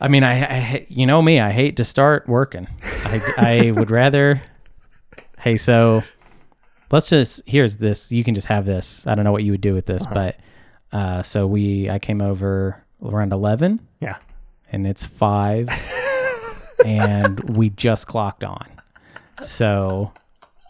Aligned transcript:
I 0.00 0.08
mean, 0.08 0.22
I, 0.24 0.44
I 0.44 0.86
you 0.88 1.06
know 1.06 1.20
me, 1.22 1.40
I 1.40 1.50
hate 1.50 1.76
to 1.78 1.84
start 1.84 2.28
working. 2.28 2.66
I, 2.82 3.20
I 3.38 3.70
would 3.72 3.90
rather. 3.90 4.40
Hey, 5.40 5.56
so 5.56 6.02
let's 6.90 7.08
just 7.10 7.42
here's 7.46 7.76
this. 7.76 8.10
You 8.10 8.24
can 8.24 8.34
just 8.34 8.48
have 8.48 8.66
this. 8.66 9.06
I 9.06 9.14
don't 9.14 9.24
know 9.24 9.30
what 9.30 9.44
you 9.44 9.52
would 9.52 9.60
do 9.60 9.72
with 9.72 9.86
this, 9.86 10.04
but 10.04 10.36
uh, 10.92 11.22
so 11.22 11.46
we 11.46 11.88
I 11.88 12.00
came 12.00 12.20
over 12.20 12.82
around 13.00 13.32
eleven, 13.32 13.78
Yeah. 14.00 14.16
and 14.72 14.84
it's 14.84 15.06
five, 15.06 15.68
and 16.84 17.56
we 17.56 17.70
just 17.70 18.08
clocked 18.08 18.42
on. 18.42 18.66
So. 19.42 20.12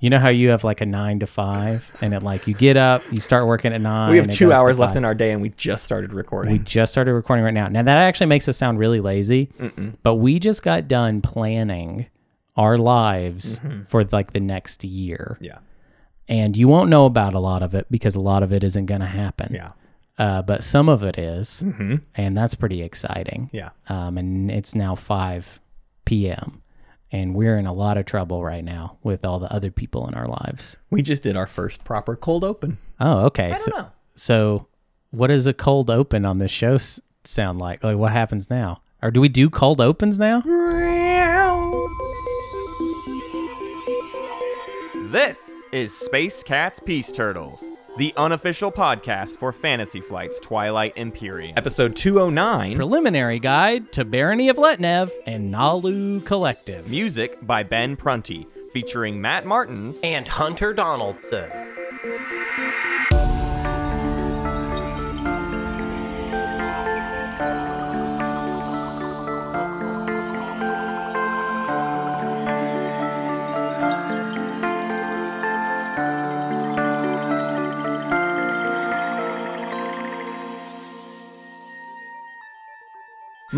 You 0.00 0.10
know 0.10 0.18
how 0.18 0.28
you 0.28 0.50
have 0.50 0.62
like 0.62 0.80
a 0.80 0.86
nine 0.86 1.18
to 1.20 1.26
five, 1.26 1.90
and 2.00 2.14
it 2.14 2.22
like 2.22 2.46
you 2.46 2.54
get 2.54 2.76
up, 2.76 3.02
you 3.10 3.18
start 3.18 3.46
working 3.46 3.72
at 3.72 3.80
nine. 3.80 4.12
We 4.12 4.18
have 4.18 4.28
two 4.28 4.52
hours 4.52 4.78
left 4.78 4.94
in 4.94 5.04
our 5.04 5.14
day, 5.14 5.32
and 5.32 5.42
we 5.42 5.48
just 5.50 5.82
started 5.84 6.12
recording. 6.12 6.52
We 6.52 6.60
just 6.60 6.92
started 6.92 7.14
recording 7.14 7.44
right 7.44 7.54
now. 7.54 7.68
Now 7.68 7.82
that 7.82 7.96
actually 7.96 8.28
makes 8.28 8.48
us 8.48 8.56
sound 8.56 8.78
really 8.78 9.00
lazy, 9.00 9.48
but 10.02 10.16
we 10.16 10.38
just 10.38 10.62
got 10.62 10.86
done 10.86 11.20
planning 11.20 12.06
our 12.56 12.78
lives 12.78 13.60
for 13.88 14.04
like 14.04 14.32
the 14.32 14.40
next 14.40 14.84
year, 14.84 15.36
yeah. 15.40 15.58
and 16.28 16.56
you 16.56 16.68
won't 16.68 16.90
know 16.90 17.06
about 17.06 17.34
a 17.34 17.40
lot 17.40 17.62
of 17.62 17.74
it 17.74 17.86
because 17.90 18.14
a 18.14 18.20
lot 18.20 18.42
of 18.42 18.52
it 18.52 18.62
isn't 18.62 18.86
going 18.86 19.00
to 19.00 19.06
happen. 19.06 19.54
Yeah. 19.54 19.72
Uh, 20.18 20.42
but 20.42 20.64
some 20.64 20.88
of 20.88 21.04
it 21.04 21.16
is, 21.18 21.64
and 22.14 22.36
that's 22.36 22.54
pretty 22.54 22.82
exciting. 22.82 23.50
Yeah. 23.52 23.70
Um, 23.88 24.18
and 24.18 24.50
it's 24.50 24.74
now 24.74 24.94
five 24.94 25.60
p.m. 26.04 26.62
and 27.10 27.34
we're 27.34 27.58
in 27.58 27.66
a 27.66 27.72
lot 27.72 27.96
of 27.98 28.04
trouble 28.06 28.44
right 28.44 28.64
now 28.64 28.98
with 29.02 29.24
all 29.24 29.38
the 29.38 29.52
other 29.52 29.70
people 29.70 30.06
in 30.08 30.14
our 30.14 30.26
lives. 30.26 30.76
We 30.90 31.02
just 31.02 31.22
did 31.22 31.36
our 31.36 31.46
first 31.46 31.84
proper 31.84 32.16
cold 32.16 32.44
open. 32.44 32.78
Oh, 33.00 33.26
okay. 33.26 33.54
so, 33.56 33.70
know. 33.76 33.88
so 34.14 34.66
what 35.10 35.28
does 35.28 35.46
a 35.46 35.54
cold 35.54 35.90
open 35.90 36.24
on 36.24 36.38
this 36.38 36.50
show 36.50 36.74
s- 36.74 37.00
sound 37.24 37.58
like? 37.58 37.82
Like 37.82 37.96
what 37.96 38.12
happens 38.12 38.50
now? 38.50 38.82
Or 39.02 39.10
do 39.10 39.20
we 39.20 39.28
do 39.28 39.48
cold 39.48 39.80
opens 39.80 40.18
now? 40.18 40.42
This 45.10 45.50
is 45.72 45.96
Space 45.96 46.42
Cats 46.42 46.80
Peace 46.80 47.10
Turtles, 47.10 47.64
the 47.98 48.14
unofficial 48.16 48.70
podcast 48.70 49.38
for 49.38 49.52
Fantasy 49.52 50.00
Flight's 50.00 50.38
Twilight 50.38 50.96
Imperium. 50.96 51.54
Episode 51.56 51.96
209. 51.96 52.76
Preliminary 52.76 53.40
guide 53.40 53.90
to 53.92 54.04
Barony 54.04 54.48
of 54.48 54.56
Letnev 54.56 55.10
and 55.26 55.52
Naalu 55.52 56.24
Collective. 56.24 56.88
Music 56.88 57.44
by 57.44 57.64
Ben 57.64 57.96
Prunty, 57.96 58.46
featuring 58.72 59.20
Matt 59.20 59.46
Martins 59.46 59.98
and 60.04 60.28
Hunter 60.28 60.72
Donaldson. 60.72 61.50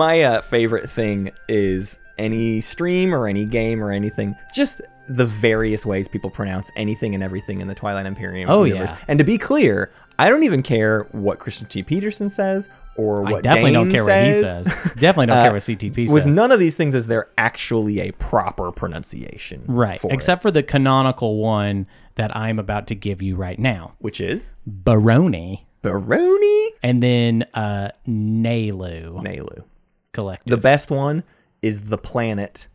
My 0.00 0.22
uh, 0.22 0.40
favorite 0.42 0.90
thing 0.90 1.30
is 1.48 1.98
any 2.18 2.60
stream 2.60 3.14
or 3.14 3.26
any 3.26 3.44
game 3.44 3.82
or 3.84 3.92
anything, 3.92 4.34
just 4.54 4.80
the 5.08 5.26
various 5.26 5.84
ways 5.84 6.08
people 6.08 6.30
pronounce 6.30 6.70
anything 6.76 7.14
and 7.14 7.22
everything 7.22 7.60
in 7.60 7.68
the 7.68 7.74
Twilight 7.74 8.06
Imperium 8.06 8.48
Oh, 8.48 8.64
universe. 8.64 8.90
yeah. 8.90 8.96
And 9.08 9.18
to 9.18 9.24
be 9.24 9.36
clear, 9.36 9.90
I 10.18 10.28
don't 10.30 10.42
even 10.44 10.62
care 10.62 11.02
what 11.12 11.38
Christian 11.38 11.66
T. 11.66 11.82
Petersen 11.82 12.28
says 12.30 12.68
or 12.96 13.22
what 13.22 13.34
I 13.38 13.40
definitely 13.40 13.72
don't 13.72 13.88
Dane 13.88 13.94
care 13.94 14.04
what 14.04 14.24
he 14.26 14.32
says. 14.40 14.66
definitely 14.96 15.26
don't 15.26 15.36
Uh, 15.38 15.42
care 15.44 15.52
what 15.52 15.62
CTP 15.62 16.06
says. 16.08 16.14
With 16.14 16.26
none 16.26 16.52
of 16.52 16.58
these 16.60 16.76
things 16.76 16.94
is 16.94 17.06
there 17.06 17.28
actually 17.38 18.00
a 18.00 18.12
proper 18.12 18.70
pronunciation. 18.72 19.64
right. 19.66 20.00
for 20.00 20.06
it, 20.10 20.14
Except 20.14 20.40
for 20.42 20.50
the 20.50 20.62
canonical 20.62 21.36
one 21.38 21.86
that 22.14 22.34
I'm 22.36 22.58
about 22.58 22.86
to 22.88 22.94
give 22.94 23.20
you 23.22 23.34
right 23.36 23.58
now. 23.58 23.92
which 23.98 24.20
is 24.20 24.54
Baroni 24.66 25.66
Baroni 25.82 26.70
and 26.82 27.02
then 27.02 27.44
uh 27.54 27.90
Naalu 28.06 29.14
Naalu. 29.22 29.64
Collective. 30.12 30.46
The 30.46 30.60
best 30.60 30.90
one 30.90 31.24
is 31.62 31.84
the 31.84 31.98
planet 31.98 32.68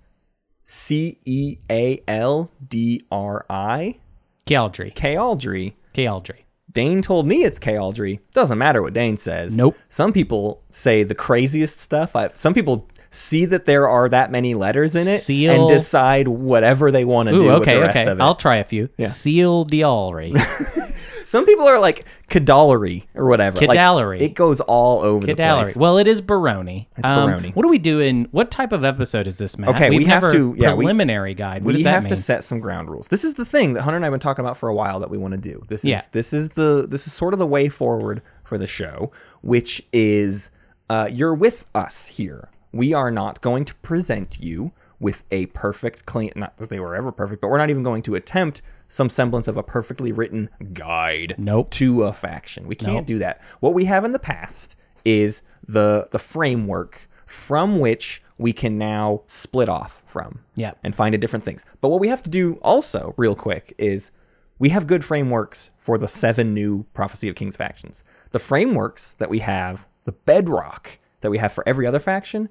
C 0.63 1.19
E 1.25 1.57
A 1.69 2.01
L 2.07 2.51
D 2.67 3.01
R 3.11 3.45
I 3.49 3.99
Caldry. 4.45 4.93
Kaaldry. 4.93 5.73
Caldry. 5.93 6.45
Dane 6.71 7.01
told 7.01 7.25
me 7.25 7.43
it's 7.43 7.57
Kaaldry. 7.57 8.19
Doesn't 8.31 8.57
matter 8.57 8.81
what 8.81 8.93
Dane 8.93 9.17
says. 9.17 9.55
Nope. 9.55 9.77
Some 9.87 10.11
people 10.11 10.61
say 10.69 11.03
the 11.03 11.15
craziest 11.15 11.79
stuff. 11.79 12.15
I, 12.15 12.29
some 12.33 12.53
people 12.53 12.89
see 13.09 13.45
that 13.45 13.65
there 13.65 13.87
are 13.87 14.09
that 14.09 14.29
many 14.29 14.53
letters 14.53 14.93
in 14.93 15.07
it 15.07 15.19
Seal- 15.19 15.51
and 15.51 15.69
decide 15.69 16.27
whatever 16.27 16.91
they 16.91 17.05
want 17.05 17.29
to 17.29 17.39
do 17.39 17.45
with 17.45 17.53
okay, 17.55 17.75
the 17.75 17.81
rest 17.81 17.97
okay. 17.97 18.11
of 18.11 18.19
it. 18.19 18.21
I'll 18.21 18.35
try 18.35 18.57
a 18.57 18.63
few. 18.63 18.89
Seal 18.99 19.65
Dialry. 19.65 20.33
Some 21.35 21.45
people 21.45 21.67
are 21.67 21.79
like 21.79 22.05
Kadallery 22.29 23.03
or 23.13 23.25
whatever. 23.27 23.59
Like, 23.65 24.21
it 24.21 24.33
goes 24.35 24.61
all 24.61 25.01
over 25.01 25.25
the 25.25 25.33
Cadallery. 25.35 25.63
place. 25.63 25.75
Well, 25.75 25.97
it 25.97 26.07
is 26.07 26.21
Baroni. 26.21 26.87
It's 26.97 27.07
Baroni. 27.07 27.49
What 27.49 27.63
do 27.63 27.69
we 27.69 27.77
do 27.77 27.99
in 27.99 28.29
what 28.31 28.51
type 28.51 28.71
of 28.71 28.85
episode 28.85 29.27
is 29.27 29.37
this, 29.37 29.57
Matt? 29.57 29.69
Okay, 29.75 29.89
We've 29.89 29.99
we 29.99 30.05
have 30.05 30.23
never- 30.23 30.33
to- 30.33 30.55
yeah, 30.57 30.73
we- 30.73 30.85
preliminary 30.85 31.33
guide. 31.33 31.63
What 31.65 31.73
we 31.73 31.73
does 31.73 31.83
that 31.83 31.91
have 31.91 32.03
mean? 32.03 32.09
to 32.09 32.15
set 32.15 32.43
some 32.43 32.59
ground 32.59 32.89
rules. 32.89 33.09
This 33.09 33.23
is 33.25 33.33
the 33.33 33.45
thing 33.45 33.73
that 33.73 33.81
Hunter 33.81 33.97
and 33.97 34.05
I 34.05 34.07
have 34.07 34.13
been 34.13 34.19
talking 34.21 34.45
about 34.45 34.55
for 34.57 34.69
a 34.69 34.73
while 34.73 34.99
that 35.01 35.09
we 35.09 35.17
want 35.17 35.33
to 35.33 35.37
do. 35.37 35.61
This 35.67 35.81
is 35.81 35.89
Yeah. 35.89 36.01
this 36.13 36.31
is 36.31 36.49
the 36.49 36.85
this 36.89 37.05
is 37.05 37.11
sort 37.13 37.33
of 37.33 37.39
the 37.39 37.47
way 37.47 37.67
forward 37.67 38.21
for 38.43 38.57
the 38.57 38.67
show, 38.67 39.11
which 39.41 39.83
is 39.91 40.51
uh, 40.89 41.09
you're 41.11 41.33
with 41.33 41.65
us 41.75 42.07
here. 42.07 42.49
We 42.71 42.93
are 42.93 43.11
not 43.11 43.41
going 43.41 43.65
to 43.65 43.75
present 43.75 44.39
you 44.39 44.71
with 44.99 45.23
a 45.31 45.47
perfect 45.47 46.05
clean 46.05 46.31
not 46.35 46.55
that 46.57 46.69
they 46.69 46.79
were 46.79 46.95
ever 46.95 47.11
perfect, 47.11 47.41
but 47.41 47.49
we're 47.49 47.57
not 47.57 47.69
even 47.69 47.83
going 47.83 48.01
to 48.03 48.15
attempt 48.15 48.61
some 48.87 49.09
semblance 49.09 49.47
of 49.47 49.57
a 49.57 49.63
perfectly 49.63 50.11
written 50.11 50.49
guide 50.73 51.35
Nope. 51.37 51.71
to 51.71 52.03
a 52.03 52.13
faction. 52.13 52.67
We 52.67 52.75
can't 52.75 52.93
Nope. 52.97 53.05
do 53.05 53.19
that. 53.19 53.41
What 53.59 53.73
we 53.73 53.85
have 53.85 54.03
in 54.05 54.11
the 54.11 54.19
past 54.19 54.75
is 55.03 55.41
the 55.67 56.07
the 56.11 56.19
framework 56.19 57.09
from 57.25 57.79
which 57.79 58.21
we 58.37 58.53
can 58.53 58.77
now 58.77 59.21
split 59.27 59.69
off 59.69 60.03
from 60.05 60.39
Yep. 60.55 60.77
and 60.83 60.93
find 60.95 61.15
a 61.15 61.17
different 61.17 61.45
things. 61.45 61.63
But 61.81 61.89
what 61.89 61.99
we 61.99 62.09
have 62.09 62.21
to 62.23 62.29
do 62.29 62.59
also, 62.61 63.13
real 63.17 63.35
quick, 63.35 63.73
is 63.77 64.11
we 64.59 64.69
have 64.69 64.87
good 64.87 65.03
frameworks 65.03 65.71
for 65.79 65.97
the 65.97 66.07
seven 66.07 66.53
new 66.53 66.83
Prophecy 66.93 67.27
of 67.29 67.35
Kings 67.35 67.55
factions. 67.55 68.03
The 68.31 68.39
frameworks 68.39 69.13
that 69.15 69.29
we 69.29 69.39
have, 69.39 69.87
the 70.05 70.11
bedrock 70.11 70.97
that 71.21 71.31
we 71.31 71.37
have 71.39 71.51
for 71.51 71.67
every 71.67 71.87
other 71.87 71.99
faction, 71.99 72.49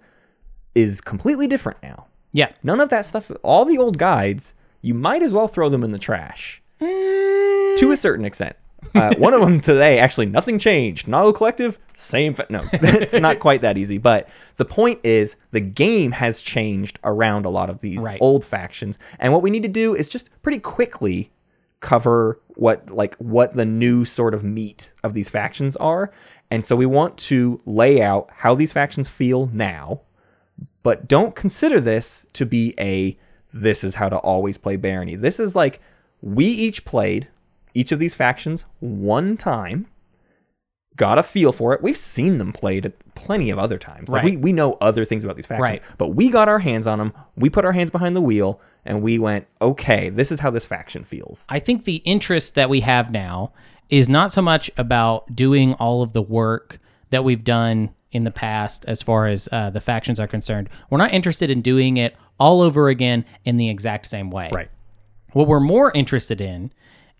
is 0.75 1.01
completely 1.01 1.47
different 1.47 1.79
now. 1.83 2.07
yeah. 2.33 2.53
None 2.63 2.81
of 2.81 2.89
that 2.89 3.05
stuff, 3.07 3.31
all 3.43 3.65
the 3.65 3.79
old 3.79 3.97
guides, 3.99 4.55
you 4.85 4.95
might 4.95 5.23
as 5.23 5.33
well 5.33 5.49
throw 5.49 5.69
them 5.69 5.83
in 5.83 5.93
the 5.93 5.99
trash 5.99 6.63
to 6.81 7.91
a 7.91 7.97
certain 7.97 8.25
extent. 8.25 8.57
Uh, 8.95 9.15
one 9.17 9.33
of 9.33 9.41
them 9.41 9.61
today, 9.61 9.99
actually, 9.99 10.27
nothing 10.27 10.59
changed. 10.59 11.07
Naalu 11.07 11.35
Collective, 11.35 11.79
same. 11.95 12.35
Fa- 12.35 12.47
no, 12.51 12.61
it's 12.73 13.15
not 13.15 13.39
quite 13.41 13.63
that 13.63 13.79
easy. 13.79 13.97
But 13.97 14.29
the 14.57 14.67
point 14.67 15.01
is, 15.03 15.37
the 15.53 15.61
game 15.61 16.13
has 16.13 16.43
changed 16.43 16.99
around 17.03 17.47
a 17.47 17.51
lot 17.51 17.71
of 17.71 17.81
these 17.81 18.03
Right. 18.03 18.19
old 18.21 18.45
factions, 18.45 18.99
and 19.19 19.33
what 19.33 19.41
we 19.43 19.49
need 19.51 19.63
to 19.63 19.69
do 19.71 19.95
is 19.95 20.09
just 20.09 20.29
pretty 20.43 20.59
quickly 20.59 21.31
cover 21.81 22.41
what 22.57 22.91
like 22.91 23.15
what 23.17 23.57
the 23.57 23.65
new 23.65 24.05
sort 24.05 24.35
of 24.35 24.45
meat 24.45 24.93
of 25.03 25.15
these 25.15 25.31
factions 25.31 25.77
are. 25.77 26.13
And 26.51 26.65
so 26.65 26.77
we 26.77 26.87
want 26.87 27.17
to 27.31 27.61
lay 27.65 28.03
out 28.03 28.29
how 28.37 28.55
these 28.55 28.73
factions 28.73 29.09
feel 29.09 29.47
now, 29.53 30.03
but 30.83 31.09
don't 31.09 31.35
consider 31.35 31.81
this 31.81 32.27
to 32.35 32.45
be 32.47 32.75
a 32.79 33.17
this 33.55 33.85
is 33.85 33.95
how 33.95 34.09
to 34.09 34.17
always 34.19 34.59
play 34.59 34.75
barony. 34.77 35.15
This 35.15 35.39
is 35.41 35.55
like 35.55 35.81
we 36.21 36.45
each 36.47 36.85
played 36.85 37.29
each 37.73 37.93
of 37.93 37.99
these 38.01 38.15
factions 38.15 38.65
one 38.81 39.37
time, 39.37 39.87
got 40.97 41.19
a 41.19 41.23
feel 41.23 41.53
for 41.53 41.73
it. 41.73 41.83
We've 41.83 41.97
seen 41.97 42.39
them 42.39 42.53
played 42.53 42.93
plenty 43.15 43.51
of 43.51 43.59
other 43.59 43.79
times. 43.79 44.09
Like 44.09 44.23
Right. 44.23 44.33
we, 44.33 44.37
we 44.37 44.53
know 44.53 44.75
other 44.81 45.05
things 45.05 45.25
about 45.25 45.37
these 45.37 45.47
factions, 45.47 45.71
Right. 45.71 45.83
but 45.99 46.09
we 46.09 46.31
got 46.31 46.49
our 46.49 46.59
hands 46.61 46.87
on 46.87 46.99
them. 46.99 47.13
We 47.37 47.49
put 47.49 47.65
our 47.65 47.73
hands 47.73 47.91
behind 47.91 48.15
the 48.15 48.21
wheel 48.21 48.61
and 48.85 49.03
we 49.03 49.19
went, 49.19 49.47
okay, 49.63 50.11
this 50.11 50.31
is 50.31 50.41
how 50.41 50.51
this 50.51 50.67
faction 50.67 51.05
feels. 51.05 51.47
I 51.49 51.59
think 51.59 51.85
the 51.85 51.97
interest 51.97 52.55
that 52.57 52.69
we 52.71 52.81
have 52.81 53.11
now 53.11 53.53
is 53.89 54.09
not 54.09 54.31
so 54.31 54.43
much 54.43 54.71
about 54.77 55.35
doing 55.35 55.75
all 55.75 56.03
of 56.03 56.13
the 56.13 56.23
work 56.23 56.79
that 57.11 57.25
we've 57.25 57.45
done 57.45 57.91
in 58.13 58.25
the 58.25 58.31
past 58.31 58.85
as 58.87 59.03
far 59.03 59.27
as 59.27 59.49
uh, 59.51 59.71
the 59.71 59.81
factions 59.81 60.21
are 60.21 60.29
concerned. 60.29 60.69
We're 60.91 60.99
not 60.99 61.13
interested 61.13 61.51
in 61.51 61.61
doing 61.61 61.97
it 61.97 62.15
all 62.39 62.61
over 62.61 62.89
again 62.89 63.25
in 63.45 63.57
the 63.57 63.69
exact 63.69 64.07
same 64.07 64.31
way. 64.31 64.51
Right. 64.53 64.71
What 65.33 65.49
we're 65.49 65.61
more 65.61 65.91
interested 65.93 66.41
in 66.41 66.73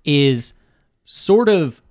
is 0.05 0.55
sort 1.05 1.49
of 1.49 1.83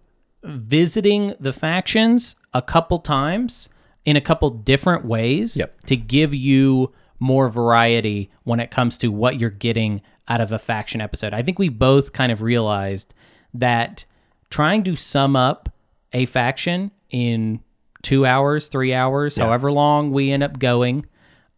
visiting 0.44 1.34
the 1.40 1.54
factions 1.54 2.36
a 2.54 2.62
couple 2.62 3.00
times 3.00 3.70
in 4.06 4.16
a 4.16 4.22
couple 4.22 4.50
different 4.50 5.06
ways 5.06 5.56
Yep. 5.58 5.82
to 5.86 5.96
give 5.96 6.34
you 6.34 6.92
more 7.20 7.48
variety 7.50 8.30
when 8.44 8.60
it 8.60 8.70
comes 8.70 8.98
to 9.00 9.08
what 9.10 9.40
you're 9.40 9.50
getting 9.50 10.02
out 10.28 10.42
of 10.42 10.52
a 10.52 10.60
faction 10.60 11.00
episode. 11.00 11.34
I 11.34 11.42
think 11.42 11.58
we 11.60 11.70
both 11.70 12.12
kind 12.14 12.32
of 12.32 12.42
realized 12.42 13.14
that 13.54 14.06
trying 14.50 14.84
to 14.84 14.96
sum 14.96 15.36
up 15.36 15.70
a 16.12 16.26
faction 16.26 16.92
in 17.10 17.62
two 18.02 18.26
hours, 18.26 18.68
three 18.68 18.94
hours, 18.94 19.38
however 19.38 19.72
long 19.72 20.12
we 20.12 20.32
end 20.32 20.44
up 20.44 20.60
going, 20.60 21.06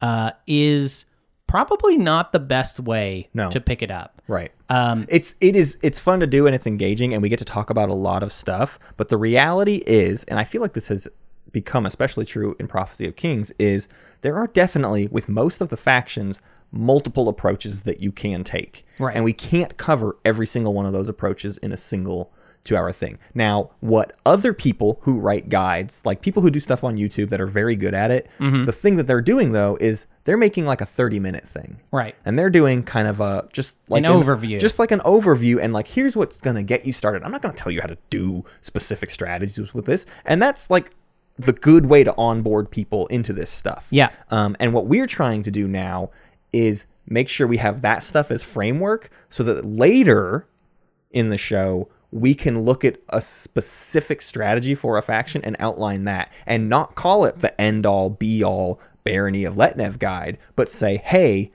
uh, 0.02 0.32
is 0.46 1.06
probably 1.56 1.98
not 1.98 2.34
the 2.34 2.40
best 2.40 2.80
way 2.82 3.30
No. 3.34 3.50
to 3.50 3.62
pick 3.62 3.82
it 3.82 3.90
up. 3.92 4.22
Right. 4.28 4.52
Um, 4.70 5.06
it's 5.08 5.36
it 5.40 5.56
is 5.56 5.78
it's 5.82 6.00
fun 6.00 6.20
to 6.20 6.28
do 6.28 6.48
and 6.48 6.56
it's 6.56 6.68
engaging 6.68 7.14
and 7.14 7.22
we 7.24 7.30
get 7.30 7.40
to 7.40 7.46
talk 7.46 7.70
about 7.70 7.88
a 7.90 7.94
lot 7.94 8.24
of 8.24 8.32
stuff. 8.32 8.78
But 8.98 9.08
the 9.10 9.18
reality 9.18 9.82
is, 9.88 10.24
and 10.26 10.38
I 10.38 10.44
feel 10.44 10.62
like 10.62 10.74
this 10.74 10.90
has 10.90 11.08
become 11.54 11.86
especially 11.86 12.26
true 12.26 12.58
in 12.60 12.68
Prophecy 12.68 13.08
of 13.08 13.16
Kings, 13.16 13.54
is 13.58 13.88
there 14.20 14.36
are 14.36 14.48
definitely 14.48 15.08
with 15.08 15.30
most 15.30 15.62
of 15.62 15.70
the 15.70 15.78
factions 15.78 16.42
multiple 16.72 17.30
approaches 17.30 17.84
that 17.84 18.02
you 18.02 18.12
can 18.12 18.44
take. 18.44 18.86
Right. 19.00 19.16
And 19.16 19.24
we 19.24 19.32
can't 19.32 19.78
cover 19.78 20.18
every 20.26 20.46
single 20.46 20.74
one 20.74 20.86
of 20.86 20.92
those 20.92 21.08
approaches 21.08 21.58
in 21.60 21.72
a 21.72 21.78
single 21.78 22.34
two 22.66 22.76
hour 22.76 22.92
thing. 22.92 23.18
Now, 23.34 23.70
what 23.80 24.14
other 24.26 24.52
people 24.54 25.00
who 25.04 25.20
write 25.20 25.48
guides, 25.48 26.02
like 26.04 26.22
people 26.22 26.42
who 26.44 26.52
do 26.52 26.60
stuff 26.60 26.84
on 26.84 26.98
YouTube 26.98 27.30
that 27.30 27.40
are 27.40 27.48
very 27.48 27.76
good 27.78 27.94
at 27.94 28.12
it, 28.12 28.28
Mm-hmm. 28.40 28.66
the 28.66 28.72
thing 28.74 28.98
that 28.98 29.08
they're 29.08 29.22
doing 29.22 29.54
though 29.54 29.78
is 29.80 30.08
they're 30.26 30.36
making 30.36 30.66
like 30.66 30.82
a 30.82 30.86
30 30.86 31.20
minute 31.20 31.48
thing. 31.48 31.80
Right. 31.92 32.16
And 32.26 32.38
they're 32.38 32.50
doing 32.50 32.84
kind 32.84 33.08
of 33.08 33.22
a 33.22 33.48
just 33.54 33.78
like 33.90 34.04
An 34.04 34.12
overview. 34.12 34.60
Just 34.60 34.80
like 34.80 34.92
an 34.92 35.00
overview 35.02 35.62
and 35.64 35.72
like 35.72 35.88
here's 35.88 36.16
what's 36.18 36.42
going 36.42 36.56
to 36.58 36.64
get 36.64 36.86
you 36.86 36.92
started. 36.92 37.24
I'm 37.24 37.32
not 37.32 37.42
going 37.42 37.54
to 37.56 37.64
tell 37.64 37.72
you 37.72 37.80
how 37.82 37.88
to 37.88 37.98
do 38.10 38.44
specific 38.62 39.12
strategies 39.12 39.74
with 39.74 39.86
this. 39.86 40.06
And 40.26 40.42
that's 40.42 40.70
like 40.70 40.92
the 41.38 41.54
good 41.54 41.86
way 41.86 42.04
to 42.04 42.16
onboard 42.18 42.72
people 42.72 43.06
into 43.08 43.32
this 43.34 43.50
stuff. 43.50 43.88
Yeah. 43.92 44.10
Um, 44.32 44.56
and 44.60 44.74
what 44.74 44.88
we're 44.88 45.06
trying 45.08 45.44
to 45.44 45.52
do 45.52 45.68
now 45.68 46.10
is 46.52 46.86
make 47.08 47.30
sure 47.30 47.46
we 47.46 47.58
have 47.58 47.84
that 47.84 48.02
stuff 48.02 48.32
as 48.32 48.44
framework 48.44 49.12
so 49.30 49.44
that 49.44 49.64
later 49.66 50.48
in 51.12 51.30
the 51.30 51.38
show 51.38 51.88
we 52.12 52.34
can 52.34 52.62
look 52.62 52.86
at 52.86 52.98
a 53.10 53.20
specific 53.22 54.22
strategy 54.22 54.76
for 54.76 54.98
a 54.98 55.02
faction 55.02 55.42
and 55.44 55.56
outline 55.60 56.04
that 56.06 56.32
and 56.46 56.70
not 56.70 56.96
call 56.96 57.26
it 57.26 57.40
the 57.40 57.60
end 57.60 57.86
all 57.86 58.10
be 58.10 58.44
all 58.44 58.80
barony 59.04 59.44
of 59.44 59.56
letnev 59.56 60.00
guide 60.00 60.38
but 60.56 60.70
say 60.70 60.98
hey 60.98 61.50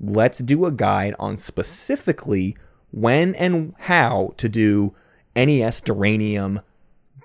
let's 0.00 0.38
do 0.38 0.64
a 0.64 0.72
guide 0.72 1.14
on 1.18 1.36
specifically 1.36 2.56
when 2.90 3.34
and 3.34 3.74
how 3.80 4.32
to 4.36 4.48
do 4.48 4.94
nes 5.34 5.80
duranium 5.80 6.62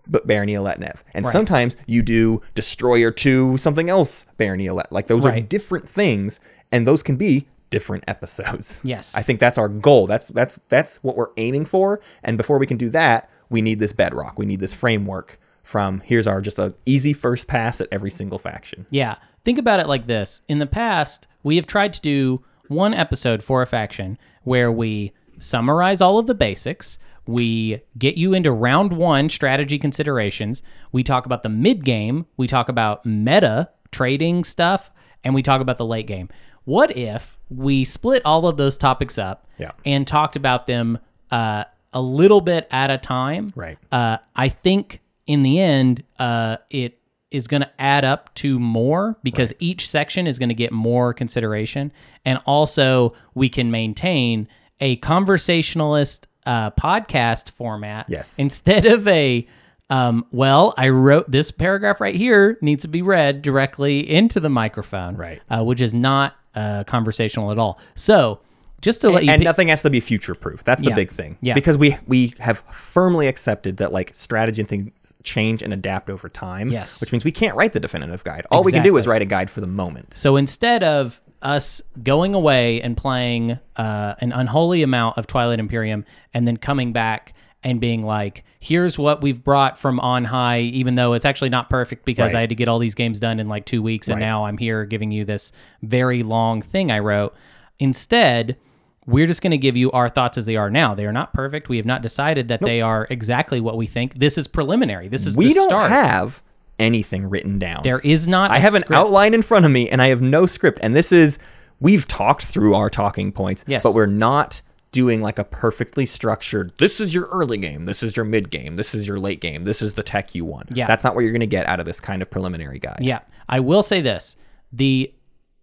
but 0.08 0.28
Barony 0.28 0.54
Letnev. 0.54 0.98
And 1.14 1.26
Right. 1.26 1.32
sometimes 1.32 1.78
you 1.86 2.02
do 2.02 2.42
Destroyer 2.54 3.12
2, 3.12 3.58
something 3.58 3.90
else 3.90 4.26
Barony 4.36 4.66
Letnev. 4.66 4.92
Like 4.92 5.08
those 5.08 5.26
are 5.26 5.40
different 5.40 5.88
things, 5.88 6.40
and 6.72 6.88
those 6.88 7.04
can 7.04 7.16
be 7.16 7.48
different 7.72 8.04
episodes. 8.08 8.80
Yes. 8.84 9.16
I 9.16 9.22
think 9.22 9.40
that's 9.40 9.58
our 9.58 9.70
goal. 9.70 10.06
That's 10.06 10.28
that's 10.28 10.60
that's 10.70 10.98
what 10.98 11.16
we're 11.16 11.32
aiming 11.38 11.66
for. 11.66 12.02
And 12.24 12.38
before 12.38 12.58
we 12.58 12.68
can 12.68 12.78
do 12.78 12.90
that, 12.90 13.30
we 13.50 13.62
need 13.62 13.80
this 13.80 13.94
bedrock. 13.94 14.38
We 14.38 14.46
need 14.46 14.60
this 14.60 14.74
framework 14.74 15.40
from 15.64 16.02
here's 16.02 16.28
our 16.28 16.42
just 16.42 16.60
a 16.60 16.74
easy 16.86 17.14
first 17.14 17.48
pass 17.48 17.80
at 17.82 17.88
every 17.92 18.12
single 18.12 18.38
faction. 18.38 18.86
Yeah. 18.90 19.16
Think 19.44 19.58
about 19.58 19.80
it 19.80 19.88
like 19.88 20.08
this. 20.08 20.42
In 20.48 20.60
the 20.60 20.68
past, 20.68 21.28
we 21.44 21.56
have 21.56 21.66
tried 21.66 21.94
to 21.94 22.02
do 22.02 22.44
one 22.68 22.94
episode 22.94 23.44
for 23.44 23.62
a 23.62 23.68
faction 23.68 24.18
where 24.44 24.72
we 24.72 25.14
summarize 25.40 26.02
all 26.02 26.20
of 26.20 26.28
the 26.28 26.36
basics. 26.36 27.00
We 27.28 27.82
get 27.98 28.18
you 28.18 28.34
into 28.34 28.52
round 28.52 28.94
one 28.94 29.30
strategy 29.30 29.78
considerations. 29.80 30.64
We 30.92 31.04
talk 31.04 31.26
about 31.26 31.44
the 31.44 31.50
mid 31.50 31.86
game. 31.86 32.26
We 32.38 32.48
talk 32.48 32.68
about 32.70 33.06
meta 33.06 33.70
trading 33.92 34.44
stuff. 34.44 34.92
And 35.24 35.36
we 35.36 35.44
talk 35.44 35.62
about 35.62 35.78
the 35.78 35.86
late 35.86 36.08
game. 36.08 36.30
What 36.66 36.96
if 36.96 37.38
we 37.50 37.84
split 37.84 38.22
all 38.26 38.48
of 38.48 38.58
those 38.58 38.78
topics 38.78 39.18
up 39.18 39.48
Yeah. 39.58 39.72
and 39.86 40.06
talked 40.06 40.36
about 40.36 40.68
them 40.68 41.00
uh, 41.32 41.64
a 41.94 42.02
little 42.02 42.42
bit 42.42 42.68
at 42.72 42.90
a 42.92 42.98
time? 42.98 43.52
Right. 43.56 43.78
uh, 43.92 44.18
I 44.36 44.50
think 44.50 45.02
in 45.28 45.44
the 45.44 45.60
end, 45.60 46.04
uh, 46.20 46.58
it 46.70 46.98
is 47.32 47.48
going 47.48 47.62
to 47.62 47.72
add 47.82 48.04
up 48.04 48.34
to 48.36 48.60
more 48.60 49.18
because 49.24 49.54
each 49.60 49.90
section 49.90 50.28
is 50.28 50.38
going 50.38 50.50
to 50.50 50.56
get 50.56 50.72
more 50.74 51.14
consideration. 51.14 51.92
And 52.26 52.40
also, 52.46 53.14
we 53.34 53.48
can 53.48 53.72
maintain 53.72 54.48
a 54.82 54.98
conversationalist 54.98 56.28
uh, 56.46 56.72
podcast 56.72 57.52
format 57.52 58.06
Yes. 58.10 58.38
instead 58.40 58.86
of 58.86 59.08
a. 59.08 59.48
Um, 59.90 60.26
well, 60.32 60.74
I 60.78 60.88
wrote 60.88 61.30
this 61.30 61.52
paragraph 61.52 62.00
right 62.00 62.16
here 62.16 62.58
needs 62.62 62.84
to 62.84 62.88
be 62.88 63.02
read 63.02 63.42
directly 63.42 64.10
into 64.10 64.40
the 64.40 64.50
microphone, 64.50 65.18
Right. 65.18 65.42
Uh, 65.50 65.64
which 65.66 65.82
is 65.82 65.94
not 65.94 66.34
uh, 66.56 66.84
conversational 66.86 67.52
at 67.52 67.58
all. 67.60 67.80
So, 67.96 68.40
just 68.82 69.02
to 69.02 69.10
let 69.12 69.24
you, 69.24 69.30
and 69.32 69.42
pi- 69.42 69.44
nothing 69.44 69.68
has 69.68 69.84
to 69.84 69.90
be 69.92 70.00
future 70.00 70.34
proof. 70.34 70.64
That's 70.64 70.82
the 70.82 70.90
Yeah. 70.90 70.96
big 70.96 71.12
thing. 71.12 71.38
Yeah. 71.42 71.54
Because 71.54 71.78
we 71.78 71.98
we 72.08 72.34
have 72.40 72.64
firmly 72.72 73.28
accepted 73.28 73.78
that 73.78 73.94
like 73.94 74.12
strategy 74.16 74.62
and 74.62 74.68
things 74.68 75.14
change 75.24 75.62
and 75.62 75.72
adapt 75.72 76.10
over 76.10 76.28
time. 76.30 76.70
Yes. 76.70 77.00
Which 77.00 77.12
means 77.12 77.24
we 77.24 77.32
can't 77.32 77.56
write 77.56 77.74
the 77.74 77.80
definitive 77.80 78.24
guide. 78.24 78.48
All 78.50 78.64
we 78.64 78.72
can 78.72 78.84
do 78.84 78.98
is 78.98 79.06
write 79.06 79.22
a 79.22 79.26
guide 79.26 79.50
for 79.52 79.62
the 79.62 79.68
moment. 79.68 80.16
So 80.16 80.36
instead 80.36 80.84
of 80.84 81.22
us 81.44 81.82
going 82.04 82.34
away 82.36 82.82
and 82.82 82.96
playing 82.98 83.58
uh, 83.76 84.16
an 84.20 84.32
unholy 84.32 84.82
amount 84.84 85.18
of 85.18 85.26
Twilight 85.28 85.60
Imperium 85.60 86.06
and 86.34 86.48
then 86.48 86.58
coming 86.58 86.92
back 86.94 87.34
and 87.64 87.80
being 87.80 88.02
like, 88.04 88.44
here's 88.60 88.98
what 88.98 89.22
we've 89.22 89.44
brought 89.44 89.78
from 89.78 90.00
on 90.00 90.26
high, 90.26 90.60
even 90.62 90.96
though 90.96 91.14
it's 91.14 91.26
actually 91.26 91.50
not 91.50 91.70
perfect 91.70 92.06
because 92.06 92.34
Right. 92.34 92.40
I 92.40 92.42
had 92.42 92.50
to 92.50 92.56
get 92.56 92.68
all 92.68 92.80
these 92.80 92.96
games 92.96 93.20
done 93.20 93.40
in 93.40 93.48
like 93.48 93.66
two 93.66 93.82
weeks 93.84 94.08
and 94.10 94.20
Right. 94.20 94.26
now 94.26 94.46
I'm 94.46 94.58
here 94.58 94.84
giving 94.86 95.12
you 95.12 95.26
this 95.26 95.52
very 95.84 96.24
long 96.24 96.62
thing 96.62 96.92
I 96.92 97.00
wrote. 97.00 97.36
Instead, 97.80 98.58
we're 99.06 99.26
just 99.28 99.42
going 99.42 99.52
to 99.52 99.58
give 99.58 99.76
you 99.76 99.92
our 99.92 100.10
thoughts 100.10 100.38
as 100.38 100.46
they 100.46 100.56
are 100.56 100.70
now. 100.70 100.94
They 100.96 101.06
are 101.06 101.12
not 101.12 101.34
perfect. 101.34 101.70
We 101.70 101.78
have 101.78 101.86
not 101.86 102.02
decided 102.02 102.48
that 102.50 102.62
they 102.62 102.82
are 102.82 103.08
exactly 103.10 103.60
what 103.60 103.76
we 103.78 103.88
think. 103.88 104.16
This 104.16 104.38
is 104.38 104.48
preliminary. 104.48 105.08
This 105.08 105.26
is 105.26 105.36
We 105.38 105.54
don't 105.54 105.70
start. 105.70 105.90
have 105.92 106.42
anything 106.80 107.30
written 107.30 107.60
down. 107.60 107.82
there 107.84 108.00
is 108.00 108.28
not. 108.28 108.50
I 108.52 108.60
have 108.60 108.74
an 108.76 108.84
outline 108.92 109.34
in 109.34 109.42
front 109.44 109.66
of 109.66 109.72
me 109.72 109.88
and 109.90 110.02
I 110.02 110.08
have 110.08 110.22
no 110.22 110.46
script. 110.48 110.80
And 110.82 110.96
this 110.96 111.12
is 111.12 111.38
we've 111.80 112.08
talked 112.08 112.44
through 112.44 112.76
our 112.76 112.90
talking 112.90 113.32
points, 113.32 113.64
Yes. 113.68 113.84
but 113.84 113.94
we're 113.96 114.06
not 114.08 114.62
doing 114.92 115.22
like 115.22 115.40
a 115.40 115.44
perfectly 115.46 116.06
structured 116.06 116.74
this 116.78 117.00
is 117.00 117.14
your 117.16 117.26
early 117.28 117.58
game, 117.58 117.86
this 117.86 118.04
is 118.04 118.16
your 118.18 118.26
mid 118.26 118.50
game, 118.50 118.76
this 118.76 118.94
is 118.94 119.08
your 119.08 119.20
late 119.20 119.40
game, 119.40 119.64
this 119.64 119.82
is 119.82 119.94
the 119.94 120.04
tech 120.04 120.36
you 120.36 120.44
want. 120.46 120.70
Yeah. 120.76 120.86
That's 120.88 121.04
not 121.04 121.16
what 121.16 121.22
you're 121.24 121.32
gonna 121.34 121.46
get 121.46 121.66
out 121.68 121.80
of 121.80 121.86
this 121.86 122.00
kind 122.00 122.22
of 122.22 122.30
preliminary 122.30 122.80
guide. 122.80 123.00
Yeah, 123.02 123.20
I 123.48 123.60
will 123.62 123.84
say 123.84 124.02
this: 124.02 124.36
the 124.74 125.14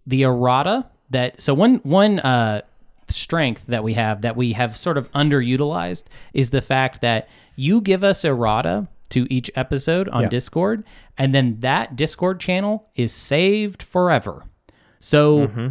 the 0.06 0.22
errata 0.22 0.86
that 1.10 1.40
so 1.40 1.52
one 1.54 1.76
one 1.84 2.20
uh, 2.20 2.62
strength 3.08 3.66
that 3.66 3.84
we 3.84 3.94
have 3.94 4.22
that 4.22 4.36
we 4.36 4.52
have 4.54 4.76
sort 4.76 4.96
of 4.98 5.10
underutilized 5.12 6.04
is 6.32 6.50
the 6.50 6.62
fact 6.62 7.00
that 7.02 7.28
you 7.56 7.80
give 7.80 8.02
us 8.04 8.24
errata 8.24 8.88
to 9.10 9.26
each 9.32 9.50
episode 9.54 10.08
on 10.10 10.22
Yeah. 10.22 10.28
Discord, 10.28 10.84
and 11.16 11.34
then 11.34 11.60
that 11.60 11.96
Discord 11.96 12.40
channel 12.40 12.88
is 12.94 13.12
saved 13.12 13.82
forever. 13.82 14.44
So 15.00 15.48
Mm-hmm. 15.48 15.68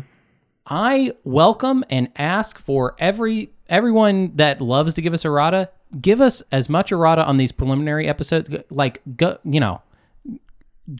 I 0.69 1.13
welcome 1.23 1.83
and 1.89 2.09
ask 2.17 2.59
for 2.59 2.95
every 2.99 3.51
everyone 3.69 4.33
that 4.35 4.59
loves 4.61 4.93
to 4.95 5.01
give 5.01 5.13
us 5.13 5.23
errata, 5.25 5.69
give 6.01 6.19
us 6.21 6.43
as 6.51 6.69
much 6.69 6.91
errata 6.91 7.25
on 7.25 7.37
these 7.37 7.51
preliminary 7.51 8.07
episodes. 8.07 8.49
Like 8.69 9.01
go, 9.15 9.37
you 9.45 9.59
know, 9.59 9.81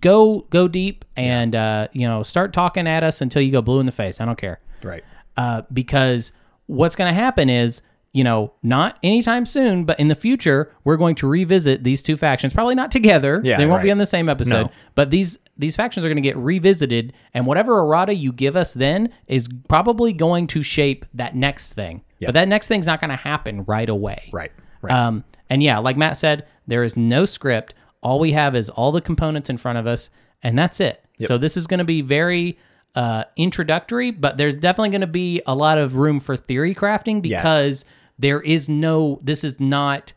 go 0.01 0.41
go 0.49 0.67
deep 0.67 1.05
and 1.15 1.55
uh, 1.55 1.87
you 1.91 2.07
know 2.07 2.23
start 2.23 2.53
talking 2.53 2.87
at 2.87 3.03
us 3.03 3.21
until 3.21 3.41
you 3.41 3.51
go 3.51 3.61
blue 3.61 3.79
in 3.79 3.85
the 3.85 3.91
face. 3.91 4.21
I 4.21 4.25
don't 4.25 4.37
care 4.37 4.59
Right. 4.83 5.03
uh, 5.35 5.63
because 5.73 6.31
what's 6.67 6.95
going 6.95 7.09
to 7.13 7.19
happen 7.19 7.49
is 7.49 7.81
you 8.13 8.23
know 8.23 8.53
not 8.63 8.97
anytime 9.03 9.45
soon 9.45 9.83
but 9.85 9.99
in 9.99 10.07
the 10.07 10.15
future 10.15 10.73
we're 10.83 10.97
going 10.97 11.15
to 11.15 11.27
revisit 11.27 11.83
these 11.83 12.01
two 12.01 12.15
factions 12.17 12.53
probably 12.53 12.73
not 12.75 12.91
together 12.91 13.41
Yeah, 13.43 13.57
they 13.57 13.65
won't 13.65 13.81
be 13.81 13.89
right. 13.89 13.93
on 13.93 13.97
the 13.97 14.05
same 14.05 14.29
episode 14.29 14.63
No. 14.67 14.71
but 14.95 15.09
these 15.09 15.39
these 15.57 15.75
factions 15.75 16.05
are 16.05 16.09
going 16.09 16.15
to 16.17 16.21
get 16.21 16.37
revisited 16.37 17.13
and 17.33 17.45
whatever 17.45 17.77
errata 17.79 18.13
you 18.15 18.31
give 18.31 18.55
us 18.55 18.73
then 18.73 19.09
is 19.27 19.49
probably 19.67 20.13
going 20.13 20.47
to 20.47 20.63
shape 20.63 21.05
that 21.13 21.35
next 21.35 21.73
thing 21.73 22.01
but 22.21 22.33
that 22.33 22.47
next 22.47 22.67
thing's 22.67 22.85
not 22.87 22.99
going 23.01 23.09
to 23.11 23.15
happen 23.17 23.63
right 23.65 23.89
away 23.89 24.29
Right. 24.33 24.51
Right. 24.81 24.93
um, 24.93 25.23
and 25.49 25.61
yeah, 25.63 25.77
like 25.79 25.95
Matt 25.97 26.17
said, 26.17 26.45
there 26.67 26.83
is 26.83 26.97
no 26.97 27.23
script. 27.25 27.73
All 28.03 28.19
we 28.19 28.33
have 28.33 28.53
is 28.55 28.69
all 28.69 28.91
the 28.91 28.99
components 29.01 29.49
in 29.49 29.55
front 29.57 29.77
of 29.77 29.87
us, 29.87 30.09
and 30.43 30.59
that's 30.59 30.79
it. 30.81 31.03
So 31.21 31.37
this 31.37 31.55
is 31.57 31.67
going 31.67 31.77
to 31.79 31.83
be 31.85 32.01
very 32.01 32.57
uh, 32.97 33.25
introductory, 33.35 34.09
but 34.09 34.37
there's 34.37 34.55
definitely 34.55 34.89
going 34.89 35.01
to 35.01 35.07
be 35.07 35.39
a 35.45 35.53
lot 35.53 35.77
of 35.77 35.97
room 35.97 36.19
for 36.19 36.35
theory 36.35 36.73
crafting 36.73 37.21
because 37.21 37.85
there 38.17 38.41
is 38.41 38.67
no. 38.67 39.19
This 39.21 39.43
is 39.43 39.59
not. 39.59 40.13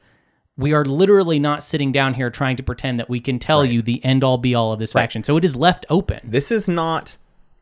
We 0.56 0.72
are 0.72 0.84
literally 0.86 1.38
not 1.38 1.62
sitting 1.62 1.92
down 1.92 2.14
here 2.14 2.30
trying 2.30 2.56
to 2.56 2.62
pretend 2.62 2.98
that 2.98 3.10
we 3.10 3.20
can 3.20 3.38
tell 3.38 3.66
you 3.66 3.82
the 3.82 4.02
end 4.02 4.24
all 4.24 4.38
be 4.38 4.54
all 4.54 4.72
of 4.72 4.78
this 4.78 4.94
faction. 4.94 5.22
So 5.22 5.36
it 5.36 5.44
is 5.44 5.56
left 5.56 5.84
open. 5.90 6.20
this 6.24 6.50
is 6.50 6.68
not 6.68 7.18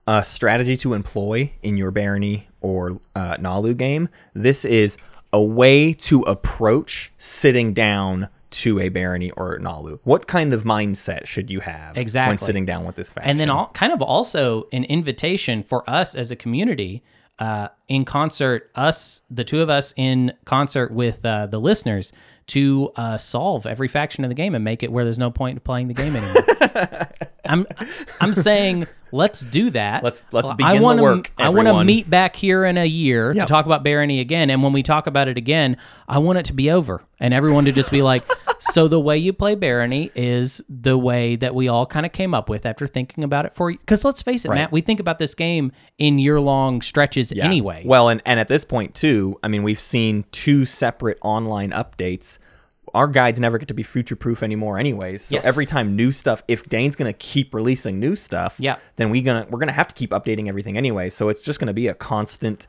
a 0.06 0.24
strategy 0.24 0.76
to 0.78 0.94
employ 0.94 1.52
in 1.62 1.76
your 1.76 1.90
barony 1.90 2.48
or 2.60 3.00
uh, 3.16 3.36
Naalu 3.38 3.76
game. 3.76 4.08
This 4.34 4.64
is 4.64 4.96
a 5.32 5.42
way 5.42 5.92
to 5.94 6.22
approach 6.22 7.12
sitting 7.18 7.74
down 7.74 8.28
to 8.50 8.80
a 8.80 8.88
barony 8.88 9.30
or 9.32 9.58
Naalu. 9.58 10.00
What 10.04 10.26
kind 10.26 10.52
of 10.52 10.64
mindset 10.64 11.26
should 11.26 11.50
you 11.50 11.60
have 11.60 11.96
exactly. 11.96 12.30
when 12.30 12.38
sitting 12.38 12.64
down 12.64 12.84
with 12.84 12.96
this 12.96 13.10
faction? 13.10 13.30
and 13.30 13.40
then 13.40 13.50
all, 13.50 13.68
kind 13.74 13.92
of 13.92 14.02
also 14.02 14.68
an 14.72 14.84
invitation 14.84 15.62
for 15.62 15.88
us 15.88 16.14
as 16.14 16.30
a 16.30 16.36
community 16.36 17.02
uh, 17.38 17.68
in 17.86 18.04
concert 18.04 18.70
us 18.74 19.22
the 19.30 19.44
two 19.44 19.60
of 19.60 19.70
us 19.70 19.94
in 19.96 20.32
concert 20.44 20.90
with 20.90 21.24
uh, 21.24 21.46
the 21.46 21.60
listeners 21.60 22.12
to 22.46 22.90
uh, 22.96 23.16
solve 23.16 23.66
every 23.66 23.88
faction 23.88 24.24
of 24.24 24.30
the 24.30 24.34
game 24.34 24.54
and 24.54 24.64
make 24.64 24.82
it 24.82 24.90
where 24.90 25.04
there's 25.04 25.18
no 25.18 25.30
point 25.30 25.56
in 25.56 25.60
playing 25.60 25.88
the 25.88 25.94
game 25.94 26.16
anymore 26.16 27.08
I'm 27.44 27.66
I'm 28.20 28.32
saying 28.32 28.86
let's 29.12 29.40
do 29.40 29.70
that. 29.70 30.02
Let's- 30.04 30.22
let's 30.32 30.50
I 30.50 30.54
begin 30.54 30.76
the 30.76 30.82
wanna- 30.82 31.02
work, 31.02 31.32
I 31.38 31.48
want 31.48 31.68
to 31.68 31.84
meet 31.84 32.08
back 32.08 32.36
here 32.36 32.64
in 32.64 32.76
a 32.78 32.84
year 32.84 33.32
to 33.34 33.40
talk 33.46 33.66
about 33.66 33.82
Barony 33.84 34.20
again, 34.20 34.50
and 34.50 34.62
when 34.62 34.72
we 34.72 34.82
talk 34.82 35.06
about 35.06 35.28
it 35.28 35.36
again, 35.36 35.76
I 36.08 36.18
want 36.18 36.38
it 36.38 36.44
to 36.46 36.52
be 36.52 36.70
over 36.70 37.02
and 37.20 37.34
everyone 37.34 37.64
to 37.66 37.72
just 37.72 37.90
be 37.90 38.02
like, 38.02 38.22
so 38.58 38.88
the 38.88 39.00
way 39.00 39.16
you 39.18 39.32
play 39.32 39.54
Barony 39.54 40.10
is 40.14 40.62
the 40.68 40.98
way 40.98 41.36
that 41.36 41.54
we 41.54 41.68
all 41.68 41.86
kind 41.86 42.04
of 42.06 42.12
came 42.12 42.34
up 42.34 42.48
with 42.48 42.66
after 42.66 42.86
thinking 42.86 43.24
about 43.24 43.44
it 43.46 43.54
for 43.54 43.70
because 43.70 44.04
let's 44.04 44.22
face 44.22 44.44
it, 44.44 44.50
Matt, 44.50 44.72
we 44.72 44.80
think 44.80 45.00
about 45.00 45.18
this 45.18 45.34
game 45.34 45.72
in 45.98 46.18
year 46.18 46.40
long 46.40 46.82
stretches 46.82 47.32
anyway. 47.32 47.82
Well, 47.84 48.08
and, 48.08 48.20
and 48.26 48.40
at 48.40 48.48
this 48.48 48.64
point 48.64 48.94
too, 48.94 49.38
I 49.42 49.48
mean, 49.48 49.62
we've 49.62 49.80
seen 49.80 50.24
two 50.32 50.64
separate 50.64 51.18
online 51.22 51.70
updates. 51.70 52.38
Our 52.98 53.06
guides 53.08 53.38
never 53.40 53.56
get 53.58 53.68
to 53.68 53.74
be 53.74 53.82
future 53.82 54.16
proof 54.16 54.42
anymore, 54.42 54.78
anyways. 54.78 55.22
So 55.26 55.36
Yes. 55.36 55.44
every 55.44 55.64
time 55.66 55.96
new 55.96 56.10
stuff, 56.12 56.42
if 56.48 56.68
Dane's 56.68 56.96
gonna 56.96 57.12
keep 57.12 57.54
releasing 57.54 57.98
new 58.00 58.14
stuff, 58.16 58.56
Yeah. 58.58 58.76
then 58.96 59.10
we 59.10 59.22
gonna 59.22 59.46
we're 59.48 59.60
gonna 59.60 59.72
have 59.72 59.88
to 59.88 59.94
keep 59.94 60.10
updating 60.10 60.48
everything 60.48 60.76
anyway. 60.76 61.08
So 61.08 61.28
it's 61.28 61.42
just 61.42 61.60
gonna 61.60 61.72
be 61.72 61.86
a 61.88 61.94
constant. 61.94 62.66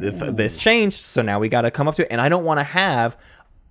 Th- 0.00 0.14
this 0.14 0.56
changed, 0.56 1.00
so 1.00 1.20
now 1.20 1.38
we 1.38 1.50
got 1.50 1.62
to 1.62 1.70
come 1.70 1.86
up 1.86 1.94
to 1.96 2.02
it. 2.02 2.08
And 2.10 2.18
I 2.18 2.30
don't 2.30 2.44
want 2.44 2.58
to 2.60 2.64
have 2.64 3.14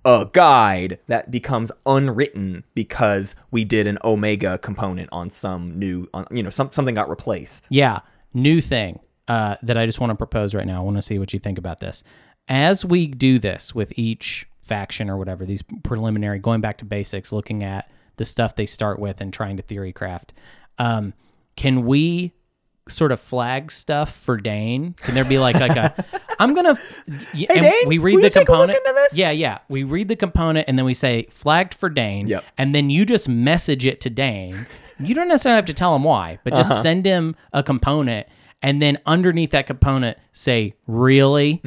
a 0.04 0.28
guide 0.32 0.98
that 1.08 1.30
becomes 1.32 1.72
unwritten 1.86 2.62
because 2.74 3.34
we 3.50 3.64
did 3.64 3.86
an 3.88 3.98
omega 4.04 4.58
component 4.58 5.08
on 5.12 5.30
some 5.30 5.78
new, 5.78 6.06
on, 6.14 6.26
you 6.30 6.42
know, 6.44 6.50
some, 6.50 6.70
something 6.70 6.94
got 6.94 7.08
replaced. 7.08 7.66
Yeah, 7.70 8.00
new 8.34 8.60
thing 8.60 9.00
uh, 9.28 9.56
that 9.62 9.76
I 9.76 9.86
just 9.86 9.98
want 10.00 10.10
to 10.10 10.14
propose 10.16 10.54
right 10.54 10.66
now. 10.66 10.80
I 10.80 10.84
want 10.84 10.96
to 10.96 11.02
see 11.02 11.18
what 11.18 11.32
you 11.32 11.38
think 11.40 11.58
about 11.58 11.80
this. 11.80 12.04
As 12.48 12.84
we 12.84 13.06
do 13.06 13.38
this 13.38 13.74
with 13.74 13.92
each 13.96 14.46
faction 14.62 15.08
or 15.08 15.16
whatever, 15.16 15.44
these 15.44 15.62
preliminary, 15.82 16.38
going 16.38 16.60
back 16.60 16.78
to 16.78 16.84
basics, 16.84 17.32
looking 17.32 17.62
at 17.62 17.90
the 18.16 18.24
stuff 18.24 18.54
they 18.56 18.66
start 18.66 18.98
with 18.98 19.20
and 19.20 19.32
trying 19.32 19.56
to 19.56 19.62
theory 19.62 19.92
craft, 19.92 20.32
um, 20.78 21.14
can 21.56 21.86
we 21.86 22.32
sort 22.88 23.12
of 23.12 23.20
flag 23.20 23.70
stuff 23.70 24.12
for 24.14 24.36
Dane? 24.36 24.94
Can 24.94 25.14
there 25.14 25.24
be 25.24 25.38
like 25.38 25.54
like 25.60 25.76
a 25.76 26.04
I'm 26.40 26.52
gonna 26.52 26.74
hey 27.32 27.46
Dane, 27.46 27.72
we 27.86 27.98
read 27.98 28.18
the 28.18 28.22
you 28.24 28.30
take 28.30 28.48
a 28.48 28.52
look 28.52 28.68
component 28.70 28.78
into 28.78 28.92
this? 28.92 29.14
yeah 29.16 29.30
yeah 29.30 29.58
we 29.68 29.84
read 29.84 30.08
the 30.08 30.16
component 30.16 30.68
and 30.68 30.76
then 30.76 30.84
we 30.84 30.92
say 30.94 31.26
flagged 31.30 31.74
for 31.74 31.88
Dane 31.88 32.26
Yep. 32.26 32.44
and 32.58 32.74
then 32.74 32.90
you 32.90 33.06
just 33.06 33.28
message 33.28 33.86
it 33.86 34.00
to 34.00 34.10
Dane 34.10 34.66
you 34.98 35.14
don't 35.14 35.28
necessarily 35.28 35.56
have 35.56 35.64
to 35.66 35.74
tell 35.74 35.94
him 35.94 36.02
why 36.02 36.40
but 36.42 36.54
just 36.54 36.72
Uh-huh. 36.72 36.82
send 36.82 37.06
him 37.06 37.36
a 37.52 37.62
component 37.62 38.26
and 38.62 38.80
then 38.80 38.98
underneath 39.06 39.50
that 39.50 39.66
component 39.66 40.16
say 40.32 40.74
really 40.86 41.60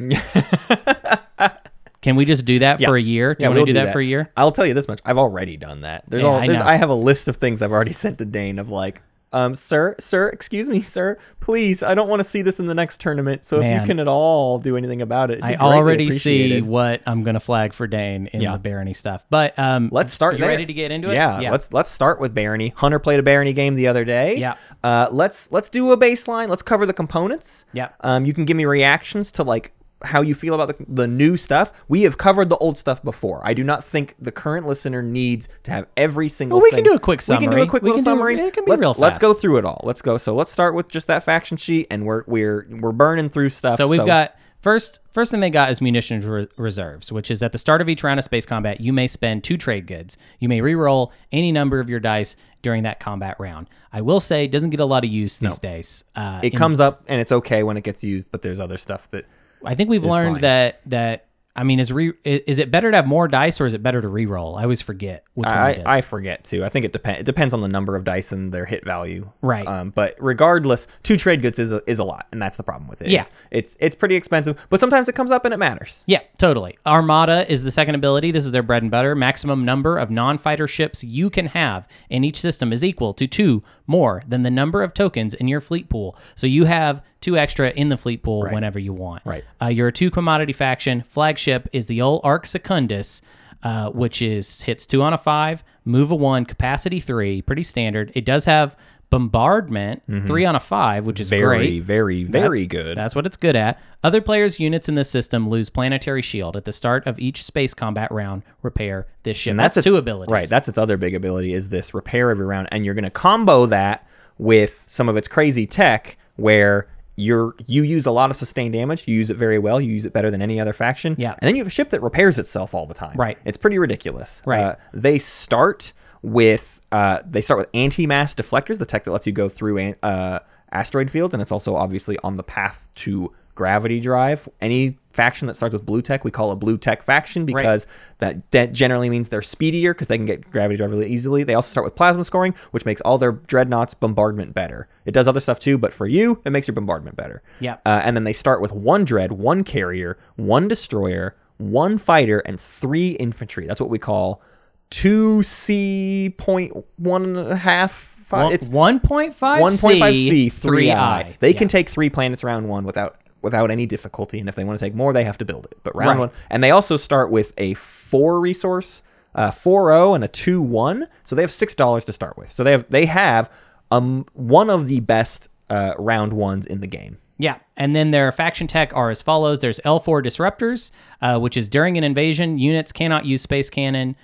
can 2.02 2.16
we 2.16 2.24
just 2.24 2.44
do 2.44 2.58
that 2.60 2.80
for 2.80 2.96
a 2.96 3.02
year 3.02 3.34
do 3.34 3.44
you 3.44 3.48
want 3.48 3.56
to 3.56 3.60
we'll 3.60 3.66
do 3.66 3.72
that, 3.74 3.92
for 3.92 4.00
a 4.00 4.04
year 4.04 4.30
I'll 4.36 4.52
tell 4.52 4.66
you 4.66 4.74
this 4.74 4.88
much. 4.88 5.00
I've 5.04 5.18
already 5.18 5.56
done 5.56 5.82
that. 5.82 6.04
There's 6.08 6.22
Yeah, 6.22 6.28
all 6.28 6.36
I 6.36 6.46
there's, 6.46 6.58
know. 6.58 6.64
I, 6.64 6.76
have 6.76 6.90
a 6.90 6.94
list 6.94 7.28
of 7.28 7.36
things 7.36 7.62
I've 7.62 7.72
already 7.72 7.92
sent 7.92 8.18
to 8.18 8.24
Dane 8.24 8.58
of 8.58 8.68
like, 8.68 9.02
um, 9.32 9.54
sir, 9.54 9.94
sir, 9.98 10.28
excuse 10.28 10.68
me, 10.68 10.80
sir, 10.80 11.18
please, 11.40 11.82
I 11.82 11.94
don't 11.94 12.08
want 12.08 12.20
to 12.20 12.24
see 12.24 12.42
this 12.42 12.58
in 12.60 12.66
the 12.66 12.74
next 12.74 13.00
tournament. 13.00 13.44
So 13.44 13.60
if 13.60 13.80
you 13.80 13.86
can 13.86 13.98
at 14.00 14.08
all 14.08 14.58
do 14.58 14.76
anything 14.76 15.02
about 15.02 15.30
it, 15.30 15.38
it'd 15.38 15.46
be 15.48 15.56
I 15.56 15.58
already 15.58 16.10
see 16.10 16.60
what 16.62 17.02
I'm 17.06 17.22
gonna 17.22 17.40
flag 17.40 17.72
for 17.74 17.86
Dane 17.86 18.28
in 18.28 18.40
Yeah. 18.40 18.52
the 18.52 18.58
Barony 18.58 18.92
stuff 18.94 19.26
but 19.28 19.58
um 19.58 19.88
Let's 19.92 20.12
start 20.12 20.34
you 20.34 20.40
there. 20.40 20.48
ready 20.48 20.64
to 20.66 20.72
get 20.72 20.90
into 20.90 21.10
it 21.10 21.14
Yeah, 21.14 21.50
let's 21.50 21.72
let's 21.72 21.90
start 21.90 22.20
with 22.20 22.34
Barony. 22.34 22.72
Hunter 22.76 22.98
played 22.98 23.18
a 23.20 23.22
Barony 23.22 23.52
game 23.52 23.74
the 23.74 23.88
other 23.88 24.04
day. 24.04 24.36
Yeah. 24.36 24.54
Uh, 24.82 25.08
let's 25.10 25.50
let's 25.52 25.68
do 25.68 25.90
a 25.92 25.96
baseline. 25.98 26.48
Let's 26.48 26.62
cover 26.62 26.86
the 26.86 26.92
components. 26.94 27.64
Yeah. 27.72 27.88
Um, 28.00 28.24
you 28.24 28.32
can 28.32 28.44
give 28.44 28.56
me 28.56 28.64
reactions 28.64 29.32
to 29.32 29.42
like 29.42 29.72
how 30.06 30.22
you 30.22 30.34
feel 30.34 30.54
about 30.54 30.76
the, 30.78 30.84
the 30.88 31.06
new 31.06 31.36
stuff. 31.36 31.72
We 31.88 32.02
have 32.02 32.16
covered 32.18 32.48
the 32.48 32.56
old 32.58 32.78
stuff 32.78 33.02
before. 33.02 33.40
I 33.44 33.54
do 33.54 33.62
not 33.64 33.84
think 33.84 34.14
the 34.18 34.32
current 34.32 34.66
listener 34.66 35.02
needs 35.02 35.48
to 35.64 35.70
have 35.70 35.86
every 35.96 36.28
single. 36.28 36.58
Well, 36.58 36.62
we 36.64 36.70
can 36.70 36.84
do 36.84 36.94
a 36.94 36.98
quick 36.98 37.20
summary. 37.20 37.40
We 37.40 37.46
can 37.48 37.56
do 37.58 37.62
a 37.62 37.66
quick 37.68 37.82
We 37.82 37.90
little 37.90 37.98
can 37.98 38.04
do- 38.04 38.10
summary. 38.10 38.38
it 38.40 38.54
can 38.54 38.64
be 38.64 38.70
let's, 38.70 38.80
real 38.80 38.94
Fast. 38.94 39.00
Let's 39.00 39.18
go 39.18 39.34
through 39.34 39.58
it 39.58 39.64
all. 39.64 39.80
Let's 39.84 40.02
go. 40.02 40.16
So 40.16 40.34
let's 40.34 40.50
start 40.52 40.74
with 40.74 40.88
just 40.88 41.06
that 41.08 41.24
faction 41.24 41.56
sheet, 41.56 41.86
and 41.90 42.04
we're 42.06 42.24
we're 42.26 42.66
we're 42.70 42.92
burning 42.92 43.28
through 43.28 43.50
stuff. 43.50 43.76
So 43.76 43.86
we've 43.88 44.04
got 44.06 44.34
first 44.60 45.00
first 45.12 45.30
thing 45.30 45.40
they 45.40 45.50
got 45.50 45.70
is 45.70 45.80
munitions 45.80 46.24
re- 46.24 46.48
reserves, 46.56 47.12
which 47.12 47.30
is 47.30 47.42
at 47.42 47.52
the 47.52 47.58
start 47.58 47.80
of 47.80 47.88
each 47.88 48.02
round 48.02 48.18
of 48.18 48.24
space 48.24 48.46
combat, 48.46 48.80
you 48.80 48.92
may 48.92 49.06
spend 49.06 49.44
two 49.44 49.56
trade 49.56 49.86
goods. 49.86 50.18
You 50.40 50.48
may 50.48 50.60
re-roll 50.60 51.12
any 51.32 51.52
number 51.52 51.78
of 51.80 51.88
your 51.88 52.00
dice 52.00 52.36
during 52.62 52.82
that 52.82 52.98
combat 53.00 53.36
round. 53.38 53.68
I 53.92 54.00
will 54.00 54.18
say, 54.20 54.44
it 54.44 54.50
doesn't 54.50 54.70
get 54.70 54.80
a 54.80 54.84
lot 54.84 55.04
of 55.04 55.10
use 55.10 55.38
these 55.38 55.58
days. 55.60 56.04
Uh, 56.16 56.40
It 56.42 56.52
in- 56.52 56.58
comes 56.58 56.80
up 56.80 57.04
and 57.06 57.20
it's 57.20 57.30
okay 57.32 57.62
when 57.62 57.76
it 57.76 57.84
gets 57.84 58.02
used, 58.02 58.30
but 58.32 58.42
there's 58.42 58.58
other 58.60 58.76
stuff 58.76 59.08
that 59.12 59.26
I 59.64 59.74
think 59.74 59.90
we've 59.90 60.04
learned 60.04 60.36
fine. 60.36 60.42
that 60.42 60.80
that 60.86 61.25
I 61.56 61.64
mean, 61.64 61.80
is 61.80 61.90
re 61.92 62.12
is 62.24 62.58
it 62.58 62.70
better 62.70 62.90
to 62.90 62.96
have 62.96 63.06
more 63.06 63.26
dice 63.28 63.60
or 63.60 63.66
is 63.66 63.72
it 63.72 63.82
better 63.82 64.02
to 64.02 64.08
re-roll? 64.08 64.56
I 64.56 64.62
always 64.62 64.82
forget 64.82 65.24
which 65.34 65.46
one 65.46 65.70
it 65.70 65.82
I. 65.86 65.96
I 65.96 66.00
forget 66.02 66.44
too. 66.44 66.64
I 66.64 66.68
think 66.68 66.84
it 66.84 66.92
depends. 66.92 67.20
It 67.20 67.24
depends 67.24 67.54
on 67.54 67.62
the 67.62 67.68
number 67.68 67.96
of 67.96 68.04
dice 68.04 68.30
and 68.30 68.52
their 68.52 68.66
hit 68.66 68.84
value. 68.84 69.30
Right. 69.40 69.66
Um, 69.66 69.90
but 69.90 70.14
regardless, 70.18 70.86
two 71.02 71.16
trade 71.16 71.40
goods 71.40 71.58
is 71.58 71.72
a, 71.72 71.82
is 71.90 71.98
a 71.98 72.04
lot, 72.04 72.26
and 72.30 72.40
that's 72.40 72.58
the 72.58 72.62
problem 72.62 72.88
with 72.88 73.00
it. 73.00 73.08
Yeah. 73.08 73.20
It's, 73.20 73.30
it's 73.50 73.76
it's 73.80 73.96
pretty 73.96 74.16
expensive, 74.16 74.58
but 74.68 74.80
sometimes 74.80 75.08
it 75.08 75.14
comes 75.14 75.30
up 75.30 75.46
and 75.46 75.54
it 75.54 75.56
matters. 75.56 76.04
Yeah, 76.04 76.20
totally. 76.36 76.78
Armada 76.84 77.50
is 77.50 77.64
the 77.64 77.70
second 77.70 77.94
ability. 77.94 78.32
This 78.32 78.44
is 78.44 78.52
their 78.52 78.62
bread 78.62 78.82
and 78.82 78.90
butter. 78.90 79.14
Maximum 79.14 79.64
number 79.64 79.96
of 79.96 80.10
non 80.10 80.36
fighter 80.36 80.66
ships 80.66 81.02
you 81.02 81.30
can 81.30 81.46
have 81.46 81.88
in 82.10 82.22
each 82.22 82.38
system 82.38 82.70
is 82.72 82.84
equal 82.84 83.14
to 83.14 83.26
two 83.26 83.62
more 83.86 84.22
than 84.28 84.42
the 84.42 84.50
number 84.50 84.82
of 84.82 84.92
tokens 84.92 85.32
in 85.32 85.48
your 85.48 85.62
fleet 85.62 85.88
pool. 85.88 86.18
So 86.34 86.46
you 86.46 86.64
have 86.64 87.02
two 87.20 87.36
extra 87.36 87.70
in 87.70 87.88
the 87.88 87.96
fleet 87.96 88.22
pool 88.22 88.42
whenever 88.42 88.78
you 88.78 88.92
want. 88.92 89.22
Right. 89.24 89.44
Uh, 89.60 89.66
you're 89.66 89.88
a 89.88 89.92
two 89.92 90.10
commodity 90.10 90.52
faction. 90.52 91.02
Flagship 91.08 91.45
is 91.72 91.86
the 91.86 92.00
old 92.02 92.20
Arc 92.24 92.46
Secundus. 92.46 93.22
Uh, 93.62 93.90
which 93.90 94.20
is 94.20 94.62
hits 94.62 94.86
two 94.86 95.02
on 95.02 95.12
a 95.14 95.18
five, 95.18 95.64
move 95.84 96.10
a 96.10 96.14
one, 96.14 96.44
capacity 96.44 97.00
three, 97.00 97.40
pretty 97.42 97.62
standard. 97.62 98.12
It 98.14 98.24
does 98.24 98.44
have 98.44 98.76
bombardment, 99.08 100.02
three 100.26 100.44
on 100.44 100.54
a 100.54 100.60
five, 100.60 101.06
which 101.06 101.18
is 101.20 101.26
Mm-hmm. 101.30 101.40
Very, 101.40 101.58
great. 101.58 101.82
very, 101.82 102.24
very 102.24 102.48
That's- 102.48 102.66
good. 102.66 102.96
That's 102.96 103.14
what 103.16 103.26
it's 103.26 103.36
good 103.38 103.56
at. 103.56 103.80
Other 104.04 104.20
players' 104.20 104.60
units 104.60 104.88
in 104.88 104.94
this 104.94 105.10
system 105.10 105.48
lose 105.48 105.70
planetary 105.70 106.22
shield 106.22 106.54
at 106.56 106.64
the 106.66 106.72
start 106.72 107.06
of 107.06 107.18
each 107.18 107.42
space 107.42 107.74
combat 107.74 108.12
round. 108.12 108.42
Repair 108.62 109.06
this 109.24 109.36
ship. 109.38 109.52
and 109.52 109.58
that's, 109.58 109.76
its- 109.78 109.84
two 109.86 109.96
abilities. 109.96 110.30
Right. 110.30 110.48
That's 110.48 110.68
its 110.68 110.78
other 110.78 110.96
big 110.98 111.14
ability 111.14 111.52
is 111.54 111.70
this 111.70 111.94
repair 111.94 112.30
every 112.30 112.46
round, 112.46 112.68
and 112.70 112.84
you're 112.84 112.94
going 112.94 113.04
to 113.04 113.10
combo 113.10 113.66
that 113.66 114.06
with 114.38 114.84
some 114.86 115.08
of 115.08 115.16
its 115.16 115.28
crazy 115.28 115.66
tech 115.66 116.18
where. 116.36 116.88
You're, 117.16 117.54
you 117.66 117.82
use 117.82 118.06
a 118.06 118.10
lot 118.10 118.30
of 118.30 118.36
sustained 118.36 118.74
damage. 118.74 119.08
You 119.08 119.16
use 119.16 119.30
it 119.30 119.36
very 119.36 119.58
well. 119.58 119.80
You 119.80 119.92
use 119.92 120.04
it 120.04 120.12
better 120.12 120.30
than 120.30 120.42
any 120.42 120.60
other 120.60 120.72
faction. 120.72 121.16
Yeah. 121.18 121.32
And 121.32 121.48
then 121.48 121.56
you 121.56 121.60
have 121.60 121.66
a 121.66 121.70
ship 121.70 121.90
that 121.90 122.02
repairs 122.02 122.38
itself 122.38 122.74
all 122.74 122.86
the 122.86 122.94
time. 122.94 123.16
Right. 123.16 123.38
It's 123.44 123.56
pretty 123.56 123.78
ridiculous. 123.78 124.42
Right. 124.44 124.62
Uh, 124.62 124.76
they 124.92 125.18
start 125.18 125.92
with 126.22 126.80
uh, 126.92 127.20
they 127.28 127.40
start 127.40 127.58
with 127.58 127.68
anti-mass 127.74 128.34
deflectors, 128.34 128.78
the 128.78 128.86
tech 128.86 129.04
that 129.04 129.10
lets 129.10 129.26
you 129.26 129.32
go 129.32 129.48
through 129.48 129.78
an, 129.78 129.96
uh, 130.02 130.38
asteroid 130.72 131.10
fields, 131.10 131.34
and 131.34 131.42
it's 131.42 131.52
also 131.52 131.74
obviously 131.74 132.18
on 132.22 132.36
the 132.36 132.42
path 132.42 132.88
to 132.96 133.32
gravity 133.56 133.98
drive. 133.98 134.48
Any 134.60 134.98
faction 135.12 135.48
that 135.48 135.56
starts 135.56 135.72
with 135.72 135.84
blue 135.84 136.02
tech, 136.02 136.24
we 136.24 136.30
call 136.30 136.52
a 136.52 136.56
blue 136.56 136.78
tech 136.78 137.02
faction 137.02 137.44
because 137.44 137.86
that, 138.18 138.48
that 138.52 138.72
generally 138.72 139.10
means 139.10 139.30
they're 139.30 139.42
speedier 139.42 139.92
because 139.94 140.06
they 140.06 140.16
can 140.18 140.26
get 140.26 140.48
gravity 140.52 140.76
drive 140.76 140.92
really 140.92 141.08
easily. 141.10 141.42
They 141.42 141.54
also 141.54 141.70
start 141.70 141.84
with 141.84 141.96
plasma 141.96 142.22
scoring, 142.22 142.54
which 142.70 142.84
makes 142.84 143.00
all 143.00 143.18
their 143.18 143.32
dreadnoughts 143.32 143.94
bombardment 143.94 144.54
better. 144.54 144.86
It 145.06 145.10
does 145.12 145.26
other 145.26 145.40
stuff 145.40 145.58
too, 145.58 145.78
but 145.78 145.92
for 145.92 146.06
you, 146.06 146.40
it 146.44 146.50
makes 146.50 146.68
your 146.68 146.74
bombardment 146.76 147.16
better. 147.16 147.42
Yeah. 147.58 147.78
Uh, 147.84 148.02
and 148.04 148.14
then 148.16 148.22
they 148.24 148.34
start 148.34 148.60
with 148.60 148.72
one 148.72 149.04
dread, 149.04 149.32
one 149.32 149.64
carrier, 149.64 150.18
one 150.36 150.68
destroyer, 150.68 151.34
one 151.56 151.98
fighter, 151.98 152.40
and 152.40 152.60
three 152.60 153.10
infantry. 153.12 153.66
That's 153.66 153.80
what 153.80 153.90
we 153.90 153.98
call 153.98 154.42
two 154.90 155.42
C 155.42 156.32
point 156.36 156.72
one 156.96 157.24
and 157.24 157.36
a 157.38 157.56
half. 157.56 158.12
Five. 158.26 158.44
One, 158.46 158.52
it's 158.54 158.68
1.5 158.68 159.34
1.5 159.38 160.12
C, 160.12 160.48
3 160.48 160.90
I. 160.90 160.94
3i. 160.96 161.38
They 161.38 161.50
Yeah. 161.52 161.58
can 161.58 161.68
take 161.68 161.88
three 161.88 162.10
planets 162.10 162.42
round 162.42 162.68
one 162.68 162.84
without 162.84 163.18
without 163.46 163.70
any 163.70 163.86
difficulty, 163.86 164.38
and 164.38 164.48
if 164.48 164.54
they 164.54 164.64
want 164.64 164.78
to 164.78 164.84
take 164.84 164.94
more, 164.94 165.14
they 165.14 165.24
have 165.24 165.38
to 165.38 165.44
build 165.46 165.66
it. 165.70 165.78
But 165.82 165.96
round 165.96 166.08
Right. 166.10 166.18
one, 166.18 166.30
and 166.50 166.62
they 166.62 166.70
also 166.70 166.98
start 166.98 167.30
with 167.30 167.54
a 167.56 167.72
four 167.74 168.38
resource, 168.40 169.02
uh, 169.34 169.50
four 169.50 169.88
zero, 169.90 170.12
and 170.14 170.22
a 170.22 170.28
two 170.28 170.60
one. 170.60 171.08
So 171.24 171.34
they 171.34 171.42
have 171.42 171.50
six 171.52 171.74
dollars 171.74 172.04
to 172.06 172.12
start 172.12 172.36
with. 172.36 172.50
So 172.50 172.62
they 172.62 172.72
have 172.72 172.84
they 172.90 173.06
have 173.06 173.48
um 173.90 174.26
one 174.34 174.68
of 174.68 174.88
the 174.88 175.00
best 175.00 175.48
uh, 175.70 175.94
round 175.98 176.32
ones 176.34 176.66
in 176.66 176.80
the 176.80 176.86
game. 176.86 177.16
Yeah, 177.38 177.56
and 177.76 177.94
then 177.94 178.12
their 178.12 178.32
faction 178.32 178.66
tech 178.66 178.90
are 178.94 179.10
as 179.10 179.20
follows: 179.22 179.60
There's 179.60 179.78
L4 179.84 180.22
disruptors, 180.24 180.90
uh, 181.20 181.38
which 181.38 181.56
is 181.56 181.68
during 181.68 181.96
an 181.98 182.04
invasion, 182.04 182.58
units 182.58 182.92
cannot 182.92 183.24
use 183.26 183.42
space 183.42 183.68
cannon 183.70 184.16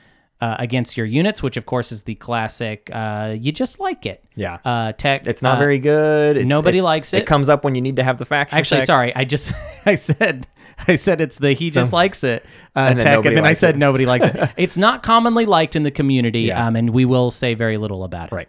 uh, 0.43 0.57
against 0.59 0.97
your 0.97 1.07
units, 1.07 1.41
which 1.43 1.57
of 1.57 1.67
course 1.67 1.93
is 1.93 2.03
the 2.03 2.17
classic. 2.17 2.91
Uh, 2.93 3.37
you 3.39 3.53
just 3.53 3.79
like 3.79 4.05
it. 4.07 4.25
Yeah. 4.35 4.59
Uh, 4.65 4.91
tech. 4.93 5.27
It's 5.29 5.41
not 5.41 5.57
uh, 5.57 5.61
very 5.61 5.79
good. 5.79 6.37
It's, 6.37 6.47
nobody 6.47 6.79
it's- 6.79 6.85
likes 6.85 7.15
it. 7.15 7.19
It 7.19 7.27
comes 7.27 7.49
up 7.49 7.65
when 7.65 7.77
you 7.77 7.81
need 7.81 7.97
to 7.97 8.03
have 8.03 8.19
the 8.19 8.25
faction. 8.25 8.59
Actually, 8.59 8.81
tech. 8.81 8.87
sorry, 8.87 9.15
I 9.15 9.25
just 9.25 9.53
I 9.87 9.95
said 9.95 10.49
I 10.89 10.97
said 10.97 11.21
it's 11.21 11.39
the 11.39 11.53
he 11.53 11.71
just 11.71 11.93
likes 11.93 12.25
it 12.25 12.45
uh, 12.75 12.81
And 12.91 13.01
tech, 13.01 13.25
and 13.25 13.37
then 13.37 13.47
I 13.47 13.53
said 13.53 13.77
it. 13.77 13.79
nobody 13.79 14.05
likes 14.05 14.25
it. 14.25 14.51
It's 14.57 14.77
not 14.77 15.03
commonly 15.05 15.47
liked 15.47 15.77
in 15.77 15.85
the 15.85 15.91
community, 15.93 16.41
Yeah. 16.43 16.67
um, 16.67 16.75
and 16.77 16.91
we 16.91 17.05
will 17.05 17.31
say 17.31 17.55
very 17.55 17.79
little 17.79 18.03
about 18.03 18.33
it. 18.33 18.35
Right. 18.35 18.49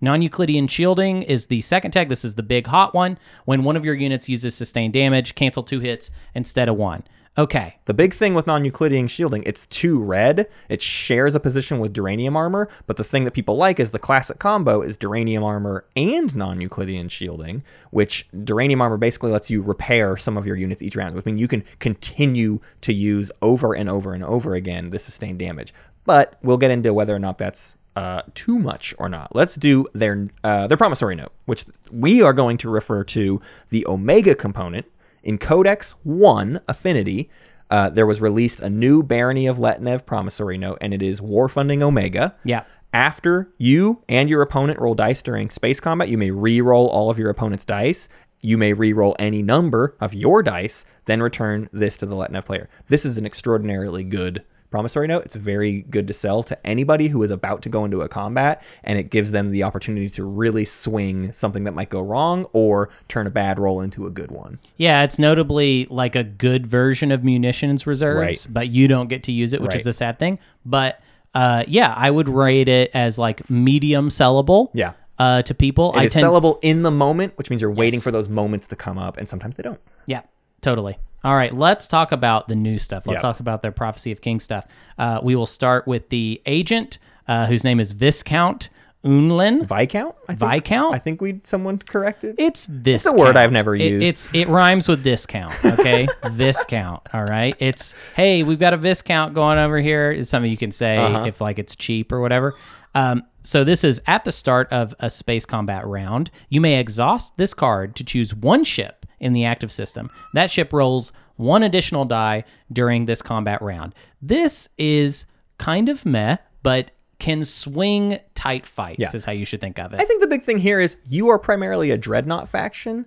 Non-Euclidean 0.00 0.66
shielding 0.66 1.22
is 1.22 1.46
the 1.46 1.60
second 1.60 1.90
tech. 1.92 2.08
This 2.08 2.24
is 2.24 2.34
the 2.34 2.42
big 2.42 2.66
hot 2.66 2.94
one. 2.94 3.18
When 3.44 3.64
one 3.64 3.76
of 3.76 3.84
your 3.84 3.94
units 3.94 4.28
uses 4.28 4.54
sustained 4.54 4.92
damage, 4.92 5.34
cancel 5.34 5.62
two 5.62 5.80
hits 5.80 6.10
instead 6.34 6.68
of 6.68 6.76
one. 6.76 7.04
Okay. 7.36 7.76
The 7.86 7.94
big 7.94 8.14
thing 8.14 8.34
with 8.34 8.46
non-Euclidean 8.46 9.08
shielding, 9.08 9.42
it's 9.44 9.66
two 9.66 10.00
red. 10.00 10.48
It 10.68 10.80
shares 10.80 11.34
a 11.34 11.40
position 11.40 11.80
with 11.80 11.92
Duranium 11.92 12.36
armor, 12.36 12.68
but 12.86 12.96
the 12.96 13.02
thing 13.02 13.24
that 13.24 13.32
people 13.32 13.56
like 13.56 13.80
is 13.80 13.90
the 13.90 13.98
classic 13.98 14.38
combo 14.38 14.82
is 14.82 14.96
Duranium 14.96 15.42
armor 15.42 15.84
and 15.96 16.34
non-Euclidean 16.36 17.08
shielding, 17.08 17.64
which 17.90 18.28
Duranium 18.32 18.80
armor 18.80 18.96
basically 18.96 19.32
lets 19.32 19.50
you 19.50 19.62
repair 19.62 20.16
some 20.16 20.36
of 20.36 20.46
your 20.46 20.54
units 20.54 20.80
each 20.80 20.94
round, 20.94 21.16
which 21.16 21.24
means 21.24 21.40
you 21.40 21.48
can 21.48 21.64
continue 21.80 22.60
to 22.82 22.92
use 22.92 23.32
over 23.42 23.74
and 23.74 23.88
over 23.88 24.14
and 24.14 24.22
over 24.22 24.54
again 24.54 24.90
the 24.90 25.00
sustained 25.00 25.40
damage. 25.40 25.74
But 26.04 26.38
we'll 26.40 26.58
get 26.58 26.70
into 26.70 26.94
whether 26.94 27.16
or 27.16 27.18
not 27.18 27.38
that's 27.38 27.76
uh, 27.96 28.22
too 28.34 28.58
much 28.58 28.94
or 28.98 29.08
not. 29.08 29.34
Let's 29.34 29.54
do 29.54 29.86
their 29.92 30.28
uh, 30.42 30.66
their 30.66 30.76
promissory 30.76 31.14
note, 31.16 31.32
which 31.46 31.64
we 31.92 32.22
are 32.22 32.32
going 32.32 32.58
to 32.58 32.68
refer 32.68 33.04
to 33.04 33.40
the 33.70 33.86
Omega 33.86 34.34
component 34.34 34.86
in 35.24 35.38
Codex 35.38 35.92
1 36.04 36.60
Affinity, 36.68 37.30
uh, 37.70 37.90
there 37.90 38.06
was 38.06 38.20
released 38.20 38.60
a 38.60 38.70
new 38.70 39.02
Barony 39.02 39.46
of 39.46 39.56
Letnev 39.56 40.06
promissory 40.06 40.58
note, 40.58 40.78
and 40.80 40.94
it 40.94 41.02
is 41.02 41.20
War 41.20 41.48
Funding 41.48 41.82
Omega. 41.82 42.36
Yeah. 42.44 42.64
After 42.92 43.50
you 43.58 44.02
and 44.08 44.30
your 44.30 44.42
opponent 44.42 44.78
roll 44.78 44.94
dice 44.94 45.22
during 45.22 45.50
space 45.50 45.80
combat, 45.80 46.08
you 46.08 46.18
may 46.18 46.30
re-roll 46.30 46.88
all 46.88 47.10
of 47.10 47.18
your 47.18 47.30
opponent's 47.30 47.64
dice. 47.64 48.08
You 48.40 48.56
may 48.56 48.72
re-roll 48.72 49.16
any 49.18 49.42
number 49.42 49.96
of 50.00 50.14
your 50.14 50.42
dice, 50.42 50.84
then 51.06 51.22
return 51.22 51.68
this 51.72 51.96
to 51.96 52.06
the 52.06 52.14
Letnev 52.14 52.44
player. 52.44 52.68
This 52.88 53.04
is 53.04 53.18
an 53.18 53.26
extraordinarily 53.26 54.04
good 54.04 54.44
promissory 54.74 55.06
note. 55.06 55.24
It's 55.24 55.36
very 55.36 55.82
good 55.82 56.08
to 56.08 56.12
sell 56.12 56.42
to 56.42 56.66
anybody 56.66 57.06
who 57.06 57.22
is 57.22 57.30
about 57.30 57.62
to 57.62 57.68
go 57.68 57.84
into 57.84 58.02
a 58.02 58.08
combat, 58.08 58.60
and 58.82 58.98
it 58.98 59.04
gives 59.08 59.30
them 59.30 59.50
the 59.50 59.62
opportunity 59.62 60.08
to 60.10 60.24
really 60.24 60.64
swing 60.64 61.32
something 61.32 61.62
that 61.62 61.74
might 61.74 61.90
go 61.90 62.00
wrong 62.00 62.46
or 62.52 62.88
turn 63.06 63.28
a 63.28 63.30
bad 63.30 63.60
roll 63.60 63.80
into 63.80 64.04
a 64.04 64.10
good 64.10 64.32
one. 64.32 64.58
Yeah, 64.76 65.04
it's 65.04 65.16
notably 65.16 65.86
like 65.90 66.16
a 66.16 66.24
good 66.24 66.66
version 66.66 67.12
of 67.12 67.22
munitions 67.22 67.86
reserves, 67.86 68.18
Right. 68.18 68.46
but 68.50 68.68
you 68.70 68.88
don't 68.88 69.06
get 69.08 69.22
to 69.24 69.32
use 69.32 69.52
it, 69.52 69.60
which 69.62 69.74
is 69.76 69.78
Right. 69.80 69.84
the 69.84 69.92
sad 69.92 70.18
thing. 70.18 70.40
But 70.66 70.98
uh, 71.36 71.62
yeah, 71.68 71.94
I 71.96 72.10
would 72.10 72.28
rate 72.28 72.66
it 72.68 72.90
as 72.94 73.16
like 73.16 73.48
medium 73.48 74.08
sellable. 74.08 74.70
Yeah. 74.74 74.94
Uh, 75.20 75.42
to 75.42 75.54
people, 75.54 75.92
It 75.92 75.98
I 75.98 76.04
is 76.06 76.12
tend 76.14 76.26
sellable 76.26 76.58
in 76.62 76.82
the 76.82 76.90
moment, 76.90 77.34
which 77.38 77.48
means 77.48 77.62
you're 77.62 77.70
waiting 77.70 77.98
Yes. 77.98 78.02
for 78.04 78.10
those 78.10 78.28
moments 78.28 78.66
to 78.68 78.76
come 78.76 78.98
up, 78.98 79.16
and 79.18 79.28
sometimes 79.28 79.54
they 79.54 79.62
don't. 79.62 79.78
Yeah, 80.06 80.22
totally. 80.62 80.98
All 81.24 81.34
right, 81.34 81.54
let's 81.54 81.88
talk 81.88 82.12
about 82.12 82.48
the 82.48 82.54
new 82.54 82.76
stuff. 82.78 83.06
Let's 83.06 83.18
Yeah. 83.18 83.22
talk 83.30 83.40
about 83.40 83.62
their 83.62 83.72
Prophecy 83.72 84.12
of 84.12 84.20
King 84.20 84.38
stuff. 84.40 84.66
Uh, 84.98 85.20
we 85.22 85.34
will 85.34 85.46
start 85.46 85.86
with 85.86 86.10
the 86.10 86.42
agent, 86.46 86.98
uh, 87.26 87.46
whose 87.46 87.64
name 87.64 87.80
is 87.80 87.92
Viscount 87.92 88.68
Unlin. 89.04 89.66
Viscount? 89.66 90.14
I 90.28 90.34
think, 90.34 90.50
Viscount? 90.52 90.94
I 90.94 90.98
think 90.98 91.20
we 91.20 91.40
someone 91.44 91.78
corrected. 91.78 92.36
It's 92.38 92.66
this. 92.70 93.04
It's 93.04 93.14
a 93.14 93.16
word 93.16 93.36
I've 93.36 93.52
never 93.52 93.74
It- 93.74 93.82
used. 93.90 94.02
it's 94.06 94.28
it 94.34 94.48
rhymes 94.48 94.88
with 94.88 95.02
discount. 95.02 95.52
Okay, 95.64 96.06
viscount. 96.30 97.02
All 97.12 97.22
right. 97.24 97.54
It's 97.58 97.94
hey, 98.16 98.42
we've 98.42 98.58
got 98.58 98.72
a 98.72 98.78
viscount 98.78 99.34
going 99.34 99.58
over 99.58 99.78
here. 99.78 100.10
Is 100.10 100.28
something 100.30 100.50
you 100.50 100.56
can 100.56 100.70
say 100.72 100.96
Uh-huh. 100.96 101.24
if 101.26 101.40
like 101.42 101.58
it's 101.58 101.76
cheap 101.76 102.12
or 102.12 102.20
whatever. 102.20 102.54
Um, 102.94 103.24
so 103.42 103.62
this 103.64 103.84
is 103.84 104.00
at 104.06 104.24
the 104.24 104.32
start 104.32 104.72
of 104.72 104.94
a 105.00 105.10
space 105.10 105.44
combat 105.44 105.86
round. 105.86 106.30
You 106.48 106.62
may 106.62 106.78
exhaust 106.80 107.36
this 107.36 107.52
card 107.52 107.94
to 107.96 108.04
choose 108.04 108.34
one 108.34 108.64
ship 108.64 109.03
in 109.24 109.32
the 109.32 109.44
active 109.44 109.72
system. 109.72 110.10
That 110.34 110.50
ship 110.50 110.72
rolls 110.72 111.12
one 111.36 111.62
additional 111.64 112.04
die 112.04 112.44
during 112.72 113.06
this 113.06 113.22
combat 113.22 113.60
round. 113.62 113.94
This 114.22 114.68
is 114.78 115.26
kind 115.58 115.88
of 115.88 116.04
meh, 116.06 116.36
but 116.62 116.90
can 117.18 117.42
swing 117.42 118.18
tight 118.34 118.66
fights. 118.66 119.00
Yeah. 119.00 119.08
Is 119.12 119.24
how 119.24 119.32
you 119.32 119.46
should 119.46 119.60
think 119.60 119.78
of 119.78 119.94
it. 119.94 120.00
I 120.00 120.04
think 120.04 120.20
the 120.20 120.28
big 120.28 120.44
thing 120.44 120.58
here 120.58 120.78
is 120.78 120.96
you 121.08 121.28
are 121.28 121.38
primarily 121.38 121.90
a 121.90 121.96
dreadnought 121.96 122.48
faction, 122.48 123.06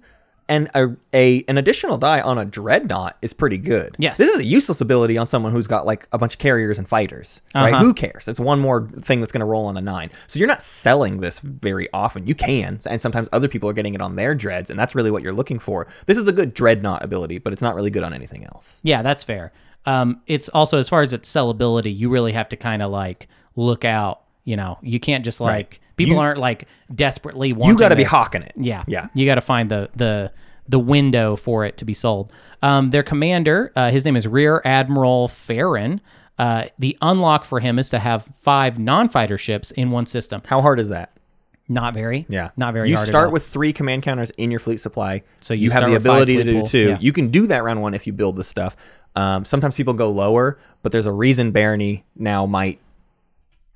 and 0.49 0.69
a, 0.73 0.95
a 1.13 1.43
an 1.47 1.57
additional 1.57 1.97
die 1.97 2.21
on 2.21 2.37
a 2.37 2.45
dreadnought 2.45 3.17
is 3.21 3.33
pretty 3.33 3.57
good. 3.57 3.95
Yes. 3.99 4.17
this 4.17 4.29
is 4.29 4.39
a 4.39 4.43
useless 4.43 4.81
ability 4.81 5.17
on 5.17 5.27
someone 5.27 5.51
who's 5.51 5.67
got 5.67 5.85
like 5.85 6.07
a 6.11 6.17
bunch 6.17 6.35
of 6.35 6.39
carriers 6.39 6.77
and 6.77 6.87
fighters. 6.87 7.41
Right? 7.53 7.73
Uh-huh. 7.73 7.83
Who 7.83 7.93
cares? 7.93 8.27
It's 8.27 8.39
one 8.39 8.59
more 8.59 8.87
thing 9.01 9.19
that's 9.19 9.31
going 9.31 9.41
to 9.41 9.45
roll 9.45 9.65
on 9.65 9.77
a 9.77 9.81
nine. 9.81 10.09
So 10.27 10.39
you're 10.39 10.47
not 10.47 10.61
selling 10.61 11.19
this 11.19 11.39
very 11.39 11.89
often. 11.93 12.27
You 12.27 12.35
can, 12.35 12.79
and 12.85 13.01
sometimes 13.01 13.27
other 13.31 13.47
people 13.47 13.69
are 13.69 13.73
getting 13.73 13.93
it 13.93 14.01
on 14.01 14.15
their 14.15 14.35
dreads, 14.35 14.69
and 14.69 14.79
that's 14.79 14.95
really 14.95 15.11
what 15.11 15.23
you're 15.23 15.33
looking 15.33 15.59
for. 15.59 15.87
This 16.05 16.17
is 16.17 16.27
a 16.27 16.31
good 16.31 16.53
dreadnought 16.53 17.03
ability, 17.03 17.39
but 17.39 17.53
it's 17.53 17.61
not 17.61 17.75
really 17.75 17.91
good 17.91 18.03
on 18.03 18.13
anything 18.13 18.45
else. 18.45 18.79
Yeah, 18.83 19.01
that's 19.01 19.23
fair. 19.23 19.51
Um, 19.85 20.21
it's 20.27 20.49
also 20.49 20.77
as 20.77 20.89
far 20.89 21.01
as 21.01 21.13
its 21.13 21.31
sellability, 21.31 21.97
you 21.97 22.09
really 22.09 22.33
have 22.33 22.49
to 22.49 22.57
kind 22.57 22.81
of 22.81 22.91
like 22.91 23.27
look 23.55 23.85
out. 23.85 24.21
You 24.43 24.55
know, 24.55 24.77
you 24.81 24.99
can't 24.99 25.25
just 25.25 25.41
like 25.41 25.81
people 25.97 26.15
You- 26.15 26.21
aren't 26.21 26.39
like 26.39 26.67
desperately 26.93 27.51
wanting. 27.53 27.73
You 27.75 27.77
got 27.79 27.89
to 27.89 27.95
be 27.95 28.03
hawking 28.03 28.41
it. 28.43 28.53
Yeah, 28.55 28.83
yeah. 28.87 29.07
You 29.13 29.25
got 29.25 29.35
to 29.35 29.41
find 29.41 29.69
the 29.69 29.89
the 29.95 30.31
the 30.69 30.79
window 30.79 31.35
for 31.35 31.65
it 31.65 31.77
to 31.77 31.85
be 31.85 31.93
sold. 31.93 32.31
Um, 32.61 32.89
their 32.91 33.03
commander, 33.03 33.71
uh, 33.75 33.89
his 33.91 34.03
name 34.05 34.15
is 34.17 34.27
Rear 34.27 34.61
Admiral 34.65 35.27
Farran. 35.29 36.01
Uh, 36.37 36.65
the 36.77 36.97
unlock 37.01 37.45
for 37.45 37.59
him 37.59 37.79
is 37.79 37.89
to 37.89 37.99
have 37.99 38.27
five 38.41 38.77
non-fighter 38.77 39.37
ships 39.37 39.71
in 39.71 39.91
one 39.91 40.05
system. 40.05 40.41
How 40.45 40.61
hard 40.61 40.79
is 40.79 40.89
that? 40.89 41.13
Not 41.69 41.93
very. 41.93 42.25
Yeah, 42.29 42.49
Not 42.55 42.73
very 42.73 42.89
You 42.89 42.95
hard. 42.95 43.05
at 43.05 43.09
start 43.09 43.31
with 43.31 43.45
three 43.45 43.73
command 43.73 44.03
counters 44.03 44.29
in 44.37 44.51
your 44.51 44.59
fleet 44.59 44.79
supply, 44.79 45.23
So 45.37 45.53
you 45.53 45.63
you 45.65 45.71
have 45.71 45.85
the 45.89 45.95
ability 45.95 46.35
to 46.37 46.43
do 46.43 46.59
pool. 46.59 46.65
two. 46.65 46.89
Yeah. 46.89 46.97
You 46.99 47.11
can 47.11 47.29
do 47.29 47.47
that 47.47 47.63
round 47.63 47.81
one 47.81 47.93
if 47.93 48.05
you 48.07 48.13
build 48.13 48.35
the 48.37 48.43
stuff. 48.43 48.75
Um, 49.15 49.45
sometimes 49.45 49.75
people 49.75 49.93
go 49.93 50.09
lower, 50.11 50.59
but 50.83 50.91
there's 50.91 51.07
a 51.07 51.11
reason 51.11 51.51
Barony 51.51 52.05
now 52.15 52.45
might 52.45 52.79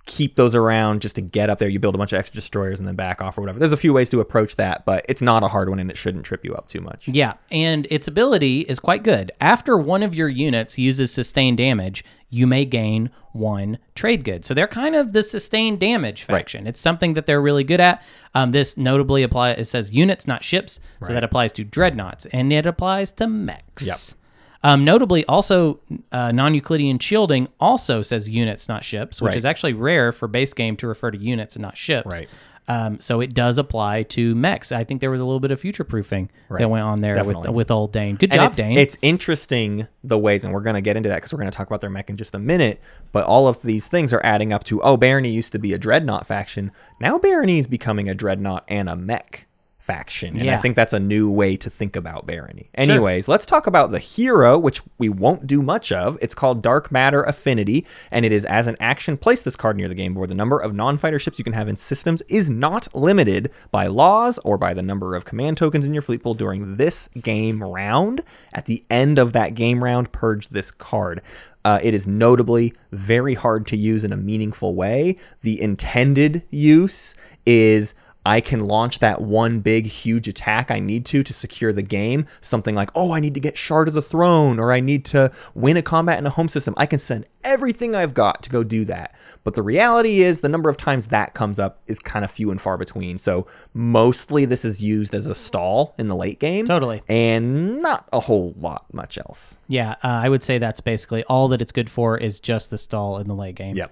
keep 0.05 0.35
those 0.35 0.55
around 0.55 1.01
just 1.01 1.15
to 1.15 1.21
get 1.21 1.49
up 1.49 1.59
there. 1.59 1.69
You 1.69 1.79
build 1.79 1.95
a 1.95 1.97
bunch 1.97 2.13
of 2.13 2.19
extra 2.19 2.35
destroyers 2.35 2.79
and 2.79 2.87
then 2.87 2.95
back 2.95 3.21
off 3.21 3.37
or 3.37 3.41
whatever. 3.41 3.59
There's 3.59 3.73
a 3.73 3.77
few 3.77 3.93
ways 3.93 4.09
to 4.09 4.19
approach 4.19 4.55
that, 4.55 4.85
but 4.85 5.05
it's 5.07 5.21
not 5.21 5.43
a 5.43 5.47
hard 5.47 5.69
one 5.69 5.79
and 5.79 5.89
it 5.89 5.97
shouldn't 5.97 6.25
trip 6.25 6.43
you 6.43 6.53
up 6.53 6.67
too 6.67 6.81
much. 6.81 7.07
Yeah, 7.07 7.33
and 7.51 7.87
its 7.89 8.07
ability 8.07 8.61
is 8.61 8.79
quite 8.79 9.03
good. 9.03 9.31
After 9.39 9.77
one 9.77 10.03
of 10.03 10.15
your 10.15 10.29
units 10.29 10.77
uses 10.79 11.11
sustained 11.11 11.57
damage, 11.57 12.03
you 12.29 12.47
may 12.47 12.65
gain 12.65 13.09
one 13.33 13.77
trade 13.93 14.23
good. 14.23 14.45
So 14.45 14.53
they're 14.53 14.67
kind 14.67 14.95
of 14.95 15.13
the 15.13 15.21
sustained 15.21 15.79
damage 15.79 16.23
faction. 16.23 16.65
It's 16.65 16.79
something 16.79 17.13
that 17.13 17.25
they're 17.25 17.41
really 17.41 17.63
good 17.63 17.81
at. 17.81 18.03
Um, 18.33 18.51
this 18.51 18.77
notably 18.77 19.21
applies. 19.23 19.59
It 19.59 19.65
says 19.65 19.93
units, 19.93 20.27
not 20.27 20.43
ships, 20.43 20.79
so 21.01 21.13
that 21.13 21.23
applies 21.23 21.51
to 21.53 21.63
dreadnoughts, 21.63 22.25
and 22.27 22.51
it 22.51 22.65
applies 22.65 23.11
to 23.13 23.27
mechs. 23.27 23.85
Yep. 23.85 24.20
Um, 24.63 24.85
notably, 24.85 25.25
also 25.25 25.79
uh, 26.11 26.31
non-Euclidean 26.31 26.99
shielding 26.99 27.47
also 27.59 28.01
says 28.01 28.29
units, 28.29 28.69
not 28.69 28.83
ships, 28.83 29.21
which 29.21 29.29
Right. 29.31 29.37
is 29.37 29.45
actually 29.45 29.73
rare 29.73 30.11
for 30.11 30.27
base 30.27 30.53
game 30.53 30.75
to 30.77 30.87
refer 30.87 31.09
to 31.11 31.17
units 31.17 31.55
and 31.55 31.63
not 31.63 31.77
ships. 31.77 32.19
Right. 32.21 32.29
Um, 32.67 32.99
so 33.01 33.19
it 33.21 33.33
does 33.33 33.57
apply 33.57 34.03
to 34.03 34.35
mechs. 34.35 34.71
I 34.71 34.83
think 34.83 35.01
there 35.01 35.09
was 35.09 35.19
a 35.19 35.25
little 35.25 35.39
bit 35.39 35.49
of 35.51 35.59
future 35.59 35.83
proofing 35.83 36.29
that 36.57 36.69
went 36.69 36.83
on 36.85 37.01
there 37.01 37.15
with 37.17 37.25
Definitely. 37.25 37.49
with 37.49 37.71
old 37.71 37.91
Dane. 37.91 38.15
Good 38.15 38.29
And 38.31 38.39
job, 38.39 38.47
it's, 38.49 38.55
Dane. 38.55 38.77
it's 38.77 38.97
interesting 39.01 39.87
the 40.03 40.17
ways, 40.17 40.45
and 40.45 40.53
we're 40.53 40.61
going 40.61 40.75
to 40.75 40.81
get 40.81 40.95
into 40.95 41.09
that 41.09 41.15
because 41.15 41.33
we're 41.33 41.39
going 41.39 41.51
to 41.51 41.57
talk 41.57 41.67
about 41.67 41.81
their 41.81 41.89
mech 41.89 42.09
in 42.11 42.15
just 42.15 42.35
a 42.35 42.39
minute. 42.39 42.79
But 43.11 43.25
all 43.25 43.47
of 43.47 43.61
these 43.63 43.87
things 43.87 44.13
are 44.13 44.21
adding 44.23 44.53
up 44.53 44.63
to 44.65 44.79
oh, 44.83 44.95
Barony 44.95 45.31
used 45.31 45.51
to 45.53 45.59
be 45.59 45.73
a 45.73 45.77
dreadnought 45.79 46.27
faction. 46.27 46.71
Now 46.99 47.17
Barony 47.17 47.57
is 47.57 47.65
becoming 47.67 48.07
a 48.07 48.13
dreadnought 48.13 48.63
and 48.67 48.87
a 48.87 48.95
mech 48.95 49.47
faction. 49.91 50.39
And 50.39 50.49
I 50.49 50.57
think 50.57 50.75
that's 50.75 50.93
a 50.93 50.99
new 50.99 51.29
way 51.29 51.57
to 51.57 51.69
think 51.69 51.97
about 51.97 52.25
Barony. 52.25 52.69
Anyways, 52.75 53.27
let's 53.27 53.45
talk 53.45 53.67
about 53.67 53.91
the 53.91 53.99
hero, 53.99 54.57
which 54.57 54.81
we 54.97 55.09
won't 55.09 55.45
do 55.45 55.61
much 55.61 55.91
of. 55.91 56.17
It's 56.21 56.33
called 56.33 56.61
Dark 56.61 56.91
Matter 56.91 57.23
Affinity, 57.23 57.85
and 58.09 58.25
it 58.25 58.31
is 58.31 58.45
as 58.45 58.67
an 58.67 58.77
action, 58.79 59.17
place 59.17 59.41
this 59.41 59.57
card 59.57 59.75
near 59.75 59.89
the 59.89 59.95
game 59.95 60.13
board. 60.13 60.29
The 60.29 60.35
number 60.35 60.57
of 60.57 60.73
non 60.73 60.97
fighter 60.97 61.19
ships 61.19 61.37
you 61.37 61.43
can 61.43 61.53
have 61.53 61.67
in 61.67 61.75
systems 61.75 62.21
is 62.29 62.49
not 62.49 62.87
limited 62.95 63.51
by 63.71 63.87
laws 63.87 64.39
or 64.39 64.57
by 64.57 64.73
the 64.73 64.81
number 64.81 65.13
of 65.15 65.25
command 65.25 65.57
tokens 65.57 65.85
in 65.85 65.93
your 65.93 66.01
fleet 66.01 66.23
pool 66.23 66.35
during 66.35 66.77
this 66.77 67.09
game 67.21 67.61
round. 67.61 68.23
At 68.53 68.67
the 68.67 68.85
end 68.89 69.19
of 69.19 69.33
that 69.33 69.55
game 69.55 69.83
round, 69.83 70.13
purge 70.13 70.47
this 70.49 70.71
card. 70.71 71.21
Uh, 71.63 71.79
it 71.83 71.93
is 71.93 72.07
notably 72.07 72.73
very 72.91 73.35
hard 73.35 73.67
to 73.67 73.77
use 73.77 74.03
in 74.03 74.11
a 74.11 74.17
meaningful 74.17 74.73
way. 74.73 75.17
The 75.41 75.61
intended 75.61 76.43
use 76.49 77.13
is 77.45 77.93
I 78.25 78.39
can 78.39 78.61
launch 78.61 78.99
that 78.99 79.21
one 79.21 79.61
big, 79.61 79.87
huge 79.87 80.27
attack 80.27 80.69
I 80.69 80.79
need 80.79 81.05
to 81.07 81.23
to 81.23 81.33
secure 81.33 81.73
the 81.73 81.81
game. 81.81 82.27
Something 82.39 82.75
like, 82.75 82.91
oh, 82.93 83.13
I 83.13 83.19
need 83.19 83.33
to 83.33 83.39
get 83.39 83.57
Shard 83.57 83.87
of 83.87 83.95
the 83.95 84.01
Throne, 84.01 84.59
or 84.59 84.71
I 84.71 84.79
need 84.79 85.05
to 85.05 85.31
win 85.55 85.75
a 85.75 85.81
combat 85.81 86.19
in 86.19 86.27
a 86.27 86.29
home 86.29 86.47
system. 86.47 86.75
I 86.77 86.85
can 86.85 86.99
send 86.99 87.25
everything 87.43 87.95
I've 87.95 88.13
got 88.13 88.43
to 88.43 88.51
go 88.51 88.63
do 88.63 88.85
that. 88.85 89.15
But 89.43 89.55
the 89.55 89.63
reality 89.63 90.21
is, 90.21 90.41
the 90.41 90.49
number 90.49 90.69
of 90.69 90.77
times 90.77 91.07
that 91.07 91.33
comes 91.33 91.59
up 91.59 91.81
is 91.87 91.97
kind 91.97 92.23
of 92.23 92.29
few 92.29 92.51
and 92.51 92.61
far 92.61 92.77
between. 92.77 93.17
So 93.17 93.47
mostly 93.73 94.45
this 94.45 94.63
is 94.63 94.81
used 94.81 95.15
as 95.15 95.25
a 95.25 95.33
stall 95.33 95.95
in 95.97 96.07
the 96.07 96.15
late 96.15 96.39
game. 96.39 96.65
Totally. 96.65 97.01
And 97.07 97.81
not 97.81 98.07
a 98.13 98.19
whole 98.19 98.53
lot 98.59 98.85
much 98.93 99.17
else. 99.17 99.57
yeah, 99.67 99.93
uh, 100.03 100.07
I 100.07 100.29
would 100.29 100.43
say 100.43 100.59
that's 100.59 100.79
basically 100.79 101.23
all 101.23 101.47
that 101.47 101.61
it's 101.61 101.71
good 101.71 101.89
for 101.89 102.17
is 102.17 102.39
just 102.39 102.69
the 102.69 102.77
stall 102.77 103.17
in 103.17 103.27
the 103.27 103.35
late 103.35 103.55
game. 103.55 103.73
Yep. 103.75 103.91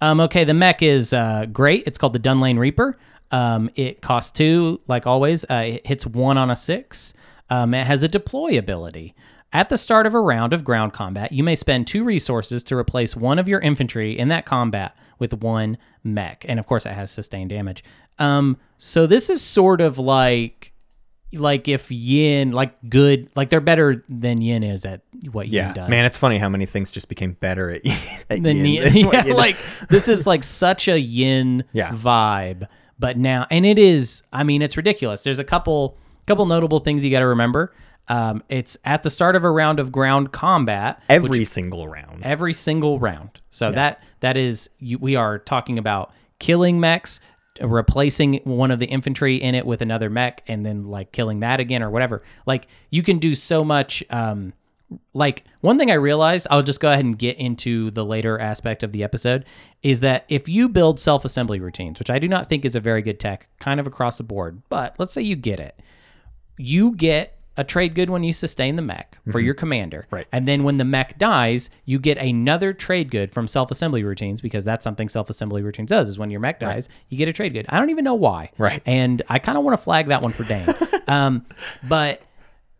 Um, 0.00 0.20
okay, 0.20 0.44
the 0.44 0.54
mech 0.54 0.82
is 0.82 1.12
uh, 1.12 1.46
great. 1.52 1.84
It's 1.86 1.98
called 1.98 2.12
the 2.12 2.18
Dunlain 2.20 2.58
Reaper. 2.58 2.96
Um, 3.30 3.70
it 3.74 4.00
costs 4.02 4.30
two, 4.32 4.80
like 4.86 5.06
always. 5.06 5.44
Uh, 5.44 5.62
it 5.66 5.86
hits 5.86 6.06
one 6.06 6.38
on 6.38 6.50
a 6.50 6.56
six. 6.56 7.14
Um, 7.50 7.74
it 7.74 7.86
has 7.86 8.02
a 8.02 8.08
deploy 8.08 8.58
ability. 8.58 9.14
At 9.52 9.68
the 9.68 9.78
start 9.78 10.06
of 10.06 10.14
a 10.14 10.20
round 10.20 10.52
of 10.52 10.64
ground 10.64 10.92
combat, 10.92 11.32
you 11.32 11.42
may 11.44 11.54
spend 11.54 11.86
two 11.86 12.04
resources 12.04 12.62
to 12.64 12.76
replace 12.76 13.16
one 13.16 13.38
of 13.38 13.48
your 13.48 13.60
infantry 13.60 14.18
in 14.18 14.28
that 14.28 14.44
combat 14.44 14.96
with 15.18 15.32
one 15.42 15.78
mech, 16.04 16.44
and 16.48 16.58
of 16.58 16.66
course, 16.66 16.84
it 16.84 16.92
has 16.92 17.10
sustained 17.10 17.50
damage. 17.50 17.82
Um, 18.18 18.58
so 18.76 19.06
this 19.06 19.30
is 19.30 19.40
sort 19.40 19.80
of 19.80 19.98
like 19.98 20.72
like 21.32 21.68
if 21.68 21.90
Yin 21.90 22.50
like 22.52 22.72
good 22.88 23.28
like 23.34 23.50
they're 23.50 23.60
better 23.60 24.04
than 24.08 24.40
Yin 24.40 24.62
is 24.62 24.84
at 24.86 25.02
what 25.32 25.48
Yeah, 25.48 25.66
Yin 25.66 25.74
does. 25.74 25.88
man, 25.88 26.04
it's 26.06 26.16
funny 26.18 26.38
how 26.38 26.48
many 26.48 26.66
things 26.66 26.90
just 26.90 27.08
became 27.08 27.32
better 27.32 27.70
at, 27.70 27.82
at 28.30 28.42
than 28.42 28.64
yin 28.64 28.94
Yin. 28.94 29.08
yeah, 29.12 29.22
like 29.34 29.56
this 29.88 30.08
is 30.08 30.26
like 30.26 30.44
such 30.44 30.88
a 30.88 30.98
Yin 30.98 31.64
Yeah. 31.72 31.90
vibe. 31.90 32.68
But 32.98 33.18
now, 33.18 33.46
and 33.50 33.66
it 33.66 33.78
is. 33.78 34.22
I 34.32 34.42
mean, 34.42 34.62
it's 34.62 34.76
ridiculous. 34.76 35.22
There's 35.22 35.38
a 35.38 35.44
couple 35.44 35.96
couple 36.26 36.46
notable 36.46 36.80
things 36.80 37.04
you 37.04 37.10
got 37.10 37.20
to 37.20 37.26
remember. 37.26 37.72
Um, 38.08 38.42
it's 38.48 38.76
at 38.84 39.02
the 39.02 39.10
start 39.10 39.34
of 39.36 39.44
a 39.44 39.50
round 39.50 39.80
of 39.80 39.90
ground 39.90 40.32
combat. 40.32 41.02
every 41.08 41.44
single 41.44 41.88
round. 41.88 42.24
every 42.24 42.54
single 42.54 42.98
round. 42.98 43.40
So 43.50 43.72
that 43.72 44.02
that 44.20 44.36
is 44.36 44.70
you, 44.78 44.98
we 44.98 45.16
are 45.16 45.38
talking 45.38 45.78
about 45.78 46.12
killing 46.38 46.78
mechs, 46.78 47.20
replacing 47.60 48.40
one 48.44 48.70
of 48.70 48.78
the 48.78 48.86
infantry 48.86 49.36
in 49.36 49.54
it 49.54 49.66
with 49.66 49.82
another 49.82 50.08
mech, 50.08 50.42
and 50.46 50.64
then 50.64 50.84
like 50.84 51.12
killing 51.12 51.40
that 51.40 51.58
again 51.58 51.82
or 51.82 51.90
whatever. 51.90 52.22
Like 52.46 52.68
you 52.90 53.02
can 53.02 53.18
do 53.18 53.34
so 53.34 53.64
much. 53.64 54.04
Um, 54.10 54.52
like 55.14 55.44
one 55.60 55.78
thing 55.78 55.90
I 55.90 55.94
realized, 55.94 56.46
I'll 56.50 56.62
just 56.62 56.80
go 56.80 56.90
ahead 56.92 57.04
and 57.04 57.18
get 57.18 57.36
into 57.38 57.90
the 57.90 58.04
later 58.04 58.38
aspect 58.38 58.82
of 58.82 58.92
the 58.92 59.02
episode, 59.02 59.44
is 59.82 60.00
that 60.00 60.24
if 60.28 60.48
you 60.48 60.68
build 60.68 61.00
self-assembly 61.00 61.60
routines, 61.60 61.98
which 61.98 62.10
I 62.10 62.18
do 62.18 62.28
not 62.28 62.48
think 62.48 62.64
is 62.64 62.76
a 62.76 62.80
very 62.80 63.02
good 63.02 63.18
tech, 63.18 63.48
kind 63.58 63.80
of 63.80 63.86
across 63.86 64.18
the 64.18 64.24
board, 64.24 64.62
but 64.68 64.94
let's 64.98 65.12
say 65.12 65.22
you 65.22 65.36
get 65.36 65.58
it, 65.58 65.80
you 66.56 66.94
get 66.94 67.36
a 67.56 67.64
trade 67.64 67.94
good 67.94 68.10
when 68.10 68.22
you 68.22 68.32
sustain 68.32 68.76
the 68.76 68.82
mech 68.82 69.18
for 69.30 69.40
your 69.40 69.54
commander. 69.54 70.06
Right. 70.10 70.26
And 70.30 70.46
then 70.46 70.62
when 70.62 70.76
the 70.76 70.84
mech 70.84 71.18
dies, 71.18 71.70
you 71.86 71.98
get 71.98 72.18
another 72.18 72.72
trade 72.72 73.10
good 73.10 73.32
from 73.32 73.48
self-assembly 73.48 74.04
routines 74.04 74.40
because 74.42 74.64
that's 74.64 74.84
something 74.84 75.08
self-assembly 75.08 75.62
routines 75.62 75.88
does 75.88 76.08
is 76.08 76.18
when 76.18 76.30
your 76.30 76.40
mech 76.40 76.60
dies, 76.60 76.88
you 77.08 77.16
get 77.16 77.28
a 77.28 77.32
trade 77.32 77.54
good. 77.54 77.64
I 77.70 77.78
don't 77.78 77.90
even 77.90 78.04
know 78.04 78.14
why. 78.14 78.50
Right. 78.58 78.82
And 78.84 79.22
I 79.28 79.38
kind 79.38 79.56
of 79.56 79.64
want 79.64 79.76
to 79.76 79.82
flag 79.82 80.06
that 80.06 80.20
one 80.20 80.32
for 80.32 80.44
Dane. 80.44 80.68
um, 81.08 81.46
but 81.82 82.20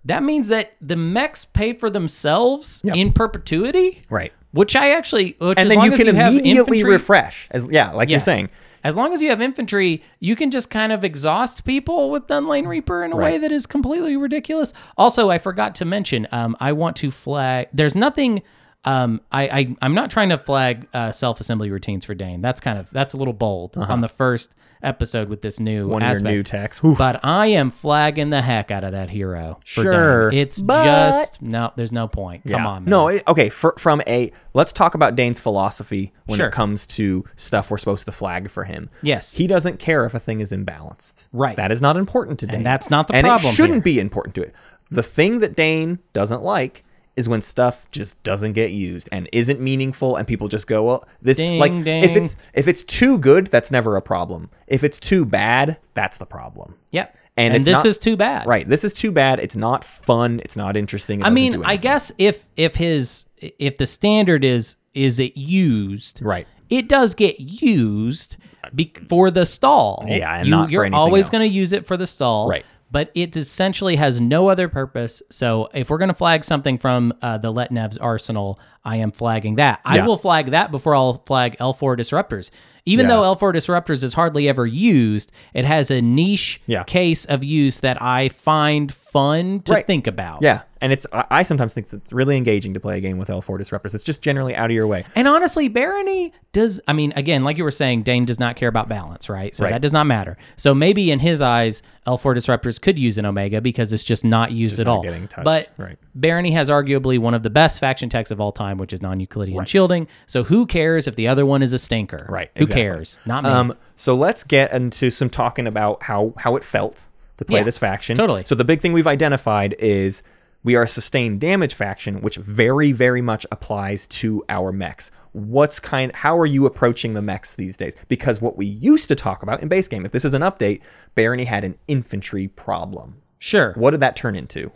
that 0.07 0.23
means 0.23 0.49
that 0.49 0.73
the 0.81 0.97
mechs 0.97 1.45
pay 1.45 1.73
for 1.73 1.91
themselves 1.91 2.83
in 2.85 3.13
perpetuity. 3.13 4.03
Right. 4.09 4.33
Which 4.53 4.75
I 4.75 4.91
actually, 4.93 5.37
which 5.39 5.59
and 5.59 5.69
as 5.71 5.77
then 5.77 5.85
you 5.85 5.91
can 5.93 6.07
you 6.07 6.13
immediately 6.13 6.83
refresh. 6.83 7.47
As 7.51 7.67
yeah, 7.71 7.91
like 7.91 8.09
Yes. 8.09 8.27
you're 8.27 8.35
saying. 8.35 8.49
As 8.85 8.95
long 8.95 9.13
as 9.13 9.21
you 9.21 9.31
have 9.31 9.43
infantry, 9.43 10.01
you 10.21 10.37
can 10.37 10.53
just 10.53 10.71
kind 10.71 10.93
of 10.93 11.03
exhaust 11.03 11.65
people 11.65 12.09
with 12.09 12.29
Dunlain 12.29 12.69
Reaper 12.69 13.03
in 13.05 13.13
a 13.13 13.17
way 13.17 13.37
that 13.37 13.51
is 13.51 13.67
completely 13.67 14.17
ridiculous. 14.17 14.73
Also, 14.97 15.29
I 15.29 15.39
forgot 15.39 15.75
to 15.77 15.85
mention, 15.85 16.29
um, 16.31 16.57
I 16.61 16.73
want 16.73 16.95
to 16.97 17.11
flag. 17.11 17.69
There's 17.73 17.97
nothing. 17.97 18.43
Um, 18.87 19.21
I, 19.33 19.49
I 19.49 19.77
I'm 19.83 19.95
not 19.95 20.11
trying 20.11 20.29
to 20.31 20.39
flag 20.39 20.87
uh, 20.95 21.11
self 21.13 21.41
assembly 21.41 21.71
routines 21.71 22.05
for 22.05 22.15
Dane. 22.15 22.41
That's 22.41 22.61
kind 22.61 22.79
of 22.79 22.89
that's 22.91 23.13
a 23.13 23.17
little 23.17 23.35
bold 23.35 23.77
on 23.77 24.01
the 24.01 24.09
first 24.09 24.55
episode 24.83 25.29
with 25.29 25.43
this 25.43 25.59
new 25.59 25.85
Uh-huh. 25.87 25.93
One 25.95 26.03
aspect. 26.03 26.25
new 26.33 26.43
techs. 26.45 26.85
Oof. 26.85 26.97
But 26.99 27.19
I 27.25 27.47
am 27.49 27.71
flagging 27.71 28.31
the 28.31 28.43
heck 28.43 28.71
out 28.71 28.85
of 28.85 28.93
that 28.93 29.11
hero. 29.11 29.59
For 29.65 29.83
Sure, 29.83 30.31
Dane. 30.31 30.39
It's 30.39 30.61
but- 30.63 30.85
just 30.85 31.43
no. 31.43 31.73
There's 31.77 31.91
no 31.93 32.07
point. 32.07 32.45
Come 32.47 32.65
on, 32.67 32.85
man. 32.85 32.91
No, 32.91 33.09
it- 33.09 33.25
okay. 33.27 33.49
For, 33.49 33.75
from 33.79 34.03
a 34.07 34.31
let's 34.55 34.73
talk 34.73 34.95
about 34.95 35.17
Dane's 35.17 35.41
philosophy 35.41 36.13
when 36.27 36.37
Sure. 36.37 36.47
it 36.49 36.53
comes 36.53 36.87
to 36.89 37.25
stuff 37.35 37.71
we're 37.71 37.79
supposed 37.79 38.05
to 38.07 38.13
flag 38.13 38.51
for 38.51 38.65
him. 38.65 38.89
Yes. 39.03 39.37
he 39.37 39.47
doesn't 39.49 39.79
care 39.81 40.05
if 40.05 40.15
a 40.15 40.21
thing 40.21 40.41
is 40.41 40.53
imbalanced. 40.53 41.27
Right. 41.33 41.57
That 41.57 41.73
is 41.73 41.81
not 41.81 41.97
important 41.97 42.39
to 42.41 42.47
Dane. 42.47 42.63
that's 42.63 42.89
not 42.91 43.09
the 43.09 43.15
and 43.17 43.27
problem 43.27 43.53
it 43.53 43.57
shouldn't 43.57 43.77
here. 43.85 43.95
be 43.95 43.99
important 43.99 44.35
to 44.37 44.43
it. 44.43 44.55
The 44.91 45.03
thing 45.03 45.41
that 45.41 45.57
Dane 45.57 45.99
doesn't 46.13 46.43
like 46.43 46.85
is 47.17 47.29
when 47.29 47.41
stuff 47.41 47.91
just 47.91 48.23
doesn't 48.23 48.53
get 48.53 48.71
used 48.73 49.09
and 49.11 49.29
isn't 49.33 49.59
meaningful, 49.61 50.17
and 50.17 50.27
people 50.29 50.49
just 50.49 50.67
go, 50.67 50.83
"Well, 50.83 51.09
this 51.23 51.39
Ding, 51.39 51.59
like 51.59 51.73
if 51.73 52.15
it's 52.17 52.37
if 52.55 52.69
it's 52.69 52.83
too 52.85 53.19
good, 53.19 53.47
that's 53.49 53.71
never 53.71 53.97
a 53.97 54.03
problem. 54.03 54.51
If 54.67 54.85
it's 54.85 54.99
too 55.01 55.25
bad, 55.25 55.79
that's 55.95 56.19
the 56.19 56.27
problem." 56.27 56.75
Yep. 56.93 57.17
And, 57.39 57.55
And 57.55 57.65
this 57.65 57.75
not- 57.85 57.87
is 57.87 57.99
too 57.99 58.17
bad. 58.17 58.47
Right. 58.47 58.67
This 58.67 58.83
is 58.83 58.95
too 58.95 59.11
bad. 59.13 59.41
It's 59.41 59.57
not 59.57 59.85
fun. 59.85 60.41
It's 60.43 60.57
not 60.57 60.75
interesting. 60.77 61.21
It 61.21 61.27
I 61.27 61.31
mean, 61.31 61.63
I 61.65 61.77
guess 61.77 62.11
if 62.19 62.47
if 62.57 62.77
his 62.77 63.27
if 63.59 63.77
the 63.77 63.85
standard 63.87 64.43
is 64.45 64.77
is 64.95 65.21
it 65.21 65.37
used 65.37 66.23
Right. 66.23 66.47
it 66.71 66.89
does 66.89 67.15
get 67.15 67.39
used 67.39 68.39
be- 68.75 68.93
for 69.09 69.31
the 69.31 69.45
stall. 69.45 70.05
Yeah, 70.09 70.35
and 70.39 70.47
you, 70.47 70.51
not 70.51 70.69
for 70.69 70.73
you're 70.73 70.95
always 70.95 71.29
going 71.29 71.43
to 71.47 71.55
use 71.55 71.73
it 71.75 71.85
for 71.87 71.97
the 71.99 72.07
stall. 72.07 72.49
Right. 72.49 72.65
But 72.91 73.11
it 73.15 73.37
essentially 73.37 73.97
has 73.97 74.21
no 74.21 74.49
other 74.49 74.69
purpose. 74.69 75.21
So 75.29 75.69
if 75.75 75.91
we're 75.91 75.99
going 75.99 76.09
to 76.09 76.15
flag 76.15 76.45
something 76.45 76.79
from 76.79 77.13
uh, 77.21 77.39
the 77.39 77.53
Letnev's 77.53 77.99
arsenal, 77.99 78.61
I 78.85 78.97
am 78.97 79.11
flagging 79.11 79.57
that. 79.57 79.81
I 79.85 80.07
will 80.07 80.17
flag 80.17 80.47
that 80.53 80.71
before 80.71 80.95
I'll 80.95 81.23
flag 81.27 81.57
L4 81.59 81.97
disruptors. 81.99 82.51
Even 82.85 83.07
Yeah. 83.07 83.17
though 83.17 83.35
L4 83.35 83.53
disruptors 83.53 84.05
is 84.05 84.15
hardly 84.15 84.49
ever 84.49 84.65
used, 84.65 85.33
it 85.53 85.65
has 85.65 85.91
a 85.91 86.01
niche 86.01 86.61
Yeah. 86.69 86.85
case 86.85 87.25
of 87.25 87.43
use 87.43 87.81
that 87.81 88.01
I 88.01 88.29
find 88.29 88.93
fun 88.95 89.61
to 89.65 89.73
Right. 89.73 89.87
think 89.87 90.07
about. 90.07 90.43
Yeah, 90.43 90.61
and 90.81 90.93
it's 90.93 91.07
I, 91.13 91.25
I 91.31 91.43
sometimes 91.43 91.75
think 91.75 91.91
it's 91.93 92.13
really 92.13 92.37
engaging 92.37 92.75
to 92.75 92.81
play 92.81 92.99
a 92.99 93.01
game 93.01 93.19
with 93.19 93.29
L4 93.29 93.59
disruptors. 93.59 93.95
It's 93.95 94.05
just 94.05 94.23
generally 94.23 94.55
out 94.55 94.67
of 94.67 94.75
your 94.75 94.87
way. 94.87 95.05
And 95.15 95.27
honestly, 95.29 95.69
Barony 95.69 96.33
does. 96.53 96.81
I 96.89 96.93
mean, 96.93 97.13
again, 97.17 97.45
like 97.45 97.57
you 97.57 97.65
were 97.65 97.71
saying, 97.71 98.03
Dane 98.03 98.25
does 98.25 98.39
not 98.39 98.57
care 98.57 98.69
about 98.69 98.89
balance, 98.89 99.29
right? 99.29 99.55
So 99.57 99.65
Right. 99.65 99.73
that 99.73 99.81
does 99.83 99.93
not 99.93 100.07
matter. 100.07 100.37
So 100.57 100.75
maybe 100.75 101.11
in 101.11 101.19
his 101.21 101.41
eyes, 101.43 101.83
L4 102.07 102.35
disruptors 102.37 102.81
could 102.81 102.99
use 102.99 103.19
an 103.19 103.25
Omega 103.27 103.61
because 103.61 103.93
it's 103.93 104.05
just 104.05 104.25
not 104.25 104.53
used 104.53 104.79
at 104.81 104.87
not 104.87 104.97
all. 104.99 105.03
touched, 105.03 105.45
But 105.45 105.69
right. 105.79 105.99
Barony 106.15 106.53
has 106.53 106.69
arguably 106.71 107.19
one 107.19 107.35
of 107.35 107.43
the 107.43 107.51
best 107.51 107.81
faction 107.81 108.09
techs 108.09 108.31
of 108.31 108.41
all 108.41 108.53
time, 108.53 108.79
which 108.79 108.93
is 108.93 109.03
non-Euclidean 109.03 109.65
shielding. 109.67 110.07
So 110.27 110.45
who 110.45 110.67
cares 110.67 111.07
if 111.09 111.17
the 111.17 111.29
other 111.29 111.45
one 111.45 111.63
is 111.63 111.73
a 111.73 111.79
stinker? 111.79 112.27
Right, 112.29 112.51
Who 112.57 112.63
exactly. 112.63 112.83
cares? 112.83 113.19
Not 113.27 113.45
me. 113.45 113.51
Um, 113.51 113.77
so 113.97 114.15
let's 114.15 114.45
get 114.45 114.73
into 114.73 115.11
some 115.11 115.31
talking 115.31 115.67
about 115.67 116.03
how 116.05 116.33
how 116.39 116.57
it 116.57 116.65
felt 116.65 117.07
to 117.39 117.45
play 117.45 117.59
Yeah, 117.61 117.65
this 117.65 117.77
faction. 117.79 118.17
totally. 118.17 118.45
So 118.47 118.55
the 118.55 118.65
big 118.65 118.81
thing 118.81 118.93
we've 118.95 119.07
identified 119.07 119.75
is 119.79 120.23
we 120.67 120.75
are 120.75 120.83
a 120.83 120.89
sustained 120.89 121.39
damage 121.41 121.75
faction, 121.75 122.21
which 122.21 122.37
very 122.37 122.91
very 122.91 123.23
much 123.23 123.47
applies 123.53 124.09
to 124.09 124.45
our 124.49 124.73
mechs. 124.73 125.13
What's 125.31 125.79
kind? 125.79 126.13
How 126.13 126.37
are 126.39 126.45
you 126.45 126.67
approaching 126.67 127.15
the 127.15 127.23
mechs 127.23 127.55
these 127.55 127.77
days? 127.77 127.95
Because 128.09 128.41
what 128.41 128.57
we 128.57 128.67
used 128.67 129.07
to 129.09 129.15
talk 129.15 129.45
about 129.45 129.63
in 129.63 129.69
base 129.69 129.87
game, 129.87 130.05
if 130.05 130.11
this 130.11 130.25
is 130.25 130.35
an 130.35 130.43
update, 130.43 130.81
Barony 131.15 131.45
had 131.45 131.63
an 131.63 131.79
infantry 131.87 132.49
problem. 132.49 133.23
sure. 133.39 133.75
What 133.75 133.93
did 133.93 134.01
that 134.01 134.17
turn 134.17 134.35
into? 134.35 134.73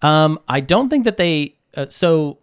Um, 0.00 0.38
I 0.48 0.60
don't 0.60 0.88
think 0.88 1.04
that 1.04 1.16
they. 1.16 1.56
Uh, 1.76 1.86
so, 1.88 2.38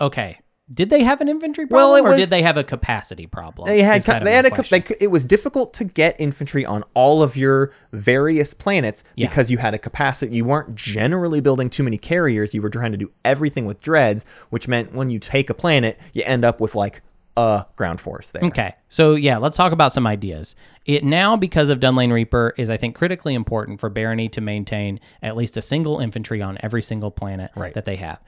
okay. 0.00 0.38
Did 0.72 0.90
they 0.90 1.02
have 1.02 1.20
an 1.22 1.28
infantry 1.30 1.64
Well, 1.64 1.88
problem, 1.92 2.04
it 2.04 2.06
or 2.06 2.10
was- 2.10 2.18
did 2.24 2.28
they 2.30 2.42
have 2.42 2.56
a 2.58 2.64
capacity 2.64 3.26
problem? 3.26 3.68
They 3.68 3.82
had 3.82 4.02
they 4.02 4.34
had 4.34 4.44
a 4.44 4.50
question. 4.50 4.82
they, 4.86 4.96
it 5.00 5.06
was 5.10 5.24
difficult 5.24 5.72
to 5.74 5.84
get 5.84 6.14
infantry 6.18 6.66
on 6.66 6.84
all 6.94 7.22
of 7.22 7.36
your 7.36 7.72
various 7.92 8.52
planets 8.54 9.02
Yeah. 9.16 9.28
because 9.28 9.50
you 9.50 9.58
had 9.58 9.72
a 9.74 9.78
capacity 9.78 10.36
you 10.36 10.44
weren't 10.44 10.74
generally 10.74 11.40
building 11.40 11.70
too 11.70 11.82
many 11.82 11.96
carriers 11.96 12.52
you 12.54 12.60
were 12.60 12.68
trying 12.70 12.92
to 12.92 12.98
do 12.98 13.10
everything 13.24 13.64
with 13.64 13.80
dreads 13.80 14.24
which 14.50 14.68
meant 14.68 14.92
when 14.94 15.08
you 15.10 15.18
take 15.18 15.48
a 15.48 15.54
planet 15.54 15.98
you 16.12 16.22
end 16.26 16.44
up 16.44 16.60
with 16.60 16.74
like 16.74 17.00
a 17.38 17.64
ground 17.76 18.00
force 18.00 18.30
there 18.32 18.42
Okay. 18.44 18.74
So 18.88 19.14
yeah, 19.14 19.38
let's 19.38 19.56
talk 19.56 19.72
about 19.72 19.92
some 19.92 20.06
ideas. 20.06 20.56
It 20.86 21.04
now, 21.04 21.36
because 21.36 21.70
of 21.70 21.78
Dunlain 21.78 22.10
Reaper, 22.12 22.52
is 22.56 22.68
I 22.68 22.76
think 22.76 22.94
critically 22.96 23.34
important 23.34 23.78
for 23.80 23.88
Barony 23.88 24.28
to 24.30 24.40
maintain 24.40 24.98
at 25.22 25.36
least 25.36 25.56
a 25.56 25.62
single 25.62 25.98
infantry 26.00 26.42
on 26.42 26.58
every 26.62 26.82
single 26.82 27.10
planet 27.10 27.50
Right. 27.54 27.72
that 27.74 27.84
they 27.84 27.96
have. 27.96 28.20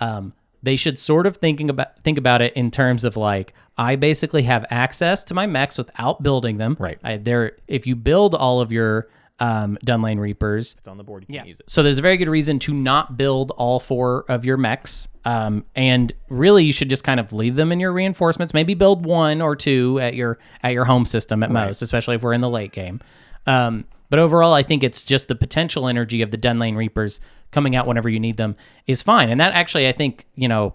Um, 0.00 0.34
they 0.62 0.76
should 0.76 0.98
sort 0.98 1.26
of 1.26 1.36
thinking 1.36 1.70
about 1.70 1.98
think 2.00 2.18
about 2.18 2.42
it 2.42 2.54
in 2.54 2.70
terms 2.70 3.04
of 3.04 3.16
like 3.16 3.54
I 3.78 3.94
basically 3.94 4.42
have 4.42 4.66
access 4.70 5.22
to 5.24 5.34
my 5.34 5.46
mechs 5.46 5.78
without 5.78 6.22
building 6.22 6.58
them. 6.58 6.76
Right. 6.78 6.98
I, 7.04 7.16
there, 7.16 7.56
if 7.68 7.86
you 7.86 7.94
build 7.94 8.34
all 8.34 8.60
of 8.60 8.72
your 8.72 9.08
um, 9.38 9.78
Dunlain 9.86 10.18
Reapers, 10.18 10.74
it's 10.76 10.88
on 10.88 10.98
the 10.98 11.04
board 11.04 11.24
you 11.28 11.34
yeah. 11.34 11.40
can't 11.40 11.48
use 11.48 11.60
it 11.60 11.70
So 11.70 11.84
there's 11.84 11.98
a 11.98 12.02
very 12.02 12.16
good 12.16 12.28
reason 12.28 12.58
to 12.60 12.74
not 12.74 13.16
build 13.16 13.52
all 13.52 13.78
four 13.78 14.24
of 14.28 14.44
your 14.44 14.56
mechs. 14.56 15.06
Um, 15.24 15.64
and 15.76 16.12
really 16.28 16.64
you 16.64 16.72
should 16.72 16.90
just 16.90 17.04
kind 17.04 17.20
of 17.20 17.32
leave 17.32 17.54
them 17.54 17.70
in 17.70 17.78
your 17.78 17.92
reinforcements. 17.92 18.52
Maybe 18.52 18.74
build 18.74 19.06
one 19.06 19.40
or 19.40 19.54
two 19.54 20.00
at 20.00 20.14
your 20.14 20.38
at 20.64 20.72
your 20.72 20.84
home 20.84 21.04
system 21.04 21.44
at 21.44 21.50
most, 21.52 21.80
especially 21.80 22.16
if 22.16 22.22
we're 22.22 22.32
in 22.32 22.40
the 22.40 22.50
late 22.50 22.72
game. 22.72 23.00
Um, 23.46 23.84
but 24.10 24.18
overall, 24.18 24.54
I 24.54 24.62
think 24.62 24.82
it's 24.82 25.04
just 25.04 25.28
the 25.28 25.34
potential 25.34 25.86
energy 25.86 26.22
of 26.22 26.30
the 26.30 26.38
Dunlain 26.38 26.76
Reapers 26.76 27.20
coming 27.50 27.74
out 27.76 27.86
whenever 27.86 28.08
you 28.08 28.20
need 28.20 28.36
them 28.36 28.56
is 28.86 29.02
fine. 29.02 29.30
And 29.30 29.40
that 29.40 29.52
actually, 29.54 29.88
I 29.88 29.92
think, 29.92 30.26
you 30.34 30.48
know, 30.48 30.74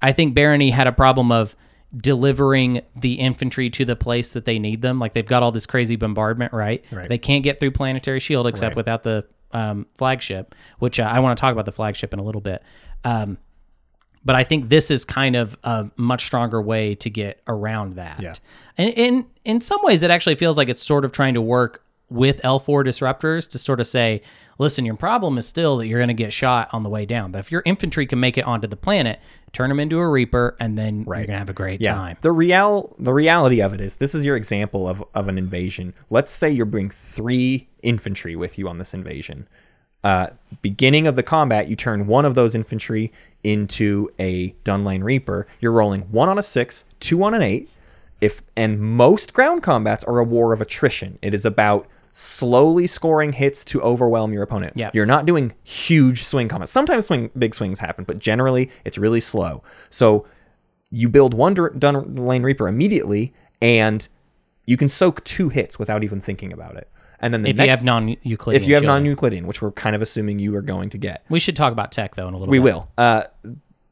I 0.00 0.12
think 0.12 0.34
Barony 0.34 0.70
had 0.70 0.86
a 0.86 0.92
problem 0.92 1.30
of 1.32 1.56
delivering 1.96 2.80
the 2.96 3.14
infantry 3.14 3.68
to 3.70 3.84
the 3.84 3.96
place 3.96 4.32
that 4.32 4.44
they 4.44 4.58
need 4.58 4.82
them. 4.82 4.98
Like 4.98 5.12
they've 5.12 5.26
got 5.26 5.42
all 5.42 5.52
this 5.52 5.66
crazy 5.66 5.96
bombardment, 5.96 6.52
right? 6.52 6.84
Right. 6.90 7.08
They 7.08 7.18
can't 7.18 7.44
get 7.44 7.60
through 7.60 7.72
Planetary 7.72 8.20
Shield 8.20 8.46
except 8.46 8.70
Right. 8.70 8.76
without 8.76 9.02
the 9.02 9.26
um, 9.52 9.86
flagship, 9.96 10.54
which 10.78 10.98
uh, 10.98 11.02
I 11.04 11.20
want 11.20 11.36
to 11.36 11.40
talk 11.40 11.52
about 11.52 11.66
the 11.66 11.72
flagship 11.72 12.12
in 12.14 12.18
a 12.18 12.22
little 12.22 12.40
bit. 12.40 12.62
Um, 13.04 13.38
but 14.24 14.36
I 14.36 14.44
think 14.44 14.68
this 14.68 14.90
is 14.90 15.04
kind 15.04 15.36
of 15.36 15.56
a 15.64 15.90
much 15.96 16.24
stronger 16.24 16.62
way 16.62 16.94
to 16.96 17.10
get 17.10 17.42
around 17.46 17.96
that. 17.96 18.20
Yeah. 18.20 18.34
And 18.78 18.94
in 18.96 19.26
in 19.44 19.60
some 19.60 19.80
ways, 19.82 20.02
it 20.02 20.10
actually 20.10 20.36
feels 20.36 20.56
like 20.56 20.68
it's 20.68 20.82
sort 20.82 21.04
of 21.04 21.12
trying 21.12 21.34
to 21.34 21.42
work 21.42 21.84
with 22.08 22.40
L4 22.42 22.84
disruptors 22.84 23.48
to 23.50 23.58
sort 23.58 23.80
of 23.80 23.86
say, 23.86 24.22
listen, 24.58 24.84
your 24.84 24.96
problem 24.96 25.38
is 25.38 25.46
still 25.46 25.76
that 25.78 25.86
you're 25.86 25.98
going 25.98 26.08
to 26.08 26.14
get 26.14 26.32
shot 26.32 26.68
on 26.72 26.82
the 26.82 26.88
way 26.90 27.06
down. 27.06 27.32
But 27.32 27.40
if 27.40 27.52
your 27.52 27.62
infantry 27.64 28.06
can 28.06 28.20
make 28.20 28.38
it 28.38 28.44
onto 28.44 28.66
the 28.66 28.76
planet, 28.76 29.20
turn 29.52 29.68
them 29.68 29.80
into 29.80 29.98
a 29.98 30.08
Reaper, 30.08 30.56
and 30.58 30.78
then 30.78 31.04
you're 31.04 31.14
going 31.14 31.26
to 31.28 31.38
have 31.38 31.50
a 31.50 31.54
great 31.54 31.80
yeah 31.80 31.94
time. 31.94 32.16
the 32.20 32.32
real 32.32 32.94
the 32.98 33.12
reality 33.12 33.60
of 33.60 33.72
it 33.74 33.80
is 33.80 33.96
this 33.96 34.14
is 34.14 34.24
your 34.24 34.36
example 34.36 34.88
of, 34.88 35.04
of 35.14 35.28
an 35.28 35.38
invasion 35.38 35.94
let's 36.10 36.30
say 36.30 36.50
you're 36.50 36.66
bringing 36.66 36.90
three 36.90 37.68
infantry 37.82 38.34
with 38.36 38.58
you 38.58 38.68
on 38.68 38.78
this 38.78 38.94
invasion 38.94 39.46
uh, 40.04 40.28
beginning 40.62 41.06
of 41.06 41.16
the 41.16 41.22
combat, 41.22 41.68
you 41.68 41.76
turn 41.76 42.06
one 42.06 42.24
of 42.24 42.34
those 42.34 42.54
infantry 42.54 43.12
into 43.44 44.10
a 44.18 44.50
Dunlain 44.64 45.04
Reaper. 45.04 45.46
You're 45.60 45.72
rolling 45.72 46.02
one 46.10 46.28
on 46.28 46.38
a 46.38 46.42
six, 46.42 46.84
two 46.98 47.22
on 47.22 47.34
an 47.34 47.42
eight. 47.42 47.68
If 48.20 48.42
and 48.56 48.80
most 48.80 49.32
ground 49.32 49.62
combats 49.62 50.04
are 50.04 50.18
a 50.18 50.24
war 50.24 50.52
of 50.52 50.60
attrition. 50.60 51.18
It 51.22 51.34
is 51.34 51.44
about 51.44 51.86
slowly 52.12 52.86
scoring 52.86 53.32
hits 53.32 53.64
to 53.64 53.80
overwhelm 53.80 54.32
your 54.32 54.42
opponent. 54.42 54.74
Yeah. 54.76 54.90
You're 54.92 55.06
not 55.06 55.26
doing 55.26 55.54
huge 55.64 56.24
swing 56.24 56.46
combats. 56.46 56.70
Sometimes 56.70 57.06
swing 57.06 57.30
big 57.36 57.54
swings 57.54 57.78
happen, 57.78 58.04
but 58.04 58.18
generally 58.18 58.70
it's 58.84 58.98
really 58.98 59.20
slow. 59.20 59.62
So 59.90 60.26
you 60.90 61.08
build 61.08 61.32
one 61.34 61.54
Dur- 61.54 61.70
Dunlain 61.70 62.44
Reaper 62.44 62.68
immediately, 62.68 63.32
and 63.62 64.06
you 64.66 64.76
can 64.76 64.88
soak 64.88 65.24
two 65.24 65.48
hits 65.48 65.78
without 65.78 66.04
even 66.04 66.20
thinking 66.20 66.52
about 66.52 66.76
it. 66.76 66.88
And 67.18 67.32
then 67.32 67.42
the 67.42 67.50
if 67.50 67.56
next, 67.56 67.66
you 67.66 67.70
have 67.70 67.84
non-Euclidean, 67.84 68.60
if 68.62 68.68
you 68.68 68.74
have 68.74 68.84
non-Euclidean, 68.84 69.46
which 69.46 69.62
we're 69.62 69.72
kind 69.72 69.96
of 69.96 70.02
assuming 70.02 70.38
you 70.38 70.54
are 70.54 70.62
going 70.62 70.90
to 70.90 70.98
get, 70.98 71.24
we 71.30 71.38
should 71.38 71.56
talk 71.56 71.72
about 71.72 71.92
tech 71.92 72.14
though 72.14 72.28
in 72.28 72.34
a 72.34 72.36
little. 72.36 72.52
Bit. 72.52 72.60
We 72.60 72.68
bit. 72.68 72.74
will. 72.74 72.88
Uh, 72.98 73.22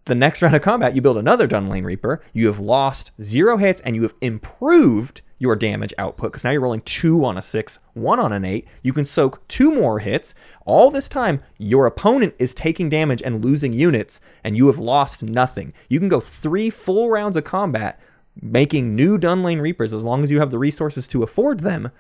the 0.04 0.14
next 0.14 0.42
round 0.42 0.56
of 0.56 0.62
combat, 0.62 0.94
you 0.94 1.00
build 1.00 1.16
another 1.16 1.48
Dunlain 1.48 1.85
Reaper. 1.85 2.20
You 2.33 2.48
have 2.48 2.59
lost 2.59 3.12
zero 3.22 3.56
hits, 3.56 3.80
and 3.83 3.96
you 3.96 4.02
have 4.02 4.14
improved 4.20 5.22
your 5.40 5.57
damage 5.57 5.94
output 5.98 6.31
because 6.31 6.44
now 6.44 6.50
you're 6.50 6.61
rolling 6.61 6.83
two 6.83 7.24
on 7.24 7.37
a 7.37 7.42
six, 7.42 7.81
one 7.94 8.20
on 8.20 8.33
an 8.33 8.44
eight. 8.44 8.68
You 8.83 8.92
can 8.92 9.07
soak 9.07 9.46
two 9.48 9.74
more 9.74 9.98
hits. 9.98 10.35
All 10.66 10.90
this 10.90 11.09
time, 11.09 11.42
your 11.59 11.87
opponent 11.87 12.35
is 12.38 12.55
taking 12.55 12.88
damage 12.90 13.22
and 13.22 13.44
losing 13.44 13.72
units, 13.72 14.20
and 14.44 14.57
you 14.57 14.68
have 14.68 14.79
lost 14.79 15.24
nothing. 15.24 15.72
You 15.88 15.98
can 15.98 16.11
go 16.11 16.20
three 16.20 16.70
full 16.70 17.11
rounds 17.11 17.37
of 17.37 17.42
combat 17.44 17.98
making 18.40 18.94
new 18.94 19.18
Dunlain 19.18 19.61
Reapers 19.61 19.92
as 19.92 20.05
long 20.05 20.22
as 20.22 20.31
you 20.31 20.38
have 20.38 20.50
the 20.50 20.59
resources 20.59 21.09
to 21.09 21.22
afford 21.22 21.61
them, 21.61 21.90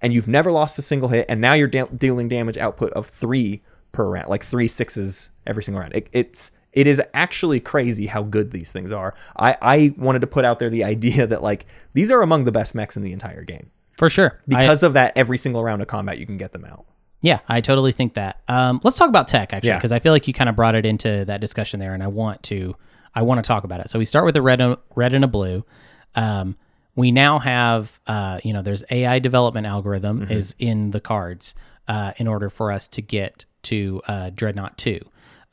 and 0.00 0.12
you've 0.12 0.28
never 0.28 0.52
lost 0.52 0.78
a 0.78 0.82
single 0.82 1.08
hit, 1.08 1.26
and 1.28 1.40
now 1.40 1.54
you're 1.54 1.68
de- 1.68 1.88
dealing 1.96 2.28
damage 2.28 2.58
output 2.58 2.92
of 2.92 3.06
three 3.06 3.62
per 3.90 4.04
round, 4.06 4.28
like 4.28 4.44
three 4.44 4.68
sixes 4.68 5.30
every 5.46 5.62
single 5.62 5.80
round. 5.80 5.94
It, 5.94 6.08
it's 6.12 6.52
it 6.72 6.86
is 6.86 7.00
actually 7.14 7.60
crazy 7.60 8.06
how 8.06 8.22
good 8.22 8.50
these 8.50 8.72
things 8.72 8.92
are. 8.92 9.14
I 9.36 9.56
I 9.60 9.94
wanted 9.96 10.20
to 10.20 10.26
put 10.26 10.44
out 10.44 10.58
there 10.58 10.70
the 10.70 10.84
idea 10.94 11.26
that 11.26 11.42
like 11.42 11.66
these 11.94 12.10
are 12.10 12.22
among 12.22 12.44
the 12.44 12.52
best 12.52 12.74
mechs 12.74 12.96
in 12.96 13.02
the 13.02 13.12
entire 13.12 13.44
game 13.44 13.70
for 13.98 14.08
sure 14.08 14.34
I- 14.36 14.42
because 14.60 14.82
of 14.82 14.94
that. 14.94 15.12
Every 15.16 15.38
single 15.38 15.62
round 15.62 15.82
of 15.82 15.88
combat, 15.88 16.18
you 16.18 16.26
can 16.26 16.38
get 16.38 16.52
them 16.52 16.64
out. 16.64 16.86
Yeah, 17.20 17.38
I 17.48 17.60
totally 17.60 17.92
think 17.92 18.14
that. 18.14 18.40
Um, 18.48 18.80
let's 18.82 18.96
talk 18.96 19.08
about 19.08 19.28
tech 19.28 19.52
actually, 19.52 19.68
Yeah. 19.68 19.76
because 19.76 19.92
I 19.92 20.00
feel 20.00 20.12
like 20.12 20.26
you 20.26 20.34
kind 20.34 20.50
of 20.50 20.56
brought 20.56 20.74
it 20.74 20.84
into 20.84 21.24
that 21.26 21.40
discussion 21.40 21.78
there, 21.78 21.94
and 21.94 22.02
I 22.02 22.08
want 22.08 22.42
to, 22.44 22.74
I 23.14 23.22
want 23.22 23.38
to 23.38 23.46
talk 23.46 23.62
about 23.62 23.78
it. 23.78 23.88
So 23.88 24.00
we 24.00 24.04
start 24.04 24.24
with 24.24 24.36
a 24.36 24.42
red, 24.42 24.60
and, 24.60 24.76
red 24.96 25.14
and 25.14 25.22
a 25.24 25.28
blue. 25.28 25.64
Um, 26.16 26.56
we 26.96 27.12
now 27.12 27.38
have, 27.38 28.00
uh, 28.08 28.40
you 28.42 28.52
know, 28.52 28.60
there's 28.62 28.82
AI 28.90 29.20
development 29.20 29.66
algorithm 29.68 30.22
Mm-hmm. 30.22 30.32
is 30.32 30.56
in 30.58 30.90
the 30.90 31.00
cards 31.00 31.54
uh, 31.86 32.12
in 32.16 32.26
order 32.26 32.50
for 32.50 32.72
us 32.72 32.88
to 32.88 33.02
get 33.02 33.44
to 33.62 34.02
uh, 34.08 34.30
Dreadnought 34.34 34.76
two. 34.76 34.98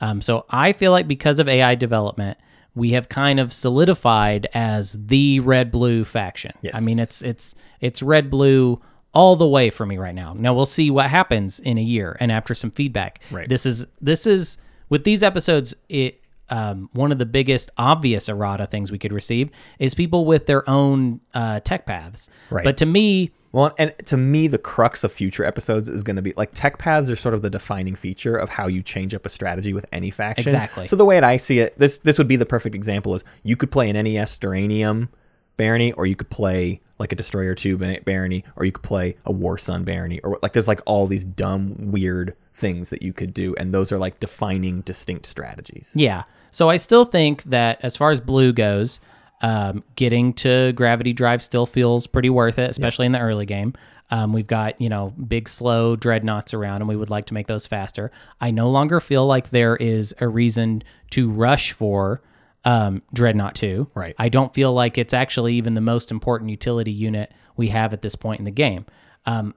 Um, 0.02 0.22
so 0.22 0.46
I 0.50 0.72
feel 0.74 0.92
like 0.92 1.08
because 1.08 1.40
of 1.40 1.48
AI 1.48 1.76
development, 1.76 2.38
we 2.76 2.92
have 2.92 3.10
kind 3.10 3.40
of 3.40 3.52
solidified 3.52 4.48
as 4.54 4.94
the 4.94 5.40
red 5.42 5.72
blue 5.72 6.06
faction. 6.06 6.54
Yes. 6.62 6.76
I 6.76 6.80
mean, 6.80 7.00
it's 7.00 7.22
it's 7.22 7.56
it's 7.82 8.02
red 8.02 8.30
blue 8.30 8.82
all 9.14 9.36
the 9.36 9.48
way 9.48 9.70
for 9.70 9.86
me 9.86 9.98
right 9.98 10.16
now. 10.16 10.34
Now 10.38 10.54
we'll 10.54 10.66
see 10.66 10.92
what 10.92 11.10
happens 11.10 11.60
in 11.60 11.78
a 11.78 11.82
year 11.82 12.16
and 12.20 12.32
after 12.32 12.54
some 12.54 12.72
feedback. 12.72 13.20
Right. 13.32 13.50
This 13.50 13.66
is 13.66 13.88
this 14.02 14.28
is 14.28 14.58
with 14.90 15.04
these 15.04 15.24
episodes. 15.24 15.76
It 15.90 16.22
um, 16.50 16.90
one 16.94 17.12
of 17.12 17.20
the 17.20 17.26
biggest 17.26 17.70
obvious 17.78 18.28
errata 18.28 18.66
things 18.66 18.92
we 18.92 18.98
could 18.98 19.14
receive 19.14 19.52
is 19.78 19.94
people 19.94 20.26
with 20.26 20.48
their 20.48 20.68
own 20.68 21.22
uh, 21.34 21.60
tech 21.60 21.86
paths. 21.86 22.30
Right. 22.50 22.64
But 22.64 22.78
to 22.78 22.86
me, 22.86 23.32
Well, 23.52 23.74
and 23.78 23.94
to 24.06 24.18
me, 24.18 24.48
the 24.48 24.58
crux 24.58 25.04
of 25.04 25.12
future 25.12 25.44
episodes 25.44 25.90
is 25.90 26.04
going 26.04 26.18
to 26.18 26.22
be 26.22 26.34
like 26.38 26.52
tech 26.54 26.78
paths 26.78 27.10
are 27.10 27.16
sort 27.16 27.34
of 27.34 27.42
the 27.42 27.50
defining 27.50 27.96
feature 27.96 28.36
of 28.36 28.50
how 28.50 28.68
you 28.68 28.84
change 28.84 29.16
up 29.16 29.26
a 29.26 29.30
strategy 29.30 29.74
with 29.74 29.88
any 29.92 30.12
faction. 30.12 30.48
Exactly. 30.48 30.88
So 30.88 30.96
the 30.96 31.06
way 31.06 31.16
that 31.16 31.24
I 31.24 31.38
see 31.38 31.60
it, 31.60 31.78
this 31.78 31.98
this 32.00 32.18
would 32.18 32.28
be 32.28 32.36
the 32.36 32.46
perfect 32.46 32.76
example 32.76 33.16
is 33.16 33.24
you 33.44 33.56
could 33.56 33.72
play 33.72 33.90
an 33.90 34.02
NES 34.02 34.38
Duranium 34.38 35.10
barony, 35.58 35.92
or 35.94 36.06
you 36.06 36.16
could 36.16 36.30
play 36.30 36.82
like 37.00 37.12
a 37.12 37.16
Destroyer 37.16 37.56
Two 37.56 37.78
ba- 37.78 38.00
barony, 38.06 38.44
or 38.56 38.66
you 38.66 38.72
could 38.72 38.84
play 38.84 39.18
a 39.26 39.32
War 39.32 39.58
Sun 39.58 39.84
barony, 39.84 40.20
or 40.22 40.38
like 40.44 40.54
there's 40.54 40.68
like 40.68 40.82
all 40.86 41.08
these 41.08 41.26
dumb 41.26 41.92
weird 41.92 42.36
things 42.54 42.90
that 42.90 43.02
you 43.02 43.14
could 43.14 43.34
do, 43.34 43.56
and 43.58 43.74
those 43.74 43.92
are 43.92 43.98
like 43.98 44.20
defining 44.20 44.82
distinct 44.82 45.26
strategies. 45.26 45.92
Yeah. 45.96 46.24
So 46.52 46.70
I 46.70 46.78
still 46.78 47.06
think 47.06 47.44
that 47.44 47.80
as 47.84 47.98
far 47.98 48.12
as 48.12 48.20
blue 48.20 48.54
goes, 48.54 49.00
um, 49.41 49.84
getting 49.95 50.34
to 50.34 50.73
gravity 50.73 51.13
drive 51.13 51.41
still 51.41 51.65
feels 51.65 52.08
pretty 52.08 52.30
worth 52.30 52.60
it, 52.60 52.69
especially 52.69 53.06
in 53.06 53.12
the 53.12 53.19
early 53.19 53.45
game. 53.45 53.73
Um, 54.12 54.34
we've 54.34 54.47
got 54.47 54.80
you 54.82 54.89
know 54.89 55.13
big 55.28 55.47
slow 55.47 55.95
dreadnoughts 55.95 56.54
around, 56.54 56.82
and 56.82 56.89
we 56.89 56.95
would 56.95 57.10
like 57.10 57.28
to 57.28 57.34
make 57.34 57.47
those 57.47 57.67
faster. 57.67 58.12
I 58.41 58.52
no 58.52 58.69
longer 58.69 58.99
feel 58.99 59.25
like 59.25 59.49
there 59.49 59.75
is 59.75 60.13
a 60.19 60.28
reason 60.28 60.84
to 61.12 61.30
rush 61.30 61.71
for 61.71 62.21
um, 62.65 63.02
dreadnought 63.13 63.56
two. 63.56 63.88
Right. 63.95 64.15
I 64.17 64.30
don't 64.30 64.54
feel 64.54 64.73
like 64.73 64.97
it's 64.97 65.13
actually 65.13 65.56
even 65.56 65.75
the 65.75 65.82
most 65.82 66.12
important 66.12 66.49
utility 66.49 66.91
unit 66.91 67.32
we 67.56 67.69
have 67.69 67.93
at 67.93 68.02
this 68.02 68.15
point 68.15 68.39
in 68.39 68.45
the 68.45 68.52
game. 68.52 68.86
Um, 69.25 69.54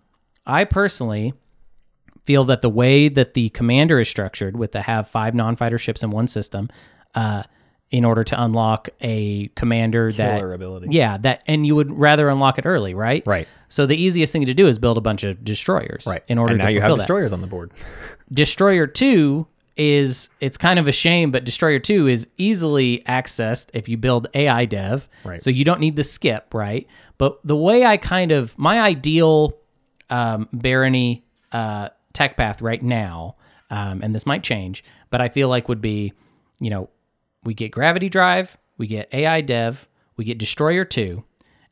I 0.47 0.65
personally 0.65 1.35
feel 2.25 2.45
that 2.45 2.61
the 2.61 2.69
way 2.69 3.09
that 3.09 3.35
the 3.35 3.49
commander 3.51 3.99
is 4.01 4.09
structured 4.09 4.57
with 4.57 4.73
the 4.73 4.83
have 4.83 5.09
five 5.09 5.35
non-fighter 5.35 5.79
ships 5.79 6.03
in 6.03 6.11
one 6.11 6.29
system 6.29 6.69
uh, 7.15 7.43
in 7.93 8.05
order 8.05 8.25
to 8.25 8.43
unlock 8.43 8.89
a 9.03 9.47
commander 9.55 10.11
that 10.13 10.43
ability. 10.43 10.89
yeah 10.91 11.17
that 11.19 11.43
and 11.47 11.65
you 11.67 11.77
would 11.77 11.93
rather 11.93 12.29
unlock 12.29 12.59
it 12.59 12.67
early 12.67 12.95
right 12.95 13.23
Right. 13.27 13.47
so 13.69 13.87
the 13.87 13.97
easiest 13.97 14.33
thing 14.33 14.45
to 14.47 14.55
do 14.55 14.67
is 14.67 14.79
build 14.81 14.99
a 14.99 15.01
bunch 15.03 15.23
of 15.23 15.45
destroyers 15.45 16.05
Right. 16.07 16.25
in 16.27 16.39
order 16.39 16.55
and 16.55 16.59
now 16.61 16.67
to 16.67 16.73
you 16.73 16.81
have 16.81 16.91
that. 16.91 16.97
destroyers 16.97 17.33
on 17.33 17.41
the 17.43 17.47
board. 17.47 17.71
Destroyer 18.33 18.87
2 18.87 19.47
is 19.77 20.31
it's 20.41 20.57
kind 20.59 20.79
of 20.79 20.89
a 20.89 20.93
shame, 20.93 21.31
but 21.31 21.45
Destroyer 21.45 21.79
2 21.79 22.07
is 22.09 22.29
easily 22.39 23.03
accessed 23.07 23.69
if 23.75 23.89
you 23.89 23.97
build 23.97 24.27
AI 24.35 24.65
dev. 24.65 25.09
Right. 25.25 25.41
So 25.41 25.51
you 25.51 25.65
don't 25.65 25.81
need 25.81 25.97
the 25.97 26.05
skip, 26.05 26.53
right? 26.55 26.87
But 27.19 27.39
the 27.45 27.57
way 27.57 27.85
I 27.85 27.97
kind 27.99 28.33
of 28.33 28.59
my 28.59 28.81
ideal 28.81 29.53
um, 30.11 30.49
barony 30.53 31.25
uh, 31.53 31.91
tech 32.15 32.37
path 32.37 32.63
right 32.63 32.83
now, 32.83 33.37
um, 33.71 34.03
and 34.03 34.15
this 34.15 34.25
might 34.27 34.43
change, 34.43 34.83
but 35.11 35.21
I 35.21 35.29
feel 35.29 35.49
like 35.49 35.69
would 35.69 35.81
be, 35.83 36.13
you 36.61 36.71
know, 36.71 36.89
we 37.45 37.55
get 37.55 37.73
gravity 37.73 38.09
drive, 38.09 38.57
we 38.79 38.87
get 38.87 39.13
AI 39.13 39.41
dev, 39.41 39.89
we 40.17 40.25
get 40.25 40.39
destroyer 40.39 40.85
2, 40.85 41.25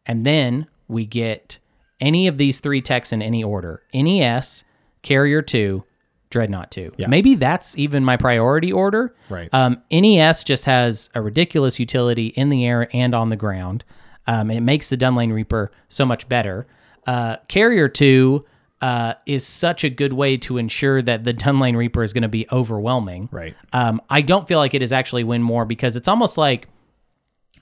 and 0.06 0.24
then 0.24 0.66
we 0.88 1.06
get 1.06 1.58
any 2.00 2.26
of 2.26 2.38
these 2.38 2.60
three 2.60 2.80
techs 2.80 3.12
in 3.12 3.22
any 3.22 3.44
order. 3.44 3.82
NES, 3.92 4.64
carrier 5.02 5.42
2, 5.42 5.84
dreadnought 6.30 6.70
2. 6.70 6.94
Maybe 7.08 7.34
that's 7.34 7.76
even 7.76 8.04
my 8.04 8.16
priority 8.16 8.72
order. 8.72 9.14
Right. 9.28 9.48
Um, 9.52 9.82
NES 9.90 10.44
just 10.44 10.64
has 10.64 11.10
a 11.14 11.20
ridiculous 11.20 11.78
utility 11.78 12.28
in 12.28 12.48
the 12.48 12.64
air 12.64 12.88
and 12.92 13.14
on 13.14 13.28
the 13.28 13.36
ground. 13.36 13.84
Um, 14.26 14.50
and 14.50 14.58
it 14.58 14.62
makes 14.62 14.88
the 14.90 14.96
Dunlain 14.96 15.32
Reaper 15.32 15.70
so 15.88 16.06
much 16.06 16.28
better. 16.28 16.66
Uh, 17.06 17.36
Carrier 17.48 17.88
2 17.88 18.44
uh, 18.80 19.14
is 19.26 19.46
such 19.46 19.84
a 19.84 19.90
good 19.90 20.12
way 20.12 20.36
to 20.38 20.56
ensure 20.56 21.02
that 21.02 21.24
the 21.24 21.34
Dunlain 21.34 21.76
Reaper 21.76 22.02
is 22.02 22.12
going 22.12 22.22
to 22.22 22.28
be 22.28 22.46
overwhelming. 22.50 23.28
Right. 23.30 23.54
Um, 23.72 24.00
I 24.08 24.22
don't 24.22 24.48
feel 24.48 24.58
like 24.58 24.72
it 24.74 24.82
is 24.82 24.92
actually 24.92 25.24
win 25.24 25.42
more 25.42 25.64
because 25.64 25.96
it's 25.96 26.08
almost 26.08 26.38
like 26.38 26.66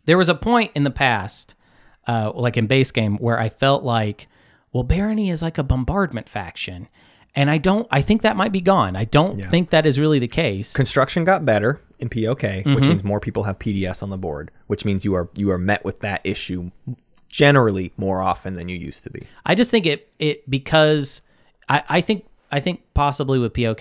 there 0.05 0.17
was 0.19 0.29
a 0.29 0.35
point 0.35 0.71
in 0.75 0.85
the 0.85 0.91
past, 0.91 1.55
uh, 2.07 2.33
like 2.35 2.57
in 2.57 2.67
base 2.67 2.93
game, 2.93 3.17
where 3.19 3.39
I 3.39 3.49
felt 3.49 3.83
like, 3.83 4.29
well, 4.73 4.85
Barony 4.85 5.29
is 5.31 5.43
like 5.43 5.59
a 5.59 5.63
bombardment 5.63 6.29
faction. 6.29 6.89
And 7.35 7.51
I 7.51 7.59
don't, 7.59 7.87
I 7.91 8.01
think 8.01 8.23
that 8.23 8.37
might 8.37 8.53
be 8.53 8.61
gone. 8.61 8.97
I 8.97 9.05
don't 9.05 9.39
think 9.51 9.71
that 9.71 9.87
is 9.87 10.01
really 10.01 10.19
the 10.19 10.27
case. 10.29 10.73
construction 10.73 11.25
got 11.25 11.45
better 11.45 11.81
in 11.99 12.09
POK, 12.09 12.43
which 12.43 12.65
Mm-hmm. 12.65 12.89
means 12.89 13.05
more 13.05 13.21
people 13.21 13.43
have 13.45 13.59
PDS 13.59 14.03
on 14.03 14.11
the 14.11 14.17
board, 14.17 14.51
which 14.67 14.85
means 14.85 15.05
you 15.05 15.15
are 15.15 15.29
you 15.37 15.51
are 15.51 15.59
met 15.59 15.85
with 15.85 16.01
that 16.01 16.21
issue 16.25 16.71
generally 17.29 17.93
more 17.97 18.21
often 18.23 18.55
than 18.57 18.69
you 18.69 18.77
used 18.77 19.05
to 19.05 19.11
be. 19.11 19.23
I 19.45 19.55
just 19.55 19.71
think 19.71 19.87
it 19.87 20.13
it 20.19 20.49
because 20.51 21.23
I, 21.69 21.83
I 21.89 22.01
think 22.01 22.27
I 22.51 22.61
think 22.61 22.83
possibly 22.95 23.39
with 23.39 23.53
POK 23.55 23.81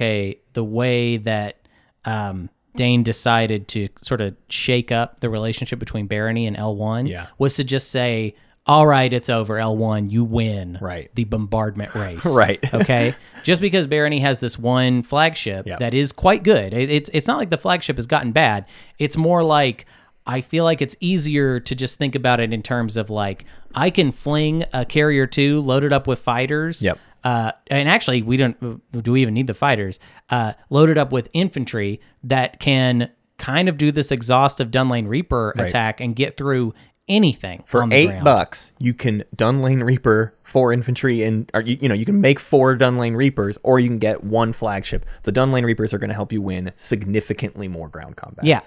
the 0.54 0.64
way 0.64 1.18
that 1.18 1.58
um, 2.06 2.50
Dane 2.76 3.04
decided 3.04 3.68
to 3.70 3.88
sort 4.02 4.22
of 4.22 4.36
shake 4.50 4.92
up 4.92 5.20
the 5.22 5.30
relationship 5.30 5.80
between 5.80 6.08
Barony 6.08 6.46
and 6.48 6.56
L1 6.58 7.08
Yeah. 7.10 7.28
was 7.38 7.56
to 7.56 7.64
just 7.64 7.90
say, 7.90 8.36
all 8.66 8.86
right, 8.86 9.12
it's 9.12 9.30
over, 9.30 9.56
L1, 9.56 10.12
you 10.12 10.24
win 10.26 10.78
Right. 10.82 11.10
the 11.16 11.24
bombardment 11.24 11.96
race. 11.96 12.26
Right. 12.38 12.60
okay. 12.74 13.16
Just 13.44 13.62
because 13.62 13.88
Barony 13.88 14.20
has 14.20 14.40
this 14.42 14.60
one 14.60 15.04
flagship 15.04 15.66
Yeah. 15.66 15.78
that 15.78 15.94
is 15.94 16.12
quite 16.12 16.44
good. 16.44 16.74
It, 16.74 16.90
it's 16.92 17.10
it's 17.14 17.28
not 17.28 17.38
like 17.38 17.50
the 17.50 17.58
flagship 17.58 17.96
has 17.96 18.06
gotten 18.08 18.32
bad. 18.34 18.66
It's 19.00 19.16
more 19.18 19.42
like 19.44 19.86
I 20.28 20.42
feel 20.42 20.64
like 20.66 20.82
it's 20.82 20.96
easier 21.00 21.60
to 21.62 21.74
just 21.76 21.98
think 21.98 22.14
about 22.14 22.40
it 22.40 22.54
in 22.54 22.62
terms 22.62 22.98
of 22.98 23.10
like 23.10 23.46
I 23.74 23.90
can 23.90 24.12
fling 24.12 24.66
a 24.74 24.86
carrier 24.86 25.26
two 25.26 25.62
loaded 25.62 25.94
up 25.94 26.06
with 26.06 26.20
fighters. 26.20 26.82
Yep. 26.82 27.00
Uh, 27.24 27.52
and 27.68 27.90
actually, 27.90 28.22
we 28.22 28.38
don't. 28.38 28.82
Do 29.04 29.12
we 29.14 29.22
even 29.22 29.34
need 29.34 29.48
the 29.48 29.54
fighters? 29.54 30.00
Uh, 30.30 30.54
loaded 30.70 30.98
up 30.98 31.12
with 31.12 31.30
infantry 31.34 32.00
that 32.24 32.60
can 32.60 33.10
kind 33.38 33.68
of 33.70 33.78
do 33.78 33.92
this 33.92 34.12
exhaustive 34.12 34.70
Dunlain 34.70 35.08
Reaper 35.08 35.54
Right. 35.58 35.66
attack 35.68 36.00
and 36.02 36.16
get 36.16 36.38
through 36.38 36.74
anything 37.08 37.64
For 37.68 37.82
on 37.84 37.90
the 37.90 37.96
eight 37.96 38.08
ground. 38.08 38.26
bucks, 38.26 38.72
you 38.80 38.94
can 38.94 39.24
Dunlain 39.36 39.84
Reaper 39.84 40.36
four 40.44 40.74
infantry 40.74 41.24
and 41.24 41.50
or 41.54 41.62
you, 41.62 41.78
you 41.82 41.88
know 41.90 41.96
you 41.96 42.06
can 42.06 42.20
make 42.22 42.40
four 42.40 42.76
Dunlain 42.78 43.16
Reapers, 43.16 43.58
or 43.64 43.80
you 43.80 43.88
can 43.90 44.00
get 44.00 44.24
one 44.24 44.54
flagship. 44.54 45.06
The 45.24 45.32
Dunlain 45.32 45.64
Reapers 45.64 45.94
are 45.94 45.98
going 45.98 46.10
to 46.10 46.16
help 46.16 46.32
you 46.32 46.42
win 46.42 46.72
significantly 46.76 47.68
more 47.68 47.88
ground 47.90 48.16
combat. 48.16 48.46
Yeah. 48.46 48.62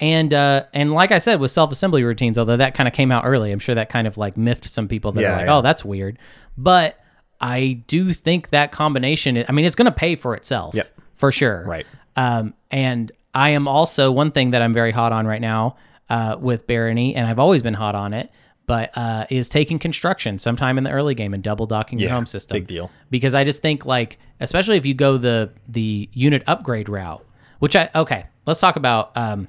And 0.00 0.34
uh, 0.34 0.64
and 0.72 0.92
like 0.92 1.12
I 1.12 1.18
said, 1.18 1.38
with 1.40 1.50
self 1.52 1.70
assembly 1.70 2.02
routines, 2.02 2.38
although 2.38 2.56
that 2.56 2.74
kind 2.74 2.88
of 2.88 2.92
came 2.94 3.12
out 3.12 3.24
early, 3.24 3.52
I'm 3.52 3.58
sure 3.60 3.74
that 3.76 3.88
kind 3.90 4.06
of 4.06 4.18
like 4.18 4.36
miffed 4.36 4.64
some 4.64 4.88
people 4.88 5.12
that 5.12 5.20
Yeah, 5.22 5.32
are 5.34 5.36
like, 5.36 5.46
yeah. 5.46 5.56
"Oh, 5.56 5.62
that's 5.62 5.84
weird." 5.84 6.18
But 6.58 6.98
I 7.40 7.80
do 7.86 8.12
think 8.12 8.50
that 8.50 8.72
combination. 8.72 9.44
I 9.48 9.52
mean, 9.52 9.64
it's 9.64 9.76
going 9.76 9.86
to 9.86 9.92
pay 9.92 10.16
for 10.16 10.34
itself, 10.34 10.74
Yep. 10.74 10.88
for 11.14 11.30
sure. 11.30 11.64
Right. 11.64 11.86
Um, 12.16 12.54
and 12.70 13.12
I 13.34 13.50
am 13.50 13.68
also 13.68 14.10
one 14.10 14.30
thing 14.32 14.50
that 14.50 14.62
I'm 14.62 14.72
very 14.74 14.90
hot 14.92 15.12
on 15.12 15.26
right 15.26 15.40
now 15.40 15.76
uh, 16.10 16.36
with 16.40 16.66
Barony, 16.66 17.14
and 17.14 17.26
I've 17.26 17.38
always 17.38 17.62
been 17.62 17.74
hot 17.74 17.94
on 17.94 18.14
it, 18.14 18.30
but 18.66 18.96
uh, 18.96 19.26
is 19.30 19.48
taking 19.48 19.78
construction 19.78 20.38
sometime 20.38 20.76
in 20.78 20.84
the 20.84 20.90
early 20.90 21.14
game 21.14 21.34
and 21.34 21.42
double 21.42 21.66
docking 21.66 21.98
your 22.00 22.10
home 22.10 22.26
system. 22.26 22.56
big 22.56 22.66
deal. 22.66 22.90
Because 23.10 23.34
I 23.34 23.44
just 23.44 23.62
think 23.62 23.84
like, 23.86 24.18
especially 24.40 24.76
if 24.76 24.86
you 24.86 24.94
go 24.94 25.18
the 25.18 25.50
the 25.68 26.08
unit 26.12 26.42
upgrade 26.48 26.88
route, 26.88 27.24
which 27.60 27.76
I 27.76 27.90
okay, 27.94 28.26
let's 28.46 28.58
talk 28.60 28.74
about. 28.76 29.16
Um, 29.16 29.46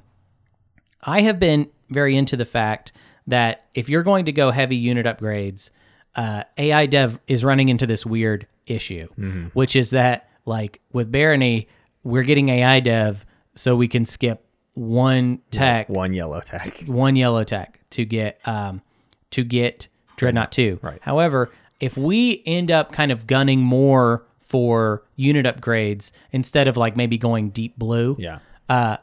I 1.06 1.22
have 1.22 1.38
been 1.38 1.70
very 1.88 2.16
into 2.16 2.36
the 2.36 2.44
fact 2.44 2.92
that 3.26 3.66
if 3.74 3.88
you're 3.88 4.02
going 4.02 4.24
to 4.26 4.32
go 4.32 4.50
heavy 4.50 4.76
unit 4.76 5.06
upgrades, 5.06 5.70
uh, 6.14 6.42
AI 6.58 6.86
dev 6.86 7.18
is 7.26 7.44
running 7.44 7.68
into 7.68 7.86
this 7.86 8.04
weird 8.04 8.46
issue, 8.66 9.06
Mm-hmm. 9.18 9.46
which 9.54 9.76
is 9.76 9.90
that 9.90 10.28
like 10.44 10.80
with 10.92 11.10
Barony, 11.12 11.68
we're 12.02 12.22
getting 12.22 12.48
AI 12.48 12.80
dev 12.80 13.24
so 13.54 13.74
we 13.76 13.88
can 13.88 14.04
skip 14.06 14.44
one 14.74 15.40
tech, 15.50 15.88
One 15.88 16.12
yellow 16.12 16.40
tech. 16.40 16.82
one 16.86 17.16
yellow 17.16 17.44
tech 17.44 17.80
to 17.90 18.04
get 18.04 18.40
um 18.46 18.82
to 19.30 19.42
get 19.44 19.88
Dreadnought 20.16 20.52
2. 20.52 20.80
Right. 20.82 20.98
However, 21.02 21.50
if 21.80 21.96
we 21.98 22.42
end 22.46 22.70
up 22.70 22.92
kind 22.92 23.10
of 23.12 23.26
gunning 23.26 23.60
more 23.60 24.24
for 24.40 25.02
unit 25.16 25.44
upgrades 25.46 26.12
instead 26.32 26.68
of 26.68 26.76
like 26.76 26.96
maybe 26.96 27.18
going 27.18 27.50
deep 27.50 27.76
blue, 27.78 28.14
Yeah. 28.18 28.38
uh, 28.68 28.96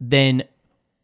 then 0.00 0.42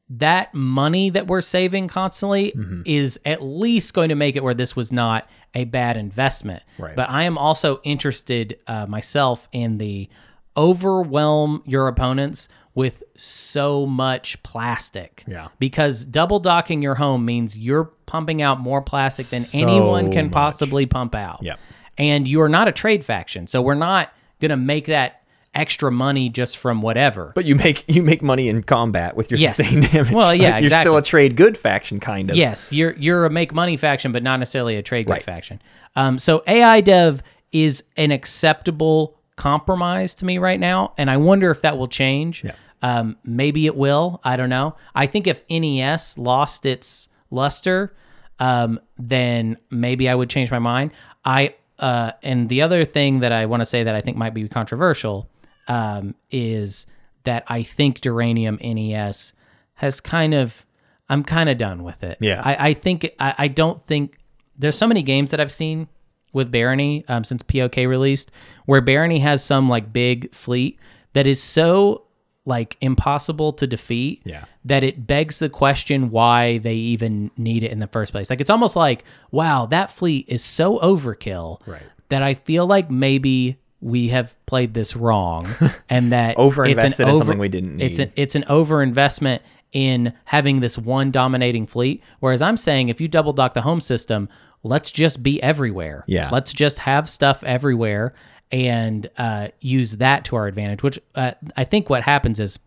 that 0.08 0.52
money 0.54 1.10
that 1.10 1.26
we're 1.26 1.40
saving 1.40 1.88
constantly 1.88 2.52
Mm-hmm. 2.56 2.82
is 2.84 3.18
at 3.24 3.42
least 3.42 3.94
going 3.94 4.10
to 4.10 4.14
make 4.14 4.36
it 4.36 4.42
where 4.42 4.54
this 4.54 4.76
was 4.76 4.92
not 4.92 5.28
a 5.54 5.64
bad 5.64 5.96
investment. 5.96 6.62
Right. 6.78 6.94
But 6.96 7.08
I 7.10 7.22
am 7.24 7.38
also 7.38 7.80
interested 7.84 8.58
uh, 8.66 8.86
myself 8.86 9.48
in 9.52 9.78
the 9.78 10.08
overwhelm 10.56 11.62
your 11.66 11.88
opponents 11.88 12.48
with 12.74 13.02
so 13.14 13.86
much 13.86 14.42
plastic. 14.42 15.22
Yeah. 15.28 15.48
Because 15.58 16.04
double 16.04 16.40
docking 16.40 16.82
your 16.82 16.96
home 16.96 17.24
means 17.24 17.56
you're 17.56 17.84
pumping 18.06 18.42
out 18.42 18.58
more 18.60 18.82
plastic 18.82 19.26
than 19.26 19.46
anyone 19.52 20.10
can 20.10 20.26
much. 20.26 20.32
possibly 20.32 20.86
pump 20.86 21.14
out. 21.14 21.40
Yep. 21.42 21.60
And 21.98 22.26
you're 22.26 22.48
not 22.48 22.66
a 22.66 22.72
trade 22.72 23.04
faction. 23.04 23.46
So 23.46 23.62
we're 23.62 23.74
not 23.74 24.12
going 24.40 24.50
to 24.50 24.56
make 24.56 24.86
that 24.86 25.22
extra 25.54 25.90
money 25.92 26.28
just 26.28 26.56
from 26.58 26.82
whatever. 26.82 27.32
But 27.34 27.44
you 27.44 27.54
make 27.54 27.84
you 27.88 28.02
make 28.02 28.22
money 28.22 28.48
in 28.48 28.62
combat 28.62 29.16
with 29.16 29.30
your 29.30 29.38
Yes. 29.38 29.56
sustained 29.56 29.90
damage. 29.92 30.10
Well, 30.12 30.34
yeah, 30.34 30.50
Like, 30.52 30.62
you're 30.68 30.80
still 30.80 30.96
a 30.96 31.02
trade 31.02 31.36
good 31.36 31.56
faction, 31.58 32.00
kind 32.00 32.30
of. 32.30 32.36
Yes, 32.36 32.72
you're 32.72 32.94
you're 32.96 33.24
a 33.24 33.30
make 33.30 33.52
money 33.54 33.76
faction, 33.76 34.12
but 34.12 34.22
not 34.22 34.38
necessarily 34.38 34.76
a 34.76 34.82
trade 34.82 35.06
good 35.06 35.12
Right. 35.12 35.22
faction. 35.22 35.60
Um, 35.96 36.18
so 36.18 36.42
AI 36.46 36.80
dev 36.80 37.22
is 37.52 37.84
an 37.96 38.10
acceptable 38.10 39.16
compromise 39.36 40.14
to 40.16 40.24
me 40.24 40.38
right 40.38 40.58
now, 40.60 40.92
and 40.98 41.10
I 41.10 41.16
wonder 41.16 41.50
if 41.50 41.60
that 41.62 41.78
will 41.78 41.88
change. 41.88 42.44
Yeah. 42.44 42.52
Um, 42.82 43.16
maybe 43.24 43.66
it 43.66 43.76
will. 43.76 44.20
I 44.24 44.36
don't 44.36 44.50
know. 44.50 44.76
I 44.94 45.06
think 45.06 45.26
if 45.26 45.42
NES 45.48 46.18
lost 46.18 46.66
its 46.66 47.08
luster, 47.30 47.94
um, 48.38 48.78
then 48.98 49.56
maybe 49.70 50.08
I 50.08 50.14
would 50.14 50.28
change 50.28 50.50
my 50.50 50.58
mind. 50.58 50.90
I 51.24 51.54
uh, 51.78 52.12
and 52.22 52.48
the 52.48 52.62
other 52.62 52.84
thing 52.84 53.20
that 53.20 53.32
I 53.32 53.46
want 53.46 53.60
to 53.62 53.64
say 53.64 53.82
that 53.84 53.94
I 53.94 54.00
think 54.00 54.16
might 54.16 54.34
be 54.34 54.46
controversial 54.48 55.28
um, 55.68 56.14
is 56.31 56.87
that 57.24 57.44
I 57.48 57.62
think 57.62 58.00
Duranium 58.00 58.61
NES 58.62 59.33
has 59.74 60.00
kind 60.00 60.35
of 60.35 60.64
I'm 61.09 61.22
kind 61.22 61.48
of 61.50 61.59
done 61.59 61.83
with 61.83 62.03
it. 62.03 62.16
Yeah. 62.20 62.40
I, 62.44 62.68
I 62.70 62.74
think 62.74 63.11
I, 63.20 63.35
I 63.38 63.48
don't 63.48 63.85
think 63.87 64.18
there's 64.59 64.77
so 64.77 64.87
many 64.87 65.03
games 65.03 65.31
that 65.33 65.40
I've 65.40 65.53
seen 65.53 65.88
with 66.33 66.50
Barony 66.50 67.05
um, 67.09 67.24
since 67.24 67.42
POK 67.42 67.77
released 67.77 68.31
where 68.66 68.81
Barony 68.81 69.18
has 69.20 69.44
some 69.44 69.68
like 69.68 69.92
big 69.92 70.35
fleet 70.35 70.79
that 71.12 71.27
is 71.27 71.42
so 71.42 72.05
like 72.46 72.77
impossible 72.81 73.53
to 73.55 73.66
defeat 73.66 74.20
Yeah. 74.24 74.44
that 74.64 74.83
it 74.85 75.07
begs 75.07 75.38
the 75.38 75.48
question 75.48 76.11
why 76.11 76.59
they 76.59 76.74
even 76.74 77.31
need 77.37 77.62
it 77.62 77.70
in 77.70 77.79
the 77.79 77.87
first 77.87 78.12
place. 78.12 78.29
Like 78.31 78.40
it's 78.40 78.50
almost 78.50 78.77
like, 78.77 79.05
wow, 79.31 79.66
that 79.66 79.90
fleet 79.90 80.27
is 80.29 80.42
so 80.44 80.79
overkill 80.81 81.66
Right. 81.66 81.83
that 82.09 82.22
I 82.22 82.35
feel 82.35 82.66
like 82.66 82.90
maybe 82.90 83.59
we 83.84 84.08
have 84.08 84.34
played 84.46 84.72
this 84.72 84.96
wrong 84.96 85.46
and 85.90 86.10
that 86.10 86.38
Overinvested 86.38 86.84
it's 86.86 86.98
an 87.00 87.08
in 87.10 87.16
something 87.18 87.38
we 87.38 87.50
didn't 87.50 87.82
It's 87.82 87.98
need. 87.98 88.04
an 88.08 88.12
it's 88.16 88.34
an 88.34 88.42
overinvestment 88.44 89.40
in 89.72 90.14
having 90.24 90.60
this 90.60 90.78
one 90.78 91.10
dominating 91.10 91.66
fleet. 91.66 92.02
Whereas 92.20 92.40
I'm 92.40 92.56
saying 92.56 92.88
if 92.88 92.98
you 92.98 93.08
double 93.08 93.34
dock 93.34 93.52
the 93.52 93.60
home 93.60 93.82
system, 93.82 94.30
let's 94.62 94.90
just 94.90 95.22
be 95.22 95.42
everywhere. 95.42 96.04
Yeah. 96.06 96.30
Let's 96.30 96.54
just 96.54 96.78
have 96.78 97.10
stuff 97.10 97.44
everywhere 97.44 98.14
and 98.50 99.06
uh, 99.18 99.48
use 99.60 99.96
that 99.98 100.24
to 100.26 100.36
our 100.36 100.46
advantage. 100.46 100.82
Which 100.82 100.98
uh, 101.14 101.32
I 101.54 101.64
think 101.64 101.90
what 101.90 102.04
happens 102.04 102.40
is 102.40 102.58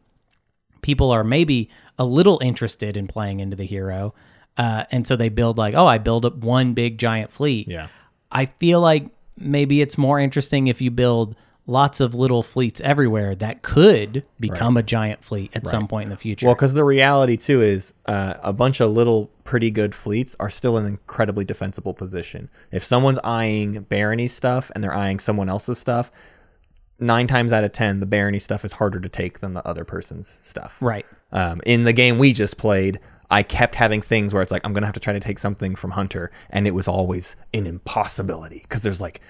people 0.84 1.10
are 1.10 1.23
maybe 1.23 1.69
a 1.97 2.06
little 2.06 2.39
interested 2.43 2.95
in 2.95 3.08
playing 3.08 3.39
into 3.39 3.56
the 3.56 3.65
hero. 3.65 4.13
Uh, 4.56 4.84
and 4.91 5.08
so 5.08 5.15
they 5.15 5.30
build 5.30 5.58
like, 5.58 5.73
oh, 5.73 5.88
I 5.88 5.97
build 5.97 6.25
up 6.25 6.36
one 6.38 6.73
big 6.75 6.99
giant 6.99 7.32
fleet. 7.32 7.67
Yeah. 7.67 7.88
I 8.32 8.45
feel 8.45 8.82
like 8.82 9.08
maybe 9.38 9.82
it's 9.82 9.97
more 9.97 10.19
interesting 10.19 10.67
if 10.67 10.82
you 10.82 10.91
build 10.91 11.36
lots 11.67 12.00
of 12.00 12.15
little 12.15 12.41
fleets 12.41 12.80
everywhere 12.82 13.36
that 13.36 13.62
could 13.62 14.26
become 14.39 14.78
a 14.78 14.84
giant 14.84 15.23
fleet 15.23 15.52
at 15.54 15.67
some 15.67 15.86
point 15.86 16.06
in 16.06 16.10
the 16.10 16.17
future. 16.17 16.45
Well, 16.45 16.56
because 16.56 16.73
the 16.73 16.86
reality 16.86 17.36
too 17.36 17.62
is 17.62 17.93
uh, 18.06 18.36
a 18.41 18.54
bunch 18.54 18.80
of 18.80 18.91
little 18.91 19.30
pretty 19.43 19.69
good 19.69 19.93
fleets 19.93 20.36
are 20.39 20.50
still 20.50 20.78
in 20.78 20.86
an 20.86 20.91
incredibly 20.91 21.43
defensible 21.43 21.93
position. 21.93 22.50
If 22.71 22.86
someone's 22.86 23.19
eyeing 23.19 23.82
Barony 23.82 24.28
stuff 24.28 24.71
and 24.73 24.84
they're 24.84 24.93
eyeing 24.93 25.19
someone 25.19 25.50
else's 25.50 25.78
stuff, 25.78 26.10
nine 27.00 27.28
times 27.28 27.52
out 27.52 27.65
of 27.65 27.73
ten, 27.73 28.00
the 28.00 28.06
Barony 28.06 28.39
stuff 28.39 28.63
is 28.63 28.73
harder 28.73 29.02
to 29.02 29.10
take 29.10 29.41
than 29.41 29.54
the 29.54 29.67
other 29.67 29.84
person's 29.84 30.39
stuff. 30.41 30.78
right. 30.80 31.06
Um, 31.34 31.60
in 31.65 31.84
the 31.84 31.91
game 31.91 32.17
we 32.17 32.32
just 32.32 32.58
played, 32.58 33.00
I 33.30 33.44
kept 33.44 33.76
having 33.76 34.02
things 34.02 34.34
where 34.34 34.42
it's 34.42 34.52
like 34.52 34.62
I'm 34.66 34.74
gonna 34.74 34.86
have 34.86 34.94
to 34.94 35.00
try 35.02 35.13
to 35.13 35.20
take 35.20 35.40
something 35.40 35.76
from 35.76 35.92
Hunter, 35.92 36.32
and 36.50 36.66
it 36.68 36.72
was 36.72 36.88
always 36.88 37.36
an 37.54 37.66
impossibility 37.68 38.60
because 38.60 38.82
there's 38.82 39.02
like 39.02 39.22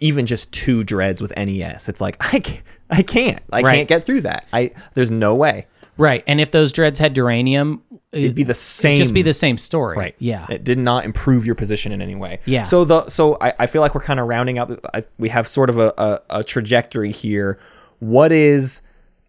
even 0.00 0.26
just 0.26 0.52
two 0.52 0.84
dreads 0.84 1.20
with 1.20 1.32
NES. 1.36 1.88
It's 1.88 2.00
like 2.00 2.16
I 2.34 2.38
can't, 2.40 2.62
I 2.90 3.02
can't, 3.02 3.42
I 3.52 3.62
Right. 3.62 3.76
can't 3.76 3.88
get 3.88 4.04
through 4.04 4.20
that. 4.22 4.46
I 4.52 4.72
there's 4.94 5.10
no 5.10 5.34
way. 5.34 5.66
Right. 5.96 6.22
And 6.28 6.40
if 6.40 6.52
those 6.52 6.72
dreads 6.72 7.00
had 7.00 7.12
Duranium, 7.16 7.80
It'd 8.12 8.36
be 8.36 8.44
the 8.44 8.54
same. 8.54 8.96
just 8.96 9.12
be 9.12 9.22
the 9.22 9.34
same 9.34 9.58
story. 9.58 9.96
Right. 9.98 10.14
Yeah. 10.20 10.46
It 10.48 10.62
did 10.62 10.78
not 10.78 11.04
improve 11.04 11.44
your 11.44 11.56
position 11.56 11.90
in 11.90 12.00
any 12.00 12.14
way. 12.14 12.38
Yeah. 12.44 12.62
So 12.64 12.84
the 12.84 13.08
so 13.08 13.36
I, 13.40 13.52
I 13.58 13.66
feel 13.66 13.82
like 13.82 13.94
we're 13.96 14.02
kind 14.02 14.20
of 14.20 14.28
rounding 14.28 14.58
out. 14.58 14.78
I, 14.94 15.02
we 15.18 15.28
have 15.30 15.48
sort 15.48 15.68
of 15.70 15.78
a, 15.78 15.92
a, 15.98 16.20
a 16.38 16.44
trajectory 16.44 17.10
here. 17.10 17.58
What 17.98 18.30
is 18.30 18.80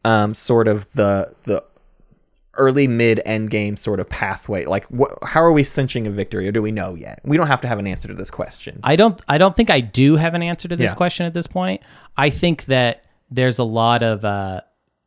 um 0.06 0.34
sort 0.36 0.68
of 0.68 0.92
the 0.94 1.34
the 1.44 1.64
early 2.60 2.88
mid 2.88 3.20
end 3.26 3.50
game 3.50 3.76
sort 3.78 4.00
of 4.00 4.08
pathway? 4.10 4.66
Like 4.66 4.86
what? 4.88 5.18
How 5.24 5.42
are 5.42 5.52
we 5.52 5.64
cinching 5.64 6.06
a 6.06 6.12
victory, 6.12 6.48
or 6.48 6.52
do 6.52 6.62
we 6.62 6.72
know 6.72 6.94
yet? 6.94 7.22
We 7.24 7.38
don't 7.38 7.48
have 7.48 7.62
to 7.62 7.68
have 7.68 7.80
an 7.80 7.88
answer 7.88 8.08
to 8.08 8.14
this 8.14 8.30
question. 8.30 8.80
I 8.84 8.96
don't 8.96 9.20
I 9.28 9.38
don't 9.40 9.56
think 9.56 9.70
I 9.72 9.80
do 9.80 10.16
have 10.18 10.36
an 10.36 10.44
answer 10.44 10.68
to 10.68 10.76
this 10.76 10.92
Yeah. 10.92 10.96
question 10.96 11.26
at 11.26 11.34
this 11.34 11.48
point. 11.48 11.82
I 12.18 12.30
think 12.30 12.66
that 12.66 13.04
there's 13.32 13.58
a 13.60 13.64
lot 13.64 14.04
of 14.04 14.24
uh 14.24 14.62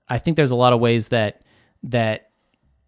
I 0.08 0.18
think 0.18 0.36
there's 0.36 0.50
a 0.50 0.56
lot 0.56 0.72
of 0.72 0.80
ways 0.80 1.08
that 1.08 1.42
that 1.84 2.30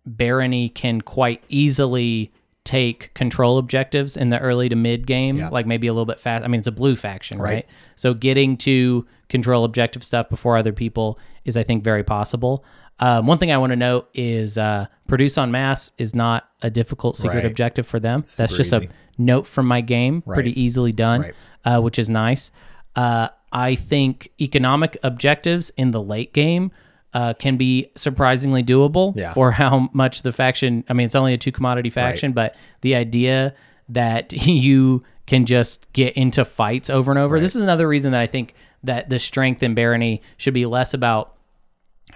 Barony 0.07 0.69
can 0.69 1.01
quite 1.01 1.43
easily 1.49 2.33
take 2.65 3.13
control 3.15 3.59
objectives 3.59 4.17
in 4.17 4.31
the 4.31 4.39
early 4.39 4.69
to 4.71 4.77
mid 4.77 5.07
game, 5.07 5.37
Yeah. 5.37 5.49
like 5.51 5.67
maybe 5.67 5.87
a 5.87 5.93
little 5.93 6.07
bit 6.07 6.19
fast. 6.19 6.45
I 6.45 6.49
mean, 6.49 6.59
it's 6.59 6.69
a 6.69 6.73
blue 6.73 6.97
faction, 6.97 7.39
right? 7.39 7.51
Right. 7.53 7.67
So 7.97 8.15
getting 8.15 8.57
to 8.59 9.07
control 9.29 9.65
objective 9.65 10.03
stuff 10.03 10.29
before 10.31 10.57
other 10.57 10.73
people 10.73 11.19
is, 11.45 11.57
I 11.59 11.63
think, 11.63 11.85
very 11.85 12.03
possible. 12.05 12.65
Um, 13.01 13.27
one 13.27 13.39
thing 13.39 13.51
I 13.51 13.59
want 13.59 13.71
to 13.71 13.77
note 13.77 14.09
is 14.15 14.57
uh, 14.57 14.87
produce 15.09 15.37
en 15.37 15.51
masse 15.51 15.93
is 15.99 16.15
not 16.15 16.49
a 16.63 16.71
difficult 16.71 17.17
secret 17.17 17.39
Right. 17.39 17.47
objective 17.47 17.87
for 17.87 17.99
them. 17.99 18.23
That's 18.37 18.53
just 18.57 18.73
easy. 18.73 18.87
a 18.87 18.89
note 19.23 19.47
from 19.47 19.67
my 19.67 19.81
game, 19.81 20.23
pretty 20.23 20.59
easily 20.61 20.93
done, 20.93 21.21
Right. 21.23 21.35
uh, 21.65 21.81
which 21.81 21.99
is 21.99 22.09
nice. 22.09 22.51
Uh, 22.95 23.29
I 23.53 23.75
think 23.75 24.31
economic 24.41 24.97
objectives 25.03 25.71
in 25.77 25.91
the 25.91 26.01
late 26.03 26.33
game 26.33 26.71
uh, 27.13 27.33
can 27.35 27.57
be 27.57 27.91
surprisingly 27.97 28.63
doable 28.63 29.15
Yeah. 29.17 29.33
for 29.33 29.53
how 29.53 29.89
much 29.93 30.23
the 30.23 30.33
faction. 30.33 30.85
I 30.89 30.93
mean, 30.95 31.05
it's 31.07 31.15
only 31.15 31.33
a 31.35 31.37
two 31.39 31.53
commodity 31.53 31.91
faction, 31.91 32.33
but 32.33 32.57
the 32.81 32.95
idea 32.97 33.55
that 33.89 34.33
you 34.47 35.03
can 35.27 35.47
just 35.47 35.93
get 35.93 36.15
into 36.15 36.45
fights 36.45 36.91
over 36.91 37.11
and 37.13 37.19
over. 37.19 37.39
This 37.41 37.55
is 37.57 37.63
another 37.63 37.87
reason 37.89 38.13
that 38.13 38.21
I 38.21 38.27
think 38.27 38.55
that 38.83 39.09
the 39.09 39.19
strength 39.19 39.63
in 39.63 39.75
Barony 39.75 40.23
should 40.37 40.55
be 40.55 40.67
less 40.67 40.93
about 40.93 41.34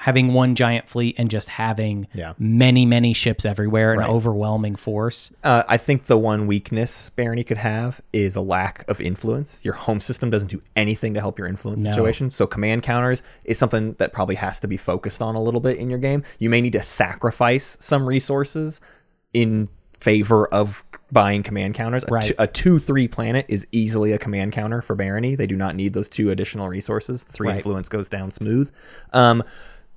having 0.02 0.32
one 0.32 0.54
giant 0.54 0.88
fleet 0.88 1.14
and 1.18 1.28
just 1.30 1.48
having 1.48 2.06
Yeah. 2.14 2.32
many 2.38 2.86
many 2.86 3.12
ships 3.12 3.44
everywhere 3.44 3.92
an 3.92 3.98
Right. 3.98 4.08
overwhelming 4.08 4.76
force. 4.76 5.32
Uh, 5.42 5.64
I 5.68 5.76
think 5.76 6.06
the 6.06 6.16
one 6.16 6.46
weakness 6.46 7.10
Barony 7.10 7.42
could 7.42 7.56
have 7.58 8.00
is 8.12 8.36
a 8.36 8.40
lack 8.40 8.84
of 8.88 9.00
influence. 9.00 9.64
Your 9.64 9.74
home 9.74 10.00
system 10.00 10.30
doesn't 10.30 10.48
do 10.50 10.62
anything 10.76 11.14
to 11.14 11.20
help 11.20 11.36
your 11.38 11.48
influence 11.48 11.82
No. 11.82 11.90
situation. 11.90 12.30
So 12.30 12.46
command 12.46 12.84
counters 12.84 13.22
is 13.44 13.58
something 13.58 13.96
that 13.98 14.12
probably 14.12 14.36
has 14.36 14.60
to 14.60 14.68
be 14.68 14.76
focused 14.76 15.20
on 15.20 15.34
a 15.34 15.42
little 15.42 15.60
bit 15.60 15.78
in 15.78 15.90
your 15.90 15.98
game. 15.98 16.22
You 16.38 16.48
may 16.48 16.60
need 16.60 16.74
to 16.74 16.82
sacrifice 16.82 17.76
some 17.80 18.06
resources 18.06 18.80
in 19.34 19.68
favor 19.98 20.46
of 20.54 20.84
buying 21.10 21.42
command 21.42 21.74
counters. 21.74 22.04
A 22.04 22.06
Right. 22.12 22.22
two- 22.22 22.34
A 22.38 22.46
two 22.46 22.78
three 22.78 23.08
planet 23.08 23.46
is 23.48 23.66
easily 23.72 24.12
a 24.12 24.18
command 24.18 24.52
counter 24.52 24.80
for 24.80 24.94
Barony. 24.94 25.34
They 25.34 25.48
do 25.48 25.56
not 25.56 25.74
need 25.74 25.92
those 25.92 26.08
two 26.08 26.30
additional 26.30 26.68
resources. 26.68 27.24
Three 27.24 27.48
Right. 27.48 27.56
influence 27.56 27.88
goes 27.88 28.08
down 28.08 28.30
smooth. 28.30 28.70
Um, 29.12 29.42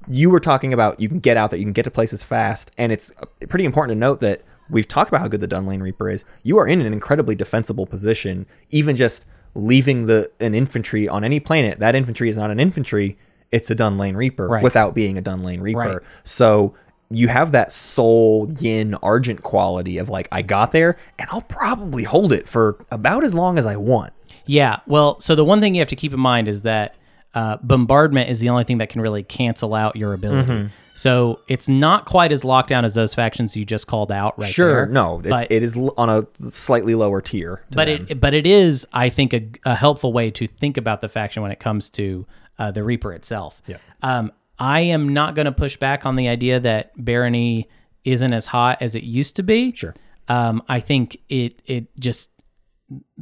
you 0.07 0.29
were 0.29 0.39
talking 0.39 0.73
about 0.73 0.99
you 0.99 1.07
can 1.09 1.19
get 1.19 1.37
out 1.37 1.49
there, 1.51 1.59
you 1.59 1.65
can 1.65 1.73
get 1.73 1.83
to 1.83 1.91
places 1.91 2.23
fast, 2.23 2.71
and 2.77 2.91
it's 2.91 3.11
pretty 3.49 3.65
important 3.65 3.95
to 3.95 3.99
note 3.99 4.19
that 4.21 4.41
we've 4.69 4.87
talked 4.87 5.09
about 5.09 5.21
how 5.21 5.27
good 5.27 5.41
the 5.41 5.47
Dunlain 5.47 5.81
Reaper 5.81 6.09
is. 6.09 6.23
You 6.43 6.57
are 6.57 6.67
in 6.67 6.81
an 6.81 6.93
incredibly 6.93 7.35
defensible 7.35 7.85
position, 7.85 8.45
even 8.69 8.95
just 8.95 9.25
leaving 9.53 10.05
the 10.05 10.31
an 10.39 10.55
infantry 10.55 11.07
on 11.09 11.23
any 11.23 11.39
planet. 11.39 11.79
That 11.79 11.95
infantry 11.95 12.29
is 12.29 12.37
not 12.37 12.51
an 12.51 12.59
infantry; 12.59 13.17
it's 13.51 13.69
a 13.69 13.75
Dunlain 13.75 14.15
Reaper 14.15 14.47
Right. 14.47 14.63
without 14.63 14.95
being 14.95 15.17
a 15.17 15.21
Dunlain 15.21 15.61
Reaper. 15.61 15.79
Right. 15.79 15.99
So 16.23 16.73
you 17.09 17.27
have 17.27 17.51
that 17.51 17.71
Sol 17.73 18.49
yin 18.59 18.95
argent 19.03 19.43
quality 19.43 19.97
of 19.97 20.07
like 20.09 20.29
I 20.31 20.41
got 20.41 20.71
there, 20.71 20.97
and 21.19 21.27
I'll 21.31 21.41
probably 21.41 22.03
hold 22.03 22.31
it 22.31 22.47
for 22.47 22.83
about 22.89 23.23
as 23.25 23.33
long 23.33 23.57
as 23.57 23.65
I 23.65 23.75
want. 23.75 24.13
Yeah. 24.45 24.79
Well, 24.87 25.19
so 25.19 25.35
the 25.35 25.43
one 25.45 25.59
thing 25.59 25.75
you 25.75 25.81
have 25.81 25.89
to 25.89 25.95
keep 25.95 26.13
in 26.13 26.19
mind 26.19 26.47
is 26.47 26.61
that 26.63 26.95
uh, 27.33 27.57
bombardment 27.61 28.29
is 28.29 28.39
the 28.39 28.49
only 28.49 28.63
thing 28.63 28.79
that 28.79 28.89
can 28.89 29.01
really 29.01 29.23
cancel 29.23 29.73
out 29.73 29.95
your 29.95 30.13
ability. 30.13 30.49
Mm-hmm. 30.49 30.67
So 30.93 31.39
it's 31.47 31.69
not 31.69 32.05
quite 32.05 32.31
as 32.31 32.43
locked 32.43 32.69
down 32.69 32.83
as 32.83 32.95
those 32.95 33.13
factions 33.13 33.55
you 33.55 33.63
just 33.63 33.87
called 33.87 34.11
out 34.11 34.37
right 34.37 34.51
sure, 34.51 34.85
there. 34.85 34.85
no, 34.87 35.19
it's, 35.19 35.29
but, 35.29 35.51
it 35.51 35.63
is 35.63 35.77
on 35.97 36.09
a 36.09 36.27
slightly 36.49 36.95
lower 36.95 37.21
tier. 37.21 37.63
but 37.71 37.85
them. 37.85 38.07
it 38.09 38.19
but 38.19 38.33
it 38.33 38.45
is, 38.45 38.85
I 38.91 39.09
think, 39.09 39.33
a, 39.33 39.49
a 39.65 39.75
helpful 39.75 40.11
way 40.11 40.29
to 40.31 40.47
think 40.47 40.75
about 40.77 40.99
the 40.99 41.07
faction 41.07 41.41
when 41.41 41.51
it 41.51 41.59
comes 41.59 41.89
to 41.91 42.27
uh, 42.59 42.71
the 42.71 42.83
Reaper 42.83 43.13
itself. 43.13 43.61
Yeah. 43.65 43.77
Um, 44.03 44.31
I 44.59 44.81
am 44.81 45.13
not 45.13 45.33
going 45.33 45.45
to 45.45 45.51
push 45.51 45.77
back 45.77 46.05
on 46.05 46.17
the 46.17 46.27
idea 46.27 46.59
that 46.59 46.91
Barony 46.97 47.69
isn't 48.03 48.33
as 48.33 48.47
hot 48.47 48.81
as 48.81 48.95
it 48.95 49.03
used 49.03 49.37
to 49.37 49.43
be. 49.43 49.73
Sure. 49.73 49.95
Um, 50.27 50.61
I 50.67 50.81
think 50.81 51.17
it 51.29 51.61
it 51.65 51.87
just 51.99 52.31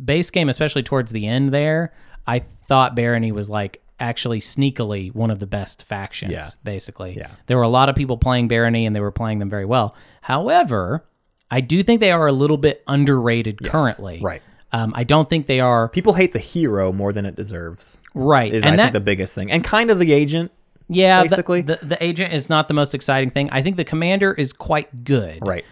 base 0.03 0.31
game, 0.31 0.49
especially 0.49 0.83
towards 0.83 1.11
the 1.11 1.27
end 1.27 1.49
there, 1.49 1.93
I 2.25 2.39
thought 2.39 2.95
Barony 2.95 3.31
was 3.31 3.49
like 3.49 3.81
actually 3.99 4.39
sneakily 4.39 5.13
one 5.13 5.31
of 5.31 5.39
the 5.39 5.47
best 5.47 5.83
factions. 5.85 6.31
Yeah. 6.31 6.47
Basically, 6.63 7.15
Yeah. 7.17 7.29
There 7.47 7.57
were 7.57 7.63
a 7.63 7.67
lot 7.69 7.89
of 7.89 7.95
people 7.95 8.17
playing 8.17 8.47
Barony, 8.47 8.85
and 8.85 8.95
they 8.95 8.99
were 9.01 9.11
playing 9.11 9.39
them 9.39 9.49
very 9.49 9.65
well. 9.65 9.95
However, 10.21 11.05
I 11.51 11.61
do 11.61 11.81
think 11.83 11.99
they 11.99 12.11
are 12.11 12.27
a 12.27 12.31
little 12.31 12.57
bit 12.57 12.83
underrated 12.87 13.63
currently. 13.63 14.19
right. 14.21 14.41
Um, 14.71 14.93
I 14.95 15.03
don't 15.03 15.27
think 15.27 15.47
they 15.47 15.59
are 15.59 15.89
people 15.89 16.13
hate 16.13 16.31
the 16.31 16.37
hero 16.39 16.91
more 16.93 17.11
than 17.11 17.25
it 17.25 17.35
deserves. 17.35 17.97
right. 18.13 18.53
Is 18.53 18.63
and 18.63 18.73
I 18.73 18.75
that 18.77 18.83
think 18.83 18.93
the 18.93 18.99
biggest 18.99 19.33
thing, 19.33 19.51
and 19.51 19.63
kind 19.63 19.89
of 19.89 19.97
the 19.97 20.13
agent, 20.13 20.51
yeah, 20.87 21.23
the- 21.23 21.29
basically. 21.29 21.61
the, 21.61 21.79
the 21.81 22.03
agent 22.03 22.33
is 22.33 22.49
not 22.49 22.67
the 22.67 22.75
most 22.75 22.93
exciting 22.93 23.31
thing. 23.31 23.49
I 23.51 23.63
think 23.63 23.77
the 23.77 23.83
commander 23.83 24.31
is 24.31 24.53
quite 24.53 25.03
good. 25.03 25.39
right? 25.41 25.65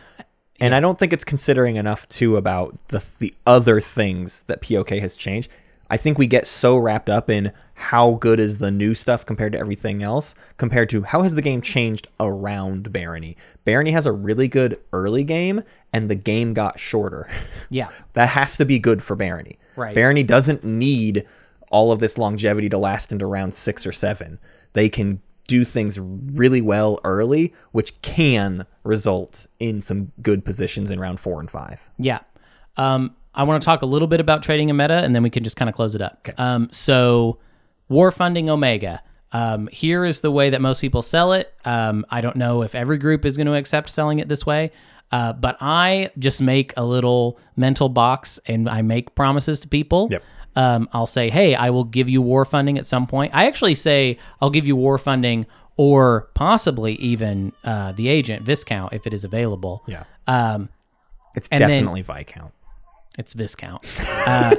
And 0.60 0.74
I 0.74 0.80
don't 0.80 0.98
think 0.98 1.14
it's 1.14 1.24
considering 1.24 1.76
enough 1.76 2.08
too 2.10 2.38
about 2.38 2.76
the 2.88 3.04
the 3.20 3.36
other 3.46 3.80
things 3.80 4.42
that 4.48 4.62
POK 4.64 4.90
has 4.90 5.16
changed. 5.16 5.52
I 5.92 5.98
think 5.98 6.18
we 6.18 6.26
get 6.26 6.48
so 6.48 6.76
wrapped 6.76 7.10
up 7.12 7.30
in 7.30 7.52
how 7.80 8.14
good 8.16 8.40
is 8.40 8.58
the 8.58 8.72
new 8.72 8.96
stuff 8.96 9.24
compared 9.24 9.52
to 9.54 9.60
everything 9.60 10.02
else, 10.02 10.34
compared 10.58 10.90
to 10.90 11.04
how 11.04 11.22
has 11.22 11.36
the 11.36 11.44
game 11.44 11.62
changed 11.62 12.08
around 12.20 12.92
Barony. 12.92 13.38
Barony 13.66 13.92
has 13.92 14.08
a 14.08 14.12
really 14.12 14.48
good 14.48 14.80
early 14.92 15.24
game, 15.24 15.62
and 15.94 16.10
the 16.10 16.16
game 16.16 16.54
got 16.54 16.80
shorter. 16.80 17.30
Yeah. 17.70 17.90
that 18.14 18.30
has 18.30 18.58
to 18.58 18.66
be 18.66 18.80
good 18.80 19.04
for 19.04 19.16
Barony. 19.16 19.60
Right. 19.76 19.94
Barony 19.94 20.24
doesn't 20.24 20.64
need 20.64 21.26
all 21.70 21.92
of 21.92 22.00
this 22.00 22.18
longevity 22.18 22.68
to 22.70 22.78
last 22.78 23.12
into 23.12 23.26
round 23.28 23.54
six 23.54 23.86
or 23.86 23.92
seven. 23.92 24.40
They 24.74 24.90
can 24.90 25.22
do 25.48 25.64
things 25.64 26.00
really 26.00 26.62
well 26.62 27.00
early, 27.04 27.54
which 27.74 28.02
can 28.02 28.66
result 28.84 29.46
in 29.60 29.82
some 29.82 30.12
good 30.22 30.44
positions 30.46 30.90
in 30.90 31.00
round 31.00 31.20
four 31.20 31.40
and 31.40 31.52
five. 31.52 31.80
Yeah. 32.00 32.20
Um, 32.76 33.16
I 33.36 33.44
want 33.44 33.62
to 33.62 33.66
talk 33.66 33.82
a 33.84 33.86
little 33.86 34.08
bit 34.08 34.20
about 34.20 34.42
trading 34.42 34.72
a 34.72 34.74
meta, 34.74 34.96
and 34.96 35.14
then 35.14 35.22
we 35.24 35.30
can 35.30 35.44
just 35.44 35.58
kind 35.58 35.70
of 35.70 35.76
close 35.76 35.94
it 35.94 36.02
up. 36.02 36.28
Um, 36.38 36.70
so, 36.72 37.38
war 37.90 38.12
funding 38.12 38.50
Omega. 38.50 39.02
Um, 39.32 39.68
here 39.72 40.06
is 40.06 40.22
the 40.22 40.32
way 40.32 40.50
that 40.52 40.62
most 40.62 40.80
people 40.82 41.02
sell 41.02 41.34
it. 41.34 41.54
Um, 41.66 42.06
I 42.10 42.22
don't 42.22 42.36
know 42.38 42.62
if 42.62 42.74
every 42.76 42.98
group 42.98 43.26
is 43.26 43.36
going 43.38 43.48
to 43.48 43.56
accept 43.56 43.90
selling 43.90 44.20
it 44.20 44.30
this 44.30 44.46
way, 44.46 44.72
uh, 45.12 45.34
but 45.34 45.58
I 45.60 46.12
just 46.18 46.42
make 46.42 46.74
a 46.78 46.84
little 46.86 47.38
mental 47.56 47.90
box 47.90 48.40
and 48.46 48.70
I 48.70 48.82
make 48.82 49.16
promises 49.16 49.60
to 49.62 49.68
people. 49.68 50.08
Yep. 50.12 50.24
Um, 50.56 50.90
I'll 50.94 51.06
say, 51.08 51.30
hey, 51.30 51.56
I 51.56 51.70
will 51.70 51.84
give 51.84 52.10
you 52.10 52.22
war 52.22 52.46
funding 52.46 52.78
at 52.78 52.86
some 52.86 53.06
point. 53.06 53.36
I 53.36 53.48
actually 53.48 53.76
say 53.76 54.18
I'll 54.42 54.50
give 54.50 54.66
you 54.66 54.76
war 54.76 54.98
funding 54.98 55.46
or 55.76 56.30
possibly 56.34 56.96
even 56.96 57.52
uh, 57.64 57.92
the 57.92 58.08
agent 58.08 58.42
Viscount 58.44 58.94
if 58.94 59.06
it 59.06 59.14
is 59.14 59.24
available. 59.24 59.84
Yeah. 59.88 60.06
Um, 60.26 60.70
It's 61.36 61.48
And 61.50 61.62
then- 61.62 61.70
definitely 61.84 62.02
Viscount. 62.02 62.54
it's 63.20 63.34
Viscount. 63.34 63.86
Uh, 64.26 64.56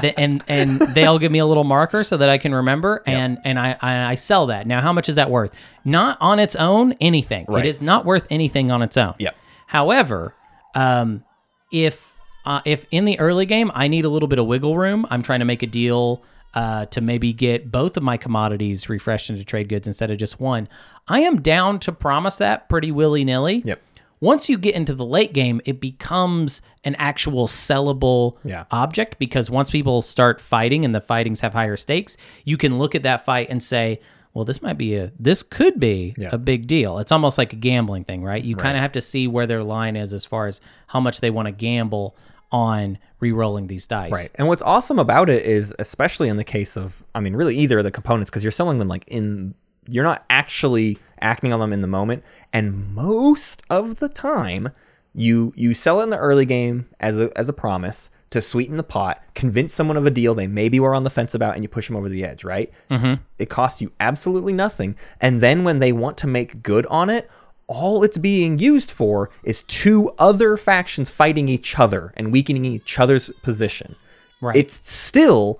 the, 0.00 0.18
and 0.18 0.42
and 0.48 0.80
they'll 0.94 1.18
give 1.18 1.32
me 1.32 1.38
a 1.38 1.46
little 1.46 1.64
marker 1.64 2.04
so 2.04 2.16
that 2.16 2.28
I 2.28 2.38
can 2.38 2.54
remember, 2.54 3.02
and 3.06 3.38
and 3.44 3.58
I, 3.58 3.76
I 3.80 4.04
I 4.12 4.14
sell 4.14 4.46
that. 4.46 4.66
Now, 4.66 4.80
how 4.80 4.92
much 4.92 5.08
is 5.08 5.16
that 5.16 5.30
worth? 5.30 5.54
Not 5.84 6.18
on 6.20 6.38
its 6.38 6.56
own, 6.56 6.92
anything. 7.00 7.46
Right. 7.48 7.64
It 7.64 7.68
is 7.68 7.80
not 7.80 8.04
worth 8.04 8.26
anything 8.30 8.70
on 8.70 8.82
its 8.82 8.96
own. 8.96 9.14
Yep. 9.18 9.36
However, 9.66 10.34
um, 10.74 11.24
if 11.72 12.14
uh, 12.44 12.60
if 12.64 12.86
in 12.90 13.04
the 13.04 13.18
early 13.18 13.46
game 13.46 13.70
I 13.74 13.88
need 13.88 14.04
a 14.04 14.08
little 14.08 14.28
bit 14.28 14.38
of 14.38 14.46
wiggle 14.46 14.76
room, 14.76 15.06
I'm 15.10 15.22
trying 15.22 15.40
to 15.40 15.44
make 15.44 15.62
a 15.62 15.66
deal 15.66 16.22
uh, 16.54 16.86
to 16.86 17.00
maybe 17.00 17.32
get 17.32 17.70
both 17.70 17.96
of 17.96 18.02
my 18.02 18.16
commodities 18.16 18.88
refreshed 18.88 19.28
into 19.30 19.44
trade 19.44 19.68
goods 19.68 19.86
instead 19.86 20.10
of 20.10 20.18
just 20.18 20.40
one. 20.40 20.68
I 21.06 21.20
am 21.20 21.40
down 21.42 21.80
to 21.80 21.92
promise 21.92 22.36
that 22.38 22.68
pretty 22.68 22.90
willy 22.90 23.24
nilly. 23.24 23.62
Yep. 23.64 23.82
Once 24.20 24.48
you 24.48 24.56
get 24.56 24.74
into 24.74 24.94
the 24.94 25.04
late 25.04 25.32
game, 25.34 25.60
it 25.66 25.80
becomes 25.80 26.62
an 26.84 26.94
actual 26.96 27.46
sellable 27.46 28.36
Yeah. 28.44 28.64
object 28.70 29.18
because 29.18 29.50
once 29.50 29.70
people 29.70 30.00
start 30.00 30.40
fighting 30.40 30.84
and 30.84 30.94
the 30.94 31.00
fightings 31.00 31.40
have 31.40 31.52
higher 31.52 31.76
stakes, 31.76 32.16
you 32.44 32.56
can 32.56 32.78
look 32.78 32.94
at 32.94 33.02
that 33.02 33.24
fight 33.24 33.48
and 33.50 33.62
say, 33.62 34.00
well, 34.32 34.44
this 34.44 34.60
might 34.62 34.76
be 34.78 34.94
a, 34.96 35.12
this 35.18 35.42
could 35.42 35.78
be 35.80 36.14
Yeah. 36.16 36.28
a 36.32 36.38
big 36.38 36.66
deal. 36.66 36.98
It's 36.98 37.12
almost 37.12 37.38
like 37.38 37.52
a 37.52 37.56
gambling 37.56 38.04
thing, 38.04 38.22
right? 38.22 38.42
You 38.42 38.56
kind 38.56 38.76
of 38.76 38.82
have 38.82 38.92
to 38.92 39.00
see 39.00 39.26
where 39.28 39.46
their 39.46 39.62
line 39.62 39.96
is 39.96 40.12
as 40.14 40.24
far 40.24 40.46
as 40.46 40.60
how 40.88 41.00
much 41.00 41.20
they 41.20 41.30
want 41.30 41.46
to 41.46 41.52
gamble 41.52 42.16
on 42.52 42.98
re-rolling 43.20 43.66
these 43.66 43.86
dice. 43.86 44.12
Right. 44.12 44.30
And 44.36 44.46
what's 44.46 44.62
awesome 44.62 44.98
about 44.98 45.28
it 45.30 45.44
is, 45.44 45.74
especially 45.78 46.28
in 46.28 46.36
the 46.36 46.44
case 46.44 46.76
of, 46.76 47.02
I 47.14 47.20
mean, 47.20 47.34
really 47.34 47.56
either 47.56 47.78
of 47.78 47.84
the 47.84 47.90
components, 47.90 48.30
because 48.30 48.44
you're 48.44 48.50
selling 48.52 48.78
them 48.78 48.88
like 48.88 49.04
in, 49.08 49.54
you're 49.88 50.04
not 50.04 50.24
actually 50.30 50.98
acting 51.26 51.52
on 51.52 51.60
them 51.60 51.72
in 51.72 51.80
the 51.82 51.88
moment. 51.88 52.22
And 52.52 52.94
most 52.94 53.64
of 53.68 53.98
the 53.98 54.08
time, 54.08 54.70
you 55.14 55.52
you 55.56 55.74
sell 55.74 56.00
it 56.00 56.04
in 56.04 56.10
the 56.10 56.18
early 56.18 56.46
game 56.46 56.88
as 57.00 57.18
a 57.18 57.36
as 57.36 57.48
a 57.48 57.52
promise 57.52 58.10
to 58.30 58.42
sweeten 58.42 58.76
the 58.76 58.82
pot, 58.82 59.22
convince 59.34 59.72
someone 59.72 59.96
of 59.96 60.04
a 60.04 60.10
deal 60.10 60.34
they 60.34 60.46
maybe 60.46 60.80
were 60.80 60.94
on 60.94 61.04
the 61.04 61.10
fence 61.10 61.34
about, 61.34 61.54
and 61.54 61.62
you 61.64 61.68
push 61.68 61.86
them 61.86 61.96
over 61.96 62.08
the 62.08 62.24
edge. 62.24 62.44
Right. 62.44 62.72
Mm-hmm. 62.90 63.22
It 63.38 63.50
costs 63.50 63.82
you 63.82 63.92
absolutely 63.98 64.52
nothing. 64.52 64.96
And 65.20 65.40
then 65.40 65.64
when 65.64 65.80
they 65.80 65.92
want 65.92 66.16
to 66.18 66.26
make 66.26 66.62
good 66.62 66.86
on 66.86 67.10
it. 67.10 67.28
All 67.68 68.04
it's 68.04 68.16
being 68.16 68.60
used 68.60 68.92
for 68.92 69.28
is 69.42 69.64
two 69.64 70.08
other 70.20 70.56
factions 70.56 71.10
fighting 71.10 71.48
each 71.48 71.80
other 71.80 72.14
and 72.16 72.30
weakening 72.30 72.64
each 72.64 72.96
other's 72.96 73.28
position. 73.42 73.96
Right. 74.40 74.54
It's 74.54 74.88
still 74.88 75.58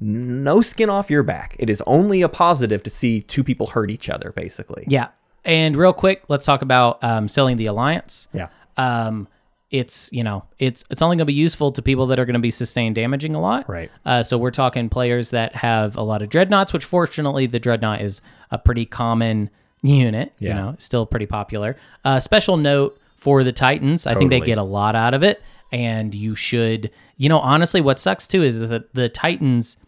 no 0.00 0.60
skin 0.60 0.90
off 0.90 1.10
your 1.10 1.22
back. 1.22 1.56
It 1.58 1.70
is 1.70 1.82
only 1.86 2.22
a 2.22 2.28
positive 2.28 2.82
to 2.82 2.90
see 2.90 3.22
two 3.22 3.42
people 3.42 3.68
hurt 3.68 3.90
each 3.90 4.08
other, 4.10 4.32
basically. 4.32 4.84
Yeah. 4.86 5.08
And 5.44 5.76
real 5.76 5.92
quick, 5.92 6.24
let's 6.28 6.44
talk 6.44 6.62
about 6.62 7.02
um, 7.02 7.28
selling 7.28 7.56
the 7.56 7.66
alliance. 7.66 8.28
Yeah. 8.32 8.48
um, 8.76 9.28
it's 9.70 10.08
you 10.12 10.22
know 10.22 10.44
it's 10.60 10.84
it's 10.90 11.02
only 11.02 11.16
going 11.16 11.26
to 11.26 11.32
be 11.32 11.32
useful 11.32 11.72
to 11.72 11.82
people 11.82 12.06
that 12.06 12.20
are 12.20 12.24
going 12.24 12.34
to 12.34 12.40
be 12.40 12.52
sustained 12.52 12.94
damaging 12.94 13.34
a 13.34 13.40
lot. 13.40 13.68
Right. 13.68 13.90
Uh, 14.04 14.22
so 14.22 14.38
we're 14.38 14.52
talking 14.52 14.88
players 14.88 15.30
that 15.30 15.56
have 15.56 15.96
a 15.96 16.02
lot 16.02 16.22
of 16.22 16.28
dreadnoughts, 16.28 16.72
which 16.72 16.84
fortunately 16.84 17.46
the 17.46 17.58
dreadnought 17.58 18.00
is 18.00 18.20
a 18.50 18.58
pretty 18.58 18.86
common 18.86 19.50
unit. 19.82 20.32
Yeah. 20.38 20.48
You 20.48 20.54
know, 20.54 20.74
still 20.78 21.04
pretty 21.04 21.26
popular. 21.26 21.76
Uh, 22.04 22.20
special 22.20 22.56
note 22.56 23.00
for 23.16 23.42
the 23.42 23.52
Titans, 23.52 24.06
I 24.06 24.14
think 24.14 24.30
they 24.30 24.40
get 24.40 24.56
a 24.56 24.62
lot 24.62 24.94
out 24.94 25.14
of 25.14 25.24
it, 25.24 25.42
and 25.72 26.14
you 26.14 26.36
should. 26.36 26.90
You 27.16 27.28
know, 27.28 27.40
honestly, 27.40 27.80
what 27.80 27.98
sucks 27.98 28.28
too 28.28 28.44
is 28.44 28.60
that 28.60 28.94
the 28.94 29.08
Titans, 29.08 29.78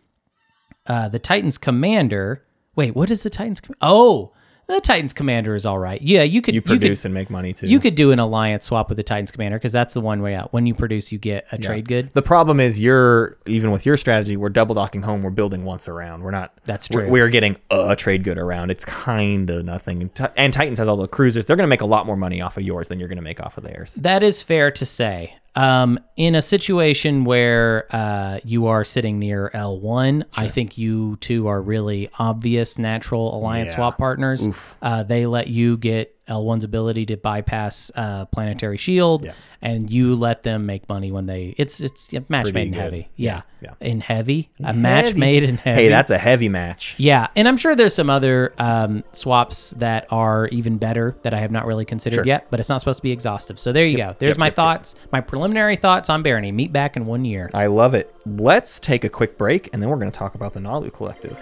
uh, 0.88 1.08
the 1.08 1.18
Titans 1.18 1.58
commander. 1.58 2.44
Wait, 2.74 2.94
what 2.94 3.10
is 3.10 3.22
the 3.22 3.30
Titans? 3.30 3.60
Com- 3.60 3.76
oh. 3.80 4.32
the 4.66 4.80
Titans 4.80 5.12
commander 5.14 5.54
is 5.54 5.64
all 5.64 5.78
right. 5.78 6.00
Yeah, 6.02 6.22
you 6.22 6.42
could 6.42 6.54
You 6.54 6.58
you 6.58 6.62
could- 6.62 6.80
produce 6.80 7.04
and 7.06 7.14
make 7.14 7.30
money 7.30 7.52
too. 7.54 7.66
You 7.66 7.80
could 7.80 7.94
do 7.94 8.12
an 8.12 8.18
alliance 8.18 8.66
swap 8.66 8.88
with 8.90 8.96
the 8.96 9.02
Titans 9.02 9.30
commander 9.30 9.58
because 9.58 9.72
that's 9.72 9.94
the 9.94 10.00
one 10.02 10.20
way 10.20 10.34
out. 10.34 10.52
When 10.52 10.66
you 10.66 10.74
produce, 10.74 11.10
you 11.10 11.18
get 11.18 11.46
a 11.50 11.56
trade 11.58 11.88
good. 11.88 12.10
The 12.12 12.22
problem 12.22 12.60
is 12.60 12.78
you're 12.78 13.38
even 13.46 13.70
with 13.70 13.86
your 13.86 13.96
strategy, 13.96 14.36
we're 14.36 14.50
double 14.50 14.74
docking 14.74 15.02
home. 15.02 15.22
We're 15.22 15.30
building 15.30 15.64
once 15.64 15.88
around. 15.88 16.22
We're 16.22 16.30
not. 16.32 16.52
That's 16.64 16.88
we're- 16.90 17.06
true. 17.06 17.12
We're, 17.12 17.28
getting 17.30 17.56
a 17.70 17.96
trade 17.96 18.24
good 18.24 18.38
around. 18.38 18.70
It's 18.70 18.84
kind 18.84 19.48
of 19.50 19.64
nothing. 19.64 20.10
And 20.36 20.52
Titans 20.52 20.78
has 20.78 20.86
all 20.86 20.96
the 20.96 21.08
cruisers. 21.08 21.46
They're 21.46 21.56
going 21.56 21.64
to 21.64 21.68
make 21.68 21.80
a 21.80 21.86
lot 21.86 22.06
more 22.06 22.16
money 22.16 22.40
off 22.42 22.56
of 22.58 22.62
yours 22.62 22.88
than 22.88 22.98
you're 22.98 23.08
going 23.08 23.16
to 23.16 23.22
make 23.22 23.40
off 23.40 23.56
of 23.58 23.64
theirs. 23.64 23.94
That 23.94 24.22
is 24.22 24.42
fair 24.42 24.70
to 24.70 24.84
say. 24.86 25.34
Um, 25.56 25.98
in 26.16 26.34
a 26.34 26.42
situation 26.42 27.24
where 27.24 27.86
uh, 27.94 28.38
you 28.44 28.66
are 28.66 28.84
sitting 28.84 29.18
near 29.18 29.50
L1, 29.54 30.24
I 30.36 30.48
think 30.48 30.78
you 30.78 31.16
two 31.16 31.48
are 31.48 31.60
really 31.60 32.10
obvious 32.18 32.78
natural 32.78 33.34
alliance 33.36 33.72
Yeah. 33.72 33.76
swap 33.76 33.98
partners. 33.98 34.46
Uh, 34.80 35.02
they 35.02 35.26
let 35.26 35.48
you 35.48 35.76
get 35.76 36.14
L1's 36.28 36.64
ability 36.64 37.06
to 37.06 37.16
bypass 37.16 37.90
uh, 37.96 38.26
planetary 38.26 38.76
shield, 38.76 39.24
Yeah. 39.24 39.32
and 39.62 39.90
you 39.90 40.14
let 40.14 40.42
them 40.42 40.66
make 40.66 40.88
money 40.88 41.10
when 41.10 41.26
they. 41.26 41.54
It's 41.56 41.80
it's 41.80 42.12
a 42.12 42.24
match 42.28 42.44
Pretty 42.44 42.52
made 42.54 42.66
in 42.68 42.72
good. 42.74 42.80
heavy. 42.80 43.08
Yeah. 43.16 43.42
Yeah. 43.60 43.72
in 43.80 44.00
heavy, 44.00 44.50
a 44.62 44.72
match 44.72 45.16
made 45.16 45.42
in 45.42 45.56
heavy. 45.56 45.82
Hey, 45.82 45.88
that's 45.88 46.12
a 46.12 46.18
heavy 46.18 46.48
match. 46.48 46.94
Yeah, 46.96 47.26
and 47.34 47.48
I'm 47.48 47.56
sure 47.56 47.74
there's 47.74 47.92
some 47.94 48.08
other 48.08 48.54
um, 48.58 49.02
swaps 49.10 49.70
that 49.78 50.06
are 50.12 50.46
even 50.48 50.78
better 50.78 51.16
that 51.24 51.34
I 51.34 51.40
have 51.40 51.50
not 51.50 51.66
really 51.66 51.84
considered 51.84 52.14
Sure. 52.18 52.24
yet, 52.26 52.46
but 52.52 52.60
it's 52.60 52.68
not 52.68 52.78
supposed 52.80 52.98
to 52.98 53.02
be 53.02 53.10
exhaustive. 53.10 53.58
So 53.58 53.72
there 53.72 53.84
you 53.84 53.96
go. 53.96 54.14
There's 54.20 54.34
Yep, 54.34 54.38
my 54.38 54.46
yep, 54.46 54.50
yep. 54.52 54.56
thoughts, 54.56 54.94
my 55.10 55.20
preliminary 55.20 55.74
thoughts 55.74 56.08
on 56.08 56.22
Barony. 56.22 56.52
Meet 56.52 56.72
back 56.72 56.96
in 56.96 57.04
one 57.06 57.24
year. 57.24 57.50
I 57.52 57.66
love 57.66 57.94
it. 57.94 58.14
Let's 58.26 58.78
take 58.78 59.02
a 59.02 59.08
quick 59.08 59.36
break, 59.36 59.70
and 59.72 59.82
then 59.82 59.90
we're 59.90 59.96
going 59.98 60.12
to 60.12 60.16
talk 60.16 60.36
about 60.36 60.52
the 60.52 60.60
Naalu 60.60 60.92
Collective. 60.94 61.36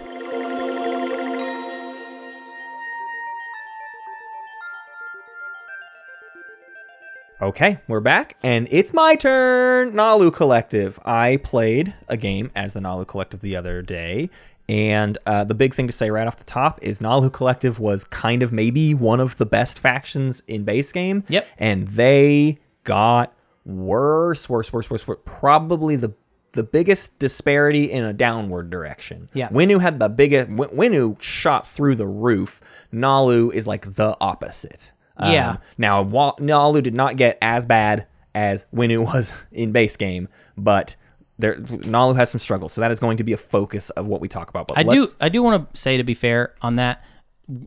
Okay, 7.47 7.77
we're 7.87 8.01
back, 8.01 8.35
and 8.43 8.67
it's 8.71 8.93
my 8.93 9.15
turn. 9.15 9.93
Naalu 9.93 10.33
Collective. 10.33 10.99
I 11.05 11.37
played 11.37 11.93
a 12.09 12.17
game 12.17 12.51
as 12.57 12.73
the 12.73 12.81
Naalu 12.81 13.07
Collective 13.07 13.39
the 13.39 13.55
other 13.55 13.81
day, 13.81 14.29
and 14.67 15.17
uh, 15.25 15.45
the 15.45 15.53
big 15.55 15.73
thing 15.73 15.87
to 15.87 15.93
say 15.93 16.11
right 16.11 16.27
off 16.27 16.35
the 16.35 16.43
top 16.43 16.83
is 16.83 16.99
Naalu 16.99 17.31
Collective 17.31 17.79
was 17.79 18.03
kind 18.03 18.43
of 18.43 18.51
maybe 18.51 18.93
one 18.93 19.21
of 19.21 19.37
the 19.37 19.45
best 19.45 19.79
factions 19.79 20.43
in 20.49 20.65
base 20.65 20.91
game. 20.91 21.23
Yep. 21.29 21.47
And 21.57 21.87
they 21.87 22.57
got 22.83 23.33
worse, 23.63 24.49
worse, 24.49 24.73
worse, 24.73 24.89
worse, 24.89 25.07
worse. 25.07 25.19
Probably 25.23 25.95
the 25.95 26.13
the 26.51 26.63
biggest 26.63 27.17
disparity 27.17 27.89
in 27.89 28.03
a 28.03 28.11
downward 28.11 28.69
direction. 28.69 29.29
Yeah. 29.33 29.47
Winnu 29.47 29.79
had 29.79 29.99
the 29.99 30.09
biggest. 30.09 30.49
Wi- 30.49 30.75
Winnu 30.75 31.21
shot 31.21 31.65
through 31.65 31.95
the 31.95 32.07
roof. 32.07 32.59
Naalu 32.93 33.53
is 33.53 33.67
like 33.67 33.93
the 33.93 34.17
opposite. 34.19 34.91
Um, 35.17 35.31
Yeah. 35.31 35.57
Now, 35.77 36.03
Naalu 36.03 36.81
did 36.83 36.93
not 36.93 37.15
get 37.17 37.37
as 37.41 37.65
bad 37.65 38.07
as 38.35 38.65
Winnu 38.73 39.03
was 39.03 39.33
in 39.51 39.71
base 39.71 39.95
game, 39.97 40.27
but 40.57 40.95
there 41.39 41.55
Naalu 41.57 42.15
has 42.15 42.29
some 42.29 42.39
struggles, 42.39 42.73
so 42.73 42.81
that 42.81 42.91
is 42.91 42.99
going 42.99 43.17
to 43.17 43.23
be 43.23 43.33
a 43.33 43.37
focus 43.37 43.89
of 43.91 44.07
what 44.07 44.21
we 44.21 44.27
talk 44.27 44.49
about. 44.49 44.67
But 44.67 44.77
I 44.79 44.83
do 44.83 45.07
I 45.21 45.29
do 45.29 45.43
want 45.43 45.73
to 45.73 45.79
say 45.79 45.97
to 45.97 46.03
be 46.03 46.13
fair 46.13 46.55
on 46.61 46.77
that, 46.77 47.03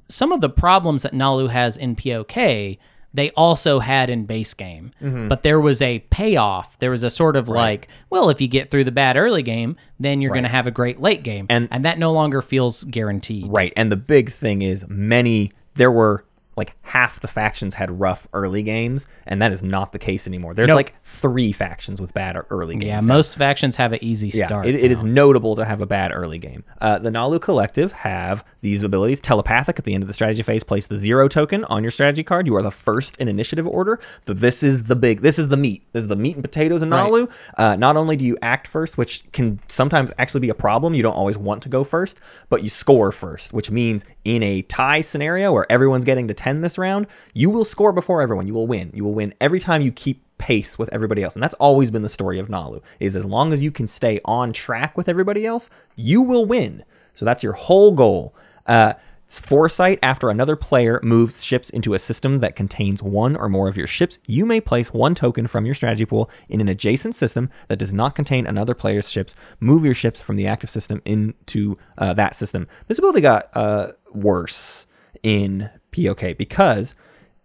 some 0.08 0.32
of 0.32 0.40
the 0.40 0.48
problems 0.50 1.02
that 1.04 1.12
Naalu 1.12 1.48
has 1.50 1.76
in 1.76 1.94
POK, 1.94 2.78
they 3.14 3.30
also 3.36 3.78
had 3.80 4.10
in 4.10 4.24
base 4.26 4.54
game. 4.54 4.92
Mm-hmm. 5.02 5.28
But 5.28 5.42
there 5.42 5.60
was 5.60 5.82
a 5.82 6.00
payoff. 6.10 6.78
There 6.80 6.90
was 6.90 7.02
a 7.02 7.10
sort 7.10 7.34
of 7.36 7.48
like, 7.48 7.88
well, 8.10 8.28
if 8.30 8.40
you 8.40 8.46
get 8.48 8.70
through 8.70 8.84
the 8.84 8.92
bad 8.92 9.16
early 9.16 9.42
game, 9.42 9.76
then 9.98 10.20
you're 10.20 10.32
going 10.32 10.44
to 10.44 10.48
have 10.50 10.66
a 10.66 10.70
great 10.70 11.00
late 11.00 11.22
game. 11.22 11.46
And- 11.48 11.68
and 11.70 11.84
that 11.84 11.98
no 11.98 12.12
longer 12.12 12.42
feels 12.42 12.84
guaranteed. 12.84 13.46
Right. 13.50 13.72
And 13.76 13.90
the 13.90 13.96
big 13.96 14.30
thing 14.30 14.62
is 14.62 14.86
many 14.88 15.50
there 15.74 15.90
were 15.90 16.24
like 16.60 16.74
half 16.82 17.18
the 17.20 17.26
factions 17.28 17.74
had 17.74 17.98
rough 18.00 18.28
early 18.32 18.62
games, 18.62 19.06
and 19.26 19.42
that 19.42 19.50
is 19.52 19.62
not 19.62 19.92
the 19.92 19.98
case 19.98 20.26
anymore. 20.26 20.54
There's 20.54 20.68
Nope. 20.68 20.76
like 20.76 20.94
three 21.04 21.50
factions 21.52 22.00
with 22.00 22.14
bad 22.14 22.36
early 22.50 22.74
games. 22.76 22.84
Yeah, 22.86 23.00
now. 23.00 23.14
most 23.14 23.36
factions 23.36 23.76
have 23.76 23.92
an 23.92 23.98
easy 24.02 24.28
Yeah, 24.28 24.46
start. 24.46 24.66
it, 24.66 24.74
it 24.76 24.90
is 24.92 25.02
notable 25.02 25.56
to 25.56 25.64
have 25.64 25.80
a 25.80 25.86
bad 25.86 26.12
early 26.12 26.38
game. 26.38 26.62
Uh, 26.80 26.98
the 26.98 27.10
Naalu 27.10 27.40
Collective 27.40 27.92
have 27.92 28.44
these 28.60 28.82
abilities. 28.82 29.20
Telepathic 29.20 29.78
at 29.78 29.84
the 29.84 29.94
end 29.94 30.04
of 30.04 30.08
the 30.08 30.14
strategy 30.14 30.42
phase, 30.42 30.62
place 30.62 30.86
the 30.86 30.98
zero 30.98 31.26
token 31.28 31.64
on 31.64 31.82
your 31.82 31.90
strategy 31.90 32.22
card. 32.22 32.46
You 32.46 32.54
are 32.56 32.62
the 32.62 32.70
first 32.70 33.16
in 33.16 33.26
initiative 33.28 33.66
order. 33.66 33.98
So 34.26 34.34
this 34.34 34.62
is 34.62 34.84
the 34.84 34.96
big. 34.96 35.20
This 35.22 35.38
is 35.38 35.48
the 35.48 35.56
meat. 35.56 35.82
This 35.92 36.02
is 36.02 36.08
the 36.08 36.16
meat 36.16 36.36
and 36.36 36.44
potatoes 36.44 36.82
in 36.82 36.90
Right. 36.90 37.10
Naalu. 37.10 37.30
Uh, 37.56 37.76
not 37.76 37.96
only 37.96 38.16
do 38.16 38.24
you 38.24 38.36
act 38.42 38.66
first, 38.68 38.98
which 38.98 39.24
can 39.32 39.58
sometimes 39.68 40.12
actually 40.18 40.40
be 40.40 40.50
a 40.50 40.54
problem. 40.54 40.94
You 40.94 41.02
don't 41.02 41.14
always 41.16 41.38
want 41.38 41.62
to 41.62 41.68
go 41.68 41.82
first, 41.84 42.20
but 42.48 42.62
you 42.62 42.68
score 42.68 43.10
first, 43.12 43.52
which 43.52 43.70
means 43.70 44.04
in 44.36 44.44
a 44.44 44.62
tie 44.62 45.00
scenario 45.00 45.52
where 45.52 45.70
everyone's 45.70 46.04
getting 46.04 46.28
to 46.28 46.34
ten 46.34 46.60
this 46.60 46.78
round, 46.78 47.08
you 47.34 47.50
will 47.50 47.64
score 47.64 47.92
before 47.92 48.22
everyone. 48.22 48.46
You 48.46 48.54
will 48.54 48.68
win. 48.68 48.92
You 48.94 49.04
will 49.04 49.14
win 49.14 49.34
every 49.40 49.58
time 49.58 49.82
you 49.82 49.90
keep 49.90 50.22
pace 50.38 50.78
with 50.78 50.88
everybody 50.92 51.22
else. 51.22 51.34
And 51.34 51.42
that's 51.42 51.54
always 51.54 51.90
been 51.90 52.02
the 52.02 52.08
story 52.08 52.38
of 52.38 52.48
Naalu 52.48 52.80
is 53.00 53.16
as 53.16 53.26
long 53.26 53.52
as 53.52 53.62
you 53.62 53.70
can 53.70 53.86
stay 53.86 54.20
on 54.24 54.52
track 54.52 54.96
with 54.96 55.08
everybody 55.08 55.44
else, 55.44 55.68
you 55.96 56.22
will 56.22 56.46
win. 56.46 56.84
So 57.12 57.24
that's 57.24 57.42
your 57.42 57.54
whole 57.54 57.90
goal. 57.92 58.34
Uh, 58.66 58.94
foresight 59.38 59.98
after 60.02 60.28
another 60.28 60.56
player 60.56 60.98
moves 61.02 61.44
ships 61.44 61.70
into 61.70 61.94
a 61.94 61.98
system 61.98 62.40
that 62.40 62.56
contains 62.56 63.02
one 63.02 63.36
or 63.36 63.48
more 63.48 63.68
of 63.68 63.76
your 63.76 63.86
ships, 63.86 64.18
you 64.26 64.44
may 64.44 64.60
place 64.60 64.92
one 64.92 65.14
token 65.14 65.46
from 65.46 65.64
your 65.64 65.74
strategy 65.74 66.04
pool 66.04 66.28
in 66.48 66.60
an 66.60 66.68
adjacent 66.68 67.14
system 67.14 67.48
that 67.68 67.78
does 67.78 67.92
not 67.92 68.16
contain 68.16 68.46
another 68.46 68.74
player's 68.74 69.08
ships. 69.08 69.36
Move 69.60 69.84
your 69.84 69.94
ships 69.94 70.20
from 70.20 70.36
the 70.36 70.46
active 70.46 70.70
system 70.70 71.00
into 71.04 71.78
uh, 71.98 72.12
that 72.14 72.34
system. 72.34 72.66
This 72.88 72.98
ability 72.98 73.20
got 73.20 73.48
uh, 73.54 73.92
worse 74.12 74.88
in 75.22 75.70
POK 75.92 76.36
because 76.36 76.94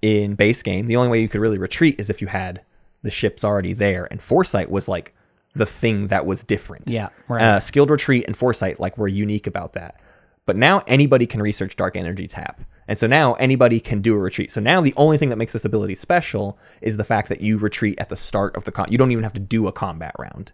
in 0.01 0.35
base 0.35 0.63
game, 0.63 0.87
the 0.87 0.95
only 0.95 1.09
way 1.09 1.21
you 1.21 1.29
could 1.29 1.41
really 1.41 1.57
retreat 1.57 1.99
is 1.99 2.09
if 2.09 2.21
you 2.21 2.27
had 2.27 2.61
the 3.01 3.09
ships 3.09 3.43
already 3.43 3.73
there, 3.73 4.07
and 4.09 4.21
foresight 4.21 4.71
was 4.71 4.87
like 4.87 5.13
the 5.53 5.65
thing 5.65 6.07
that 6.07 6.25
was 6.25 6.43
different. 6.43 6.89
Yeah, 6.89 7.09
right. 7.27 7.41
Uh, 7.41 7.59
skilled 7.59 7.89
retreat 7.89 8.25
and 8.25 8.35
foresight 8.35 8.79
like 8.79 8.97
were 8.97 9.07
unique 9.07 9.47
about 9.47 9.73
that. 9.73 9.99
But 10.45 10.55
now 10.55 10.83
anybody 10.87 11.25
can 11.25 11.41
research 11.41 11.75
dark 11.75 11.95
energy 11.95 12.27
tap. 12.27 12.61
And 12.87 12.99
so 12.99 13.07
now 13.07 13.33
anybody 13.33 13.79
can 13.79 14.01
do 14.01 14.13
a 14.13 14.17
retreat. 14.17 14.51
So 14.51 14.61
now 14.61 14.79
the 14.79 14.93
only 14.95 15.17
thing 15.17 15.29
that 15.29 15.37
makes 15.37 15.53
this 15.53 15.65
ability 15.65 15.95
special 15.95 16.57
is 16.81 16.97
the 16.97 17.03
fact 17.03 17.29
that 17.29 17.41
you 17.41 17.57
retreat 17.57 17.97
at 17.99 18.09
the 18.09 18.15
start 18.15 18.55
of 18.55 18.63
the 18.63 18.71
con. 18.71 18.87
You 18.91 18.97
don't 18.97 19.11
even 19.11 19.23
have 19.23 19.33
to 19.33 19.39
do 19.39 19.67
a 19.67 19.71
combat 19.71 20.13
round. 20.19 20.51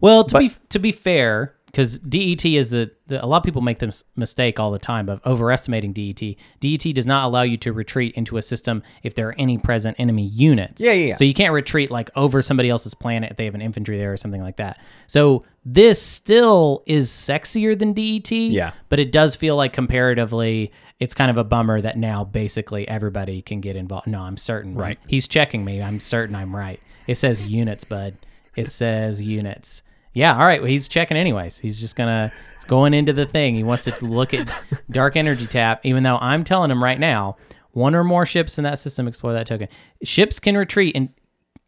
Well, 0.00 0.24
to 0.24 0.38
be 0.38 0.50
to 0.70 0.78
be 0.78 0.92
fair, 0.92 1.54
because 1.66 1.98
DET 1.98 2.44
is 2.44 2.70
the, 2.70 2.90
the 3.06 3.22
a 3.22 3.26
lot 3.26 3.38
of 3.38 3.42
people 3.42 3.60
make 3.60 3.80
this 3.80 4.04
mistake 4.16 4.60
all 4.60 4.70
the 4.70 4.78
time 4.78 5.08
of 5.08 5.20
overestimating 5.26 5.92
DET. 5.92 6.36
DET 6.60 6.94
does 6.94 7.06
not 7.06 7.24
allow 7.24 7.42
you 7.42 7.56
to 7.58 7.72
retreat 7.72 8.14
into 8.14 8.36
a 8.36 8.42
system 8.42 8.82
if 9.02 9.14
there 9.14 9.28
are 9.28 9.34
any 9.38 9.58
present 9.58 9.96
enemy 9.98 10.26
units. 10.26 10.82
Yeah, 10.82 10.92
yeah, 10.92 11.06
yeah. 11.08 11.14
So 11.14 11.24
you 11.24 11.34
can't 11.34 11.52
retreat 11.52 11.90
like 11.90 12.10
over 12.16 12.40
somebody 12.42 12.70
else's 12.70 12.94
planet 12.94 13.30
if 13.30 13.36
they 13.36 13.44
have 13.44 13.54
an 13.54 13.62
infantry 13.62 13.98
there 13.98 14.12
or 14.12 14.16
something 14.16 14.42
like 14.42 14.56
that. 14.56 14.80
So 15.06 15.44
this 15.64 16.02
still 16.02 16.82
is 16.86 17.10
sexier 17.10 17.78
than 17.78 17.92
DET. 17.92 18.30
Yeah. 18.30 18.72
But 18.88 19.00
it 19.00 19.12
does 19.12 19.36
feel 19.36 19.56
like 19.56 19.72
comparatively, 19.72 20.72
it's 21.00 21.14
kind 21.14 21.30
of 21.30 21.38
a 21.38 21.44
bummer 21.44 21.80
that 21.80 21.96
now 21.96 22.24
basically 22.24 22.86
everybody 22.86 23.42
can 23.42 23.60
get 23.60 23.76
involved. 23.76 24.06
No, 24.06 24.22
I'm 24.22 24.36
certain. 24.36 24.74
Right. 24.74 24.98
He's 25.06 25.26
checking 25.26 25.64
me. 25.64 25.82
I'm 25.82 26.00
certain 26.00 26.34
I'm 26.34 26.54
right. 26.54 26.80
It 27.06 27.16
says 27.16 27.42
units, 27.44 27.84
bud. 27.84 28.14
It 28.56 28.70
says 28.70 29.22
units. 29.22 29.82
Yeah, 30.12 30.38
all 30.38 30.46
right. 30.46 30.60
Well, 30.60 30.70
he's 30.70 30.86
checking 30.86 31.16
anyways. 31.16 31.58
He's 31.58 31.80
just 31.80 31.96
gonna. 31.96 32.32
He's 32.54 32.64
going 32.64 32.94
into 32.94 33.12
the 33.12 33.26
thing. 33.26 33.56
He 33.56 33.64
wants 33.64 33.84
to 33.84 34.04
look 34.04 34.32
at 34.32 34.48
dark 34.90 35.16
energy 35.16 35.46
tap. 35.46 35.80
Even 35.84 36.04
though 36.04 36.18
I'm 36.18 36.44
telling 36.44 36.70
him 36.70 36.82
right 36.82 37.00
now, 37.00 37.36
one 37.72 37.96
or 37.96 38.04
more 38.04 38.24
ships 38.24 38.56
in 38.56 38.64
that 38.64 38.78
system 38.78 39.08
explore 39.08 39.32
that 39.32 39.46
token. 39.46 39.68
Ships 40.04 40.38
can 40.38 40.56
retreat 40.56 40.94
and 40.94 41.08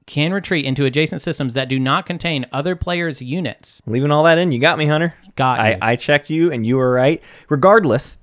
can 0.07 0.33
retreat 0.33 0.65
into 0.65 0.85
adjacent 0.85 1.21
systems 1.21 1.55
that 1.55 1.69
do 1.69 1.79
not 1.79 2.07
contain 2.07 2.47
other 2.53 2.77
players' 2.77 3.21
units. 3.21 3.83
Leaving 3.87 4.11
all 4.11 4.23
that 4.25 4.39
in, 4.39 4.53
you 4.53 4.59
got 4.59 4.79
me, 4.79 4.87
Hunter. 4.87 5.15
Got 5.35 5.59
I. 5.59 5.79
I 5.83 5.97
checked 5.97 6.31
you, 6.31 6.53
and 6.53 6.65
you 6.65 6.77
were 6.77 6.93
right. 6.93 7.21
Regardless, 7.49 8.19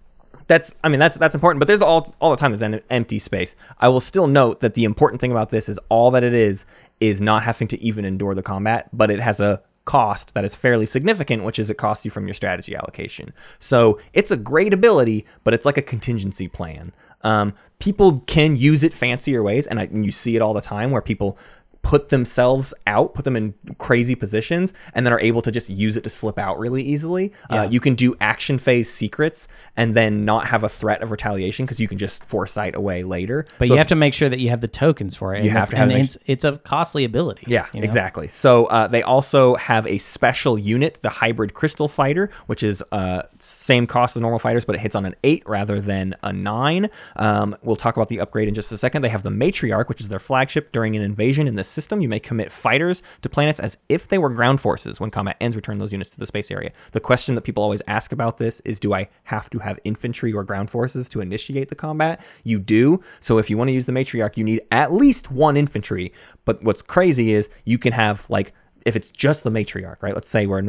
that's 0.47 0.73
I 0.83 0.89
mean 0.89 0.99
that's 0.99 1.17
that's 1.17 1.35
important. 1.35 1.59
But 1.59 1.67
there's 1.67 1.81
all 1.81 2.15
all 2.19 2.31
the 2.31 2.37
time 2.37 2.51
there's 2.51 2.61
an 2.61 2.81
empty 2.89 3.19
space. 3.19 3.55
I 3.79 3.89
will 3.89 3.99
still 3.99 4.27
note 4.27 4.61
that 4.61 4.73
the 4.73 4.85
important 4.85 5.21
thing 5.21 5.31
about 5.31 5.49
this 5.49 5.67
is 5.69 5.79
all 5.89 6.11
that 6.11 6.23
it 6.23 6.33
is 6.33 6.65
is 6.99 7.19
not 7.19 7.43
having 7.43 7.67
to 7.69 7.81
even 7.81 8.05
endure 8.05 8.33
the 8.33 8.43
combat, 8.43 8.89
but 8.93 9.11
it 9.11 9.19
has 9.19 9.39
a 9.39 9.61
cost 9.85 10.33
that 10.33 10.45
is 10.45 10.55
fairly 10.55 10.85
significant, 10.85 11.43
which 11.43 11.59
is 11.59 11.69
it 11.69 11.77
costs 11.77 12.05
you 12.05 12.11
from 12.11 12.25
your 12.25 12.33
strategy 12.33 12.75
allocation. 12.75 13.33
So 13.59 13.99
it's 14.13 14.31
a 14.31 14.37
great 14.37 14.73
ability, 14.73 15.25
but 15.43 15.53
it's 15.53 15.65
like 15.65 15.77
a 15.77 15.81
contingency 15.81 16.47
plan. 16.47 16.93
Um, 17.21 17.53
people 17.79 18.19
can 18.19 18.55
use 18.55 18.83
it 18.83 18.93
fancier 18.93 19.43
ways, 19.43 19.67
and, 19.67 19.79
I, 19.79 19.83
and 19.83 20.05
you 20.05 20.11
see 20.11 20.35
it 20.35 20.41
all 20.41 20.53
the 20.53 20.61
time 20.61 20.91
where 20.91 21.01
people 21.01 21.37
put 21.83 22.09
themselves 22.09 22.73
out, 22.87 23.13
put 23.13 23.25
them 23.25 23.35
in 23.35 23.53
crazy 23.77 24.15
positions, 24.15 24.73
and 24.95 25.05
then 25.05 25.13
are 25.13 25.19
able 25.19 25.41
to 25.41 25.51
just 25.51 25.69
use 25.69 25.97
it 25.97 26.03
to 26.03 26.09
slip 26.09 26.39
out 26.39 26.57
really 26.57 26.81
easily. 26.81 27.31
Uh, 27.49 27.67
you 27.69 27.79
can 27.81 27.93
do 27.93 28.15
action 28.21 28.57
phase 28.57 28.91
secrets 28.91 29.47
and 29.75 29.93
then 29.93 30.23
not 30.25 30.47
have 30.47 30.63
a 30.63 30.69
threat 30.69 31.03
of 31.03 31.11
retaliation 31.11 31.65
because 31.65 31.79
you 31.81 31.87
can 31.89 31.97
just 31.97 32.23
foresight 32.25 32.73
away 32.73 33.03
later. 33.03 33.45
But 33.59 33.67
So 33.67 33.73
you 33.73 33.77
if- 33.77 33.79
have 33.79 33.87
to 33.87 33.95
make 33.95 34.13
sure 34.13 34.29
that 34.29 34.39
you 34.39 34.49
have 34.49 34.61
the 34.61 34.67
tokens 34.67 35.15
for 35.15 35.35
it. 35.35 35.43
You 35.43 35.49
and 35.49 35.59
have 35.59 35.69
to 35.71 35.75
have 35.75 35.89
and 35.89 35.97
it. 35.97 36.05
it's 36.05 36.17
it's 36.25 36.45
a 36.45 36.53
costly 36.59 37.03
ability. 37.03 37.45
Yeah, 37.47 37.67
you 37.73 37.81
know? 37.81 37.85
exactly. 37.85 38.27
So 38.29 38.65
uh, 38.67 38.87
they 38.87 39.03
also 39.03 39.55
have 39.55 39.85
a 39.85 39.97
special 39.97 40.57
unit, 40.57 40.99
the 41.01 41.09
Hybrid 41.09 41.53
Crystal 41.53 41.89
Fighter, 41.89 42.29
which 42.47 42.63
is 42.63 42.81
uh, 42.93 43.23
same 43.39 43.85
cost 43.87 44.15
as 44.15 44.21
normal 44.21 44.39
fighters, 44.39 44.63
but 44.63 44.75
it 44.75 44.79
hits 44.79 44.95
on 44.95 45.05
an 45.05 45.15
eight 45.25 45.43
rather 45.45 45.81
than 45.81 46.15
a 46.23 46.31
nine. 46.31 46.89
Um, 47.17 47.55
we'll 47.61 47.75
talk 47.75 47.97
about 47.97 48.07
the 48.07 48.21
upgrade 48.21 48.47
in 48.47 48.53
just 48.53 48.71
a 48.71 48.77
second. 48.77 49.01
They 49.01 49.09
have 49.09 49.23
the 49.23 49.29
Matriarch, 49.29 49.89
which 49.89 49.99
is 49.99 50.07
their 50.07 50.19
flagship. 50.19 50.71
During 50.71 50.95
an 50.95 51.01
invasion 51.01 51.47
in 51.47 51.55
this 51.55 51.72
system, 51.73 52.01
you 52.01 52.07
may 52.07 52.19
commit 52.19 52.51
fighters 52.51 53.03
to 53.21 53.29
planets 53.29 53.59
as 53.59 53.77
if 53.89 54.07
they 54.07 54.17
were 54.17 54.29
ground 54.29 54.61
forces. 54.61 54.99
When 54.99 55.11
combat 55.11 55.37
ends, 55.41 55.55
return 55.55 55.79
those 55.79 55.91
units 55.91 56.11
to 56.11 56.19
the 56.19 56.25
space 56.25 56.51
area. 56.51 56.71
The 56.91 56.99
question 56.99 57.35
that 57.35 57.41
people 57.41 57.63
always 57.63 57.81
ask 57.87 58.11
about 58.11 58.37
this 58.37 58.59
is, 58.61 58.79
do 58.79 58.93
I 58.93 59.09
have 59.23 59.49
to 59.51 59.59
have 59.59 59.79
infantry 59.83 60.31
or 60.31 60.43
ground 60.43 60.69
forces 60.69 61.09
to 61.09 61.21
initiate 61.21 61.69
the 61.69 61.75
combat? 61.75 62.23
You 62.43 62.59
do. 62.59 63.01
So 63.19 63.37
if 63.37 63.49
you 63.49 63.57
want 63.57 63.69
to 63.69 63.73
use 63.73 63.85
the 63.85 63.91
Matriarch, 63.91 64.37
you 64.37 64.43
need 64.43 64.61
at 64.71 64.93
least 64.93 65.31
one 65.31 65.57
infantry. 65.57 66.13
But 66.45 66.63
what's 66.63 66.81
crazy 66.81 67.33
is 67.33 67.49
you 67.65 67.77
can 67.77 67.93
have 67.93 68.25
like 68.29 68.53
if 68.85 68.95
it's 68.95 69.11
just 69.11 69.43
the 69.43 69.49
matriarch, 69.49 70.03
right? 70.03 70.13
Let's 70.13 70.27
say 70.27 70.45
we're 70.45 70.59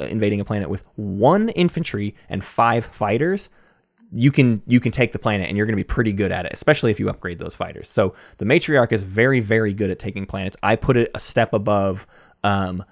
invading 0.00 0.40
a 0.40 0.44
planet 0.44 0.70
with 0.70 0.84
one 0.96 1.50
infantry 1.50 2.14
and 2.28 2.42
five 2.42 2.86
fighters. 2.86 3.50
You 4.10 4.32
can 4.32 4.62
you 4.66 4.80
can 4.80 4.92
take 4.92 5.12
the 5.12 5.18
planet 5.18 5.48
and 5.48 5.56
you're 5.56 5.66
going 5.66 5.76
to 5.76 5.82
be 5.82 5.84
pretty 5.84 6.12
good 6.12 6.32
at 6.32 6.46
it, 6.46 6.52
especially 6.52 6.90
if 6.90 6.98
you 6.98 7.08
upgrade 7.08 7.38
those 7.38 7.54
fighters. 7.54 7.88
So 7.88 8.14
the 8.38 8.44
matriarch 8.44 8.92
is 8.92 9.02
very 9.02 9.40
very 9.40 9.74
good 9.74 9.90
at 9.90 9.98
taking 9.98 10.26
planets. 10.26 10.56
I 10.62 10.76
put 10.76 10.96
it 10.96 11.10
a 11.14 11.20
step 11.20 11.52
above 11.52 12.06
um, 12.44 12.84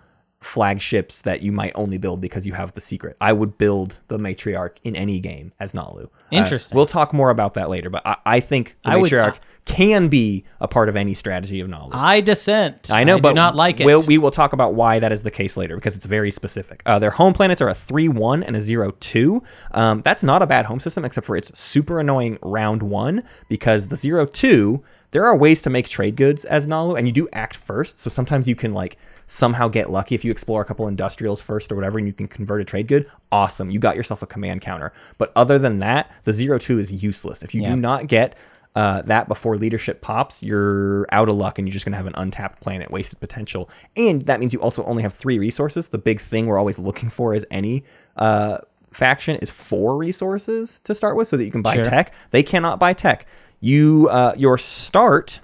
flagships 0.46 1.22
that 1.22 1.42
you 1.42 1.52
might 1.52 1.72
only 1.74 1.98
build 1.98 2.20
because 2.20 2.46
you 2.46 2.52
have 2.54 2.72
the 2.74 2.80
secret. 2.80 3.16
I 3.20 3.32
would 3.32 3.58
build 3.58 4.00
the 4.08 4.18
matriarch 4.18 4.76
in 4.84 4.96
any 4.96 5.20
game 5.20 5.52
as 5.60 5.72
Naalu. 5.72 6.04
Uh, 6.04 6.08
Interesting. 6.30 6.76
we'll 6.76 6.86
talk 6.86 7.12
more 7.12 7.30
about 7.30 7.54
that 7.54 7.68
later, 7.68 7.90
but 7.90 8.02
I, 8.06 8.16
I 8.24 8.40
think 8.40 8.76
the 8.82 8.90
I 8.90 8.96
would- 8.96 9.10
matriarch 9.10 9.38
can 9.66 10.06
be 10.06 10.44
a 10.60 10.68
part 10.68 10.88
of 10.88 10.94
any 10.94 11.12
strategy 11.12 11.60
of 11.60 11.68
Naalu. 11.68 11.90
I 11.92 12.20
dissent. 12.20 12.88
I 12.92 13.02
know, 13.02 13.16
I 13.16 13.20
but 13.20 13.30
do 13.30 13.34
not 13.34 13.56
like 13.56 13.80
it. 13.80 13.84
We'll, 13.84 14.06
we 14.06 14.16
will 14.16 14.30
talk 14.30 14.52
about 14.52 14.74
why 14.74 15.00
that 15.00 15.10
is 15.10 15.24
the 15.24 15.30
case 15.30 15.56
later 15.56 15.74
because 15.74 15.96
it's 15.96 16.06
very 16.06 16.30
specific. 16.30 16.82
Uh, 16.86 17.00
their 17.00 17.10
home 17.10 17.32
planets 17.32 17.60
are 17.60 17.68
a 17.68 17.74
3 17.74 18.08
1 18.08 18.44
and 18.44 18.54
a 18.54 18.60
0 18.60 18.92
2. 19.00 19.42
Um, 19.72 20.02
that's 20.02 20.22
not 20.22 20.40
a 20.40 20.46
bad 20.46 20.66
home 20.66 20.78
system, 20.78 21.04
except 21.04 21.26
for 21.26 21.36
it's 21.36 21.50
super 21.58 21.98
annoying 21.98 22.38
round 22.42 22.82
one 22.84 23.24
because 23.48 23.88
the 23.88 23.96
0 23.96 24.26
2, 24.26 24.82
there 25.10 25.26
are 25.26 25.36
ways 25.36 25.60
to 25.62 25.70
make 25.70 25.88
trade 25.88 26.14
goods 26.14 26.44
as 26.44 26.68
Naalu, 26.68 26.96
and 26.96 27.08
you 27.08 27.12
do 27.12 27.28
act 27.32 27.56
first. 27.56 27.98
So 27.98 28.08
sometimes 28.08 28.46
you 28.46 28.54
can, 28.54 28.72
like, 28.72 28.96
somehow 29.26 29.66
get 29.68 29.90
lucky 29.90 30.14
if 30.14 30.24
you 30.24 30.30
explore 30.30 30.62
a 30.62 30.64
couple 30.64 30.86
industrials 30.88 31.40
first 31.40 31.70
or 31.72 31.74
whatever 31.74 31.98
and 31.98 32.06
you 32.06 32.12
can 32.12 32.28
convert 32.28 32.60
a 32.60 32.64
trade 32.64 32.86
good 32.86 33.10
awesome 33.32 33.70
you 33.70 33.78
got 33.78 33.96
yourself 33.96 34.22
a 34.22 34.26
command 34.26 34.60
counter 34.60 34.92
but 35.18 35.32
other 35.34 35.58
than 35.58 35.80
that 35.80 36.10
the 36.24 36.30
0-2 36.32 36.78
is 36.78 36.92
useless 37.02 37.42
if 37.42 37.54
you 37.54 37.62
Yeah. 37.62 37.70
do 37.70 37.76
not 37.76 38.06
get 38.06 38.36
uh, 38.76 39.00
that 39.02 39.26
before 39.26 39.56
leadership 39.56 40.02
pops, 40.02 40.42
you're 40.42 41.06
out 41.10 41.30
of 41.30 41.36
luck 41.36 41.58
and 41.58 41.66
you're 41.66 41.72
just 41.72 41.86
going 41.86 41.94
to 41.94 41.96
have 41.96 42.06
an 42.06 42.12
untapped 42.14 42.60
planet, 42.60 42.90
wasted 42.90 43.18
potential. 43.18 43.70
And 43.96 44.20
that 44.26 44.38
means 44.38 44.52
you 44.52 44.60
also 44.60 44.84
only 44.84 45.02
have 45.02 45.14
three 45.14 45.38
resources. 45.38 45.88
The 45.88 45.96
big 45.96 46.20
thing 46.20 46.44
we're 46.44 46.58
always 46.58 46.78
looking 46.78 47.08
for 47.08 47.32
is 47.32 47.46
any 47.50 47.84
uh, 48.16 48.58
faction 48.92 49.36
is 49.36 49.50
four 49.50 49.96
resources 49.96 50.80
to 50.80 50.94
start 50.94 51.16
with 51.16 51.26
so 51.26 51.38
that 51.38 51.46
you 51.46 51.50
can 51.50 51.62
buy 51.62 51.72
Sure. 51.76 51.84
tech. 51.84 52.12
They 52.32 52.42
cannot 52.42 52.78
buy 52.78 52.92
tech. 52.92 53.24
You 53.60 54.10
uh, 54.10 54.34
Your 54.36 54.58
start 54.58 55.40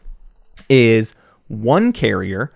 is 0.69 1.15
one 1.49 1.93
carrier, 1.93 2.53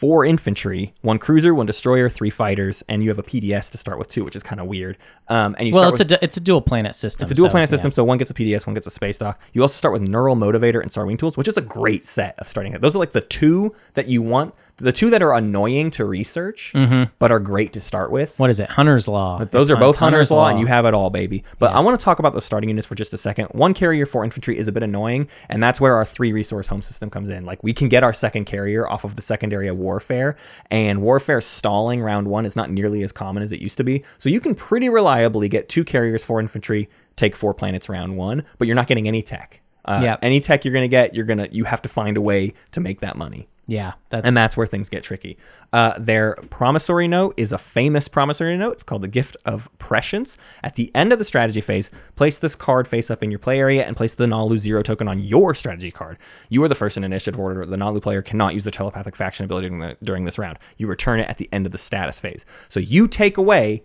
four 0.00 0.24
infantry, 0.24 0.94
one 1.02 1.18
cruiser, 1.18 1.54
one 1.54 1.66
destroyer, 1.66 2.08
three 2.08 2.30
fighters, 2.30 2.82
and 2.88 3.02
you 3.02 3.10
have 3.10 3.18
a 3.18 3.22
PDS 3.22 3.70
to 3.70 3.76
start 3.76 3.98
with 3.98 4.08
too, 4.08 4.24
which 4.24 4.34
is 4.34 4.42
kind 4.42 4.58
of 4.58 4.66
weird. 4.66 4.96
Um, 5.28 5.54
and 5.58 5.68
you 5.68 5.74
well, 5.74 5.90
it's 5.90 5.98
with, 5.98 6.12
a 6.12 6.16
du- 6.16 6.24
it's 6.24 6.38
a 6.38 6.40
dual 6.40 6.62
planet 6.62 6.94
system. 6.94 7.26
it's 7.26 7.32
a 7.32 7.34
dual 7.34 7.48
so, 7.48 7.50
planet 7.50 7.68
yeah. 7.68 7.76
system, 7.76 7.92
so 7.92 8.02
one 8.02 8.16
gets 8.16 8.30
a 8.30 8.34
PDS, 8.34 8.66
one 8.66 8.72
gets 8.72 8.86
a 8.86 8.90
space 8.90 9.18
dock. 9.18 9.38
You 9.52 9.60
also 9.60 9.74
start 9.74 9.92
with 9.92 10.08
Neural 10.08 10.36
Motivator 10.36 10.80
and 10.80 10.90
Sarween 10.90 11.18
Tools, 11.18 11.36
which 11.36 11.48
is 11.48 11.58
a 11.58 11.60
great 11.60 12.06
set 12.06 12.34
of 12.38 12.48
starting. 12.48 12.72
Those 12.80 12.96
are 12.96 12.98
like 12.98 13.12
the 13.12 13.20
two 13.20 13.74
that 13.92 14.08
you 14.08 14.22
want, 14.22 14.54
the 14.80 14.92
two 14.92 15.10
that 15.10 15.22
are 15.22 15.32
annoying 15.34 15.90
to 15.92 16.04
research, 16.04 16.72
but 17.18 17.30
are 17.30 17.38
great 17.38 17.72
to 17.74 17.80
start 17.80 18.10
with. 18.10 18.38
What 18.38 18.50
is 18.50 18.60
it? 18.60 18.68
Hunter's 18.70 19.06
Law. 19.08 19.44
Those 19.44 19.70
It's 19.70 19.76
are 19.76 19.80
both 19.80 19.98
Hunter's 19.98 20.28
Hunter's 20.28 20.30
Law, 20.30 20.48
and 20.48 20.58
you 20.60 20.66
have 20.66 20.86
it 20.86 20.94
all, 20.94 21.10
baby. 21.10 21.44
But 21.58 21.72
I 21.72 21.80
want 21.80 21.98
to 21.98 22.04
talk 22.04 22.18
about 22.18 22.34
the 22.34 22.40
starting 22.40 22.68
units 22.70 22.86
for 22.86 22.94
just 22.94 23.12
a 23.12 23.18
second. 23.18 23.46
One 23.52 23.74
carrier, 23.74 24.06
for 24.06 24.24
infantry 24.24 24.56
is 24.58 24.68
a 24.68 24.72
bit 24.72 24.82
annoying, 24.82 25.28
and 25.48 25.62
that's 25.62 25.80
where 25.80 25.94
our 25.94 26.04
three 26.04 26.32
resource 26.32 26.66
home 26.66 26.82
system 26.82 27.10
comes 27.10 27.30
in. 27.30 27.44
Like 27.44 27.62
we 27.62 27.72
can 27.72 27.88
get 27.88 28.02
our 28.02 28.12
second 28.12 28.46
carrier 28.46 28.88
off 28.88 29.04
of 29.04 29.16
the 29.16 29.22
secondary 29.22 29.68
of 29.68 29.76
warfare, 29.76 30.36
and 30.70 31.02
warfare 31.02 31.40
stalling 31.40 32.00
round 32.00 32.26
one 32.28 32.46
is 32.46 32.56
not 32.56 32.70
nearly 32.70 33.02
as 33.02 33.12
common 33.12 33.42
as 33.42 33.52
it 33.52 33.60
used 33.60 33.76
to 33.78 33.84
be. 33.84 34.02
So 34.18 34.28
you 34.28 34.40
can 34.40 34.54
pretty 34.54 34.88
reliably 34.88 35.48
get 35.48 35.68
two 35.68 35.84
carriers, 35.84 36.24
for 36.24 36.40
infantry, 36.40 36.88
take 37.16 37.36
four 37.36 37.52
planets 37.54 37.88
round 37.88 38.16
one, 38.16 38.44
but 38.58 38.66
you're 38.66 38.74
not 38.76 38.86
getting 38.86 39.06
any 39.08 39.22
tech. 39.22 39.60
Uh, 39.84 40.00
Yep. 40.02 40.18
Any 40.22 40.40
tech 40.40 40.64
you're 40.64 40.74
gonna 40.74 40.88
get, 40.88 41.14
you're 41.14 41.24
gonna 41.24 41.48
you 41.50 41.64
have 41.64 41.82
to 41.82 41.88
find 41.88 42.16
a 42.16 42.20
way 42.20 42.52
to 42.72 42.80
make 42.80 43.00
that 43.00 43.16
money 43.16 43.48
Yeah, 43.70 43.92
that's 44.08 44.26
and 44.26 44.36
that's 44.36 44.56
where 44.56 44.66
things 44.66 44.88
get 44.88 45.04
tricky. 45.04 45.38
Uh, 45.72 45.94
their 45.96 46.34
promissory 46.50 47.06
note 47.06 47.34
is 47.36 47.52
a 47.52 47.58
famous 47.58 48.08
promissory 48.08 48.56
note. 48.56 48.72
It's 48.72 48.82
called 48.82 49.02
the 49.02 49.08
Gift 49.08 49.36
of 49.44 49.68
Prescience. 49.78 50.36
At 50.64 50.74
the 50.74 50.90
end 50.92 51.12
of 51.12 51.20
the 51.20 51.24
strategy 51.24 51.60
phase, 51.60 51.88
place 52.16 52.40
this 52.40 52.56
card 52.56 52.88
face 52.88 53.12
up 53.12 53.22
in 53.22 53.30
your 53.30 53.38
play 53.38 53.60
area 53.60 53.86
and 53.86 53.96
place 53.96 54.14
the 54.14 54.26
Naalu 54.26 54.58
Zero 54.58 54.82
token 54.82 55.06
on 55.06 55.20
your 55.20 55.54
strategy 55.54 55.92
card. 55.92 56.18
You 56.48 56.64
are 56.64 56.68
the 56.68 56.74
first 56.74 56.96
in 56.96 57.04
initiative 57.04 57.38
order. 57.38 57.64
The 57.64 57.76
Naalu 57.76 58.02
player 58.02 58.22
cannot 58.22 58.54
use 58.54 58.64
the 58.64 58.72
telepathic 58.72 59.14
faction 59.14 59.44
ability 59.44 59.68
during, 59.68 59.80
the, 59.80 59.96
during 60.02 60.24
this 60.24 60.36
round. 60.36 60.58
You 60.76 60.88
return 60.88 61.20
it 61.20 61.28
at 61.28 61.38
the 61.38 61.48
end 61.52 61.64
of 61.64 61.70
the 61.70 61.78
status 61.78 62.18
phase. 62.18 62.44
So 62.70 62.80
you 62.80 63.06
take 63.06 63.36
away 63.36 63.84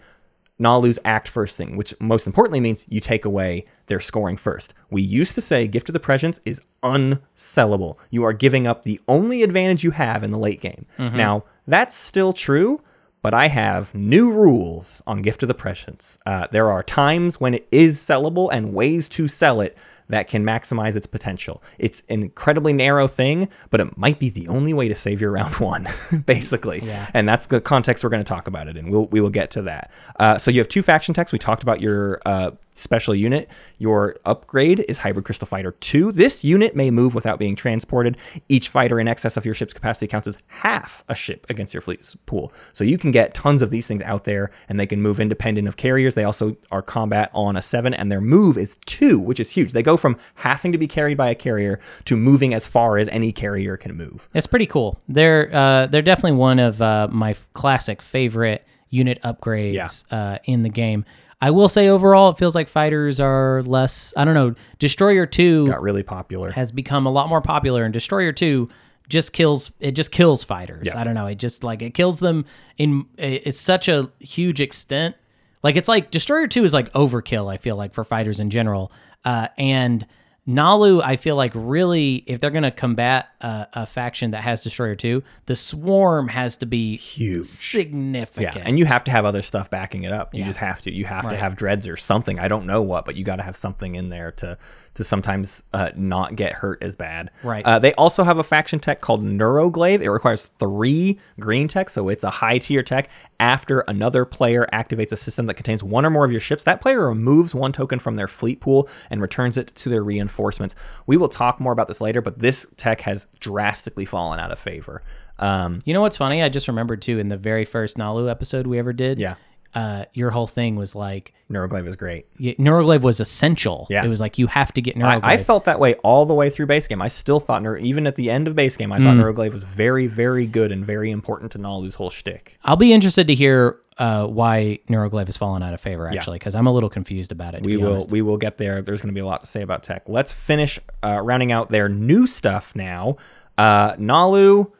Naalu's 0.58 1.00
act 1.04 1.28
first 1.28 1.58
thing, 1.58 1.76
which 1.76 1.94
most 2.00 2.28
importantly 2.28 2.60
means 2.62 2.86
you 2.88 3.00
take 3.02 3.26
away 3.26 3.66
their 3.88 4.00
scoring 4.00 4.38
first. 4.38 4.74
We 4.90 5.02
used 5.02 5.36
to 5.36 5.42
say 5.42 5.68
Gift 5.68 5.90
of 5.90 5.94
the 5.94 6.00
Prescience 6.00 6.40
is 6.46 6.62
unsellable. 6.82 7.98
You 8.10 8.24
are 8.24 8.34
giving 8.34 8.66
up 8.68 8.84
the 8.84 9.00
only 9.08 9.44
advantage 9.44 9.84
you 9.84 9.92
have 9.92 10.24
in 10.24 10.32
the 10.32 10.38
late 10.38 10.62
game. 10.62 10.86
Now, 11.18 11.44
that's 11.68 11.94
still 11.96 12.32
true, 12.32 12.82
but 13.22 13.34
I 13.34 13.48
have 13.48 13.94
new 13.94 14.32
rules 14.32 15.02
on 15.08 15.22
Gift 15.22 15.44
of 15.44 15.48
the 15.48 15.54
Prescience. 15.56 16.18
Uh, 16.26 16.48
there 16.52 16.72
are 16.72 16.84
times 16.84 17.40
when 17.40 17.54
it 17.56 17.68
is 17.72 17.98
sellable 18.00 18.50
and 18.52 18.74
ways 18.74 19.10
to 19.10 19.28
sell 19.28 19.62
it 19.62 19.76
that 20.10 20.28
can 20.28 20.44
maximize 20.44 20.96
its 20.96 21.06
potential. 21.06 21.62
It's 21.78 22.04
an 22.10 22.22
incredibly 22.22 22.74
narrow 22.74 23.08
thing, 23.08 23.50
but 23.70 23.80
it 23.80 23.98
might 23.98 24.20
be 24.20 24.30
the 24.30 24.48
only 24.48 24.74
way 24.74 24.88
to 24.88 24.96
save 24.96 25.22
your 25.22 25.32
round 25.32 25.56
one, 25.56 25.88
basically. 26.26 26.82
Yeah. 26.84 27.10
And 27.14 27.28
that's 27.28 27.48
the 27.48 27.62
context 27.62 28.04
we're 28.04 28.10
going 28.10 28.24
to 28.24 28.28
talk 28.28 28.48
about 28.48 28.68
it 28.68 28.78
in. 28.78 28.90
We'll, 28.90 29.08
we 29.08 29.22
will 29.22 29.30
get 29.30 29.52
to 29.52 29.62
that. 29.64 29.92
Uh, 30.20 30.38
so 30.38 30.52
you 30.52 30.60
have 30.60 30.68
two 30.68 30.82
faction 30.82 31.14
techs. 31.14 31.32
We 31.32 31.40
talked 31.40 31.64
about 31.64 31.82
your 31.82 32.22
uh, 32.26 32.52
special 32.78 33.16
unit. 33.16 33.50
Your 33.78 34.18
upgrade 34.26 34.86
is 34.88 34.98
Hybrid 34.98 35.26
Crystal 35.26 35.48
Fighter 35.48 35.72
2. 35.72 36.12
This 36.12 36.44
unit 36.44 36.76
may 36.76 36.92
move 36.92 37.16
without 37.16 37.40
being 37.40 37.56
transported. 37.56 38.18
Each 38.50 38.70
fighter 38.70 39.00
in 39.00 39.08
excess 39.08 39.38
of 39.38 39.46
your 39.46 39.54
ship's 39.54 39.74
capacity 39.74 40.08
counts 40.08 40.28
as 40.28 40.38
half 40.48 41.04
a 41.10 41.16
ship 41.16 41.46
against 41.50 41.74
your 41.74 41.82
fleet's 41.82 42.16
pool. 42.26 42.54
So 42.74 42.84
you 42.84 42.98
can 42.98 43.12
get 43.12 43.34
tons 43.34 43.62
of 43.62 43.70
these 43.70 43.88
things 43.88 44.02
out 44.04 44.26
there, 44.26 44.52
and 44.70 44.80
they 44.80 44.88
can 44.88 45.02
move 45.02 45.20
independent 45.20 45.68
of 45.68 45.78
carriers. 45.78 46.16
They 46.16 46.24
also 46.24 46.56
are 46.72 46.82
combat 46.82 47.32
on 47.34 47.56
a 47.56 47.62
7, 47.62 47.94
and 47.94 48.12
their 48.12 48.22
move 48.22 48.58
is 48.58 48.78
2, 48.86 49.20
which 49.20 49.40
is 49.40 49.50
huge. 49.50 49.72
They 49.72 49.84
go 49.84 49.95
from 49.98 50.18
having 50.36 50.72
to 50.72 50.78
be 50.78 50.88
carried 50.88 51.18
by 51.18 51.30
a 51.30 51.36
carrier 51.36 51.80
to 52.06 52.16
moving 52.16 52.54
as 52.54 52.68
far 52.68 52.98
as 52.98 53.08
any 53.10 53.32
carrier 53.32 53.78
can 53.78 53.96
move. 53.96 54.28
It's 54.34 54.48
pretty 54.48 54.66
cool. 54.68 55.00
They're 55.08 55.54
uh, 55.54 55.88
they're 55.88 56.02
definitely 56.02 56.38
one 56.38 56.60
of 56.60 56.82
uh, 56.82 57.08
my 57.12 57.36
classic 57.54 58.02
favorite 58.02 58.66
unit 58.90 59.22
upgrades 59.24 60.06
uh, 60.12 60.40
in 60.46 60.64
the 60.64 60.70
game. 60.70 61.06
I 61.42 61.52
will 61.52 61.68
say 61.68 61.90
overall, 61.90 62.30
it 62.30 62.38
feels 62.38 62.56
like 62.56 62.68
fighters 62.68 63.20
are 63.20 63.62
less. 63.64 64.14
I 64.16 64.26
don't 64.26 64.34
know. 64.34 64.56
Destroyer 64.80 65.26
Two 65.26 65.68
Got 65.68 65.82
really 65.82 66.04
popular. 66.04 66.52
has 66.52 66.72
become 66.72 67.06
a 67.06 67.12
lot 67.12 67.28
more 67.30 67.42
popular, 67.42 67.84
and 67.84 67.94
Destroyer 67.94 68.32
Two 68.32 68.70
just 69.10 69.34
kills. 69.34 69.72
It 69.80 69.92
just 69.92 70.12
kills 70.12 70.44
fighters. 70.44 70.88
Yeah. 70.88 71.00
I 71.00 71.04
don't 71.04 71.14
know. 71.14 71.28
It 71.28 71.36
just 71.36 71.64
like 71.64 71.82
it 71.82 71.94
kills 71.94 72.20
them 72.20 72.46
in. 72.78 73.06
It's 73.18 73.60
such 73.60 73.88
a 73.90 74.10
huge 74.20 74.62
extent. 74.62 75.16
Like 75.62 75.76
it's 75.76 75.90
like 75.90 76.10
Destroyer 76.10 76.48
Two 76.48 76.64
is 76.64 76.74
like 76.74 76.92
overkill. 76.94 77.52
I 77.52 77.58
feel 77.58 77.76
like 77.76 77.94
for 77.94 78.04
fighters 78.04 78.40
in 78.40 78.50
general, 78.50 78.92
uh, 79.26 79.50
and 79.58 80.06
Naalu, 80.48 81.02
I 81.04 81.16
feel 81.16 81.36
like 81.36 81.52
really, 81.56 82.18
if 82.28 82.40
they're 82.40 82.52
gonna 82.52 82.70
combat 82.70 83.30
a, 83.42 83.68
a 83.74 83.86
faction 83.88 84.32
that 84.32 84.44
has 84.44 84.64
Destroyer 84.64 84.96
Two, 84.96 85.24
the 85.48 85.56
Swarm 85.56 86.28
has 86.28 86.58
to 86.58 86.68
be 86.68 86.98
Huge. 86.98 87.48
significant. 87.48 88.56
Yeah, 88.56 88.64
and 88.64 88.78
you 88.78 88.86
have 88.86 89.04
to 89.06 89.12
have 89.12 89.26
other 89.26 89.42
stuff 89.42 89.72
backing 89.72 90.04
it 90.04 90.14
up. 90.14 90.36
You 90.36 90.44
just 90.44 90.60
have 90.60 90.82
to. 90.84 90.94
You 90.94 91.06
have 91.06 91.30
to 91.30 91.38
have 91.38 91.56
dreads 91.56 91.88
or 91.88 91.98
something. 91.98 92.40
I 92.40 92.48
don't 92.48 92.68
know 92.68 92.84
what, 92.84 93.06
but 93.06 93.16
you 93.16 93.24
got 93.24 93.38
to 93.38 93.44
have 93.44 93.56
something 93.56 93.96
in 93.96 94.10
there 94.10 94.32
to 94.34 94.60
to 94.96 95.04
sometimes 95.04 95.62
uh, 95.74 95.92
not 95.96 96.36
get 96.36 96.54
hurt 96.54 96.82
as 96.82 96.96
bad. 96.96 97.30
Right. 97.44 97.66
Uh, 97.66 97.80
they 97.80 97.94
also 97.94 98.24
have 98.24 98.38
a 98.38 98.44
faction 98.44 98.80
tech 98.80 99.02
called 99.02 99.24
Neuroglaive. 99.24 100.02
It 100.02 100.10
requires 100.10 100.52
three 100.60 101.20
green 101.40 101.68
tech, 101.68 101.90
so 101.90 102.10
it's 102.10 102.24
a 102.24 102.30
high 102.30 102.58
tier 102.58 102.82
tech. 102.82 103.10
After 103.40 103.82
another 103.82 104.26
player 104.26 104.68
activates 104.74 105.12
a 105.12 105.18
system 105.18 105.46
that 105.46 105.56
contains 105.56 105.84
one 105.84 106.06
or 106.06 106.10
more 106.10 106.26
of 106.26 106.32
your 106.32 106.40
ships, 106.40 106.64
that 106.64 106.82
player 106.82 107.08
removes 107.08 107.54
one 107.54 107.72
token 107.72 108.00
from 108.00 108.16
their 108.16 108.28
fleet 108.28 108.62
pool 108.62 108.90
and 109.10 109.22
returns 109.22 109.58
it 109.58 109.76
to 109.76 109.90
their 109.90 110.04
reinforcements. 110.04 110.76
We 111.06 111.18
will 111.18 111.30
talk 111.30 111.60
more 111.60 111.74
about 111.74 111.88
this 111.88 112.02
later, 112.02 112.22
but 112.22 112.40
this 112.40 112.66
tech 112.78 113.02
has 113.02 113.28
drastically 113.40 114.06
fallen 114.06 114.40
out 114.40 114.52
of 114.52 114.60
favor. 114.60 115.04
Um, 115.38 115.82
You 115.84 115.94
know 115.94 116.02
what's 116.02 116.18
funny? 116.18 116.42
I 116.42 116.48
just 116.50 116.70
remembered 116.70 117.02
too 117.02 117.20
in 117.20 117.28
the 117.28 117.38
very 117.38 117.66
first 117.66 117.98
Naalu 117.98 118.32
episode 118.32 118.68
we 118.68 118.80
ever 118.80 118.94
did. 118.94 119.20
Yeah. 119.20 119.36
Uh, 119.76 120.06
your 120.14 120.32
whole 120.32 120.48
thing 120.48 120.78
was 120.78 120.96
like 120.96 121.34
Neuroglaive 121.52 121.84
was 121.84 121.98
great. 121.98 122.26
y- 122.40 122.56
Neuroglaive 122.58 123.02
was 123.02 123.20
essential. 123.20 123.86
Yeah. 123.90 124.06
It 124.06 124.08
was 124.08 124.22
like 124.22 124.38
you 124.38 124.48
have 124.48 124.72
to 124.74 124.82
get 124.82 124.96
Neuroglaive. 124.96 125.20
I, 125.24 125.34
I 125.34 125.38
felt 125.44 125.66
that 125.66 125.80
way 125.82 125.96
all 125.96 126.26
the 126.26 126.34
way 126.34 126.50
through 126.50 126.68
base 126.68 126.88
game. 126.88 127.02
I 127.02 127.10
still 127.10 127.42
thought, 127.42 127.62
Neur- 127.62 127.82
even 127.82 128.08
at 128.08 128.16
the 128.16 128.32
end 128.32 128.48
of 128.48 128.56
base 128.56 128.78
game, 128.78 128.92
I 128.94 129.00
Mm. 129.00 129.04
thought 129.04 129.18
Neuroglaive 129.18 129.52
was 129.52 129.64
very, 129.64 130.08
very 130.08 130.48
good 130.48 130.72
and 130.72 130.86
very 130.86 131.12
important 131.12 131.52
to 131.52 131.58
Naalu's 131.60 131.96
whole 131.96 132.10
shtick. 132.10 132.58
I'll 132.64 132.78
be 132.78 132.94
interested 132.94 133.28
to 133.28 133.36
hear 133.36 133.78
uh, 133.98 134.28
why 134.28 134.80
Neuroglaive 134.90 135.26
has 135.28 135.38
fallen 135.38 135.62
out 135.64 135.74
of 135.74 135.80
favor 135.82 136.10
actually, 136.10 136.38
because 136.38 136.54
I'm 136.56 136.68
a 136.68 136.72
little 136.74 136.90
confused 136.90 137.32
about 137.32 137.54
it. 137.56 137.64
We 137.64 137.78
will 137.78 137.92
honest. 137.94 138.12
we 138.12 138.22
will 138.22 138.38
get 138.38 138.58
there. 138.58 138.82
There's 138.82 139.02
going 139.02 139.14
to 139.14 139.14
be 139.14 139.22
a 139.22 139.26
lot 139.26 139.42
to 139.42 139.48
say 139.48 139.62
about 139.62 139.84
tech. 139.84 140.04
Let's 140.08 140.34
finish 140.34 140.80
uh, 141.04 141.20
rounding 141.22 141.52
out 141.52 141.70
their 141.70 141.88
new 141.90 142.28
stuff 142.28 142.74
now. 142.76 143.18
Uh, 143.58 143.94
Naalu, 143.96 144.72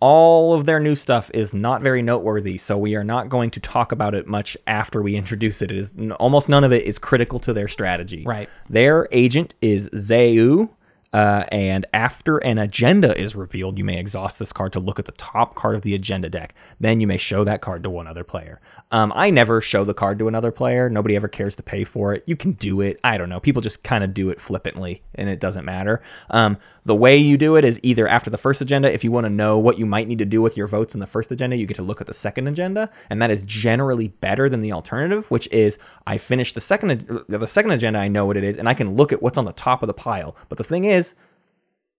all 0.00 0.54
of 0.54 0.66
their 0.66 0.78
new 0.78 0.94
stuff 0.94 1.30
is 1.34 1.52
not 1.52 1.82
very 1.82 2.02
noteworthy, 2.02 2.56
so 2.58 2.78
we 2.78 2.94
are 2.94 3.04
not 3.04 3.28
going 3.28 3.50
to 3.50 3.60
talk 3.60 3.92
about 3.92 4.14
it 4.14 4.26
much 4.26 4.56
after 4.66 5.02
we 5.02 5.16
introduce 5.16 5.60
it. 5.62 5.70
It 5.70 5.76
is 5.76 5.94
almost 6.20 6.48
none 6.48 6.64
of 6.64 6.72
it 6.72 6.84
is 6.84 6.98
critical 6.98 7.38
to 7.40 7.52
their 7.52 7.68
strategy. 7.68 8.24
Right. 8.24 8.48
Their 8.70 9.08
agent 9.10 9.54
is 9.60 9.90
Zeu. 9.96 10.68
Uh, 11.10 11.44
and 11.50 11.86
after 11.94 12.36
an 12.38 12.58
agenda 12.58 13.18
is 13.18 13.34
revealed, 13.34 13.78
you 13.78 13.84
may 13.84 13.98
exhaust 13.98 14.38
this 14.38 14.52
card 14.52 14.74
to 14.74 14.78
look 14.78 14.98
at 14.98 15.06
the 15.06 15.12
top 15.12 15.54
card 15.54 15.74
of 15.74 15.80
the 15.80 15.94
agenda 15.94 16.28
deck. 16.28 16.54
Then 16.80 17.00
you 17.00 17.06
may 17.06 17.16
show 17.16 17.44
that 17.44 17.62
card 17.62 17.82
to 17.84 17.90
one 17.90 18.06
other 18.06 18.24
player. 18.24 18.60
Um, 18.90 19.12
I 19.16 19.30
never 19.30 19.62
show 19.62 19.84
the 19.84 19.94
card 19.94 20.18
to 20.18 20.28
another 20.28 20.52
player. 20.52 20.90
Nobody 20.90 21.16
ever 21.16 21.26
cares 21.26 21.56
to 21.56 21.62
pay 21.62 21.84
for 21.84 22.12
it. 22.12 22.24
You 22.26 22.36
can 22.36 22.52
do 22.52 22.82
it. 22.82 23.00
I 23.02 23.16
don't 23.16 23.30
know. 23.30 23.40
People 23.40 23.62
just 23.62 23.82
kind 23.82 24.04
of 24.04 24.12
do 24.12 24.28
it 24.28 24.38
flippantly, 24.38 25.02
and 25.14 25.30
it 25.30 25.40
doesn't 25.40 25.64
matter. 25.64 26.02
Um, 26.28 26.58
the 26.88 26.94
way 26.94 27.18
you 27.18 27.36
do 27.36 27.54
it 27.56 27.64
is 27.66 27.78
either 27.82 28.08
after 28.08 28.30
the 28.30 28.38
first 28.38 28.62
agenda, 28.62 28.90
if 28.90 29.04
you 29.04 29.12
want 29.12 29.26
to 29.26 29.30
know 29.30 29.58
what 29.58 29.78
you 29.78 29.84
might 29.84 30.08
need 30.08 30.18
to 30.18 30.24
do 30.24 30.40
with 30.40 30.56
your 30.56 30.66
votes 30.66 30.94
in 30.94 31.00
the 31.00 31.06
first 31.06 31.30
agenda, 31.30 31.54
you 31.54 31.66
get 31.66 31.76
to 31.76 31.82
look 31.82 32.00
at 32.00 32.06
the 32.06 32.14
second 32.14 32.48
agenda, 32.48 32.90
and 33.10 33.20
that 33.20 33.30
is 33.30 33.42
generally 33.42 34.08
better 34.08 34.48
than 34.48 34.62
the 34.62 34.72
alternative, 34.72 35.30
which 35.30 35.46
is 35.52 35.78
I 36.06 36.16
finish 36.16 36.54
the 36.54 36.62
second 36.62 37.06
uh, 37.10 37.38
the 37.38 37.46
second 37.46 37.72
agenda, 37.72 37.98
I 37.98 38.08
know 38.08 38.24
what 38.24 38.38
it 38.38 38.42
is, 38.42 38.56
and 38.56 38.68
I 38.68 38.74
can 38.74 38.94
look 38.94 39.12
at 39.12 39.22
what's 39.22 39.36
on 39.36 39.44
the 39.44 39.52
top 39.52 39.82
of 39.82 39.86
the 39.86 39.94
pile. 39.94 40.34
But 40.48 40.56
the 40.56 40.64
thing 40.64 40.84
is, 40.84 41.14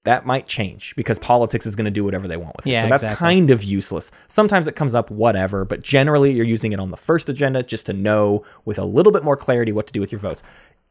that 0.05 0.25
might 0.25 0.47
change 0.47 0.95
because 0.95 1.19
politics 1.19 1.67
is 1.67 1.75
going 1.75 1.85
to 1.85 1.91
do 1.91 2.03
whatever 2.03 2.27
they 2.27 2.37
want 2.37 2.55
with 2.57 2.65
it. 2.65 2.71
Yeah, 2.71 2.83
so 2.83 2.89
that's 2.89 3.03
exactly. 3.03 3.25
kind 3.25 3.51
of 3.51 3.63
useless. 3.63 4.09
Sometimes 4.27 4.67
it 4.67 4.75
comes 4.75 4.95
up, 4.95 5.11
whatever, 5.11 5.65
but 5.65 5.83
generally 5.83 6.31
you're 6.31 6.45
using 6.45 6.71
it 6.71 6.79
on 6.79 6.89
the 6.89 6.97
first 6.97 7.29
agenda 7.29 7.61
just 7.61 7.85
to 7.85 7.93
know 7.93 8.43
with 8.65 8.79
a 8.79 8.85
little 8.85 9.11
bit 9.11 9.23
more 9.23 9.37
clarity 9.37 9.71
what 9.71 9.85
to 9.87 9.93
do 9.93 9.99
with 9.99 10.11
your 10.11 10.19
votes. 10.19 10.41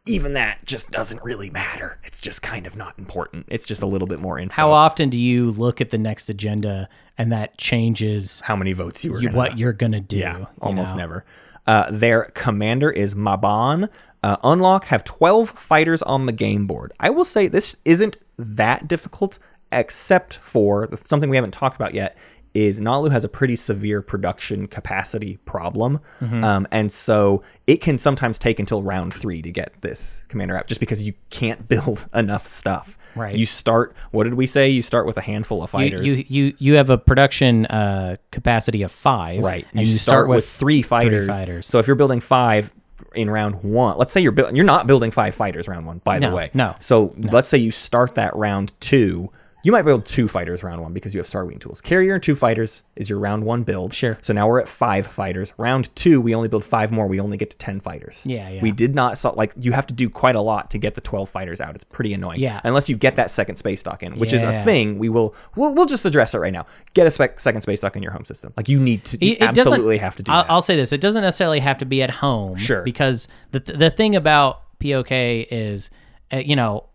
Even 0.08 0.32
that 0.34 0.64
just 0.64 0.90
doesn't 0.90 1.22
really 1.22 1.50
matter. 1.50 1.98
It's 2.04 2.20
just 2.20 2.42
kind 2.42 2.66
of 2.66 2.76
not 2.76 2.98
important. 2.98 3.46
It's 3.48 3.66
just 3.66 3.82
a 3.82 3.86
little 3.86 4.08
bit 4.08 4.20
more 4.20 4.38
info. 4.38 4.54
How 4.54 4.72
often 4.72 5.10
do 5.10 5.18
you 5.18 5.50
look 5.50 5.80
at 5.80 5.90
the 5.90 5.98
next 5.98 6.30
agenda 6.30 6.88
and 7.16 7.32
that 7.32 7.58
changes 7.58 8.40
How 8.40 8.56
many 8.56 8.72
votes 8.72 9.04
you 9.04 9.12
were 9.12 9.20
you, 9.20 9.28
gonna 9.28 9.36
what 9.36 9.58
you're 9.58 9.72
gonna 9.72 10.00
do? 10.00 10.18
Yeah, 10.18 10.46
almost 10.60 10.94
know? 10.94 11.00
never. 11.02 11.24
Uh, 11.66 11.90
their 11.90 12.24
commander 12.34 12.90
is 12.90 13.14
Maban. 13.14 13.88
Uh, 14.22 14.36
unlock 14.42 14.86
have 14.86 15.04
12 15.04 15.50
fighters 15.50 16.02
on 16.02 16.26
the 16.26 16.32
game 16.32 16.66
board. 16.66 16.92
I 16.98 17.10
will 17.10 17.24
say 17.24 17.46
this 17.46 17.76
isn't 17.84 18.16
that 18.38 18.88
difficult, 18.88 19.38
except 19.70 20.38
for 20.38 20.88
something 21.04 21.28
we 21.28 21.36
haven't 21.36 21.52
talked 21.52 21.76
about 21.76 21.94
yet. 21.94 22.16
Is 22.54 22.80
Naalu 22.80 23.10
has 23.12 23.24
a 23.24 23.28
pretty 23.28 23.54
severe 23.56 24.02
production 24.02 24.66
capacity 24.66 25.38
problem, 25.44 26.00
Mm-hmm. 26.20 26.42
um, 26.44 26.66
and 26.70 26.90
so 26.90 27.42
it 27.66 27.80
can 27.80 27.98
sometimes 27.98 28.38
take 28.38 28.58
until 28.58 28.82
round 28.82 29.12
three 29.14 29.42
to 29.42 29.50
get 29.50 29.72
this 29.82 30.24
commander 30.28 30.56
out, 30.56 30.66
just 30.66 30.80
because 30.80 31.02
you 31.06 31.12
can't 31.30 31.68
build 31.68 32.08
enough 32.14 32.46
stuff. 32.46 32.98
Right. 33.14 33.34
You 33.36 33.46
start. 33.46 33.94
What 34.10 34.24
did 34.24 34.34
we 34.34 34.46
say? 34.46 34.68
You 34.68 34.82
start 34.82 35.06
with 35.06 35.16
a 35.16 35.22
handful 35.22 35.62
of 35.62 35.70
fighters. 35.70 36.06
you 36.06 36.24
you 36.28 36.54
you 36.58 36.74
have 36.74 36.90
a 36.90 36.98
production 36.98 37.66
uh, 37.66 38.16
capacity 38.30 38.82
of 38.82 38.90
five, 38.92 39.42
Right. 39.42 39.66
And 39.72 39.80
you, 39.80 39.86
start, 39.86 40.28
with, 40.28 40.48
three 40.48 40.82
fighters. 40.82 41.26
fighters. 41.26 41.66
So 41.66 41.78
if 41.78 41.86
you're 41.86 41.96
building 41.96 42.20
five 42.20 42.72
in 43.14 43.30
round 43.30 43.62
one, 43.62 43.96
let's 43.96 44.12
say 44.12 44.20
you're 44.20 44.32
building, 44.32 44.54
you're 44.56 44.64
not 44.64 44.86
building 44.86 45.10
five 45.10 45.34
fighters 45.34 45.66
round 45.68 45.86
one, 45.86 45.98
by 46.04 46.18
the 46.18 46.30
way. 46.30 46.50
no, 46.54 46.76
So 46.80 47.14
let's 47.16 47.48
say 47.48 47.58
you 47.58 47.70
start 47.70 48.14
that 48.16 48.34
round 48.36 48.72
two. 48.80 49.30
You 49.68 49.72
might 49.72 49.82
build 49.82 50.06
two 50.06 50.28
fighters 50.28 50.62
round 50.62 50.80
one 50.80 50.94
because 50.94 51.12
you 51.12 51.20
have 51.20 51.26
Sarween 51.26 51.60
tools. 51.60 51.82
Carrier 51.82 52.14
and 52.14 52.22
two 52.22 52.34
fighters 52.34 52.84
is 52.96 53.10
your 53.10 53.18
round 53.18 53.44
one 53.44 53.64
build. 53.64 53.92
Sure. 53.92 54.16
So 54.22 54.32
now 54.32 54.48
we're 54.48 54.60
at 54.60 54.66
five 54.66 55.06
fighters. 55.06 55.52
Round 55.58 55.94
two, 55.94 56.22
we 56.22 56.34
only 56.34 56.48
build 56.48 56.64
five 56.64 56.90
more. 56.90 57.06
We 57.06 57.20
only 57.20 57.36
get 57.36 57.50
to 57.50 57.56
ten 57.58 57.78
fighters. 57.78 58.22
Yeah, 58.24 58.48
yeah. 58.48 58.62
We 58.62 58.70
did 58.72 58.94
not 58.94 59.18
so 59.18 59.34
like 59.34 59.52
you 59.60 59.72
have 59.72 59.86
to 59.88 59.92
do 59.92 60.08
quite 60.08 60.36
a 60.36 60.40
lot 60.40 60.70
to 60.70 60.78
get 60.78 60.94
the 60.94 61.02
twelve 61.02 61.28
fighters 61.28 61.60
out. 61.60 61.74
It's 61.74 61.84
pretty 61.84 62.14
annoying. 62.14 62.40
Yeah. 62.40 62.62
Unless 62.64 62.88
you 62.88 62.96
get 62.96 63.16
that 63.16 63.30
second 63.30 63.56
space 63.56 63.82
dock 63.82 64.02
in, 64.02 64.18
which 64.18 64.32
is 64.32 64.42
a 64.42 64.46
Yeah. 64.46 64.64
thing. 64.64 64.98
We 64.98 65.10
will 65.10 65.34
we'll 65.54 65.74
we'll 65.74 65.84
just 65.84 66.06
address 66.06 66.32
it 66.32 66.38
right 66.38 66.50
now. 66.54 66.64
Get 66.94 67.06
a 67.06 67.10
spec, 67.10 67.38
second 67.38 67.60
space 67.60 67.82
dock 67.82 67.94
in 67.94 68.02
your 68.02 68.12
home 68.12 68.24
system. 68.24 68.54
Like 68.56 68.70
you 68.70 68.80
need 68.80 69.04
to 69.04 69.18
you 69.22 69.32
It- 69.32 69.42
it 69.42 69.48
absolutely 69.48 69.98
have 69.98 70.16
to 70.16 70.22
do 70.22 70.32
I'll, 70.32 70.44
that. 70.44 70.50
I'll 70.50 70.62
say 70.62 70.76
this: 70.76 70.94
it 70.94 71.02
doesn't 71.02 71.20
necessarily 71.20 71.60
have 71.60 71.76
to 71.76 71.84
be 71.84 72.02
at 72.02 72.08
home. 72.08 72.56
Sure. 72.56 72.80
Because 72.80 73.28
the 73.52 73.60
the 73.60 73.90
thing 73.90 74.16
about 74.16 74.62
POK 74.80 75.10
is, 75.12 75.90
uh, 76.32 76.38
you 76.38 76.56
know, 76.56 76.86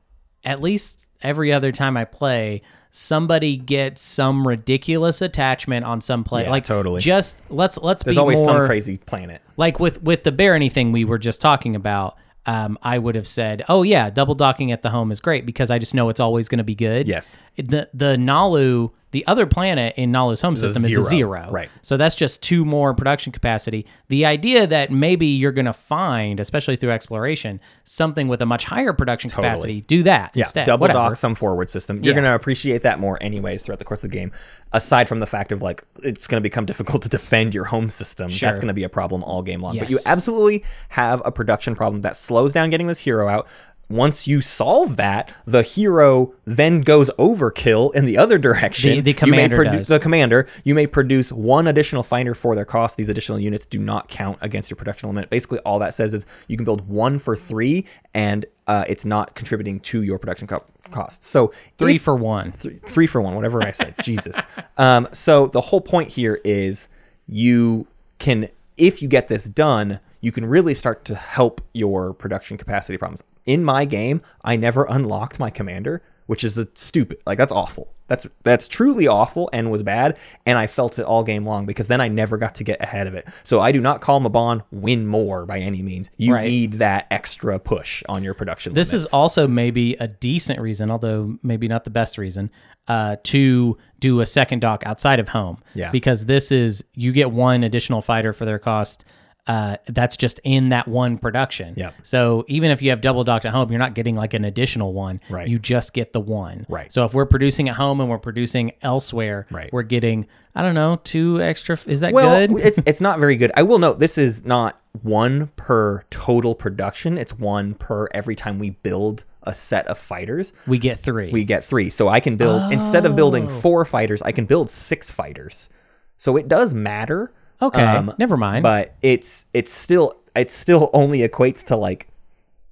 at 0.43 0.59
least 0.59 1.07
every 1.23 1.51
other 1.53 1.71
time 1.71 1.97
I 1.97 2.05
play, 2.05 2.61
somebody 2.91 3.57
gets 3.57 4.01
some 4.01 4.47
ridiculous 4.47 5.21
attachment 5.21 5.85
on 5.85 5.99
some 6.01 6.23
play. 6.23 6.43
Yeah, 6.43 6.51
like 6.51 6.65
totally. 6.65 7.01
Just 7.01 7.41
let's 7.49 7.77
let's 7.79 8.03
There's 8.03 8.15
be 8.15 8.19
always 8.19 8.37
more 8.37 8.47
some 8.47 8.65
crazy 8.67 8.97
planet. 8.97 9.41
like 9.57 9.79
with 9.79 10.01
with 10.03 10.23
the 10.23 10.31
barony 10.31 10.69
thing 10.69 10.91
we 10.91 11.05
were 11.05 11.17
just 11.19 11.41
talking 11.41 11.75
about. 11.75 12.17
Um, 12.45 12.77
I 12.83 12.97
would 12.97 13.15
have 13.15 13.25
said, 13.27 13.63
"Oh 13.69 13.83
yeah, 13.83 14.09
double 14.09 14.33
docking 14.33 14.71
at 14.73 14.81
the 14.81 14.89
home 14.89 15.11
is 15.11 15.21
great 15.21 15.45
because 15.45 15.71
I 15.71 15.79
just 15.79 15.95
know 15.95 16.09
it's 16.09 16.19
always 16.19 16.49
going 16.49 16.57
to 16.57 16.63
be 16.65 16.75
good." 16.75 17.07
Yes. 17.07 17.37
The 17.55 17.89
the 17.93 18.17
Nalu, 18.17 18.91
the 19.13 19.25
other 19.25 19.45
planet 19.45 19.93
in 19.95 20.11
Naalu's 20.11 20.41
home 20.41 20.57
system 20.57 20.83
is 20.83 20.89
zero, 20.89 21.05
a 21.05 21.09
zero. 21.09 21.47
right. 21.51 21.69
So 21.81 21.95
that's 21.95 22.15
just 22.15 22.43
two 22.43 22.65
more 22.65 22.93
production 22.93 23.31
capacity. 23.31 23.85
The 24.09 24.25
idea 24.25 24.67
that 24.67 24.91
maybe 24.91 25.27
you're 25.27 25.51
going 25.53 25.65
to 25.65 25.71
find, 25.73 26.39
especially 26.41 26.75
through 26.75 26.91
exploration, 26.91 27.61
something 27.85 28.27
with 28.27 28.41
a 28.41 28.45
much 28.45 28.65
higher 28.65 28.91
production 28.91 29.29
capacity, 29.29 29.79
do 29.81 30.03
that 30.03 30.31
Yeah, 30.33 30.41
instead. 30.43 30.65
double 30.65 30.81
Whatever. 30.81 30.99
dock 30.99 31.15
some 31.15 31.35
forward 31.35 31.69
system. 31.69 32.03
You're 32.03 32.13
Yeah. 32.13 32.21
going 32.21 32.31
to 32.31 32.35
appreciate 32.35 32.83
that 32.83 32.99
more 32.99 33.17
anyways 33.21 33.63
throughout 33.63 33.79
the 33.79 33.85
course 33.85 34.03
of 34.03 34.09
the 34.11 34.17
game. 34.17 34.31
Aside 34.73 35.07
from 35.07 35.19
the 35.19 35.27
fact 35.27 35.51
of 35.51 35.61
like 35.61 35.85
it's 36.01 36.27
going 36.27 36.41
to 36.41 36.43
become 36.43 36.65
difficult 36.73 37.03
to 37.03 37.09
defend 37.09 37.53
your 37.53 37.65
home 37.65 37.89
system. 37.89 38.29
Sure. 38.29 38.49
That's 38.49 38.59
going 38.59 38.67
to 38.69 38.73
be 38.73 38.83
a 38.83 38.89
problem 38.89 39.23
all 39.23 39.41
game 39.43 39.61
long. 39.61 39.75
Yes. 39.75 39.83
But 39.85 39.91
you 39.91 39.99
absolutely 40.05 40.63
have 40.89 41.21
a 41.23 41.31
production 41.31 41.75
problem 41.75 42.01
that 42.01 42.15
slows 42.15 42.51
down 42.51 42.71
getting 42.71 42.87
this 42.87 42.99
hero 42.99 43.29
out. 43.29 43.47
Once 43.93 44.25
you 44.25 44.41
solve 44.41 44.97
that, 44.97 45.31
the 45.45 45.61
hero 45.61 46.33
then 46.45 46.81
goes 46.81 47.09
overkill 47.11 47.93
in 47.93 48.05
the 48.05 48.17
other 48.17 48.37
direction. 48.49 49.03
The- 49.03 49.13
the 49.13 49.25
You 49.25 49.31
may 49.31 49.43
commander 49.47 49.57
produ- 49.57 49.71
does. 49.73 49.87
The 49.87 49.99
commander, 49.99 50.47
you 50.63 50.73
may 50.73 50.87
produce 50.87 51.31
one 51.31 51.67
additional 51.67 52.01
finder 52.01 52.33
for 52.33 52.55
their 52.55 52.65
cost. 52.65 52.97
These 52.97 53.09
additional 53.09 53.39
units 53.39 53.65
do 53.67 53.77
not 53.79 54.07
count 54.07 54.37
against 54.41 54.69
your 54.71 54.75
production 54.77 55.09
limit. 55.09 55.29
Basically, 55.29 55.59
all 55.59 55.77
that 55.79 55.93
says 55.93 56.13
is 56.13 56.25
you 56.47 56.57
can 56.57 56.65
build 56.65 56.87
one 56.87 57.19
for 57.19 57.35
three, 57.35 57.85
and 58.15 58.45
uh, 58.65 58.85
it's 58.87 59.05
not 59.05 59.35
contributing 59.35 59.79
to 59.81 60.01
your 60.01 60.17
production 60.17 60.47
co- 60.47 60.63
costs. 60.89 61.27
So 61.27 61.53
Three 61.77 61.95
if- 61.97 62.01
for 62.01 62.15
one. 62.15 62.51
three, 62.53 62.79
three 62.87 63.05
for 63.07 63.21
one, 63.21 63.35
whatever 63.35 63.61
I 63.61 63.71
said. 63.71 63.93
Jesus. 64.01 64.35
Um, 64.77 65.07
so 65.11 65.47
the 65.47 65.61
whole 65.61 65.81
point 65.81 66.09
here 66.13 66.41
is 66.43 66.87
you 67.27 67.85
can, 68.19 68.49
if 68.77 69.01
you 69.01 69.07
get 69.07 69.27
this 69.27 69.43
done, 69.45 69.99
you 70.21 70.31
can 70.31 70.45
really 70.45 70.73
start 70.73 71.05
to 71.05 71.15
help 71.15 71.61
your 71.73 72.13
production 72.13 72.57
capacity 72.57 72.97
problems. 72.97 73.21
In 73.45 73.63
my 73.63 73.85
game, 73.85 74.21
I 74.43 74.55
never 74.55 74.85
unlocked 74.85 75.39
my 75.39 75.49
commander, 75.49 76.01
which 76.27 76.43
is 76.43 76.57
a 76.57 76.67
stupid. 76.75 77.17
Like 77.25 77.37
that's 77.37 77.51
awful. 77.51 77.89
That's 78.07 78.27
that's 78.43 78.67
truly 78.67 79.07
awful 79.07 79.49
and 79.53 79.71
was 79.71 79.81
bad, 79.81 80.17
and 80.45 80.57
I 80.57 80.67
felt 80.67 80.99
it 80.99 81.03
all 81.05 81.23
game 81.23 81.45
long 81.45 81.65
because 81.65 81.87
then 81.87 81.99
I 82.01 82.09
never 82.09 82.37
got 82.37 82.55
to 82.55 82.63
get 82.63 82.81
ahead 82.81 83.07
of 83.07 83.15
it. 83.15 83.25
So 83.43 83.59
I 83.61 83.71
do 83.71 83.79
not 83.81 84.01
call 84.01 84.19
Maban 84.21 84.61
win 84.71 85.07
more 85.07 85.45
by 85.45 85.59
any 85.59 85.81
means. 85.81 86.09
You 86.17 86.33
Right. 86.33 86.47
need 86.49 86.73
that 86.73 87.07
extra 87.11 87.59
push 87.59 88.03
on 88.09 88.23
your 88.23 88.33
production. 88.33 88.73
This 88.73 88.91
limits. 88.91 89.07
is 89.07 89.13
also 89.13 89.47
maybe 89.47 89.95
a 89.95 90.07
decent 90.07 90.59
reason, 90.59 90.91
although 90.91 91.37
maybe 91.43 91.67
not 91.67 91.85
the 91.85 91.89
best 91.89 92.17
reason, 92.17 92.51
uh, 92.89 93.15
to 93.23 93.77
do 93.99 94.19
a 94.19 94.25
second 94.25 94.59
dock 94.59 94.83
outside 94.85 95.19
of 95.19 95.29
home. 95.29 95.57
Yeah. 95.73 95.89
Because 95.89 96.25
this 96.25 96.51
is 96.51 96.83
you 96.93 97.13
get 97.13 97.31
one 97.31 97.63
additional 97.63 98.01
fighter 98.01 98.33
for 98.33 98.43
their 98.45 98.59
cost. 98.59 99.05
Uh, 99.45 99.75
that's 99.87 100.15
just 100.15 100.39
in 100.45 100.69
that 100.69 100.87
one 100.87 101.17
production. 101.17 101.73
Yeah. 101.75 101.91
So 102.01 102.45
even 102.47 102.71
if 102.71 102.81
you 102.81 102.91
have 102.91 103.01
double 103.01 103.25
docked 103.25 103.43
at 103.43 103.51
home, 103.51 103.69
you're 103.71 103.79
not 103.79 103.93
getting 103.93 104.15
like 104.15 104.33
an 104.33 104.45
additional 104.45 104.93
one. 104.93 105.19
Right. 105.29 105.49
You 105.49 105.59
just 105.59 105.93
get 105.93 106.13
the 106.13 106.21
one. 106.21 106.65
Right. 106.69 106.89
So 106.93 107.03
if 107.03 107.13
we're 107.13 107.25
producing 107.25 107.67
at 107.67 107.75
home 107.75 107.99
and 107.99 108.09
we're 108.09 108.19
producing 108.19 108.71
elsewhere, 108.81 109.45
Right. 109.51 109.69
we're 109.73 109.83
getting 109.83 110.27
I 110.55 110.61
don't 110.61 110.75
know 110.75 111.01
two 111.03 111.41
extra. 111.41 111.77
Is 111.87 111.99
that 112.01 112.13
well, 112.13 112.47
good? 112.47 112.57
it's 112.59 112.79
it's 112.85 113.01
not 113.01 113.19
very 113.19 113.35
good. 113.35 113.51
I 113.55 113.63
will 113.63 113.79
note 113.79 113.99
this 113.99 114.17
is 114.17 114.45
not 114.45 114.79
one 115.01 115.47
per 115.57 116.03
total 116.09 116.55
production. 116.55 117.17
It's 117.17 117.37
one 117.37 117.73
per 117.73 118.07
every 118.13 118.35
time 118.37 118.59
we 118.59 118.69
build 118.69 119.25
a 119.41 119.53
set 119.53 119.85
of 119.87 119.97
fighters, 119.97 120.53
We 120.67 120.77
get 120.77 120.99
three. 120.99 121.31
we 121.33 121.43
get 121.43 121.65
three. 121.65 121.89
So 121.89 122.07
I 122.07 122.21
can 122.21 122.37
build 122.37 122.71
instead 122.71 123.05
of 123.05 123.13
building 123.17 123.47
Oh. 123.47 123.59
four 123.59 123.83
fighters, 123.83 124.21
I 124.21 124.31
can 124.31 124.45
build 124.45 124.69
six 124.69 125.11
fighters. 125.11 125.67
So 126.15 126.37
it 126.37 126.47
does 126.47 126.73
matter. 126.73 127.33
Um, 127.65 128.09
Okay, 128.09 128.15
never 128.19 128.37
mind. 128.37 128.63
But 128.63 128.95
it's 129.01 129.45
it's 129.53 129.71
still 129.71 130.13
it 130.35 130.51
still 130.51 130.89
only 130.93 131.19
equates 131.19 131.63
to 131.65 131.75
like 131.75 132.07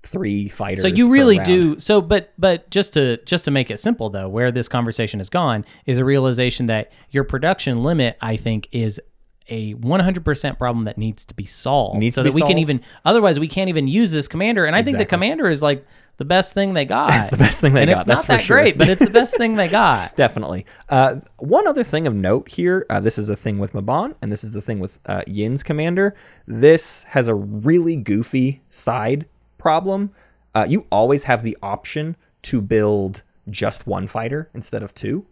three 0.03 0.47
fighters. 0.49 0.81
so 0.81 0.87
you 0.87 1.11
really 1.11 1.37
do 1.45 1.79
so 1.79 2.01
but 2.01 2.33
but 2.37 2.67
just 2.71 2.93
to 2.95 3.17
just 3.23 3.45
to 3.45 3.51
make 3.51 3.69
it 3.69 3.77
simple 3.77 4.09
though 4.09 4.27
where 4.27 4.51
this 4.51 4.67
conversation 4.67 5.19
has 5.19 5.29
gone 5.29 5.63
is 5.85 5.99
a 5.99 6.03
realization 6.05 6.65
that 6.65 6.91
your 7.11 7.23
production 7.23 7.83
limit 7.83 8.17
i 8.19 8.35
think 8.35 8.67
is 8.71 8.99
a 9.47 9.73
100% 9.75 10.57
problem 10.57 10.85
that 10.85 10.97
needs 10.97 11.23
to 11.25 11.35
be 11.35 11.45
solved 11.45 11.99
Needs 11.99 12.15
so 12.15 12.23
that 12.23 12.33
we 12.33 12.41
can 12.41 12.57
even 12.57 12.81
otherwise 13.05 13.39
we 13.39 13.47
can't 13.47 13.69
even 13.69 13.87
use 13.87 14.11
this 14.11 14.27
commander 14.27 14.65
and 14.65 14.75
i 14.75 14.81
think 14.81 14.97
the 14.97 15.05
commander 15.05 15.47
is 15.49 15.61
like 15.61 15.85
the 16.17 16.25
best 16.25 16.53
thing 16.53 16.73
they 16.73 16.85
got 16.97 17.11
it's 17.13 17.29
the 17.29 17.37
best 17.37 17.59
thing 17.61 17.73
they 17.73 17.81
and 17.81 17.89
got, 17.89 17.97
it's 17.97 18.05
that's 18.05 18.17
not 18.17 18.25
for 18.25 18.31
that 18.39 18.41
sure. 18.41 18.57
great 18.57 18.77
but 18.77 18.89
it's 18.89 19.03
the 19.03 19.09
best 19.09 19.35
thing 19.37 19.55
they 19.55 19.67
got 19.67 20.15
Definitely. 20.15 20.65
Uh, 20.89 21.15
one 21.37 21.67
other 21.67 21.83
thing 21.83 22.05
of 22.07 22.13
note 22.13 22.49
here 22.49 22.85
uh, 22.89 22.99
this 22.99 23.17
is 23.17 23.29
a 23.29 23.35
thing 23.35 23.57
with 23.59 23.73
Maban, 23.73 24.15
and 24.21 24.31
this 24.31 24.43
is 24.43 24.53
the 24.53 24.61
thing 24.61 24.79
with 24.79 24.99
uh, 25.05 25.23
Yin's 25.27 25.63
commander. 25.63 26.15
This 26.47 27.03
has 27.03 27.27
a 27.27 27.35
really 27.35 27.95
goofy 27.95 28.61
side 28.69 29.25
problem. 29.57 30.11
Uh, 30.53 30.65
you 30.67 30.85
always 30.91 31.23
have 31.23 31.43
the 31.43 31.57
option 31.63 32.15
to 32.43 32.61
build 32.61 33.23
just 33.49 33.87
one 33.87 34.07
fighter 34.07 34.49
instead 34.53 34.83
of 34.83 34.93
two. 34.93 35.25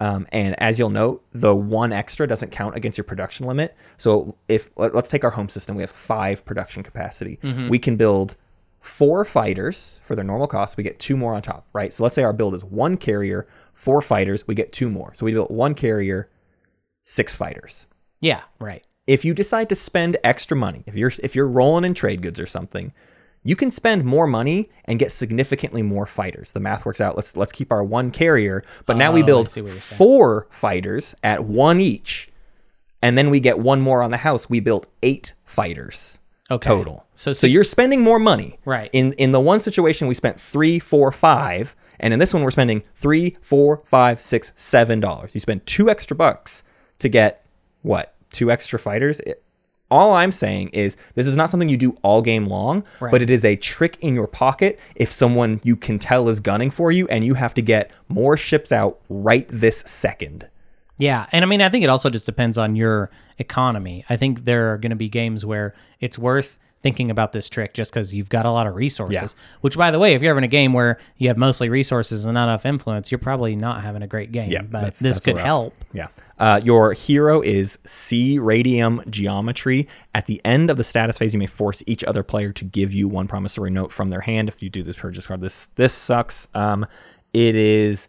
Um, 0.00 0.26
and 0.32 0.60
as 0.60 0.78
you'll 0.78 0.90
note, 0.90 1.24
the 1.32 1.54
one 1.54 1.92
extra 1.92 2.26
doesn't 2.26 2.50
count 2.50 2.74
against 2.76 2.98
your 2.98 3.04
production 3.04 3.46
limit. 3.46 3.76
So 3.98 4.36
if 4.48 4.70
let- 4.76 4.94
let's 4.94 5.08
take 5.08 5.22
our 5.24 5.30
home 5.30 5.48
system, 5.48 5.76
we 5.76 5.82
have 5.82 5.90
five 5.90 6.44
production 6.44 6.82
capacity. 6.82 7.38
We 7.68 7.78
can 7.78 7.96
build 7.96 8.36
four 8.82 9.24
fighters 9.24 10.00
for 10.04 10.14
their 10.14 10.24
normal 10.24 10.48
cost. 10.48 10.76
We 10.76 10.82
get 10.82 10.98
two 10.98 11.16
more 11.16 11.34
on 11.34 11.40
top, 11.40 11.66
right? 11.72 11.92
So 11.92 12.02
let's 12.02 12.14
say 12.14 12.24
our 12.24 12.32
build 12.32 12.54
is 12.54 12.64
one 12.64 12.96
carrier, 12.96 13.46
four 13.72 14.02
fighters. 14.02 14.46
We 14.46 14.54
get 14.54 14.72
two 14.72 14.90
more. 14.90 15.14
So 15.14 15.24
we 15.24 15.32
built 15.32 15.50
one 15.50 15.74
carrier, 15.74 16.28
six 17.02 17.34
fighters. 17.34 17.86
yeah 18.20 18.42
right 18.60 18.84
If 19.06 19.24
you 19.24 19.34
decide 19.34 19.68
to 19.70 19.74
spend 19.74 20.16
extra 20.22 20.56
money, 20.56 20.82
if 20.86 20.94
you're 20.94 21.12
if 21.22 21.34
you're 21.34 21.48
rolling 21.48 21.84
in 21.84 21.94
trade 21.94 22.22
goods 22.22 22.38
or 22.38 22.46
something, 22.46 22.92
you 23.44 23.56
can 23.56 23.70
spend 23.70 24.04
more 24.04 24.26
money 24.26 24.70
and 24.84 24.98
get 24.98 25.10
significantly 25.10 25.82
more 25.82 26.06
fighters. 26.06 26.52
The 26.52 26.60
math 26.60 26.84
works 26.84 27.00
out. 27.00 27.16
Let's 27.16 27.36
let's 27.36 27.52
keep 27.52 27.72
our 27.72 27.82
one 27.82 28.10
carrier, 28.10 28.62
but 28.86 28.96
now 28.96 29.10
we 29.12 29.20
Oh, 29.20 29.24
I 29.24 29.26
build 29.26 29.48
see 29.48 29.62
what 29.62 29.72
you're 29.72 29.80
saying. 29.80 29.98
four 29.98 30.46
fighters 30.50 31.14
at 31.24 31.44
one 31.44 31.80
each, 31.80 32.30
and 33.00 33.16
then 33.18 33.30
we 33.30 33.40
get 33.40 33.58
one 33.58 33.80
more 33.80 34.02
on 34.02 34.10
the 34.12 34.18
house. 34.18 34.48
We 34.48 34.60
built 34.60 34.86
eight 35.02 35.34
fighters 35.44 36.18
okay 36.52 36.68
total. 36.68 37.06
so, 37.14 37.32
So 37.32 37.46
you're 37.46 37.64
spending 37.64 38.00
more 38.02 38.18
money. 38.18 38.58
Right. 38.64 38.90
In 38.92 39.12
in 39.14 39.32
the 39.32 39.40
one 39.40 39.60
situation 39.60 40.06
we 40.08 40.14
spent 40.14 40.40
three, 40.40 40.78
four, 40.78 41.10
five, 41.12 41.74
and 42.00 42.12
in 42.12 42.18
this 42.20 42.32
one 42.34 42.42
we're 42.42 42.50
spending 42.50 42.82
three, 42.96 43.36
four, 43.42 43.82
five, 43.86 44.20
six, 44.20 44.52
seven 44.56 45.00
dollars. 45.00 45.34
You 45.34 45.40
spend 45.40 45.66
two 45.66 45.88
extra 45.90 46.16
bucks 46.16 46.62
to 47.00 47.08
get 47.08 47.44
what? 47.82 48.14
Two 48.30 48.50
extra 48.50 48.78
fighters. 48.78 49.20
It- 49.20 49.42
all 49.90 50.14
I'm 50.14 50.32
saying 50.32 50.70
is 50.70 50.96
this 51.16 51.26
is 51.26 51.36
not 51.36 51.50
something 51.50 51.68
you 51.68 51.76
do 51.76 51.94
all 52.02 52.22
game 52.22 52.46
long, 52.46 52.82
Right. 52.98 53.10
but 53.12 53.20
it 53.20 53.28
is 53.28 53.44
a 53.44 53.56
trick 53.56 53.98
in 54.00 54.14
your 54.14 54.26
pocket 54.26 54.78
if 54.94 55.12
someone 55.12 55.60
you 55.64 55.76
can 55.76 55.98
tell 55.98 56.30
is 56.30 56.40
gunning 56.40 56.70
for 56.70 56.90
you 56.90 57.06
and 57.08 57.24
you 57.26 57.34
have 57.34 57.52
to 57.52 57.60
get 57.60 57.90
more 58.08 58.38
ships 58.38 58.72
out 58.72 59.00
right 59.10 59.46
this 59.50 59.80
second. 59.80 60.48
Yeah, 60.98 61.26
and 61.32 61.44
I 61.44 61.48
mean, 61.48 61.60
I 61.60 61.68
think 61.68 61.84
it 61.84 61.90
also 61.90 62.10
just 62.10 62.26
depends 62.26 62.58
on 62.58 62.76
your 62.76 63.10
economy. 63.38 64.04
I 64.08 64.16
think 64.16 64.44
there 64.44 64.72
are 64.72 64.78
going 64.78 64.90
to 64.90 64.96
be 64.96 65.08
games 65.08 65.44
where 65.44 65.74
it's 66.00 66.18
worth 66.18 66.58
thinking 66.82 67.10
about 67.10 67.32
this 67.32 67.48
trick 67.48 67.74
just 67.74 67.92
because 67.92 68.14
you've 68.14 68.28
got 68.28 68.44
a 68.44 68.50
lot 68.50 68.66
of 68.66 68.74
resources. 68.74 69.36
Which, 69.60 69.76
by 69.76 69.90
the 69.90 69.98
way, 69.98 70.14
if 70.14 70.22
you're 70.22 70.34
having 70.34 70.44
a 70.44 70.48
game 70.48 70.72
where 70.72 70.98
you 71.16 71.28
have 71.28 71.36
mostly 71.36 71.68
resources 71.68 72.24
and 72.24 72.34
not 72.34 72.44
enough 72.44 72.66
influence, 72.66 73.10
you're 73.10 73.18
probably 73.18 73.56
not 73.56 73.82
having 73.82 74.02
a 74.02 74.06
great 74.06 74.32
game. 74.32 74.50
Yeah, 74.50 74.62
but 74.62 74.94
this 74.94 74.98
that's 74.98 75.20
could 75.20 75.38
help. 75.38 75.74
Yeah. 75.92 76.08
Uh, 76.38 76.60
your 76.64 76.92
hero 76.92 77.40
is 77.40 77.78
C 77.86 78.38
Radium 78.38 79.02
Geometry. 79.08 79.86
At 80.14 80.26
the 80.26 80.40
end 80.44 80.70
of 80.70 80.76
the 80.76 80.84
status 80.84 81.16
phase, 81.16 81.32
you 81.32 81.38
may 81.38 81.46
force 81.46 81.84
each 81.86 82.02
other 82.02 82.24
player 82.24 82.52
to 82.52 82.64
give 82.64 82.92
you 82.92 83.06
one 83.06 83.28
promissory 83.28 83.70
note 83.70 83.92
from 83.92 84.08
their 84.08 84.20
hand. 84.20 84.48
If 84.48 84.60
you 84.60 84.68
do 84.68 84.82
this 84.82 84.96
purchase 84.96 85.26
card, 85.26 85.40
this 85.40 85.68
this 85.76 85.94
sucks. 85.94 86.48
Um, 86.54 86.84
it 87.32 87.54
is. 87.54 88.08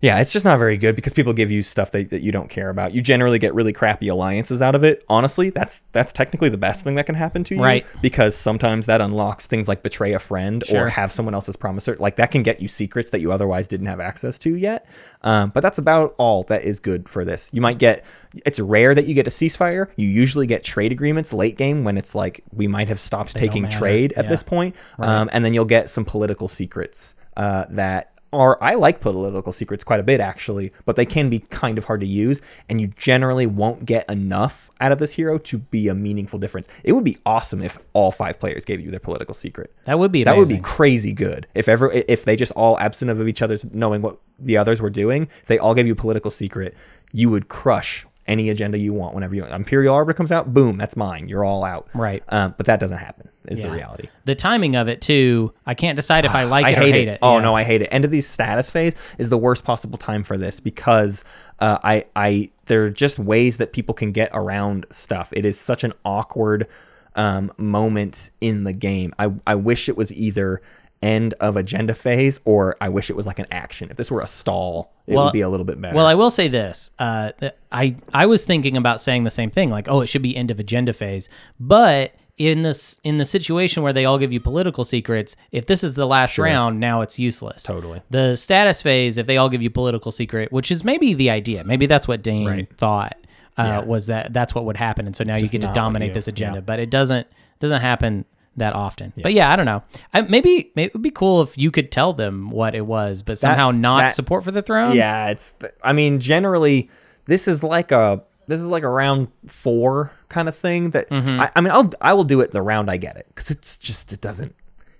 Yeah, 0.00 0.20
it's 0.20 0.32
just 0.32 0.44
not 0.44 0.58
very 0.58 0.76
good 0.76 0.94
because 0.94 1.12
people 1.12 1.32
give 1.32 1.50
you 1.50 1.64
stuff 1.64 1.90
that, 1.90 2.10
that 2.10 2.22
you 2.22 2.30
don't 2.30 2.48
care 2.48 2.70
about. 2.70 2.92
You 2.94 3.02
generally 3.02 3.40
get 3.40 3.52
really 3.52 3.72
crappy 3.72 4.06
alliances 4.06 4.62
out 4.62 4.76
of 4.76 4.84
it. 4.84 5.04
Honestly, 5.08 5.50
that's 5.50 5.84
that's 5.90 6.12
technically 6.12 6.48
the 6.48 6.56
best 6.56 6.84
thing 6.84 6.94
that 6.94 7.06
can 7.06 7.16
happen 7.16 7.42
to 7.44 7.56
you. 7.56 7.62
Right. 7.62 7.84
Because 8.00 8.36
sometimes 8.36 8.86
that 8.86 9.00
unlocks 9.00 9.46
things 9.46 9.66
like 9.66 9.82
betray 9.82 10.12
a 10.12 10.20
friend 10.20 10.62
Sure. 10.64 10.84
or 10.84 10.88
have 10.88 11.10
someone 11.10 11.34
else's 11.34 11.56
promissory. 11.56 11.96
Like 11.98 12.14
that 12.16 12.30
can 12.30 12.44
get 12.44 12.60
you 12.62 12.68
secrets 12.68 13.10
that 13.10 13.20
you 13.20 13.32
otherwise 13.32 13.66
didn't 13.66 13.86
have 13.86 13.98
access 13.98 14.38
to 14.40 14.54
yet. 14.54 14.86
Um, 15.22 15.50
but 15.50 15.62
that's 15.62 15.78
about 15.78 16.14
all 16.16 16.44
that 16.44 16.62
is 16.62 16.78
good 16.78 17.08
for 17.08 17.24
this. 17.24 17.50
You 17.52 17.60
might 17.60 17.78
get. 17.78 18.04
It's 18.46 18.60
rare 18.60 18.94
that 18.94 19.06
you 19.06 19.14
get 19.14 19.26
a 19.26 19.30
ceasefire. 19.30 19.88
You 19.96 20.06
usually 20.06 20.46
get 20.46 20.62
trade 20.62 20.92
agreements 20.92 21.32
late 21.32 21.56
game 21.56 21.82
when 21.82 21.98
it's 21.98 22.14
like 22.14 22.44
we 22.52 22.68
might 22.68 22.86
have 22.86 23.00
stopped 23.00 23.34
taking 23.34 23.68
trade 23.68 24.12
at 24.12 24.26
Yeah. 24.26 24.30
this 24.30 24.44
point. 24.44 24.76
Um, 25.00 25.28
and 25.32 25.44
then 25.44 25.54
you'll 25.54 25.64
get 25.64 25.90
some 25.90 26.04
political 26.04 26.46
secrets 26.46 27.16
uh, 27.36 27.64
that 27.70 28.12
are 28.32 28.58
I 28.62 28.74
like 28.74 29.00
political 29.00 29.52
secrets 29.52 29.84
quite 29.84 30.00
a 30.00 30.02
bit 30.02 30.20
actually, 30.20 30.72
but 30.84 30.96
they 30.96 31.04
can 31.04 31.30
be 31.30 31.40
kind 31.40 31.78
of 31.78 31.84
hard 31.84 32.00
to 32.00 32.06
use, 32.06 32.40
and 32.68 32.80
you 32.80 32.88
generally 32.88 33.46
won't 33.46 33.86
get 33.86 34.08
enough 34.10 34.70
out 34.80 34.92
of 34.92 34.98
this 34.98 35.12
hero 35.12 35.38
to 35.38 35.58
be 35.58 35.88
a 35.88 35.94
meaningful 35.94 36.38
difference. 36.38 36.68
It 36.84 36.92
would 36.92 37.04
be 37.04 37.18
awesome 37.24 37.62
if 37.62 37.78
all 37.92 38.10
five 38.10 38.38
players 38.38 38.64
gave 38.64 38.80
you 38.80 38.90
their 38.90 39.00
political 39.00 39.34
secret. 39.34 39.74
That 39.84 39.98
would 39.98 40.12
be 40.12 40.24
That 40.24 40.36
would 40.36 40.48
be 40.48 40.58
crazy 40.58 41.12
good. 41.12 41.46
If 41.54 41.68
ever 41.68 41.90
if 41.90 42.24
they 42.24 42.36
just 42.36 42.52
all 42.52 42.78
absent 42.78 43.10
of 43.10 43.26
each 43.26 43.42
other's 43.42 43.64
knowing 43.72 44.02
what 44.02 44.18
the 44.38 44.56
others 44.56 44.80
were 44.80 44.90
doing, 44.90 45.28
if 45.42 45.48
they 45.48 45.58
all 45.58 45.74
gave 45.74 45.86
you 45.86 45.92
a 45.92 45.96
political 45.96 46.30
secret, 46.30 46.76
you 47.12 47.30
would 47.30 47.48
crush 47.48 48.06
any 48.28 48.50
agenda 48.50 48.78
you 48.78 48.92
want 48.92 49.14
whenever 49.14 49.34
you 49.34 49.44
Imperial 49.46 49.94
Arbiter 49.94 50.16
comes 50.16 50.30
out, 50.30 50.52
boom, 50.54 50.76
that's 50.76 50.96
mine. 50.96 51.28
You're 51.28 51.44
all 51.44 51.64
out. 51.64 51.88
Right. 51.94 52.22
Um, 52.28 52.54
but 52.56 52.66
that 52.66 52.78
doesn't 52.78 52.98
happen, 52.98 53.28
is 53.48 53.60
the 53.62 53.70
reality. 53.70 54.08
The 54.26 54.34
timing 54.34 54.76
of 54.76 54.86
it 54.88 55.00
too. 55.00 55.52
I 55.66 55.74
can't 55.74 55.96
decide 55.96 56.24
if 56.24 56.34
I 56.34 56.44
like 56.44 56.66
I 56.66 56.70
it 56.70 56.76
hate, 56.76 56.82
or 56.90 56.92
hate 56.92 57.08
it. 57.08 57.12
it. 57.12 57.18
Oh 57.22 57.36
Yeah. 57.38 57.42
no, 57.42 57.56
I 57.56 57.64
hate 57.64 57.82
it. 57.82 57.88
End 57.90 58.04
of 58.04 58.10
the 58.10 58.20
status 58.20 58.70
phase 58.70 58.94
is 59.16 59.30
the 59.30 59.38
worst 59.38 59.64
possible 59.64 59.98
time 59.98 60.22
for 60.22 60.36
this 60.36 60.60
because 60.60 61.24
uh, 61.58 61.78
I 61.82 62.04
I 62.14 62.50
there 62.66 62.84
are 62.84 62.90
just 62.90 63.18
ways 63.18 63.56
that 63.56 63.72
people 63.72 63.94
can 63.94 64.12
get 64.12 64.30
around 64.34 64.86
stuff. 64.90 65.32
It 65.32 65.44
is 65.46 65.58
such 65.58 65.82
an 65.82 65.94
awkward 66.04 66.68
um, 67.16 67.50
moment 67.56 68.30
in 68.40 68.64
the 68.64 68.72
game. 68.74 69.14
I 69.18 69.32
I 69.46 69.54
wish 69.54 69.88
it 69.88 69.96
was 69.96 70.12
either 70.12 70.60
end 71.02 71.34
of 71.34 71.56
agenda 71.56 71.94
phase 71.94 72.40
or 72.44 72.76
I 72.80 72.88
wish 72.88 73.08
it 73.10 73.16
was 73.16 73.26
like 73.26 73.38
an 73.38 73.46
action. 73.50 73.90
If 73.90 73.96
this 73.96 74.10
were 74.10 74.20
a 74.20 74.26
stall, 74.26 74.92
it 75.06 75.14
would 75.16 75.32
be 75.32 75.40
a 75.42 75.48
little 75.48 75.64
bit 75.64 75.80
better. 75.80 75.94
Well, 75.96 76.06
I 76.06 76.14
will 76.14 76.30
say 76.30 76.48
this: 76.48 76.90
uh, 76.98 77.32
I 77.72 77.96
I 78.12 78.26
was 78.26 78.44
thinking 78.44 78.76
about 78.76 79.00
saying 79.00 79.24
the 79.24 79.30
same 79.30 79.50
thing, 79.50 79.70
like, 79.70 79.88
oh, 79.88 80.00
it 80.00 80.06
should 80.08 80.22
be 80.22 80.36
end 80.36 80.50
of 80.50 80.58
agenda 80.60 80.92
phase. 80.92 81.28
But 81.60 82.14
in 82.36 82.62
this 82.62 83.00
in 83.04 83.18
the 83.18 83.24
situation 83.24 83.82
where 83.82 83.92
they 83.92 84.04
all 84.04 84.18
give 84.18 84.32
you 84.32 84.40
political 84.40 84.84
secrets, 84.84 85.36
if 85.52 85.66
this 85.66 85.82
is 85.82 85.94
the 85.94 86.06
last 86.06 86.38
round, 86.38 86.78
now 86.80 87.00
it's 87.00 87.18
useless. 87.18 87.62
Totally. 87.64 88.00
The 88.10 88.36
status 88.36 88.82
phase, 88.82 89.18
if 89.18 89.26
they 89.26 89.36
all 89.36 89.48
give 89.48 89.62
you 89.62 89.70
political 89.70 90.12
secret, 90.12 90.52
which 90.52 90.70
is 90.70 90.84
maybe 90.84 91.14
the 91.14 91.30
idea, 91.30 91.64
maybe 91.64 91.86
that's 91.86 92.06
what 92.08 92.22
Dane 92.22 92.46
Right. 92.46 92.76
thought. 92.76 93.16
Uh, 93.56 93.62
Yeah. 93.64 93.80
Was 93.80 94.06
that 94.06 94.32
that's 94.32 94.54
what 94.54 94.64
would 94.66 94.76
happen, 94.76 95.06
and 95.06 95.16
so 95.16 95.24
now 95.24 95.36
you 95.36 95.48
get 95.48 95.62
to 95.62 95.72
dominate 95.72 96.14
this 96.14 96.28
agenda, 96.28 96.58
yeah. 96.58 96.62
but 96.62 96.78
it 96.78 96.90
doesn't 96.90 97.26
doesn't 97.60 97.80
happen 97.80 98.24
that 98.58 98.74
often. 98.74 99.12
But 99.22 99.32
yeah, 99.32 99.50
I 99.52 99.56
don't 99.56 99.66
know. 99.66 99.82
I, 100.14 100.22
maybe, 100.22 100.70
maybe 100.76 100.86
it 100.88 100.92
would 100.92 101.02
be 101.02 101.10
cool 101.10 101.42
if 101.42 101.56
you 101.58 101.70
could 101.70 101.90
tell 101.90 102.12
them 102.12 102.50
what 102.50 102.74
it 102.74 102.86
was, 102.86 103.22
but 103.22 103.38
somehow 103.38 103.70
not 103.70 103.98
that- 104.00 104.12
support 104.14 104.44
for 104.44 104.50
the 104.50 104.62
throne. 104.62 104.94
Yeah, 104.94 105.28
it's. 105.30 105.54
I 105.82 105.92
mean, 105.92 106.20
generally, 106.20 106.90
this 107.26 107.48
is 107.48 107.62
like 107.64 107.90
a 107.92 108.22
this 108.46 108.60
is 108.60 108.66
like 108.68 108.82
a 108.82 108.88
round 108.88 109.28
four 109.46 110.12
kind 110.28 110.48
of 110.48 110.56
thing. 110.56 110.90
That 110.90 111.08
Mm-hmm. 111.10 111.40
I, 111.40 111.50
I 111.56 111.60
mean, 111.60 111.72
I'll 111.72 111.92
I 112.00 112.12
will 112.14 112.24
do 112.24 112.40
it 112.40 112.50
the 112.52 112.62
round 112.62 112.90
I 112.90 112.96
get 112.96 113.16
it 113.16 113.26
because 113.28 113.50
it's 113.50 113.78
just 113.78 114.12
it 114.12 114.20
doesn't 114.20 114.54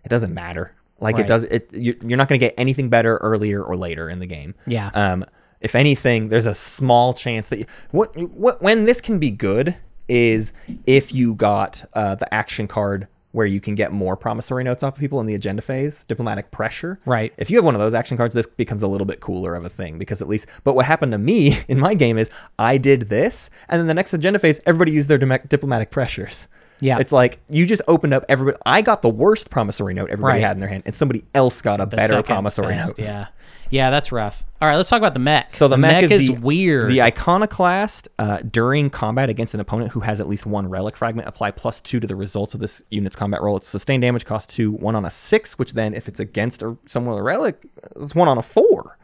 it 0.04 0.08
doesn't 0.08 0.32
matter. 0.34 0.74
Like 1.00 1.16
Right. 1.16 1.24
it 1.24 1.28
does 1.28 1.44
it. 1.44 1.70
You're, 1.72 1.94
you're 2.02 2.16
not 2.18 2.28
going 2.28 2.40
to 2.40 2.44
get 2.46 2.54
anything 2.58 2.88
better 2.88 3.18
earlier 3.18 3.62
or 3.62 3.76
later 3.76 4.10
in 4.10 4.18
the 4.18 4.26
game. 4.26 4.54
Yeah. 4.66 4.90
Um. 4.94 5.24
If 5.60 5.74
anything, 5.74 6.28
there's 6.28 6.46
a 6.46 6.54
small 6.54 7.12
chance 7.14 7.48
that 7.48 7.58
you, 7.58 7.66
what 7.90 8.16
what 8.16 8.62
when 8.62 8.84
this 8.84 9.00
can 9.00 9.18
be 9.18 9.30
good 9.30 9.76
is 10.08 10.52
if 10.86 11.12
you 11.12 11.34
got 11.34 11.84
uh, 11.94 12.14
the 12.14 12.32
action 12.32 12.66
card 12.68 13.08
where 13.32 13.46
you 13.46 13.60
can 13.60 13.74
get 13.74 13.92
more 13.92 14.16
promissory 14.16 14.64
notes 14.64 14.82
off 14.82 14.94
of 14.94 15.00
people 15.00 15.20
in 15.20 15.26
the 15.26 15.34
agenda 15.34 15.60
phase, 15.62 16.04
diplomatic 16.06 16.50
pressure. 16.50 16.98
Right. 17.04 17.32
If 17.36 17.50
you 17.50 17.58
have 17.58 17.64
one 17.64 17.74
of 17.74 17.80
those 17.80 17.92
action 17.94 18.16
cards, 18.16 18.34
this 18.34 18.46
becomes 18.46 18.82
a 18.82 18.88
little 18.88 19.06
bit 19.06 19.20
cooler 19.20 19.54
of 19.54 19.64
a 19.64 19.68
thing 19.68 19.98
because 19.98 20.22
at 20.22 20.28
least. 20.28 20.46
But 20.64 20.74
what 20.74 20.86
happened 20.86 21.12
to 21.12 21.18
me 21.18 21.60
in 21.68 21.78
my 21.78 21.94
game 21.94 22.16
is 22.18 22.30
I 22.58 22.78
did 22.78 23.08
this, 23.08 23.50
and 23.68 23.78
then 23.78 23.86
the 23.86 23.94
next 23.94 24.14
agenda 24.14 24.38
phase, 24.38 24.60
everybody 24.66 24.92
used 24.92 25.08
their 25.10 25.18
diplomatic 25.18 25.90
pressures. 25.90 26.48
Yeah. 26.80 26.98
It's 27.00 27.10
like 27.10 27.40
you 27.50 27.66
just 27.66 27.82
opened 27.88 28.14
up 28.14 28.24
everybody. 28.28 28.56
I 28.64 28.82
got 28.82 29.02
the 29.02 29.08
worst 29.08 29.50
promissory 29.50 29.94
note 29.94 30.10
everybody 30.10 30.38
Right. 30.38 30.46
had 30.46 30.56
in 30.56 30.60
their 30.60 30.68
hand, 30.68 30.84
and 30.86 30.94
somebody 30.94 31.24
else 31.34 31.60
got 31.60 31.80
a 31.80 31.86
The 31.86 31.96
better 31.96 32.22
promissory 32.22 32.74
best, 32.76 32.98
note. 32.98 33.04
Yeah. 33.04 33.26
Yeah, 33.70 33.90
that's 33.90 34.12
rough. 34.12 34.44
All 34.60 34.68
right, 34.68 34.76
let's 34.76 34.88
talk 34.88 34.98
about 34.98 35.14
the 35.14 35.20
mech. 35.20 35.50
So 35.50 35.68
the, 35.68 35.76
mech, 35.76 36.10
is, 36.10 36.28
the, 36.28 36.34
weird. 36.34 36.90
The 36.90 37.02
iconoclast 37.02 38.08
uh, 38.18 38.38
during 38.38 38.90
combat 38.90 39.28
against 39.28 39.54
an 39.54 39.60
opponent 39.60 39.92
who 39.92 40.00
has 40.00 40.20
at 40.20 40.28
least 40.28 40.46
one 40.46 40.68
relic 40.68 40.96
fragment 40.96 41.28
apply 41.28 41.52
plus 41.52 41.80
two 41.80 42.00
to 42.00 42.06
the 42.06 42.16
results 42.16 42.54
of 42.54 42.60
this 42.60 42.82
unit's 42.90 43.14
combat 43.14 43.40
roll. 43.40 43.56
Its 43.56 43.68
sustained 43.68 44.02
damage 44.02 44.24
cost 44.24 44.50
two, 44.50 44.72
one 44.72 44.96
on 44.96 45.04
a 45.04 45.10
six, 45.10 45.58
which 45.58 45.74
then 45.74 45.94
if 45.94 46.08
it's 46.08 46.18
against 46.18 46.62
a, 46.62 46.76
someone 46.86 47.14
with 47.14 47.20
a 47.20 47.24
relic, 47.24 47.62
it's 47.96 48.14
one 48.14 48.26
on 48.26 48.38
a 48.38 48.42
four. 48.42 48.98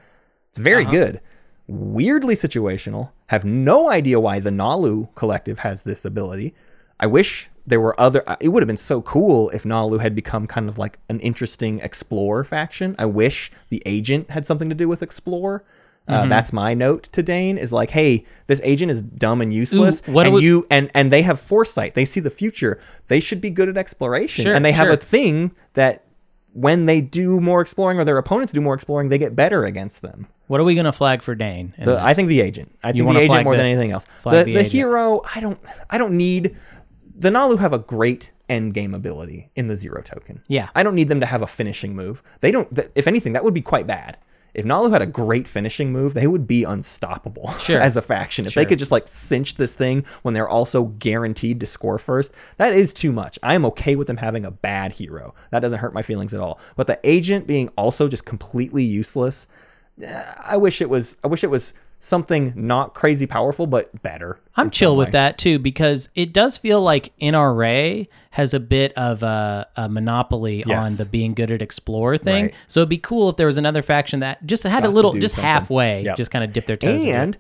It's 0.51 0.59
very 0.59 0.85
good. 0.85 1.21
Weirdly 1.67 2.35
situational. 2.35 3.11
Have 3.29 3.45
no 3.45 3.91
idea 3.91 4.21
why 4.21 4.41
the 4.41 4.51
Naalu 4.51 5.15
collective 5.15 5.61
has 5.61 5.83
this 5.83 6.05
ability. 6.05 6.55
I 6.99 7.07
wish 7.07 7.49
there 7.67 7.81
were 7.81 7.99
other. 8.01 8.23
uh, 8.27 8.37
It 8.41 8.49
would 8.49 8.63
have 8.63 8.67
been 8.69 8.77
so 8.77 9.01
cool 9.03 9.49
if 9.51 9.65
Naalu 9.65 10.01
had 10.01 10.15
become 10.15 10.47
kind 10.47 10.69
of 10.69 10.79
like 10.79 10.99
an 11.09 11.21
interesting 11.21 11.81
explorer 11.81 12.45
faction. 12.45 12.95
I 12.99 13.07
wish 13.07 13.51
the 13.71 13.83
agent 13.87 14.31
had 14.31 14.45
something 14.47 14.69
to 14.69 14.75
do 14.75 14.89
with 14.89 15.03
explore. 15.03 15.65
Uh, 16.07 16.27
that's 16.27 16.53
my 16.53 16.75
note 16.75 17.05
to 17.13 17.23
Dane 17.23 17.57
is 17.57 17.73
like, 17.73 17.89
hey, 17.89 18.27
this 18.47 18.61
agent 18.63 18.91
is 18.93 19.01
dumb 19.01 19.41
and 19.41 19.55
useless, 19.55 20.03
what 20.07 20.27
and 20.27 20.35
we- 20.35 20.43
you 20.43 20.67
and 20.71 20.91
and 20.93 21.11
they 21.11 21.23
have 21.23 21.41
foresight. 21.41 21.95
They 21.95 22.05
see 22.05 22.21
the 22.21 22.29
future. 22.29 22.79
They 23.09 23.21
should 23.21 23.41
be 23.41 23.49
good 23.49 23.71
at 23.71 23.79
exploration, 23.79 24.45
Sure, 24.45 24.55
and 24.55 24.63
they 24.63 24.73
have 24.73 24.91
a 24.91 24.99
thing 24.99 25.53
that 25.73 26.03
when 26.53 26.85
they 26.85 27.01
do 27.01 27.41
more 27.41 27.63
exploring 27.63 27.99
or 27.99 28.05
their 28.05 28.19
opponents 28.19 28.53
do 28.53 28.61
more 28.61 28.75
exploring, 28.75 29.09
they 29.09 29.17
get 29.19 29.35
better 29.35 29.65
against 29.65 30.03
them. 30.03 30.27
what 30.47 30.61
are 30.61 30.65
we 30.65 30.75
going 30.75 30.85
to 30.85 30.93
flag 30.93 31.23
for 31.23 31.35
Dane? 31.35 31.73
The, 31.83 31.99
I 31.99 32.13
think 32.13 32.29
the 32.29 32.43
agent. 32.43 32.77
I 32.85 32.93
think 32.93 33.09
the 33.09 33.19
agent 33.19 33.45
more 33.45 33.55
the- 33.55 33.63
than 33.63 33.67
anything 33.67 33.91
else. 33.91 34.05
The, 34.25 34.45
the 34.45 34.55
the, 34.57 34.63
hero, 34.63 35.23
I 35.35 35.41
don't. 35.41 35.59
I 35.89 35.97
don't 35.97 36.19
need. 36.19 36.55
The 37.15 37.31
Naalu 37.31 37.59
have 37.61 37.73
a 37.73 37.79
great 37.79 38.33
end 38.49 38.75
game 38.75 38.93
ability 38.95 39.51
in 39.57 39.69
the 39.69 39.77
zero 39.77 40.03
token. 40.03 40.43
Yeah. 40.49 40.69
I 40.75 40.83
don't 40.83 40.95
need 40.95 41.09
them 41.09 41.21
to 41.21 41.27
have 41.27 41.43
a 41.43 41.47
finishing 41.47 41.95
move. 41.95 42.23
They 42.41 42.51
don't. 42.51 42.75
Th- 42.75 42.91
if 42.95 43.07
anything, 43.07 43.33
that 43.35 43.45
would 43.45 43.55
be 43.55 43.63
quite 43.63 43.87
bad. 43.87 44.17
If 44.53 44.65
Naalu 44.65 44.93
had 44.93 45.03
a 45.03 45.07
great 45.07 45.49
finishing 45.49 45.91
move, 45.93 46.15
they 46.15 46.29
would 46.29 46.47
be 46.47 46.63
unstoppable 46.63 47.53
Sure. 47.59 47.81
as 47.81 47.97
a 47.97 48.03
faction. 48.03 48.47
If 48.47 48.53
Sure. 48.53 48.63
they 48.63 48.69
could 48.69 48.79
just 48.79 48.93
like 48.93 49.09
cinch 49.09 49.57
this 49.57 49.75
thing 49.75 50.05
when 50.23 50.33
they're 50.35 50.49
also 50.49 50.85
guaranteed 50.85 51.59
to 51.61 51.67
score 51.67 51.99
first, 51.99 52.33
that 52.59 52.73
is 52.73 52.93
too 52.95 53.11
much. 53.11 53.37
I 53.43 53.55
am 53.55 53.65
okay 53.67 53.97
with 53.97 54.07
them 54.07 54.19
having 54.19 54.45
a 54.45 54.53
bad 54.53 54.93
hero. 54.93 55.35
That 55.51 55.61
doesn't 55.61 55.81
hurt 55.81 55.93
my 55.95 56.03
feelings 56.03 56.35
at 56.35 56.41
all. 56.41 56.61
But 56.77 56.87
the 56.87 57.01
agent 57.03 57.49
being 57.49 57.69
also 57.77 58.07
just 58.07 58.25
completely 58.25 58.85
useless, 58.85 59.49
eh, 60.01 60.23
I 60.41 60.57
wish 60.57 60.81
it 60.81 60.89
was. 60.89 61.17
I 61.25 61.27
wish 61.27 61.43
it 61.43 61.51
was 61.51 61.73
something 62.05 62.53
not 62.55 62.93
crazy 62.95 63.27
powerful, 63.27 63.67
but 63.67 64.03
better. 64.03 64.39
I'm 64.57 64.69
chill 64.71 64.95
with 64.97 65.13
that 65.13 65.39
too 65.39 65.59
because 65.59 66.11
it 66.15 66.33
does 66.35 66.59
feel 66.59 66.81
like 66.83 67.13
NRA 67.19 68.07
has 68.33 68.53
a 68.53 68.61
bit 68.61 68.93
of 68.93 69.23
a, 69.23 69.67
a 69.77 69.89
monopoly 69.89 70.65
Yes. 70.67 70.85
on 70.85 70.97
the 70.97 71.07
being 71.07 71.33
good 71.35 71.51
at 71.51 71.63
explorer 71.63 72.19
thing. 72.19 72.45
Right. 72.47 72.55
So 72.67 72.81
it'd 72.81 72.89
be 72.91 72.99
cool 72.99 73.31
if 73.31 73.37
there 73.37 73.47
was 73.47 73.59
another 73.59 73.81
faction 73.83 74.21
that 74.21 74.45
just 74.47 74.65
had 74.65 74.83
Got 74.83 74.91
a 74.91 74.93
little, 74.93 75.13
just 75.15 75.35
something. 75.37 75.45
halfway, 75.49 76.05
Yep. 76.05 76.17
just 76.17 76.31
kind 76.31 76.45
of 76.45 76.53
dip 76.53 76.67
their 76.67 76.77
toes. 76.77 77.05
and 77.05 77.37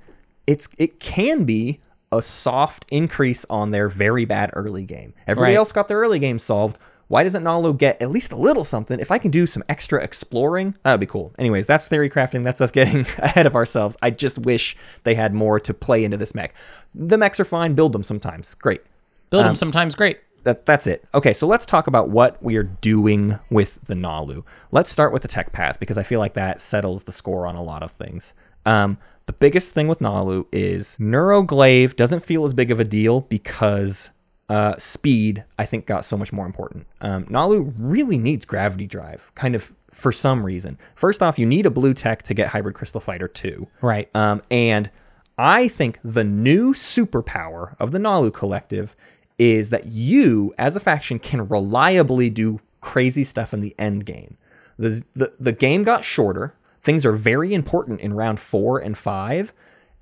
it's 0.46 0.68
it 0.78 0.98
can 1.00 1.44
be 1.44 1.80
a 2.12 2.22
soft 2.22 2.84
increase 2.90 3.44
on 3.50 3.70
their 3.70 3.88
very 3.88 4.24
bad 4.24 4.50
early 4.54 4.84
game. 4.84 5.12
Everybody 5.26 5.52
Right. 5.52 5.58
else 5.58 5.72
got 5.72 5.88
their 5.88 5.98
early 5.98 6.18
game 6.18 6.38
solved. 6.38 6.78
Why 7.08 7.22
doesn't 7.22 7.44
Naalu 7.44 7.76
get 7.76 8.00
at 8.00 8.10
least 8.10 8.32
a 8.32 8.36
little 8.36 8.64
something? 8.64 8.98
If 8.98 9.10
I 9.10 9.18
can 9.18 9.30
do 9.30 9.46
some 9.46 9.62
extra 9.68 10.02
exploring, 10.02 10.76
that 10.82 10.92
would 10.92 11.00
be 11.00 11.06
cool. 11.06 11.34
Anyways, 11.38 11.66
that's 11.66 11.86
theory 11.86 12.08
crafting. 12.08 12.44
That's 12.44 12.60
us 12.60 12.70
getting 12.70 13.00
ahead 13.18 13.46
of 13.46 13.54
ourselves. 13.54 13.96
I 14.02 14.10
just 14.10 14.38
wish 14.38 14.76
they 15.04 15.14
had 15.14 15.34
more 15.34 15.60
to 15.60 15.74
play 15.74 16.04
into 16.04 16.16
this 16.16 16.34
mech. 16.34 16.54
The 16.94 17.18
mechs 17.18 17.38
are 17.40 17.44
fine. 17.44 17.74
Build 17.74 17.92
them 17.92 18.02
sometimes. 18.02 18.54
Great. 18.54 18.82
build 19.30 19.42
um, 19.42 19.48
them 19.48 19.54
sometimes 19.54 19.94
great. 19.94 20.20
that 20.44 20.66
that's 20.66 20.86
it. 20.86 21.04
Okay, 21.14 21.34
so 21.34 21.46
let's 21.46 21.66
talk 21.66 21.86
about 21.86 22.08
what 22.08 22.42
we 22.42 22.56
are 22.56 22.62
doing 22.62 23.38
with 23.50 23.78
the 23.84 23.94
Naalu. 23.94 24.44
Let's 24.70 24.90
start 24.90 25.12
with 25.12 25.22
the 25.22 25.28
tech 25.28 25.52
path 25.52 25.78
because 25.78 25.98
I 25.98 26.02
feel 26.02 26.20
like 26.20 26.34
that 26.34 26.60
settles 26.60 27.04
the 27.04 27.12
score 27.12 27.46
on 27.46 27.56
a 27.56 27.62
lot 27.62 27.82
of 27.82 27.92
things. 27.92 28.34
Um, 28.66 28.98
the 29.26 29.32
biggest 29.32 29.72
thing 29.72 29.88
with 29.88 30.00
Naalu 30.00 30.46
is 30.52 30.98
Neuroglaive 30.98 31.96
doesn't 31.96 32.20
feel 32.20 32.44
as 32.44 32.52
big 32.52 32.70
of 32.70 32.80
a 32.80 32.84
deal 32.84 33.22
because 33.22 34.10
uh, 34.48 34.76
speed 34.76 35.44
I 35.58 35.66
think 35.66 35.86
got 35.86 36.04
so 36.04 36.16
much 36.16 36.32
more 36.32 36.46
important. 36.46 36.86
Um, 37.00 37.24
Naalu 37.26 37.72
really 37.78 38.18
needs 38.18 38.44
gravity 38.44 38.86
drive, 38.86 39.30
kind 39.34 39.54
of 39.54 39.72
for 39.90 40.12
some 40.12 40.44
reason. 40.44 40.78
First 40.94 41.22
off, 41.22 41.38
you 41.38 41.46
need 41.46 41.66
a 41.66 41.70
blue 41.70 41.94
tech 41.94 42.22
to 42.24 42.34
get 42.34 42.48
Hybrid 42.48 42.74
Crystal 42.74 43.00
Fighter 43.00 43.28
2. 43.28 43.66
Right. 43.80 44.10
Um, 44.14 44.42
and 44.50 44.90
I 45.38 45.68
think 45.68 45.98
the 46.04 46.24
new 46.24 46.74
superpower 46.74 47.76
of 47.78 47.92
the 47.92 47.98
Naalu 47.98 48.32
Collective 48.32 48.94
is 49.38 49.70
that 49.70 49.86
you, 49.86 50.54
as 50.58 50.76
a 50.76 50.80
faction, 50.80 51.18
can 51.18 51.48
reliably 51.48 52.30
do 52.30 52.60
crazy 52.80 53.24
stuff 53.24 53.54
in 53.54 53.60
the 53.60 53.74
end 53.78 54.04
game. 54.04 54.36
The, 54.78 55.02
the, 55.14 55.32
the 55.40 55.52
game 55.52 55.82
got 55.84 56.04
shorter. 56.04 56.54
Things 56.82 57.06
are 57.06 57.12
very 57.12 57.54
important 57.54 58.00
in 58.00 58.12
round 58.12 58.40
four 58.40 58.78
and 58.78 58.96
five. 58.98 59.52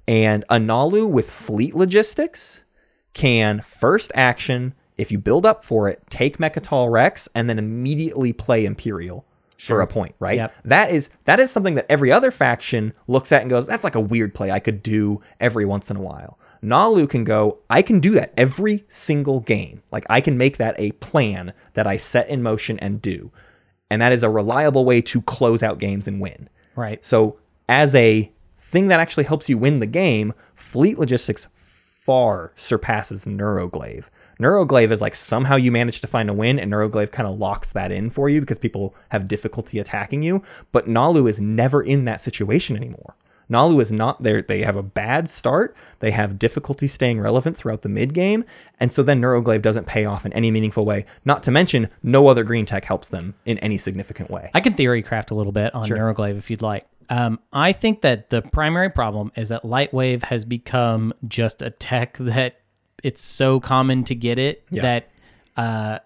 And 0.09 0.45
a 0.49 0.57
Naalu 0.57 1.09
with 1.09 1.31
fleet 1.31 1.75
logistics 1.75 2.65
can 3.15 3.61
first 3.61 4.13
action, 4.15 4.75
if 4.97 5.13
you 5.13 5.19
build 5.19 5.47
up 5.47 5.65
for 5.65 5.89
it, 5.89 6.03
take 6.11 6.39
Mecatol 6.39 6.91
Rex 6.91 7.29
and 7.35 7.49
then 7.49 7.59
immediately 7.59 8.33
play 8.33 8.65
Imperial 8.65 9.25
for 9.59 9.81
a 9.81 9.87
point, 9.87 10.15
right? 10.19 10.37
Yep. 10.37 10.55
That 10.65 10.91
is 10.91 11.09
that 11.25 11.39
is 11.39 11.51
something 11.51 11.75
that 11.77 11.87
every 11.89 12.11
other 12.11 12.31
faction 12.31 12.93
looks 13.07 13.31
at 13.33 13.43
and 13.43 13.51
goes, 13.51 13.67
"That's 13.67 13.85
like 13.85 13.95
a 13.95 14.01
weird 14.01 14.35
play 14.35 14.51
I 14.51 14.59
could 14.59 14.83
do 14.83 15.21
every 15.41 15.65
once 15.65 15.91
in 15.91 15.97
a 15.97 16.01
while." 16.01 16.39
Naalu 16.63 17.09
can 17.09 17.25
go, 17.25 17.59
"I 17.71 17.83
can 17.83 18.01
do 18.01 18.11
that 18.13 18.33
every 18.37 18.85
single 18.89 19.41
game. 19.41 19.83
Like 19.93 20.05
I 20.11 20.21
can 20.21 20.37
make 20.37 20.57
that 20.57 20.75
a 20.79 20.93
plan 20.93 21.53
that 21.75 21.87
I 21.87 21.97
set 21.97 22.29
in 22.29 22.43
motion 22.43 22.79
and 22.81 23.01
do." 23.01 23.31
And 23.91 24.01
that 24.01 24.13
is 24.13 24.23
a 24.23 24.31
reliable 24.31 24.85
way 24.85 25.03
to 25.03 25.23
close 25.23 25.63
out 25.63 25.79
games 25.79 26.09
and 26.09 26.21
win. 26.21 26.49
Right. 26.75 27.05
So, 27.05 27.37
as 27.69 27.95
a 27.95 28.33
thing 28.59 28.89
that 28.89 29.01
actually 29.01 29.25
helps 29.25 29.49
you 29.49 29.59
win 29.59 29.81
the 29.81 29.87
game, 29.87 30.33
fleet 30.55 30.99
logistics 30.99 31.47
far 32.05 32.53
surpasses 32.57 33.27
Neuroglaive. 33.27 34.07
Neuroglaive 34.41 34.91
is 34.91 35.01
like 35.01 35.15
somehow 35.15 35.55
you 35.55 35.71
manage 35.71 36.01
to 36.01 36.09
find 36.09 36.29
a 36.29 36.33
win, 36.33 36.59
and 36.59 36.73
Neuroglaive 36.73 37.13
kind 37.13 37.29
of 37.29 37.39
locks 37.39 37.71
that 37.73 37.93
in 37.93 38.11
for 38.11 38.29
you 38.29 38.41
because 38.41 38.59
people 38.59 38.95
have 39.11 39.29
difficulty 39.29 39.79
attacking 39.79 40.23
you. 40.23 40.43
But 40.73 40.89
Naalu 40.89 41.29
is 41.29 41.41
never 41.41 41.81
in 41.81 42.05
that 42.07 42.21
situation 42.21 42.77
anymore. 42.77 43.15
Naalu 43.49 43.81
is 43.81 43.93
not 43.93 44.23
there. 44.23 44.43
They 44.43 44.63
have 44.63 44.77
a 44.77 44.83
bad 44.83 45.29
start. 45.29 45.77
They 46.01 46.11
have 46.11 46.39
difficulty 46.39 46.87
staying 46.87 47.21
relevant 47.21 47.57
throughout 47.57 47.83
the 47.83 47.89
mid 47.89 48.15
game. 48.15 48.45
And 48.81 48.93
so 48.93 49.03
then 49.03 49.21
Neuroglaive 49.21 49.63
doesn't 49.63 49.87
pay 49.87 50.05
off 50.05 50.27
in 50.27 50.33
any 50.33 50.51
meaningful 50.51 50.85
way. 50.85 51.05
Not 51.25 51.43
to 51.45 51.51
mention, 51.51 51.89
no 52.03 52.27
other 52.27 52.43
green 52.43 52.67
tech 52.67 52.85
helps 52.85 53.09
them 53.09 53.35
in 53.45 53.59
any 53.59 53.79
significant 53.79 54.31
way. 54.31 54.51
I 54.55 54.61
can 54.61 54.75
theory 54.75 55.03
craft 55.03 55.31
a 55.31 55.35
little 55.35 55.53
bit 55.53 55.75
on 55.75 55.89
Neuroglaive 55.89 56.39
if 56.39 56.51
you'd 56.51 56.63
like. 56.63 56.87
Um, 57.15 57.39
I 57.53 57.73
think 57.73 58.01
that 58.01 58.31
the 58.31 58.41
primary 58.41 58.89
problem 58.91 59.33
is 59.37 59.51
that 59.51 59.65
Lightwave 59.65 60.23
has 60.25 60.45
become 60.47 61.13
just 61.29 61.61
a 61.61 61.69
tech 61.71 62.17
that 62.21 62.61
it's 63.05 63.21
so 63.21 63.61
common 63.61 64.05
to 64.05 64.15
get 64.15 64.39
it 64.39 64.65
that 64.71 65.09
uh, 65.57 65.99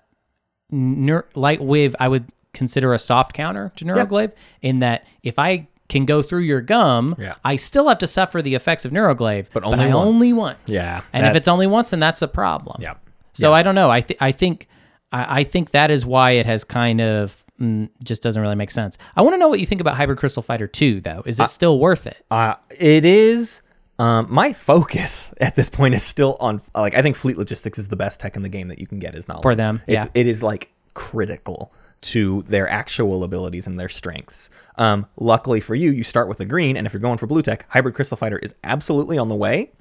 Neur- 0.72 1.24
Lightwave 1.34 1.94
I 2.00 2.09
would 2.09 2.24
consider 2.52 2.92
a 2.94 2.98
soft 2.98 3.34
counter 3.34 3.70
to 3.76 3.84
Neuroglaive 3.84 4.32
in 4.62 4.80
that 4.80 5.07
if 5.22 5.38
I 5.38 5.68
can 5.88 6.04
go 6.07 6.22
through 6.22 6.40
your 6.40 6.61
gum, 6.61 7.14
Yeah. 7.18 7.34
I 7.44 7.57
still 7.57 7.88
have 7.88 7.98
to 7.98 8.07
suffer 8.09 8.42
the 8.42 8.54
effects 8.57 8.84
of 8.84 8.90
Neuroglaive, 8.92 9.46
But 9.52 9.62
only 9.62 9.84
I 9.84 9.94
once. 9.94 10.07
only 10.09 10.32
once. 10.32 10.59
Yeah, 10.66 11.02
and 11.12 11.24
that- 11.24 11.30
if 11.30 11.36
it's 11.36 11.48
only 11.48 11.66
once, 11.68 11.90
then 11.90 12.00
that's 12.00 12.22
a 12.22 12.28
problem. 12.28 12.82
Yeah. 12.82 12.94
So 13.34 13.52
I 13.52 13.62
don't 13.62 13.74
know. 13.74 13.90
I 13.90 14.00
th- 14.00 14.18
I 14.20 14.32
think 14.32 14.66
I, 15.12 15.40
I 15.40 15.44
think 15.44 15.70
that 15.72 15.90
is 15.92 16.04
why 16.07 16.32
it 16.32 16.46
has 16.46 16.64
kind 16.64 17.00
of 17.00 17.44
mm, 17.61 17.88
just 18.02 18.22
doesn't 18.22 18.40
really 18.40 18.54
make 18.54 18.70
sense. 18.70 18.98
I 19.16 19.22
want 19.22 19.34
to 19.34 19.38
know 19.38 19.48
what 19.48 19.61
you 19.61 19.66
think 19.66 19.80
about 19.80 19.96
Hybrid 19.96 20.18
Crystal 20.18 20.42
Fighter 20.42 20.66
2 20.66 21.00
though. 21.00 21.22
Is 21.26 21.40
it 21.40 21.48
still 21.48 21.78
worth 21.78 22.07
it? 22.07 22.24
Uh, 22.30 22.54
it 22.78 23.04
is. 23.04 23.62
Um, 23.98 24.26
my 24.28 24.52
focus 24.52 25.32
at 25.40 25.57
this 25.57 25.70
point 25.70 25.94
is 25.94 26.02
still 26.02 26.36
on 26.40 26.61
like 26.74 26.94
I 26.94 27.02
think 27.02 27.16
fleet 27.16 27.38
logistics 27.38 27.78
is 27.78 27.88
the 27.88 27.96
best 27.96 28.20
tech 28.20 28.36
in 28.36 28.42
the 28.42 28.48
game 28.48 28.68
that 28.68 28.78
you 28.78 28.86
can 28.86 28.98
get 28.98 29.14
is 29.14 29.26
knowledge 29.28 29.42
For 29.42 29.54
them, 29.54 29.82
It's 29.86 30.04
yeah. 30.04 30.11
it 30.14 30.26
is 30.26 30.42
like 30.42 30.70
critical 30.94 31.72
to 32.02 32.44
their 32.46 32.68
actual 32.68 33.24
abilities 33.24 33.66
and 33.66 33.80
their 33.80 33.88
strengths. 33.88 34.50
Um, 34.76 35.07
luckily 35.16 35.61
for 35.61 35.74
you, 35.74 35.90
you 35.90 36.04
start 36.04 36.28
with 36.28 36.38
the 36.38 36.44
green, 36.44 36.76
and 36.76 36.86
if 36.86 36.92
you're 36.92 37.00
going 37.00 37.18
for 37.18 37.26
blue 37.26 37.42
tech, 37.42 37.64
hybrid 37.70 37.94
crystal 37.94 38.16
fighter 38.16 38.38
is 38.38 38.54
absolutely 38.62 39.16
on 39.18 39.28
the 39.28 39.34
way. 39.34 39.72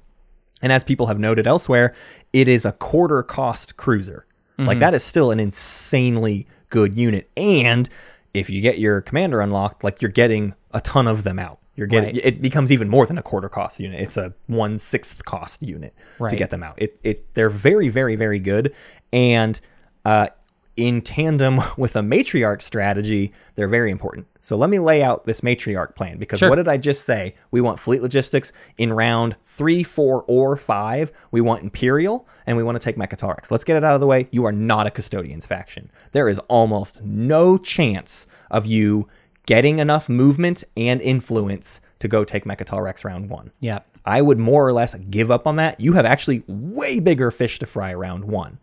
And 0.62 0.72
as 0.72 0.82
people 0.82 1.06
have 1.06 1.18
noted 1.18 1.46
elsewhere, 1.46 1.94
it 2.32 2.48
is 2.48 2.64
a 2.64 2.72
quarter 2.72 3.22
cost 3.22 3.76
cruiser. 3.76 4.26
Mm-hmm. 4.58 4.68
Like 4.68 4.78
that 4.78 4.94
is 4.94 5.02
still 5.04 5.30
an 5.30 5.38
insanely 5.38 6.46
good 6.70 6.96
unit. 6.96 7.30
And 7.36 7.88
if 8.34 8.50
you 8.50 8.60
get 8.60 8.78
your 8.78 9.00
commander 9.00 9.40
unlocked, 9.40 9.82
like 9.84 10.02
you're 10.02 10.10
getting 10.10 10.54
a 10.72 10.80
ton 10.80 11.06
of 11.06 11.22
them 11.24 11.38
out. 11.38 11.58
You're 11.74 11.86
getting 11.86 12.14
Right. 12.14 12.24
it 12.24 12.40
becomes 12.42 12.72
even 12.72 12.88
more 12.88 13.04
than 13.06 13.18
a 13.18 13.22
quarter 13.22 13.48
cost 13.50 13.80
unit. 13.80 14.00
It's 14.00 14.16
a 14.16 14.32
one 14.46 14.78
sixth 14.78 15.24
cost 15.26 15.62
unit 15.62 15.94
to 16.30 16.36
get 16.36 16.48
them 16.50 16.62
out. 16.62 16.80
It 16.80 16.98
it 17.02 17.34
they're 17.34 17.50
very 17.50 17.88
very 17.90 18.16
very 18.16 18.38
good. 18.38 18.74
And 19.12 19.60
uh, 20.06 20.28
in 20.76 21.00
tandem 21.00 21.60
with 21.76 21.96
a 21.96 22.00
matriarch 22.00 22.62
strategy, 22.62 23.32
they're 23.54 23.68
very 23.68 23.90
important. 23.90 24.26
So 24.40 24.56
let 24.56 24.70
me 24.70 24.78
lay 24.78 25.02
out 25.02 25.24
this 25.26 25.40
matriarch 25.40 25.96
plan 25.96 26.18
because 26.18 26.38
Sure. 26.38 26.48
what 26.48 26.56
did 26.56 26.68
I 26.68 26.76
just 26.76 27.04
say? 27.04 27.34
We 27.50 27.60
want 27.60 27.80
fleet 27.80 28.02
logistics 28.02 28.52
in 28.78 28.92
round 28.92 29.36
three, 29.46 29.82
four, 29.82 30.24
or 30.28 30.56
five. 30.56 31.10
We 31.30 31.40
want 31.40 31.62
Imperial 31.62 32.26
and 32.46 32.56
we 32.56 32.62
want 32.62 32.80
to 32.80 32.84
take 32.84 32.96
Mecatol 32.96 33.28
Rex. 33.30 33.50
Let's 33.50 33.64
get 33.64 33.76
it 33.76 33.84
out 33.84 33.94
of 33.94 34.00
the 34.00 34.06
way. 34.06 34.28
You 34.30 34.44
are 34.44 34.52
not 34.52 34.86
a 34.86 34.90
Custodians 34.90 35.46
faction. 35.46 35.90
There 36.12 36.28
is 36.28 36.38
almost 36.48 37.02
no 37.02 37.58
chance 37.58 38.26
of 38.50 38.66
you 38.66 39.08
getting 39.46 39.78
enough 39.78 40.08
movement 40.08 40.62
and 40.76 41.00
influence 41.00 41.80
to 42.00 42.08
go 42.08 42.24
take 42.24 42.44
Mecatol 42.44 42.82
Rex 42.82 43.04
round 43.04 43.30
one. 43.30 43.50
Yeah. 43.60 43.80
I 44.04 44.20
would 44.22 44.38
more 44.38 44.66
or 44.66 44.72
less 44.72 44.94
give 44.94 45.30
up 45.32 45.46
on 45.48 45.56
that. 45.56 45.80
You 45.80 45.94
have 45.94 46.04
actually 46.04 46.44
way 46.46 47.00
bigger 47.00 47.32
fish 47.32 47.58
to 47.58 47.66
fry 47.66 47.92
round 47.94 48.24
one. 48.26 48.58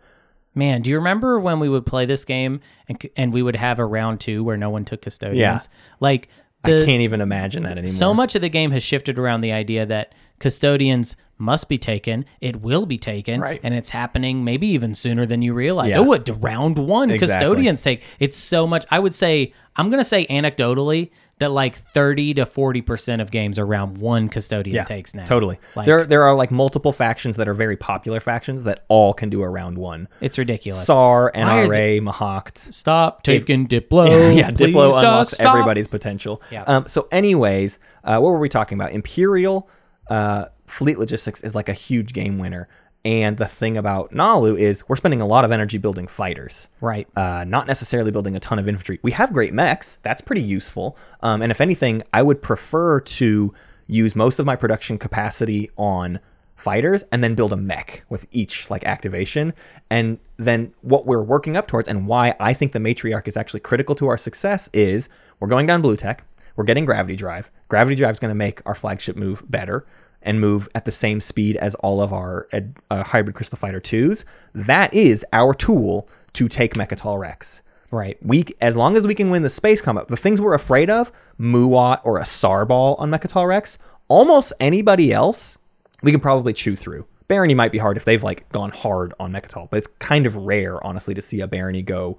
Man, 0.56 0.82
do 0.82 0.90
you 0.90 0.98
remember 0.98 1.40
when 1.40 1.60
we 1.60 1.70
would 1.70 1.86
play 1.86 2.06
this 2.06 2.26
game 2.26 2.60
and 2.88 3.02
and 3.16 3.34
we 3.34 3.42
would 3.42 3.56
have 3.56 3.80
a 3.80 3.86
round 3.86 4.20
two 4.20 4.44
where 4.44 4.58
no 4.58 4.70
one 4.70 4.86
took 4.86 5.02
custodians? 5.02 5.38
Yeah. 5.72 5.78
Like 6.00 6.30
I 6.64 6.70
can't 6.70 7.02
even 7.02 7.22
imagine 7.22 7.64
that 7.64 7.74
anymore. 7.74 7.88
so 7.88 8.14
much 8.14 8.36
of 8.36 8.42
the 8.42 8.50
game 8.50 8.72
has 8.72 8.84
shifted 8.84 9.20
around 9.20 9.42
the 9.42 9.52
idea 9.52 9.86
that 9.86 10.14
custodians 10.40 11.18
must 11.44 11.70
be 11.70 11.78
taken. 11.78 12.26
It 12.42 12.62
will 12.62 12.86
be 12.86 12.98
taken, 12.98 13.42
Right. 13.42 13.60
and 13.64 13.74
it's 13.74 13.90
happening 13.92 14.44
maybe 14.44 14.68
even 14.68 14.94
sooner 14.94 15.26
than 15.26 15.42
you 15.42 15.54
realize. 15.54 15.92
Yeah. 15.92 16.00
Oh, 16.00 16.04
what 16.04 16.28
round 16.42 16.78
one 16.80 17.12
Exactly. 17.12 17.28
custodians 17.46 17.84
take? 17.84 18.02
It's 18.20 18.38
so 18.38 18.66
much. 18.66 18.86
I 18.90 19.00
would 19.00 19.14
say 19.14 19.54
I'm 19.76 19.90
gonna 19.90 20.04
say 20.04 20.26
anecdotally 20.28 21.10
that 21.40 21.50
like 21.50 21.76
30 21.76 22.36
to 22.36 22.46
40 22.46 22.82
percent 22.84 23.20
of 23.22 23.32
games 23.32 23.58
are 23.58 23.66
round 23.66 23.98
one 23.98 24.30
custodian 24.30 24.86
takes 24.86 25.16
now. 25.16 25.26
Totally. 25.26 25.58
Like, 25.76 25.88
there 25.88 26.06
there 26.06 26.22
are 26.24 26.36
like 26.36 26.52
multiple 26.52 26.92
factions 26.94 27.38
that 27.38 27.48
are 27.48 27.56
very 27.56 27.76
popular 27.76 28.20
factions 28.20 28.64
that 28.66 28.84
all 28.88 29.14
can 29.16 29.30
do 29.32 29.42
a 29.42 29.50
round 29.50 29.78
one. 29.80 30.08
it's 30.22 30.38
ridiculous. 30.38 30.86
SAR, 30.86 31.32
NRA, 31.34 32.00
Mahact. 32.02 32.60
Stop 32.72 33.24
taking 33.24 33.68
Diplo. 33.68 34.36
yeah, 34.38 34.52
Diplo 34.52 34.96
unlocks 34.96 35.30
stop. 35.32 35.48
everybody's 35.56 35.88
potential. 35.88 36.42
Yeah. 36.52 36.64
Um, 36.68 36.88
so, 36.88 37.08
anyways, 37.12 37.80
uh, 38.04 38.20
what 38.20 38.30
were 38.30 38.40
we 38.40 38.48
talking 38.50 38.78
about? 38.78 38.92
Imperial 38.92 39.68
uh, 40.10 40.46
fleet 40.66 40.98
logistics 40.98 41.42
is 41.42 41.56
like 41.56 41.70
a 41.70 41.74
huge 41.74 42.14
game 42.14 42.40
winner. 42.40 42.68
And 43.06 43.38
the 43.38 43.48
thing 43.48 43.76
about 43.76 44.14
Naalu 44.14 44.58
is 44.58 44.88
we're 44.88 44.96
spending 44.96 45.20
a 45.20 45.26
lot 45.26 45.44
of 45.44 45.52
energy 45.52 45.78
building 45.78 46.08
fighters. 46.08 46.70
Right. 46.80 47.08
uh, 47.18 47.44
not 47.44 47.68
necessarily 47.68 48.12
building 48.12 48.36
a 48.36 48.40
ton 48.40 48.60
of 48.60 48.68
infantry. 48.68 49.00
We 49.02 49.12
have 49.12 49.34
great 49.34 49.54
mechs. 49.54 49.98
That's 50.04 50.22
pretty 50.22 50.42
useful. 50.42 50.98
Um, 51.22 51.42
and 51.42 51.52
if 51.52 51.60
anything, 51.60 52.04
I 52.14 52.22
would 52.22 52.42
prefer 52.42 53.02
to 53.02 53.54
use 53.88 54.16
most 54.16 54.40
of 54.40 54.46
my 54.46 54.56
production 54.56 54.98
capacity 54.98 55.70
on 55.76 56.20
fighters 56.56 57.04
and 57.12 57.22
then 57.22 57.36
build 57.36 57.52
a 57.52 57.58
mech 57.58 58.06
with 58.08 58.26
each 58.32 58.70
like 58.70 58.86
activation. 58.86 59.54
And 59.90 60.20
then 60.38 60.74
what 60.82 61.06
we're 61.06 61.22
working 61.22 61.58
up 61.58 61.68
towards 61.68 61.90
and 61.90 62.08
why 62.08 62.36
I 62.40 62.54
think 62.54 62.72
the 62.72 62.80
matriarch 62.80 63.28
is 63.28 63.36
actually 63.36 63.60
critical 63.60 63.96
to 63.96 64.08
our 64.08 64.18
success 64.18 64.70
is 64.72 65.10
we're 65.42 65.50
going 65.50 65.68
down 65.68 65.82
blue 65.82 65.98
tech. 65.98 66.24
We're 66.56 66.64
getting 66.64 66.86
gravity 66.86 67.18
drive. 67.18 67.52
Gravity 67.68 67.96
drive 67.96 68.16
is 68.16 68.20
going 68.20 68.30
to 68.30 68.36
make 68.36 68.62
our 68.66 68.76
flagship 68.76 69.18
move 69.18 69.44
better 69.50 69.86
and 70.24 70.40
move 70.40 70.68
at 70.76 70.86
the 70.86 70.92
same 70.92 71.22
speed 71.22 71.56
as 71.58 71.76
all 71.76 72.02
of 72.02 72.12
our 72.14 72.48
uh, 72.90 73.04
hybrid 73.04 73.36
crystal 73.36 73.58
fighter 73.58 73.80
2s. 73.80 74.24
That 74.54 74.94
is 74.94 75.26
our 75.34 75.54
tool 75.54 76.08
to 76.34 76.48
take 76.48 76.74
Mecatol 76.74 77.20
Rex. 77.20 77.62
Right. 77.92 78.18
We, 78.26 78.46
as 78.60 78.76
long 78.76 78.96
as 78.96 79.06
we 79.06 79.14
can 79.14 79.30
win 79.30 79.44
the 79.44 79.50
space 79.50 79.80
combat, 79.80 80.08
the 80.08 80.18
things 80.18 80.42
we're 80.42 80.56
afraid 80.56 80.90
of, 80.90 81.12
Muaat 81.40 82.02
or 82.04 82.18
a 82.18 82.24
Sarball 82.24 83.00
on 83.00 83.12
Mecatol 83.12 83.48
Rex, 83.48 83.78
almost 84.08 84.52
anybody 84.60 85.14
else, 85.14 85.60
we 86.02 86.12
can 86.12 86.20
probably 86.20 86.54
chew 86.54 86.76
through. 86.76 87.06
Barony 87.28 87.54
might 87.54 87.72
be 87.72 87.78
hard 87.78 87.98
if 87.98 88.06
they've 88.06 88.24
like 88.24 88.50
gone 88.50 88.72
hard 88.72 89.14
on 89.20 89.32
Mecatol, 89.32 89.70
but 89.70 89.78
it's 89.78 89.88
kind 90.00 90.26
of 90.26 90.36
rare, 90.36 90.84
honestly, 90.86 91.14
to 91.14 91.22
see 91.22 91.40
a 91.40 91.48
Barony 91.48 91.82
go 91.82 92.18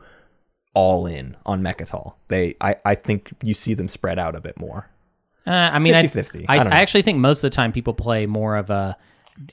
all 0.75 1.07
in 1.07 1.37
on 1.45 1.63
Mecatol. 1.63 2.15
They, 2.29 2.57
I, 2.61 2.77
I 2.85 2.95
think 2.95 3.33
you 3.43 3.55
see 3.55 3.75
them 3.75 3.89
spread 3.89 4.19
out 4.19 4.35
a 4.35 4.41
bit 4.41 4.59
more. 4.59 4.91
Uh, 5.47 5.51
I 5.51 5.78
mean, 5.78 5.95
50-50. 5.95 6.47
I, 6.49 6.57
I 6.57 6.62
I. 6.62 6.64
I 6.64 6.80
actually 6.80 7.03
think 7.03 7.18
most 7.18 7.38
of 7.45 7.51
the 7.51 7.55
time 7.55 7.70
people 7.72 7.92
play 7.95 8.26
more 8.26 8.57
of 8.57 8.70
a 8.70 8.97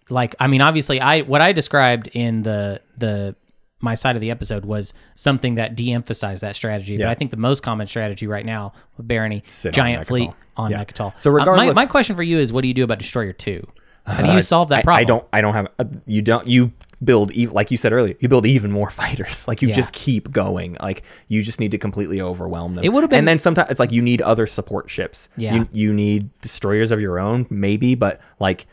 like. 0.09 0.35
I 0.39 0.47
mean, 0.47 0.61
obviously, 0.61 0.99
I 1.01 1.21
what 1.21 1.41
I 1.41 1.51
described 1.51 2.07
in 2.13 2.43
the 2.43 2.81
the 2.97 3.35
my 3.83 3.95
side 3.95 4.15
of 4.15 4.21
the 4.21 4.29
episode 4.31 4.63
was 4.63 4.93
something 5.15 5.55
that 5.55 5.75
de-emphasized 5.75 6.43
that 6.43 6.55
strategy. 6.55 6.97
But 6.97 7.07
I 7.07 7.15
think 7.15 7.31
the 7.31 7.37
most 7.37 7.63
common 7.63 7.87
strategy 7.87 8.27
right 8.27 8.45
now 8.45 8.73
with 8.95 9.07
Barony, 9.07 9.43
Sit 9.47 9.69
on 9.69 9.73
giant 9.73 10.03
Mecatol. 10.03 10.07
fleet 10.07 10.29
on 10.55 10.69
Yeah. 10.71 10.83
Mecatol. 10.83 11.13
So 11.19 11.35
Uh, 11.39 11.45
my, 11.55 11.73
my 11.73 11.85
question 11.87 12.15
for 12.15 12.21
you 12.23 12.37
is, 12.37 12.53
what 12.53 12.61
do 12.61 12.67
you 12.67 12.75
do 12.75 12.83
about 12.83 12.99
Destroyer 12.99 13.33
Two? 13.33 13.67
How 14.05 14.23
do 14.23 14.31
you 14.35 14.41
solve 14.43 14.69
that 14.69 14.79
I- 14.79 14.81
problem? 14.83 15.01
I, 15.01 15.03
don't. 15.05 15.25
I 15.33 15.41
don't 15.41 15.53
have. 15.55 15.67
uh, 15.79 15.85
you 16.05 16.21
don't. 16.21 16.47
You 16.47 16.71
build 17.04 17.32
ev- 17.38 17.52
like 17.52 17.72
you 17.72 17.78
said 17.78 17.93
earlier. 17.93 18.16
You 18.20 18.28
build 18.28 18.45
even 18.45 18.72
more 18.72 18.89
fighters. 19.02 19.47
Like 19.47 19.62
you 19.62 19.70
Yeah. 19.70 19.76
just 19.76 19.93
keep 19.93 20.32
going. 20.32 20.78
Like 20.82 21.04
you 21.28 21.41
just 21.43 21.60
need 21.60 21.72
to 21.72 21.78
completely 21.78 22.22
overwhelm 22.22 22.76
them. 22.76 22.84
It 22.84 22.89
would've 22.89 23.10
been- 23.10 23.20
And 23.20 23.28
then 23.28 23.39
sometimes 23.39 23.70
it's 23.72 23.80
like 23.80 23.91
you 23.91 24.02
need 24.02 24.22
other 24.22 24.45
support 24.47 24.89
ships. 24.89 25.30
Yeah. 25.38 25.56
You, 25.56 25.70
you 25.72 25.93
need 25.93 26.30
destroyers 26.41 26.91
of 26.91 27.02
your 27.02 27.20
own, 27.20 27.47
maybe, 27.49 27.95
but 27.95 28.22
like. 28.39 28.68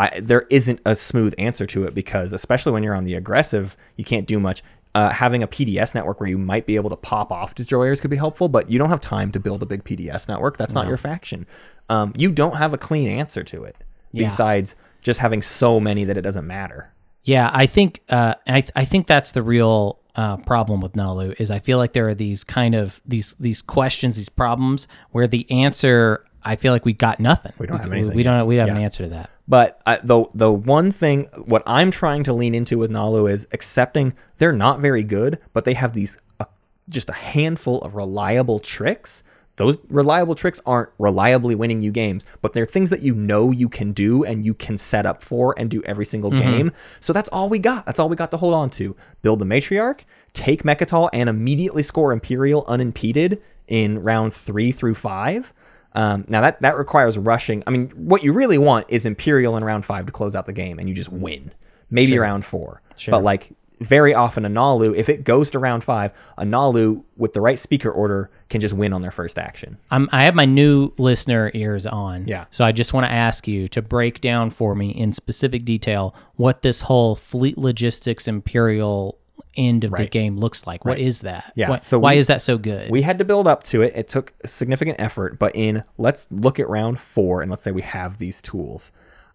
I, 0.00 0.18
there 0.20 0.46
isn't 0.50 0.80
a 0.84 0.96
smooth 0.96 1.32
answer 1.38 1.64
to 1.66 1.84
it 1.84 1.94
because, 1.94 2.32
especially 2.32 2.72
when 2.72 2.82
you're 2.82 2.94
on 2.94 3.04
the 3.04 3.14
aggressive, 3.14 3.76
you 3.96 4.04
can't 4.04 4.26
do 4.26 4.40
much. 4.40 4.62
Uh, 4.96 5.10
having 5.10 5.44
a 5.44 5.46
PDS 5.46 5.94
network 5.94 6.18
where 6.18 6.28
you 6.28 6.38
might 6.38 6.66
be 6.66 6.74
able 6.74 6.90
to 6.90 6.96
pop 6.96 7.30
off 7.30 7.54
destroyers 7.54 8.00
could 8.00 8.10
be 8.10 8.16
helpful, 8.16 8.48
but 8.48 8.68
you 8.68 8.80
don't 8.80 8.88
have 8.88 9.00
time 9.00 9.30
to 9.30 9.38
build 9.38 9.62
a 9.62 9.66
big 9.66 9.84
PDS 9.84 10.26
network. 10.28 10.56
That's 10.56 10.74
not 10.74 10.88
your 10.88 10.96
faction. 10.96 11.46
Um, 11.88 12.12
you 12.16 12.32
don't 12.32 12.56
have 12.56 12.72
a 12.74 12.78
clean 12.78 13.06
answer 13.06 13.44
to 13.44 13.62
it 13.62 13.76
Yeah. 14.10 14.26
besides 14.26 14.74
just 15.02 15.20
having 15.20 15.40
so 15.40 15.78
many 15.78 16.02
that 16.04 16.16
it 16.16 16.22
doesn't 16.22 16.46
matter. 16.48 16.90
Yeah, 17.24 17.50
I 17.52 17.66
think 17.66 18.00
uh, 18.08 18.34
I 18.46 18.64
I 18.74 18.84
think 18.84 19.06
that's 19.06 19.32
the 19.32 19.42
real 19.42 19.98
uh, 20.16 20.38
problem 20.38 20.80
with 20.80 20.92
Naalu 20.92 21.34
is 21.40 21.50
I 21.50 21.58
feel 21.58 21.78
like 21.78 21.92
there 21.92 22.08
are 22.08 22.14
these 22.14 22.44
kind 22.44 22.74
of 22.74 23.00
these 23.06 23.34
these 23.34 23.62
questions, 23.62 24.16
these 24.16 24.28
problems 24.28 24.88
where 25.10 25.26
the 25.26 25.50
answer 25.50 26.24
I 26.44 26.56
feel 26.56 26.72
like 26.72 26.84
we 26.84 26.92
got 26.92 27.20
nothing. 27.20 27.52
We 27.58 27.66
don't 27.66 27.78
have 27.78 27.92
anything 27.92 28.16
We 28.16 28.22
don't. 28.22 28.46
We 28.46 28.56
don't 28.56 28.68
have 28.68 28.76
an 28.76 28.82
answer 28.82 29.04
to 29.04 29.10
that. 29.10 29.30
But 29.46 29.80
uh, 29.86 29.98
the 30.02 30.24
the 30.34 30.52
one 30.52 30.92
thing, 30.92 31.24
what 31.36 31.62
I'm 31.66 31.90
trying 31.90 32.24
to 32.24 32.32
lean 32.32 32.54
into 32.54 32.78
with 32.78 32.90
Naalu 32.90 33.30
is 33.30 33.46
accepting 33.52 34.14
they're 34.38 34.52
not 34.52 34.80
very 34.80 35.04
good, 35.04 35.38
but 35.52 35.64
they 35.64 35.74
have 35.74 35.92
these 35.92 36.16
uh, 36.40 36.46
just 36.88 37.08
a 37.08 37.12
handful 37.12 37.80
of 37.82 37.94
reliable 37.94 38.58
tricks. 38.58 39.22
Those 39.62 39.78
reliable 39.88 40.34
tricks 40.34 40.60
aren't 40.66 40.90
reliably 40.98 41.54
winning 41.54 41.82
you 41.82 41.92
games, 41.92 42.26
but 42.40 42.52
they're 42.52 42.66
things 42.66 42.90
that 42.90 43.00
you 43.00 43.14
know 43.14 43.52
you 43.52 43.68
can 43.68 43.92
do 43.92 44.24
and 44.24 44.44
you 44.44 44.54
can 44.54 44.76
set 44.76 45.06
up 45.06 45.22
for 45.22 45.54
and 45.56 45.70
do 45.70 45.80
every 45.84 46.04
single 46.04 46.30
game. 46.32 46.72
So 46.98 47.12
that's 47.12 47.28
all 47.28 47.48
we 47.48 47.60
got. 47.60 47.86
That's 47.86 48.00
all 48.00 48.08
we 48.08 48.16
got 48.16 48.32
to 48.32 48.36
hold 48.36 48.54
on 48.54 48.70
to. 48.70 48.96
Build 49.22 49.38
the 49.38 49.44
matriarch, 49.44 50.00
take 50.32 50.64
Mecatol, 50.64 51.10
and 51.12 51.28
immediately 51.28 51.84
score 51.84 52.12
Imperial 52.12 52.64
unimpeded 52.66 53.40
in 53.68 54.02
round 54.02 54.34
three 54.34 54.72
through 54.72 54.96
five. 54.96 55.52
Um, 55.94 56.24
now 56.26 56.40
that 56.40 56.60
that 56.62 56.76
requires 56.76 57.16
rushing. 57.16 57.62
I 57.64 57.70
mean, 57.70 57.90
what 57.90 58.24
you 58.24 58.32
really 58.32 58.58
want 58.58 58.86
is 58.88 59.06
Imperial 59.06 59.56
in 59.56 59.62
round 59.62 59.84
five 59.84 60.06
to 60.06 60.12
close 60.12 60.34
out 60.34 60.46
the 60.46 60.52
game, 60.52 60.80
and 60.80 60.88
you 60.88 60.94
just 60.94 61.10
win. 61.10 61.52
Maybe 61.88 62.12
round 62.18 62.44
four, 62.44 62.82
but 63.12 63.22
like 63.22 63.52
very 63.82 64.14
often 64.14 64.44
a 64.44 64.48
Naalu, 64.48 64.96
if 64.96 65.08
it 65.08 65.24
goes 65.24 65.50
to 65.50 65.58
round 65.58 65.84
five, 65.84 66.12
a 66.38 66.44
Naalu 66.44 67.02
with 67.16 67.32
the 67.32 67.40
right 67.40 67.58
speaker 67.58 67.90
order 67.90 68.30
can 68.48 68.60
just 68.60 68.74
win 68.74 68.92
on 68.92 69.02
their 69.02 69.10
first 69.10 69.38
action. 69.38 69.78
I'm, 69.90 70.08
I 70.12 70.24
have 70.24 70.34
my 70.34 70.44
new 70.44 70.92
listener 70.98 71.50
ears 71.54 71.86
on. 71.86 72.26
Yeah. 72.26 72.44
So 72.50 72.64
I 72.64 72.72
just 72.72 72.92
want 72.92 73.06
to 73.06 73.12
ask 73.12 73.46
you 73.48 73.68
to 73.68 73.82
break 73.82 74.20
down 74.20 74.50
for 74.50 74.74
me 74.74 74.90
in 74.90 75.12
specific 75.12 75.64
detail 75.64 76.14
what 76.36 76.62
this 76.62 76.82
whole 76.82 77.14
fleet 77.14 77.58
logistics 77.58 78.28
imperial 78.28 79.18
end 79.56 79.84
of 79.84 79.92
the 79.92 80.06
game 80.06 80.36
looks 80.38 80.66
like. 80.66 80.84
What 80.84 80.98
is 80.98 81.22
that? 81.22 81.52
Yeah, 81.56 81.70
Why, 81.70 81.76
so 81.78 81.98
why 81.98 82.12
we- 82.14 82.18
is 82.18 82.26
that 82.28 82.40
so 82.40 82.56
good? 82.58 82.90
We 82.90 83.02
had 83.02 83.18
to 83.18 83.24
build 83.24 83.46
up 83.46 83.62
to 83.64 83.82
it. 83.82 83.94
It 83.96 84.08
took 84.08 84.32
significant 84.44 85.00
effort, 85.00 85.38
but 85.38 85.54
in 85.54 85.84
let's 85.98 86.28
look 86.30 86.58
at 86.58 86.68
round 86.68 86.98
four 87.00 87.42
and 87.42 87.50
let's 87.50 87.62
say 87.62 87.70
we 87.72 87.82
have 87.82 88.18
these 88.18 88.40
tools. 88.40 88.92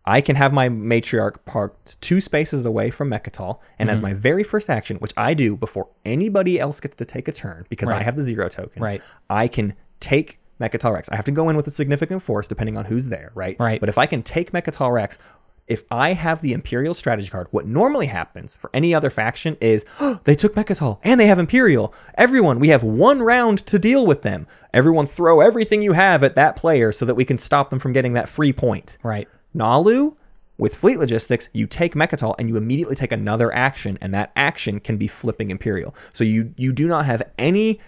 I 0.08 0.22
can 0.22 0.36
have 0.38 0.54
my 0.54 0.70
matriarch 0.70 1.36
parked 1.46 2.00
two 2.02 2.22
spaces 2.22 2.66
away 2.66 2.90
from 2.90 3.10
Mecatol, 3.12 3.60
and 3.78 3.88
Mm-hmm. 3.90 3.94
as 3.94 4.02
my 4.02 4.14
very 4.14 4.44
first 4.44 4.70
action, 4.70 4.98
which 4.98 5.14
I 5.18 5.34
do 5.34 5.56
before 5.58 5.90
anybody 6.06 6.60
else 6.60 6.80
gets 6.80 6.96
to 6.96 7.06
take 7.06 7.28
a 7.28 7.32
turn 7.34 7.66
because 7.70 7.92
I 7.92 8.02
have 8.04 8.16
the 8.16 8.24
zero 8.24 8.48
token, 8.50 8.82
Right. 8.82 9.02
I 9.30 9.48
can 9.48 9.74
take 10.00 10.40
Mecatol 10.62 10.94
Rex. 10.94 11.10
I 11.10 11.16
have 11.18 11.26
to 11.26 11.32
go 11.32 11.50
in 11.50 11.56
with 11.58 11.68
a 11.68 11.72
significant 11.72 12.24
force 12.24 12.48
depending 12.48 12.78
on 12.78 12.86
who's 12.86 13.10
there, 13.10 13.32
right? 13.36 13.56
Right. 13.60 13.80
But 13.80 13.90
if 13.90 13.98
I 13.98 14.06
can 14.08 14.24
take 14.24 14.52
Mecatol 14.54 14.92
Rex, 14.94 15.18
if 15.68 15.84
I 15.92 16.14
have 16.14 16.42
the 16.42 16.54
Imperial 16.54 16.94
strategy 16.94 17.28
card, 17.30 17.48
what 17.52 17.68
normally 17.68 18.06
happens 18.08 18.56
for 18.56 18.70
any 18.74 18.96
other 18.96 19.10
faction 19.10 19.58
is 19.60 19.84
they 20.24 20.34
took 20.36 20.56
Mecatol 20.56 21.00
and 21.04 21.20
they 21.20 21.28
have 21.28 21.38
Imperial. 21.38 21.94
Everyone, 22.16 22.60
we 22.60 22.70
have 22.70 22.82
one 22.84 23.22
round 23.22 23.66
to 23.68 23.78
deal 23.78 24.06
with 24.08 24.22
them. 24.22 24.48
Everyone 24.74 25.06
throw 25.06 25.42
everything 25.42 25.82
you 25.82 25.92
have 25.94 26.24
at 26.24 26.36
that 26.36 26.56
player 26.56 26.92
so 26.94 27.04
that 27.06 27.16
we 27.16 27.26
can 27.26 27.38
stop 27.38 27.70
them 27.70 27.80
from 27.80 27.92
getting 27.92 28.14
that 28.14 28.30
free 28.30 28.54
point. 28.54 28.98
right. 29.04 29.28
Naalu, 29.58 30.16
with 30.58 30.76
fleet 30.76 30.98
logistics, 30.98 31.50
you 31.54 31.68
take 31.68 31.94
Mecatol 31.94 32.36
and 32.40 32.50
you 32.50 32.58
immediately 32.58 32.96
take 32.96 33.12
another 33.12 33.54
action, 33.54 33.98
and 34.02 34.14
that 34.14 34.32
action 34.36 34.80
can 34.80 34.98
be 34.98 35.08
flipping 35.08 35.52
Imperial. 35.52 35.94
So 36.14 36.24
you 36.24 36.54
you 36.58 36.72
do 36.74 36.88
not 36.88 37.06
have 37.06 37.22
any 37.38 37.80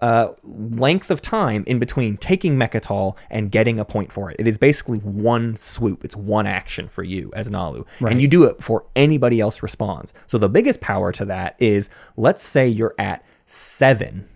uh, 0.00 0.28
length 0.44 1.10
of 1.10 1.20
time 1.20 1.64
in 1.66 1.78
between 1.78 2.16
taking 2.16 2.56
Mecatol 2.56 3.16
and 3.30 3.50
getting 3.50 3.80
a 3.80 3.84
point 3.84 4.12
for 4.12 4.30
it. 4.30 4.36
It 4.38 4.46
is 4.46 4.58
basically 4.58 4.98
one 4.98 5.56
swoop. 5.56 6.04
It's 6.04 6.14
one 6.14 6.46
action 6.46 6.86
for 6.88 7.02
you 7.02 7.32
as 7.34 7.50
Naalu, 7.50 7.86
and 8.10 8.20
you 8.20 8.28
do 8.28 8.44
it 8.44 8.58
before 8.58 8.84
anybody 8.94 9.40
else 9.40 9.62
responds. 9.62 10.12
So 10.26 10.38
the 10.38 10.48
biggest 10.48 10.80
power 10.80 11.12
to 11.12 11.24
that 11.24 11.56
is, 11.58 11.90
let's 12.16 12.42
say 12.42 12.68
you're 12.68 12.94
at 12.98 13.24
seven, 13.46 14.28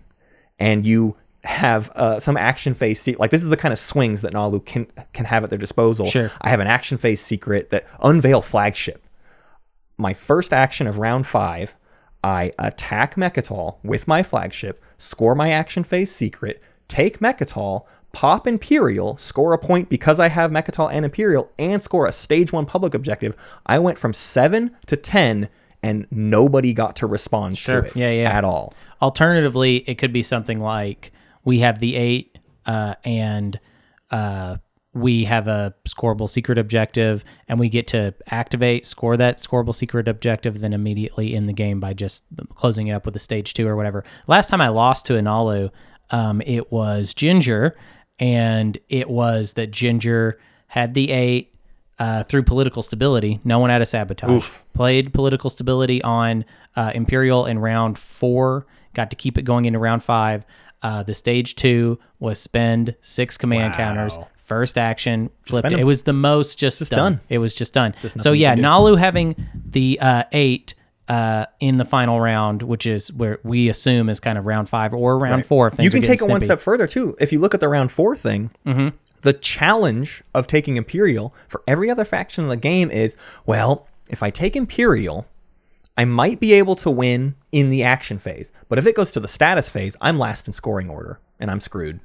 and 0.59 0.85
you 0.85 1.15
have 1.43 1.89
uh, 1.91 2.19
some 2.19 2.37
action 2.37 2.73
phase 2.73 3.01
se- 3.01 3.15
like 3.19 3.29
this 3.31 3.41
is 3.43 3.49
the 3.49 3.57
kind 3.57 3.73
of 3.73 3.79
swings 3.79 4.21
that 4.21 4.33
Naalu 4.33 4.65
can 4.65 4.87
can 5.13 5.25
have 5.25 5.43
at 5.43 5.49
their 5.49 5.59
disposal. 5.59 6.05
Sure. 6.05 6.31
I 6.41 6.49
have 6.49 6.59
an 6.59 6.67
action 6.67 6.97
phase 6.97 7.19
secret 7.21 7.69
that 7.71 7.85
unveil 8.01 8.41
flagship. 8.41 9.05
My 9.97 10.13
first 10.13 10.53
action 10.53 10.87
of 10.87 10.97
round 10.99 11.27
five, 11.27 11.75
I 12.23 12.51
attack 12.57 13.15
Mecatol 13.15 13.75
with 13.83 14.07
my 14.07 14.23
flagship, 14.23 14.81
score 14.97 15.35
my 15.35 15.51
action 15.51 15.83
phase 15.83 16.11
secret, 16.11 16.61
take 16.87 17.19
Mecatol, 17.19 17.83
pop 18.13 18.47
Imperial, 18.47 19.17
score 19.17 19.53
a 19.53 19.57
point 19.57 19.89
because 19.89 20.19
I 20.19 20.29
have 20.29 20.49
Mecatol 20.49 20.89
and 20.91 21.03
Imperial, 21.03 21.51
and 21.59 21.83
score 21.83 22.05
a 22.07 22.11
stage 22.13 22.53
one 22.53 22.65
public 22.65 22.93
objective. 22.93 23.35
I 23.65 23.79
went 23.79 23.99
from 23.99 24.13
seven 24.13 24.75
to 24.87 24.95
ten, 24.95 25.49
and 25.83 26.07
nobody 26.09 26.73
got 26.73 26.95
to 26.97 27.07
respond 27.07 27.57
Sure. 27.57 27.81
to 27.81 27.87
it 27.89 27.95
Yeah, 27.97 28.11
yeah. 28.11 28.29
at 28.37 28.45
all. 28.45 28.73
Alternatively, 29.01 29.77
it 29.87 29.95
could 29.97 30.13
be 30.13 30.21
something 30.21 30.59
like 30.61 31.11
we 31.45 31.59
have 31.59 31.79
the 31.79 31.95
eight 31.95 32.37
uh, 32.65 32.95
and 33.03 33.59
uh, 34.11 34.57
we 34.93 35.25
have 35.25 35.47
a 35.47 35.73
scoreable 35.87 36.29
secret 36.29 36.57
objective, 36.57 37.25
and 37.47 37.59
we 37.59 37.67
get 37.67 37.87
to 37.87 38.13
activate, 38.27 38.85
score 38.85 39.17
that 39.17 39.37
scoreable 39.37 39.73
secret 39.73 40.07
objective, 40.07 40.61
then 40.61 40.71
immediately 40.71 41.33
in 41.33 41.47
the 41.47 41.53
game 41.53 41.79
by 41.79 41.93
just 41.93 42.23
closing 42.53 42.87
it 42.87 42.91
up 42.91 43.05
with 43.05 43.15
a 43.15 43.19
stage 43.19 43.53
two 43.55 43.67
or 43.67 43.75
whatever. 43.75 44.03
Last 44.27 44.49
time 44.49 44.61
I 44.61 44.69
lost 44.69 45.07
to 45.07 45.13
Inalu, 45.13 45.71
um, 46.11 46.41
it 46.45 46.71
was 46.71 47.13
Ginger, 47.15 47.75
and 48.19 48.77
it 48.87 49.09
was 49.09 49.53
that 49.53 49.71
Ginger 49.71 50.39
had 50.67 50.93
the 50.93 51.11
eight. 51.11 51.49
Uh, 51.99 52.23
through 52.23 52.41
political 52.41 52.81
stability, 52.81 53.39
no 53.43 53.59
one 53.59 53.69
had 53.69 53.81
a 53.81 53.85
sabotage. 53.85 54.29
Played 54.73 55.13
political 55.13 55.49
stability 55.49 56.01
on 56.01 56.43
uh, 56.75 56.91
Imperial 56.93 57.45
in 57.45 57.59
round 57.59 57.99
four. 57.99 58.65
Got 58.93 59.09
to 59.11 59.15
keep 59.15 59.37
it 59.37 59.43
going 59.43 59.65
into 59.65 59.79
round 59.79 60.03
five. 60.03 60.45
Uh, 60.81 61.01
the 61.03 61.13
stage 61.13 61.55
two 61.55 61.97
was 62.19 62.39
spend 62.39 62.95
six 63.01 63.37
command 63.37 63.73
counters. 63.73 64.17
First 64.37 64.77
action, 64.77 65.29
flipped 65.43 65.71
it. 65.71 65.83
was 65.85 66.03
the 66.03 66.11
most 66.13 66.59
just, 66.59 66.79
Just 66.79 66.91
done. 66.91 67.13
done. 67.13 67.21
It 67.29 67.37
was 67.37 67.55
just 67.55 67.73
done. 67.73 67.95
so 68.17 68.33
yeah. 68.33 68.55
Naalu 68.55 68.97
having 68.99 69.35
the 69.65 69.97
uh, 70.01 70.23
eight 70.33 70.75
uh, 71.07 71.45
in 71.61 71.77
the 71.77 71.85
final 71.85 72.19
round, 72.19 72.61
which 72.61 72.85
is 72.85 73.11
where 73.13 73.39
we 73.43 73.69
assume 73.69 74.09
is 74.09 74.19
kind 74.19 74.37
of 74.37 74.45
round 74.45 74.67
five 74.67 74.93
or 74.93 75.17
round 75.17 75.45
four. 75.45 75.67
If 75.67 75.75
things 75.75 75.85
you 75.85 75.91
can 75.91 76.01
take 76.01 76.21
it 76.21 76.27
one 76.27 76.41
step 76.41 76.59
further 76.59 76.87
too. 76.87 77.15
If 77.19 77.31
you 77.31 77.39
look 77.39 77.53
at 77.53 77.61
the 77.61 77.69
round 77.69 77.91
four 77.91 78.15
thing, 78.17 78.51
the 79.21 79.33
challenge 79.33 80.21
of 80.33 80.47
taking 80.47 80.75
Imperial 80.75 81.33
for 81.47 81.63
every 81.65 81.89
other 81.89 82.03
faction 82.05 82.43
in 82.43 82.49
the 82.49 82.57
game 82.57 82.91
is 82.91 83.15
well, 83.45 83.87
if 84.09 84.21
I 84.21 84.29
take 84.29 84.55
Imperial, 84.57 85.25
I 85.97 86.05
might 86.05 86.39
be 86.39 86.53
able 86.53 86.75
to 86.77 86.89
win 86.89 87.35
in 87.51 87.69
the 87.69 87.83
action 87.83 88.17
phase. 88.19 88.51
But 88.67 88.79
if 88.79 88.85
it 88.87 88.95
goes 88.95 89.11
to 89.11 89.19
the 89.19 89.27
status 89.27 89.69
phase, 89.69 89.95
I'm 90.01 90.17
last 90.17 90.47
in 90.47 90.53
scoring 90.53 90.89
order 90.89 91.19
and 91.39 91.51
I'm 91.51 91.59
screwed. 91.59 91.99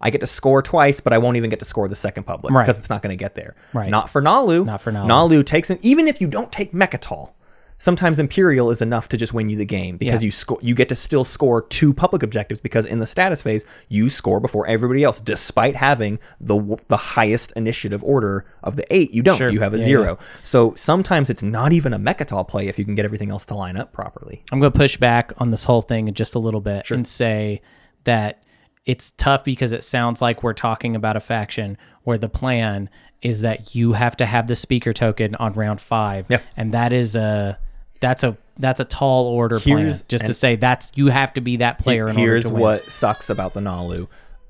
I 0.00 0.10
get 0.10 0.20
to 0.20 0.26
score 0.26 0.60
twice, 0.60 1.00
but 1.00 1.14
I 1.14 1.18
won't 1.18 1.38
even 1.38 1.48
get 1.48 1.58
to 1.60 1.64
score 1.64 1.88
the 1.88 1.94
second 1.94 2.24
public 2.24 2.52
Right. 2.52 2.64
because 2.64 2.78
it's 2.78 2.90
not 2.90 3.00
going 3.00 3.16
to 3.16 3.22
get 3.22 3.34
there. 3.34 3.54
Right. 3.72 3.88
Not 3.88 4.10
for 4.10 4.20
Naalu. 4.20 4.66
Not 4.66 4.82
for 4.82 4.92
Naalu. 4.92 5.06
Naalu 5.06 5.46
takes 5.46 5.70
an 5.70 5.78
even 5.80 6.06
if 6.08 6.20
you 6.20 6.26
don't 6.26 6.52
take 6.52 6.72
Mecatol. 6.72 7.30
Sometimes 7.78 8.18
Imperial 8.18 8.70
is 8.70 8.80
enough 8.80 9.06
to 9.08 9.16
just 9.18 9.34
win 9.34 9.50
you 9.50 9.56
the 9.56 9.66
game 9.66 9.98
because 9.98 10.22
Yeah. 10.22 10.26
you 10.26 10.30
score. 10.30 10.58
You 10.62 10.74
get 10.74 10.88
to 10.88 10.94
still 10.96 11.24
score 11.24 11.62
two 11.62 11.92
public 11.92 12.22
objectives 12.22 12.58
because 12.60 12.86
in 12.86 13.00
the 13.00 13.06
status 13.06 13.42
phase 13.42 13.64
you 13.88 14.08
score 14.08 14.40
before 14.40 14.66
everybody 14.66 15.02
else, 15.02 15.20
despite 15.20 15.76
having 15.76 16.18
the 16.40 16.78
the 16.88 16.96
highest 16.96 17.52
initiative 17.52 18.02
order 18.02 18.46
of 18.62 18.76
the 18.76 18.86
eight. 18.94 19.12
You 19.12 19.22
don't. 19.22 19.36
Sure. 19.36 19.50
You 19.50 19.60
have 19.60 19.74
a 19.74 19.78
Yeah, 19.78 19.84
zero. 19.84 20.18
So 20.42 20.72
sometimes 20.74 21.28
it's 21.28 21.42
not 21.42 21.72
even 21.74 21.92
a 21.92 21.98
Mecatol 21.98 22.48
play 22.48 22.68
if 22.68 22.78
you 22.78 22.84
can 22.86 22.94
get 22.94 23.04
everything 23.04 23.30
else 23.30 23.44
to 23.46 23.54
line 23.54 23.76
up 23.76 23.92
properly. 23.92 24.42
I'm 24.50 24.58
going 24.60 24.72
to 24.72 24.78
push 24.78 24.96
back 24.96 25.32
on 25.38 25.50
this 25.50 25.64
whole 25.64 25.82
thing 25.82 26.12
just 26.14 26.34
a 26.34 26.38
little 26.38 26.62
bit 26.62 26.90
and 26.90 27.06
say 27.06 27.60
that 28.04 28.42
it's 28.86 29.10
tough 29.18 29.44
because 29.44 29.72
it 29.72 29.82
sounds 29.84 30.22
like 30.22 30.42
we're 30.42 30.52
talking 30.54 30.96
about 30.96 31.16
a 31.16 31.20
faction 31.20 31.76
where 32.04 32.16
the 32.16 32.28
plan 32.28 32.88
is 33.20 33.40
that 33.40 33.74
you 33.74 33.94
have 33.94 34.16
to 34.16 34.24
have 34.24 34.46
the 34.46 34.54
speaker 34.54 34.92
token 34.92 35.34
on 35.36 35.52
round 35.54 35.80
five, 35.80 36.26
Yeah. 36.28 36.38
and 36.56 36.72
that 36.72 36.92
is 36.92 37.16
a 37.16 37.58
that's 38.00 38.24
a 38.24 38.36
that's 38.58 38.80
a 38.80 38.84
tall 38.84 39.26
order 39.26 39.60
plan. 39.60 39.92
Just 40.08 40.26
to 40.26 40.34
say 40.34 40.56
that's 40.56 40.92
you 40.94 41.08
have 41.08 41.34
to 41.34 41.40
be 41.40 41.56
that 41.58 41.78
player. 41.78 42.08
In 42.08 42.16
Here's 42.16 42.44
to 42.44 42.50
win. 42.50 42.60
what 42.62 42.90
sucks 42.90 43.28
about 43.30 43.54
the 43.54 43.60
Naalu. 43.60 44.08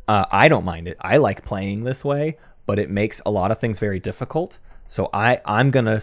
Uh, 0.08 0.24
I 0.30 0.48
don't 0.48 0.64
mind 0.64 0.86
it. 0.88 0.96
I 1.00 1.16
like 1.16 1.44
playing 1.44 1.84
this 1.84 2.04
way, 2.04 2.36
but 2.66 2.78
it 2.78 2.90
makes 2.90 3.20
a 3.26 3.30
lot 3.30 3.50
of 3.50 3.58
things 3.58 3.78
very 3.78 3.98
difficult. 3.98 4.58
So 4.86 5.10
I 5.12 5.40
I'm 5.44 5.70
gonna 5.70 6.00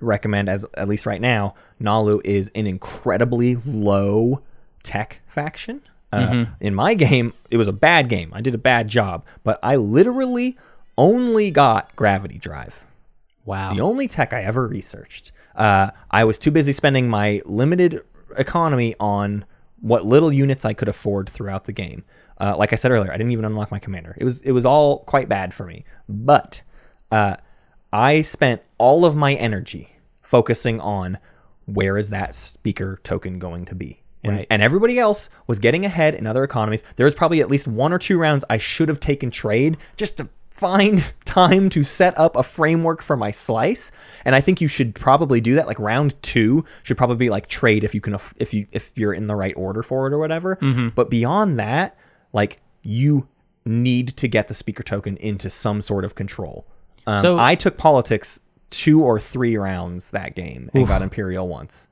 recommend 0.00 0.48
as 0.48 0.64
at 0.74 0.88
least 0.88 1.06
right 1.06 1.20
now, 1.20 1.54
Naalu 1.80 2.20
is 2.24 2.50
an 2.54 2.66
incredibly 2.66 3.56
low 3.56 4.40
tech 4.82 5.20
faction. 5.26 5.82
Uh, 6.12 6.18
Mm-hmm. 6.28 6.52
In 6.60 6.74
my 6.76 6.94
game, 6.94 7.32
it 7.50 7.56
was 7.56 7.66
a 7.66 7.72
bad 7.72 8.08
game. 8.08 8.30
I 8.32 8.40
did 8.40 8.54
a 8.54 8.58
bad 8.58 8.86
job, 8.88 9.24
but 9.42 9.58
I 9.64 9.74
literally 9.76 10.56
only 10.96 11.50
got 11.50 11.94
gravity 11.96 12.38
drive. 12.38 12.84
wow. 13.44 13.74
The 13.74 13.80
only 13.80 14.06
tech 14.06 14.32
I 14.32 14.42
ever 14.42 14.66
researched. 14.68 15.32
Uh, 15.54 15.90
I 16.10 16.24
was 16.24 16.38
too 16.38 16.50
busy 16.50 16.72
spending 16.72 17.08
my 17.08 17.40
limited 17.44 18.02
economy 18.36 18.94
on 18.98 19.44
what 19.80 20.04
little 20.04 20.32
units 20.32 20.64
I 20.64 20.72
could 20.72 20.88
afford 20.88 21.28
throughout 21.28 21.64
the 21.64 21.72
game. 21.72 22.04
Uh, 22.40 22.56
like 22.56 22.72
I 22.72 22.76
said 22.76 22.90
earlier, 22.90 23.12
I 23.12 23.16
didn't 23.16 23.32
even 23.32 23.44
unlock 23.44 23.70
my 23.70 23.78
commander. 23.78 24.14
It 24.18 24.24
was 24.24 24.40
it 24.40 24.52
was 24.52 24.66
all 24.66 25.00
quite 25.00 25.28
bad 25.28 25.54
for 25.54 25.64
me. 25.66 25.84
But 26.08 26.62
uh, 27.12 27.36
I 27.92 28.22
spent 28.22 28.62
all 28.78 29.04
of 29.04 29.14
my 29.14 29.34
energy 29.34 29.90
focusing 30.22 30.80
on 30.80 31.18
where 31.66 31.96
is 31.96 32.10
that 32.10 32.34
speaker 32.34 32.98
token 33.04 33.38
going 33.38 33.64
to 33.66 33.74
be. 33.74 34.00
And, 34.24 34.36
Right. 34.36 34.46
and 34.50 34.62
everybody 34.62 34.98
else 34.98 35.28
was 35.46 35.58
getting 35.58 35.84
ahead 35.84 36.14
in 36.14 36.26
other 36.26 36.44
economies. 36.44 36.82
There 36.96 37.04
was 37.04 37.14
probably 37.14 37.40
at 37.42 37.50
least 37.50 37.68
one 37.68 37.92
or 37.92 37.98
two 37.98 38.18
rounds 38.18 38.42
I 38.48 38.56
should 38.56 38.88
have 38.88 38.98
taken 38.98 39.30
trade 39.30 39.76
just 39.96 40.16
to 40.16 40.28
find 40.54 41.12
time 41.24 41.68
to 41.70 41.82
set 41.82 42.16
up 42.18 42.36
a 42.36 42.42
framework 42.42 43.02
for 43.02 43.16
my 43.16 43.30
slice. 43.30 43.90
And 44.24 44.34
I 44.34 44.40
think 44.40 44.60
you 44.60 44.68
should 44.68 44.94
probably 44.94 45.40
do 45.40 45.54
that. 45.56 45.66
Like 45.66 45.78
round 45.78 46.20
two 46.22 46.64
should 46.82 46.96
probably 46.96 47.16
be 47.16 47.30
like 47.30 47.48
trade 47.48 47.84
if 47.84 47.94
you 47.94 48.00
can, 48.00 48.16
if 48.38 48.54
you 48.54 48.66
if 48.72 48.92
you're 48.96 49.12
in 49.12 49.26
the 49.26 49.34
right 49.34 49.54
order 49.56 49.82
for 49.82 50.06
it 50.06 50.12
or 50.12 50.18
whatever. 50.18 50.56
Mm-hmm. 50.56 50.88
But 50.90 51.10
beyond 51.10 51.58
that, 51.58 51.96
like 52.32 52.60
you 52.82 53.28
need 53.64 54.08
to 54.16 54.28
get 54.28 54.48
the 54.48 54.54
speaker 54.54 54.82
token 54.82 55.16
into 55.18 55.48
some 55.50 55.82
sort 55.82 56.04
of 56.04 56.14
control. 56.14 56.66
Um, 57.06 57.18
So- 57.20 57.38
I 57.38 57.54
took 57.54 57.76
politics 57.76 58.40
two 58.70 59.02
or 59.02 59.20
three 59.20 59.56
rounds 59.56 60.10
that 60.10 60.34
game 60.34 60.68
and 60.74 60.86
got 60.88 61.00
imperial 61.02 61.46
once. 61.48 61.88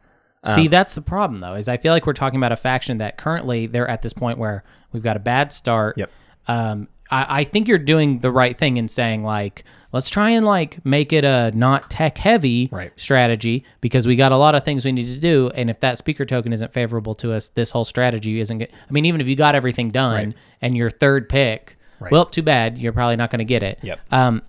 See, 0.57 0.67
that's 0.67 0.97
the 0.97 1.03
problem 1.03 1.39
though, 1.39 1.55
is 1.55 1.69
I 1.69 1.77
feel 1.77 1.93
like 1.93 2.05
we're 2.05 2.15
talking 2.15 2.37
about 2.39 2.51
a 2.51 2.57
faction 2.57 2.99
that 2.99 3.17
currently 3.17 3.67
they're 3.67 3.87
at 3.89 4.03
this 4.03 4.13
point 4.13 4.39
where 4.39 4.65
we've 4.91 5.03
got 5.03 5.17
a 5.17 5.21
bad 5.21 5.53
start. 5.53 5.97
Yep. 5.97 6.11
Um, 6.49 6.89
I, 7.13 7.41
I 7.41 7.45
think 7.45 7.69
you're 7.69 7.79
doing 7.79 8.19
the 8.21 8.31
right 8.33 8.57
thing 8.59 8.77
in 8.79 8.89
saying 8.89 9.23
like, 9.23 9.65
let's 9.93 10.09
try 10.11 10.31
and 10.31 10.45
like 10.47 10.85
make 10.85 11.13
it 11.13 11.25
a 11.25 11.53
not 11.55 11.91
tech 11.91 12.17
heavy 12.19 12.69
Right. 12.73 12.91
strategy 12.97 13.65
because 13.81 14.07
we 14.07 14.17
got 14.17 14.33
a 14.33 14.37
lot 14.37 14.55
of 14.55 14.65
things 14.65 14.85
we 14.85 14.93
need 14.93 15.11
to 15.13 15.19
do, 15.21 15.51
and 15.55 15.69
if 15.71 15.79
that 15.81 15.99
speaker 15.99 16.25
token 16.25 16.53
isn't 16.53 16.73
favorable 16.73 17.15
to 17.17 17.33
us, 17.33 17.49
this 17.49 17.71
whole 17.71 17.85
strategy 17.85 18.41
isn't 18.41 18.59
good. 18.59 18.69
I 18.73 18.93
mean, 18.93 19.05
even 19.05 19.21
if 19.21 19.29
you 19.29 19.37
got 19.37 19.55
everything 19.55 19.91
done 19.91 20.13
Right. 20.29 20.35
and 20.63 20.77
your 20.77 20.91
third 20.91 21.29
pick, 21.29 21.77
Right. 22.01 22.11
well, 22.11 22.25
too 22.25 22.43
bad, 22.43 22.79
you're 22.79 22.93
probably 22.95 23.17
not 23.17 23.31
going 23.31 23.39
to 23.41 23.45
get 23.45 23.63
it. 23.63 23.79
Yep. 23.83 24.01
Um, 24.11 24.43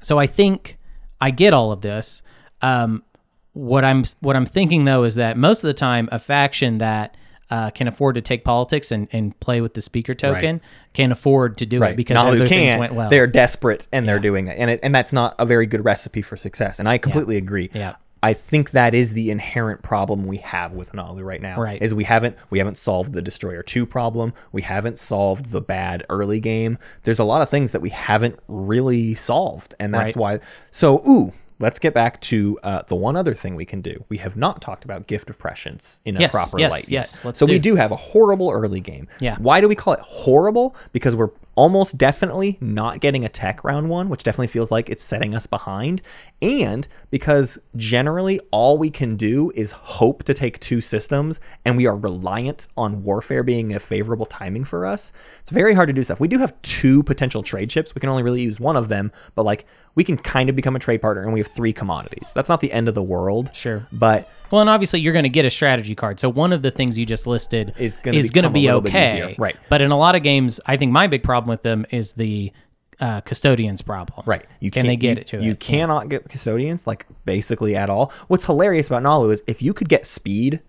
so 0.00 0.18
I 0.18 0.26
think 0.26 0.76
I 1.20 1.30
get 1.30 1.54
all 1.54 1.72
of 1.72 1.80
this. 1.80 2.20
Um, 2.60 3.04
what 3.52 3.84
I'm 3.84 4.02
what 4.20 4.34
I'm 4.34 4.46
thinking 4.46 4.84
though 4.84 5.04
is 5.04 5.14
that 5.14 5.36
most 5.36 5.62
of 5.62 5.68
the 5.68 5.74
time, 5.74 6.08
a 6.10 6.18
faction 6.18 6.78
that 6.78 7.16
uh, 7.54 7.70
can 7.70 7.86
afford 7.86 8.16
to 8.16 8.20
take 8.20 8.42
politics 8.42 8.90
and, 8.90 9.06
and 9.12 9.38
play 9.38 9.60
with 9.60 9.74
the 9.74 9.82
speaker 9.82 10.12
token 10.12 10.60
can 10.92 11.12
afford 11.12 11.56
to 11.56 11.64
do 11.64 11.80
it 11.84 11.94
because 11.94 12.16
Not 12.16 12.26
other 12.26 12.46
things 12.46 12.76
went 12.76 12.94
well. 12.94 13.10
They're 13.10 13.28
desperate 13.28 13.86
and 13.92 14.08
they're 14.08 14.18
doing 14.18 14.48
it, 14.48 14.58
and 14.58 14.72
it, 14.72 14.80
and 14.82 14.92
that's 14.92 15.12
not 15.12 15.36
a 15.38 15.46
very 15.46 15.66
good 15.66 15.84
recipe 15.84 16.20
for 16.20 16.36
success. 16.36 16.80
And 16.80 16.88
I 16.88 16.98
completely 16.98 17.36
agree. 17.36 17.70
Yeah. 17.72 17.94
I 18.24 18.32
think 18.32 18.70
that 18.70 18.92
is 18.92 19.12
the 19.12 19.30
inherent 19.30 19.82
problem 19.82 20.26
we 20.26 20.38
have 20.38 20.72
with 20.72 20.92
Naalu 20.92 21.22
right 21.22 21.40
now. 21.42 21.60
Right. 21.60 21.80
Is 21.80 21.94
we 21.94 22.04
haven't 22.04 22.36
we 22.50 22.58
haven't 22.58 22.78
solved 22.78 23.12
the 23.12 23.22
Destroyer 23.22 23.62
Two 23.62 23.86
problem. 23.86 24.32
We 24.50 24.62
haven't 24.62 24.98
solved 24.98 25.52
the 25.52 25.60
bad 25.60 26.04
early 26.10 26.40
game. 26.40 26.78
There's 27.04 27.20
a 27.20 27.24
lot 27.24 27.40
of 27.40 27.50
things 27.50 27.70
that 27.70 27.82
we 27.82 27.90
haven't 27.90 28.40
really 28.48 29.14
solved, 29.14 29.76
and 29.78 29.94
that's 29.94 30.16
Right. 30.16 30.40
why. 30.40 30.46
So 30.72 31.06
ooh. 31.08 31.32
Let's 31.64 31.78
get 31.78 31.94
back 31.94 32.20
to 32.22 32.58
uh, 32.62 32.82
the 32.88 32.94
one 32.94 33.16
other 33.16 33.32
thing 33.32 33.56
we 33.56 33.64
can 33.64 33.80
do. 33.80 34.04
We 34.10 34.18
have 34.18 34.36
not 34.36 34.60
talked 34.60 34.84
about 34.84 35.06
gift 35.06 35.30
of 35.30 35.38
prescience 35.38 36.02
in 36.04 36.14
a 36.14 36.20
Yes, 36.20 36.32
proper 36.32 36.58
yes, 36.60 36.70
light. 36.72 36.88
yes, 36.90 37.20
Yet. 37.20 37.24
let's 37.24 37.38
so 37.40 37.46
we 37.46 37.54
do. 37.58 37.70
do 37.70 37.76
have 37.76 37.90
a 37.90 37.96
horrible 37.96 38.50
early 38.50 38.80
game. 38.80 39.08
Yeah. 39.18 39.36
Why 39.38 39.62
do 39.62 39.66
we 39.68 39.74
call 39.74 39.94
it 39.94 40.00
horrible? 40.00 40.76
Because 40.92 41.16
we're 41.16 41.30
almost 41.54 41.96
definitely 41.96 42.58
not 42.60 43.00
getting 43.00 43.24
a 43.24 43.28
tech 43.28 43.62
round 43.64 43.88
one, 43.88 44.08
which 44.08 44.22
definitely 44.22 44.46
feels 44.48 44.70
like 44.70 44.88
it's 44.88 45.02
setting 45.02 45.34
us 45.34 45.46
behind. 45.46 46.02
And 46.42 46.86
because 47.10 47.58
generally 47.76 48.40
all 48.50 48.76
we 48.76 48.90
can 48.90 49.16
do 49.16 49.52
is 49.54 49.72
hope 49.72 50.24
to 50.24 50.34
take 50.34 50.58
two 50.60 50.80
systems 50.80 51.40
and 51.64 51.76
we 51.76 51.86
are 51.86 51.96
reliant 51.96 52.68
on 52.76 53.02
warfare 53.04 53.42
being 53.42 53.74
a 53.74 53.80
favorable 53.80 54.26
timing 54.26 54.64
for 54.64 54.84
us, 54.84 55.12
it's 55.40 55.50
very 55.50 55.74
hard 55.74 55.88
to 55.88 55.92
do 55.92 56.04
stuff. 56.04 56.20
We 56.20 56.28
do 56.28 56.38
have 56.38 56.60
two 56.62 57.02
potential 57.02 57.42
trade 57.42 57.70
ships. 57.70 57.94
We 57.94 58.00
can 58.00 58.10
only 58.10 58.22
really 58.22 58.42
use 58.42 58.60
one 58.60 58.76
of 58.76 58.88
them, 58.88 59.12
but 59.34 59.44
like 59.44 59.66
we 59.94 60.04
can 60.04 60.16
kind 60.16 60.48
of 60.48 60.56
become 60.56 60.76
a 60.76 60.80
trade 60.80 61.00
partner 61.00 61.22
and 61.22 61.32
we 61.32 61.40
have 61.40 61.46
three 61.46 61.72
commodities. 61.72 62.32
That's 62.34 62.48
not 62.48 62.60
the 62.60 62.72
end 62.72 62.88
of 62.88 62.94
the 62.94 63.02
world. 63.02 63.54
Sure. 63.54 63.86
But 63.92 64.28
Well, 64.50 64.60
and 64.60 64.70
obviously 64.70 65.00
you're 65.00 65.12
going 65.12 65.24
to 65.24 65.28
get 65.28 65.44
a 65.44 65.50
strategy 65.50 65.94
card. 65.94 66.20
So 66.20 66.28
one 66.28 66.52
of 66.52 66.62
the 66.62 66.70
things 66.70 66.98
you 66.98 67.06
just 67.06 67.26
listed 67.26 67.72
Is 67.78 67.96
going 67.96 68.20
to 68.44 68.50
be 68.50 68.70
okay. 68.70 69.34
Right. 69.38 69.56
But 69.68 69.80
in 69.82 69.90
a 69.90 69.96
lot 69.96 70.14
of 70.14 70.22
games, 70.22 70.60
I 70.66 70.76
think 70.76 70.92
my 70.92 71.06
big 71.06 71.22
problem 71.22 71.48
with 71.48 71.62
them 71.62 71.86
is 71.90 72.12
the 72.12 72.52
uh, 73.00 73.20
custodians 73.22 73.82
problem. 73.82 74.22
Right. 74.26 74.46
You 74.60 74.70
Can 74.70 74.86
they 74.86 74.96
get 74.96 75.16
you- 75.16 75.20
it 75.22 75.26
to 75.28 75.42
You 75.42 75.50
it? 75.52 75.60
cannot 75.60 76.08
get 76.08 76.28
custodians 76.28 76.86
like 76.86 77.06
basically 77.24 77.74
at 77.74 77.90
all. 77.90 78.12
What's 78.28 78.44
hilarious 78.44 78.86
about 78.86 79.02
Naalu 79.02 79.32
is 79.32 79.42
if 79.48 79.60
you 79.62 79.74
could 79.74 79.88
get 79.88 80.06
speed, 80.06 80.60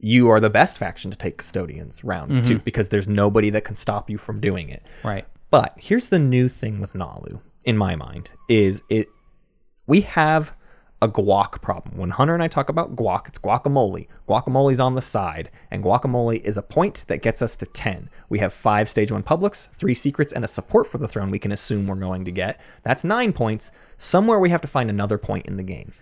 you 0.00 0.28
are 0.30 0.40
the 0.40 0.50
best 0.50 0.78
faction 0.78 1.10
to 1.12 1.16
take 1.16 1.36
custodians 1.38 2.02
round 2.02 2.32
Mm-hmm. 2.32 2.42
two 2.42 2.58
because 2.60 2.88
there's 2.88 3.06
nobody 3.06 3.50
that 3.50 3.62
can 3.64 3.76
stop 3.76 4.10
you 4.10 4.18
from 4.18 4.40
doing 4.40 4.68
it. 4.70 4.82
Right. 5.04 5.26
But 5.50 5.74
here's 5.76 6.08
the 6.08 6.18
new 6.18 6.48
thing 6.48 6.80
with 6.80 6.94
Naalu, 6.94 7.40
in 7.64 7.76
my 7.76 7.94
mind, 7.94 8.30
is 8.48 8.82
it 8.88 9.08
we 9.86 10.00
have 10.02 10.54
a 11.02 11.08
guac 11.08 11.62
problem. 11.62 11.96
When 11.96 12.10
Hunter 12.10 12.34
and 12.34 12.42
I 12.42 12.48
talk 12.48 12.68
about 12.68 12.94
guac, 12.94 13.28
it's 13.28 13.38
guacamole. 13.38 14.06
Guacamole's 14.28 14.80
on 14.80 14.94
the 14.94 15.02
side, 15.02 15.50
and 15.70 15.82
guacamole 15.82 16.40
is 16.42 16.56
a 16.56 16.62
point 16.62 17.04
that 17.06 17.22
gets 17.22 17.40
us 17.40 17.56
to 17.56 17.66
10. 17.66 18.10
We 18.28 18.38
have 18.40 18.52
five 18.52 18.88
stage 18.88 19.10
one 19.10 19.22
publics, 19.22 19.68
three 19.74 19.94
secrets, 19.94 20.32
and 20.32 20.44
a 20.44 20.48
support 20.48 20.86
for 20.86 20.98
the 20.98 21.08
throne 21.08 21.30
we 21.30 21.38
can 21.38 21.52
assume 21.52 21.86
we're 21.86 21.94
going 21.96 22.24
to 22.26 22.30
get. 22.30 22.60
That's 22.82 23.02
nine 23.04 23.32
points. 23.32 23.72
Somewhere 23.96 24.38
we 24.38 24.50
have 24.50 24.60
to 24.60 24.68
find 24.68 24.90
another 24.90 25.16
point 25.16 25.46
in 25.46 25.56
the 25.56 25.62
game. 25.62 25.92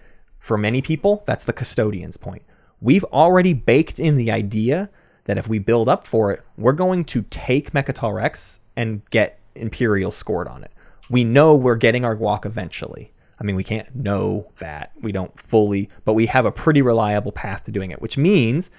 For 0.40 0.58
many 0.58 0.82
people, 0.82 1.22
that's 1.26 1.44
the 1.44 1.52
custodian's 1.52 2.16
point. 2.16 2.42
We've 2.80 3.04
already 3.04 3.52
baked 3.52 3.98
in 3.98 4.16
the 4.16 4.32
idea 4.32 4.90
that 5.24 5.38
if 5.38 5.48
we 5.48 5.58
build 5.58 5.88
up 5.88 6.06
for 6.06 6.32
it, 6.32 6.42
we're 6.56 6.72
going 6.72 7.04
to 7.04 7.22
take 7.22 7.72
Mecatol 7.72 8.14
Rex 8.14 8.60
and 8.76 9.02
get 9.10 9.38
Imperial 9.54 10.10
scored 10.10 10.48
on 10.48 10.64
it. 10.64 10.72
We 11.10 11.22
know 11.24 11.54
we're 11.54 11.76
getting 11.76 12.04
our 12.04 12.16
guac 12.16 12.46
eventually. 12.46 13.12
I 13.40 13.44
mean, 13.44 13.56
we 13.56 13.65
can't 13.65 13.94
know 13.94 14.51
that. 14.59 14.93
We 15.01 15.12
don't 15.12 15.39
fully, 15.39 15.89
but 16.05 16.15
we 16.15 16.27
have 16.27 16.44
a 16.44 16.51
pretty 16.52 16.82
reliable 16.82 17.32
path 17.32 17.65
to 17.65 17.70
doing 17.70 17.90
it, 17.90 18.02
which 18.02 18.16
means 18.19 18.70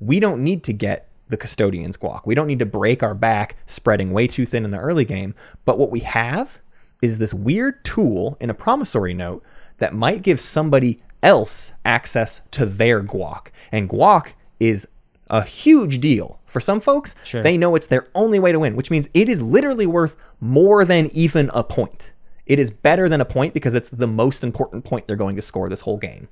we 0.00 0.18
don't 0.20 0.42
need 0.42 0.64
to 0.64 0.72
get 0.72 1.08
the 1.28 1.36
custodian's 1.36 1.96
guac. 1.96 2.22
We 2.26 2.34
don't 2.34 2.48
need 2.48 2.58
to 2.58 2.66
break 2.66 3.02
our 3.02 3.14
back 3.14 3.56
spreading 3.66 4.10
way 4.12 4.26
too 4.26 4.46
thin 4.46 4.64
in 4.64 4.70
the 4.72 4.78
early 4.78 5.04
game. 5.04 5.34
But 5.64 5.78
what 5.78 5.90
we 5.90 6.00
have 6.00 6.58
is 7.00 7.18
this 7.18 7.32
weird 7.32 7.84
tool 7.84 8.36
in 8.40 8.50
a 8.50 8.54
promissory 8.54 9.14
note 9.14 9.44
that 9.78 9.94
might 9.94 10.22
give 10.22 10.40
somebody 10.40 10.98
else 11.22 11.72
access 11.84 12.40
to 12.50 12.66
their 12.66 13.02
guac. 13.02 13.48
And 13.70 13.88
guac 13.88 14.32
is 14.58 14.88
a 15.28 15.42
huge 15.42 16.00
deal. 16.00 16.40
For 16.46 16.60
some 16.60 16.80
folks, 16.80 17.14
Sure. 17.22 17.42
they 17.44 17.56
know 17.56 17.76
it's 17.76 17.86
their 17.86 18.08
only 18.16 18.40
way 18.40 18.50
to 18.50 18.58
win, 18.58 18.74
which 18.74 18.90
means 18.90 19.08
it 19.14 19.28
is 19.28 19.40
literally 19.40 19.86
worth 19.86 20.16
more 20.40 20.84
than 20.84 21.08
even 21.14 21.48
a 21.54 21.62
point. 21.62 22.12
It 22.50 22.58
is 22.58 22.70
better 22.70 23.08
than 23.08 23.20
a 23.20 23.24
point 23.24 23.54
because 23.54 23.74
it's 23.74 23.88
the 23.90 24.06
most 24.08 24.42
important 24.42 24.84
point 24.84 25.06
they're 25.06 25.14
going 25.16 25.36
to 25.36 25.42
score 25.42 25.68
this 25.68 25.80
whole 25.82 25.96
game. 25.98 26.28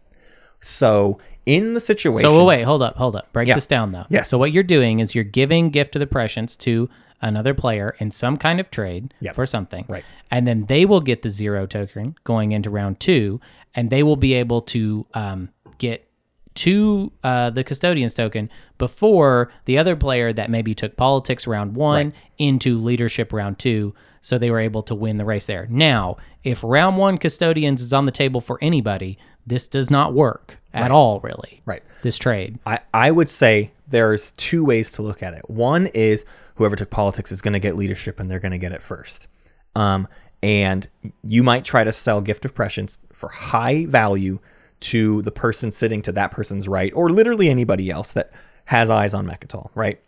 So, 0.60 1.18
in 1.46 1.74
the 1.74 1.80
situation, 1.80 2.28
So 2.28 2.44
wait, 2.44 2.62
hold 2.64 2.82
up, 2.82 2.96
hold 2.96 3.14
up. 3.14 3.32
Break 3.32 3.46
Yeah. 3.48 3.54
this 3.54 3.66
down 3.68 3.92
though. 3.92 4.06
Yes. 4.08 4.28
So 4.28 4.36
what 4.38 4.50
you're 4.52 4.64
doing 4.64 4.98
is 4.98 5.14
you're 5.14 5.22
giving 5.24 5.70
gift 5.70 5.94
of 5.94 6.00
the 6.00 6.06
prescience 6.06 6.56
to 6.58 6.90
another 7.22 7.54
player 7.54 7.94
in 8.00 8.10
some 8.10 8.36
kind 8.36 8.58
of 8.58 8.70
trade 8.70 9.14
Yep. 9.20 9.34
for 9.36 9.46
something. 9.46 9.84
Right. 9.88 10.04
And 10.30 10.46
then 10.46 10.66
they 10.66 10.84
will 10.84 11.00
get 11.00 11.22
the 11.22 11.30
zero 11.30 11.66
token 11.66 12.16
going 12.24 12.50
into 12.52 12.70
round 12.70 12.98
two, 13.00 13.40
and 13.74 13.90
they 13.90 14.02
will 14.02 14.16
be 14.16 14.34
able 14.34 14.60
to 14.62 15.06
um, 15.14 15.50
get 15.78 16.04
to 16.54 17.12
uh, 17.22 17.50
the 17.50 17.62
custodian's 17.62 18.14
token 18.14 18.50
before 18.78 19.52
the 19.66 19.78
other 19.78 19.94
player 19.94 20.32
that 20.32 20.50
maybe 20.50 20.74
took 20.74 20.96
politics 20.96 21.46
round 21.46 21.76
one 21.76 22.12
into 22.38 22.76
leadership 22.78 23.32
round 23.32 23.60
two. 23.60 23.94
So 24.28 24.36
they 24.36 24.50
were 24.50 24.60
able 24.60 24.82
to 24.82 24.94
win 24.94 25.16
the 25.16 25.24
race 25.24 25.46
there. 25.46 25.66
Now, 25.70 26.18
if 26.44 26.62
round 26.62 26.98
one 26.98 27.16
custodians 27.16 27.80
is 27.80 27.94
on 27.94 28.04
the 28.04 28.12
table 28.12 28.42
for 28.42 28.58
anybody, 28.60 29.16
this 29.46 29.66
does 29.66 29.90
not 29.90 30.12
work 30.12 30.58
at 30.74 30.90
all, 30.90 31.18
really. 31.20 31.62
Right. 31.64 31.82
This 32.02 32.18
trade. 32.18 32.58
I, 32.66 32.80
I 32.92 33.10
would 33.10 33.30
say 33.30 33.70
there's 33.88 34.32
two 34.32 34.66
ways 34.66 34.92
to 34.92 35.02
look 35.02 35.22
at 35.22 35.32
it. 35.32 35.48
One 35.48 35.86
is 35.86 36.26
whoever 36.56 36.76
took 36.76 36.90
politics 36.90 37.32
is 37.32 37.40
going 37.40 37.54
to 37.54 37.58
get 37.58 37.74
leadership 37.74 38.20
and 38.20 38.30
they're 38.30 38.38
going 38.38 38.52
to 38.52 38.58
get 38.58 38.72
it 38.72 38.82
first. 38.82 39.28
Um, 39.74 40.06
and 40.42 40.86
you 41.24 41.42
might 41.42 41.64
try 41.64 41.82
to 41.84 41.90
sell 41.90 42.20
gift 42.20 42.44
of 42.44 42.54
prescience 42.54 43.00
for 43.14 43.30
high 43.30 43.86
value 43.86 44.40
to 44.80 45.22
the 45.22 45.32
person 45.32 45.70
sitting 45.70 46.02
to 46.02 46.12
that 46.12 46.32
person's 46.32 46.68
right, 46.68 46.92
or 46.94 47.08
literally 47.08 47.48
anybody 47.48 47.88
else 47.88 48.12
that 48.12 48.30
has 48.66 48.90
eyes 48.90 49.14
on 49.14 49.26
Mecatol, 49.26 49.70
right? 49.74 50.02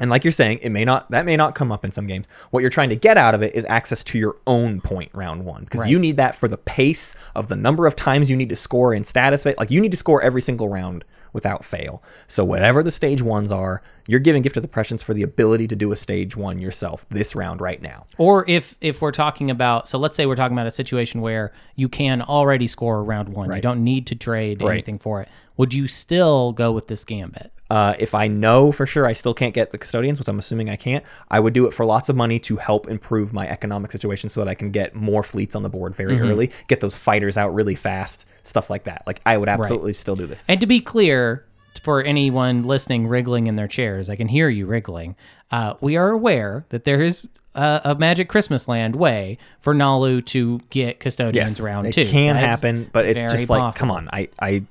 And 0.00 0.10
like 0.10 0.24
you're 0.24 0.32
saying, 0.32 0.58
it 0.62 0.70
may 0.70 0.84
not 0.84 1.10
that 1.10 1.24
may 1.24 1.36
not 1.36 1.54
come 1.54 1.70
up 1.70 1.84
in 1.84 1.92
some 1.92 2.06
games. 2.06 2.26
What 2.50 2.60
you're 2.60 2.70
trying 2.70 2.88
to 2.88 2.96
get 2.96 3.16
out 3.16 3.34
of 3.34 3.42
it 3.42 3.54
is 3.54 3.64
access 3.66 4.02
to 4.04 4.18
your 4.18 4.38
own 4.46 4.80
point 4.80 5.10
round 5.14 5.44
one 5.44 5.64
because 5.64 5.86
you 5.86 5.98
need 5.98 6.16
that 6.16 6.34
for 6.34 6.48
the 6.48 6.56
pace 6.56 7.14
of 7.36 7.48
the 7.48 7.56
number 7.56 7.86
of 7.86 7.94
times 7.94 8.30
you 8.30 8.36
need 8.36 8.48
to 8.48 8.56
score 8.56 8.94
in 8.94 9.04
status. 9.04 9.44
Like 9.44 9.70
you 9.70 9.80
need 9.80 9.90
to 9.90 9.96
score 9.96 10.22
every 10.22 10.40
single 10.40 10.68
round 10.68 11.04
without 11.32 11.64
fail. 11.64 12.02
So 12.26 12.44
whatever 12.44 12.82
the 12.82 12.90
stage 12.90 13.22
ones 13.22 13.52
are, 13.52 13.82
you're 14.10 14.20
giving 14.20 14.42
gift 14.42 14.56
of 14.56 14.62
the 14.62 14.68
prescience 14.68 15.02
for 15.02 15.14
the 15.14 15.22
ability 15.22 15.68
to 15.68 15.76
do 15.76 15.92
a 15.92 15.96
stage 15.96 16.36
one 16.36 16.58
yourself 16.58 17.06
this 17.10 17.34
round 17.36 17.60
right 17.60 17.80
now. 17.80 18.04
Or 18.18 18.44
if 18.48 18.76
if 18.80 19.00
we're 19.00 19.12
talking 19.12 19.50
about 19.50 19.88
so 19.88 19.98
let's 19.98 20.16
say 20.16 20.26
we're 20.26 20.34
talking 20.34 20.56
about 20.56 20.66
a 20.66 20.70
situation 20.72 21.20
where 21.20 21.52
you 21.76 21.88
can 21.88 22.20
already 22.20 22.66
score 22.66 23.04
round 23.04 23.28
one. 23.30 23.54
You 23.54 23.62
don't 23.62 23.84
need 23.84 24.06
to 24.08 24.14
trade 24.16 24.62
Right. 24.62 24.72
anything 24.72 24.98
for 24.98 25.22
it. 25.22 25.28
Would 25.56 25.74
you 25.74 25.86
still 25.86 26.52
go 26.52 26.72
with 26.72 26.88
this 26.88 27.04
gambit? 27.04 27.52
Uh, 27.70 27.94
if 28.00 28.14
I 28.14 28.26
know 28.26 28.72
for 28.72 28.84
sure 28.86 29.06
I 29.06 29.12
still 29.12 29.32
can't 29.34 29.54
get 29.54 29.70
the 29.70 29.78
custodians, 29.78 30.18
which 30.18 30.26
I'm 30.26 30.38
assuming 30.38 30.68
I 30.68 30.74
can't, 30.76 31.04
I 31.30 31.38
would 31.38 31.52
do 31.52 31.66
it 31.66 31.74
for 31.74 31.86
lots 31.86 32.08
of 32.08 32.16
money 32.16 32.40
to 32.40 32.56
help 32.56 32.88
improve 32.88 33.32
my 33.32 33.48
economic 33.48 33.92
situation 33.92 34.28
so 34.28 34.40
that 34.40 34.48
I 34.50 34.54
can 34.54 34.72
get 34.72 34.96
more 34.96 35.22
fleets 35.22 35.54
on 35.54 35.62
the 35.62 35.68
board 35.68 35.94
very 35.94 36.18
early, 36.20 36.50
get 36.66 36.80
those 36.80 36.96
fighters 36.96 37.36
out 37.36 37.54
really 37.54 37.76
fast, 37.76 38.24
stuff 38.42 38.70
like 38.70 38.84
that. 38.84 39.04
Like 39.06 39.20
I 39.24 39.36
would 39.36 39.48
absolutely 39.48 39.92
still 39.92 40.16
do 40.16 40.26
this. 40.26 40.44
And 40.48 40.60
to 40.60 40.66
be 40.66 40.80
clear, 40.80 41.44
for 41.78 42.02
anyone 42.02 42.64
listening 42.64 43.06
wriggling 43.06 43.46
in 43.46 43.56
their 43.56 43.68
chairs, 43.68 44.10
I 44.10 44.16
can 44.16 44.28
hear 44.28 44.48
you 44.48 44.66
wriggling. 44.66 45.16
Uh, 45.50 45.74
we 45.80 45.96
are 45.96 46.10
aware 46.10 46.64
that 46.68 46.84
there 46.84 47.02
is 47.02 47.28
a, 47.54 47.80
a 47.84 47.94
Magic 47.94 48.28
Christmas 48.28 48.68
Land 48.68 48.96
way 48.96 49.38
for 49.60 49.74
Naalu 49.74 50.24
to 50.26 50.60
get 50.70 51.00
custodians 51.00 51.60
round 51.60 51.86
it 51.88 51.92
two. 51.92 52.04
can 52.04 52.36
That 52.36 52.44
is 52.44 52.50
happen, 52.50 52.90
but 52.92 53.06
it's 53.06 53.16
very 53.16 53.28
just 53.30 53.50
like, 53.50 53.60
possible. 53.60 53.78
come 53.80 53.90
on, 53.90 54.08
I, 54.12 54.28
I 54.40 54.62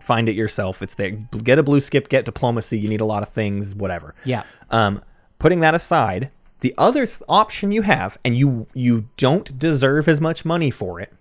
find 0.00 0.28
it 0.28 0.34
yourself. 0.34 0.80
It's 0.80 0.94
there. 0.94 1.10
Get 1.10 1.58
a 1.58 1.62
blue 1.62 1.80
skip, 1.80 2.08
get 2.08 2.24
diplomacy. 2.24 2.78
You 2.78 2.88
need 2.88 3.00
a 3.02 3.06
lot 3.06 3.22
of 3.22 3.28
things, 3.30 3.74
whatever. 3.74 4.14
Yeah. 4.24 4.44
Um, 4.70 5.02
putting 5.38 5.60
that 5.60 5.74
aside, 5.74 6.30
the 6.60 6.74
other 6.78 7.04
th- 7.04 7.20
option 7.28 7.72
you 7.72 7.82
have, 7.82 8.16
and 8.24 8.36
you 8.36 8.66
you 8.72 9.08
don't 9.18 9.58
deserve 9.58 10.08
as 10.08 10.20
much 10.20 10.44
money 10.46 10.70
for 10.70 11.00
it, 11.00 11.12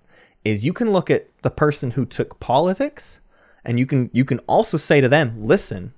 is 0.45 0.63
you 0.63 0.71
can 0.71 0.91
look 0.91 1.09
at 1.09 1.27
the 1.41 1.49
person 1.49 1.91
who 1.91 2.05
took 2.05 2.39
politics, 2.39 3.19
and 3.65 3.80
you 3.80 3.85
can 3.85 4.10
you 4.14 4.26
can 4.26 4.40
also 4.40 4.77
say 4.77 5.02
to 5.02 5.10
them, 5.10 5.35
listen. 5.41 5.94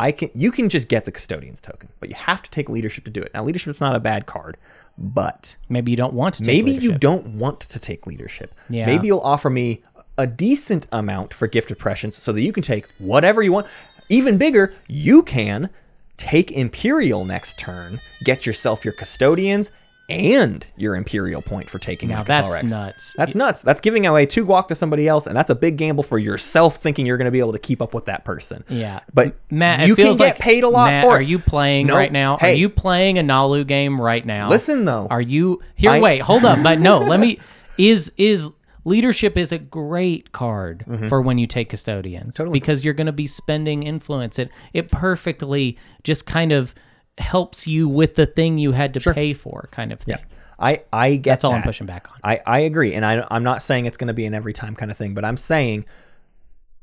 I 0.00 0.10
can 0.10 0.30
you 0.34 0.50
can 0.50 0.68
just 0.68 0.88
get 0.88 1.04
the 1.04 1.12
custodian's 1.12 1.60
token, 1.60 1.90
but 2.00 2.08
you 2.08 2.16
have 2.16 2.42
to 2.42 2.50
take 2.50 2.68
leadership 2.68 3.04
to 3.04 3.10
do 3.10 3.22
it. 3.22 3.32
Now 3.34 3.44
leadership's 3.44 3.80
not 3.80 3.94
a 3.94 4.00
bad 4.00 4.26
card, 4.26 4.56
but 4.98 5.54
Maybe 5.68 5.92
you 5.92 5.96
don't 5.96 6.14
want 6.14 6.34
to 6.34 6.42
take 6.42 6.64
maybe 6.64 6.72
you 6.72 6.92
don't 6.92 7.34
want 7.36 7.60
to 7.60 7.78
take 7.78 8.06
leadership. 8.06 8.54
Yeah. 8.68 8.86
Maybe 8.86 9.06
you'll 9.06 9.20
offer 9.20 9.48
me 9.48 9.82
a 10.18 10.26
decent 10.26 10.86
amount 10.92 11.32
for 11.34 11.46
gift 11.46 11.70
of 11.70 11.78
prescience 11.78 12.20
so 12.20 12.32
that 12.32 12.40
you 12.40 12.52
can 12.52 12.62
take 12.62 12.86
whatever 12.98 13.42
you 13.42 13.52
want. 13.52 13.66
Even 14.08 14.38
bigger, 14.38 14.74
you 14.88 15.22
can 15.22 15.70
take 16.16 16.50
Imperial 16.50 17.24
next 17.24 17.58
turn, 17.58 18.00
get 18.24 18.44
yourself 18.44 18.84
your 18.84 18.94
custodians 18.94 19.70
and 20.08 20.66
your 20.76 20.94
Imperial 20.96 21.40
point 21.42 21.70
for 21.70 21.78
taking 21.78 22.08
Now 22.10 22.22
Mecatol 22.22 22.26
that's 22.26 22.52
Rex. 22.52 22.70
nuts. 22.70 23.14
That's 23.16 23.34
nuts. 23.34 23.62
That's 23.62 23.80
giving 23.80 24.06
away 24.06 24.26
two 24.26 24.44
guac 24.44 24.68
to 24.68 24.74
somebody 24.74 25.08
else, 25.08 25.26
and 25.26 25.36
that's 25.36 25.50
a 25.50 25.54
big 25.54 25.76
gamble 25.78 26.02
for 26.02 26.18
yourself 26.18 26.76
thinking 26.76 27.06
you're 27.06 27.16
going 27.16 27.26
to 27.26 27.30
be 27.30 27.38
able 27.38 27.52
to 27.52 27.58
keep 27.58 27.80
up 27.80 27.94
with 27.94 28.04
that 28.06 28.24
person. 28.24 28.64
Yeah, 28.68 29.00
But 29.14 29.36
Matt, 29.50 29.86
you 29.86 29.94
it 29.94 29.96
feels 29.96 30.18
can 30.18 30.26
get 30.28 30.34
like 30.36 30.38
paid 30.40 30.64
a 30.64 30.68
lot 30.68 30.86
Matt, 30.90 31.04
for 31.04 31.12
it. 31.16 31.18
Are 31.18 31.22
you 31.22 31.38
playing 31.38 31.86
No, 31.86 31.96
right 31.96 32.12
now? 32.12 32.36
hey. 32.38 32.52
Are 32.52 32.56
you 32.56 32.68
playing 32.68 33.18
a 33.18 33.22
Naalu 33.22 33.66
game 33.66 34.00
right 34.00 34.24
now? 34.24 34.48
Listen, 34.50 34.84
though. 34.84 35.06
Are 35.10 35.20
you 35.22 35.60
here? 35.76 35.90
I- 35.92 36.00
wait, 36.00 36.22
hold 36.22 36.44
up. 36.44 36.62
But 36.62 36.78
no, 36.80 36.98
let 36.98 37.18
me. 37.20 37.38
Is 37.78 38.12
is 38.18 38.50
leadership 38.84 39.38
is 39.38 39.50
a 39.50 39.58
great 39.58 40.30
card 40.32 40.84
for 41.08 41.22
when 41.22 41.38
you 41.38 41.46
take 41.46 41.70
custodians 41.70 42.34
Mm-hmm. 42.34 42.42
Totally. 42.42 42.60
because 42.60 42.84
you're 42.84 42.92
going 42.94 43.06
to 43.06 43.12
be 43.12 43.26
spending 43.26 43.82
influence. 43.82 44.38
It 44.38 44.50
it 44.74 44.90
perfectly 44.90 45.78
just 46.04 46.26
kind 46.26 46.52
of 46.52 46.74
helps 47.18 47.66
you 47.66 47.88
with 47.88 48.14
the 48.14 48.26
thing 48.26 48.58
you 48.58 48.72
had 48.72 48.94
to 48.94 49.12
pay 49.12 49.32
for, 49.32 49.68
kind 49.70 49.92
of 49.92 50.00
thing. 50.00 50.16
Yeah. 50.18 50.24
I 50.58 50.82
I 50.92 51.16
get 51.16 51.24
That's 51.24 51.44
all 51.44 51.52
I'm 51.54 51.62
pushing 51.62 51.86
back 51.86 52.08
on. 52.12 52.18
I, 52.22 52.40
I 52.46 52.58
agree, 52.60 52.94
and 52.94 53.04
I, 53.04 53.26
I'm 53.30 53.42
not 53.42 53.62
saying 53.62 53.86
it's 53.86 53.96
going 53.96 54.08
to 54.08 54.14
be 54.14 54.26
an 54.26 54.34
every 54.34 54.52
time 54.52 54.76
kind 54.76 54.90
of 54.90 54.96
thing, 54.96 55.12
but 55.12 55.24
I'm 55.24 55.36
saying 55.36 55.84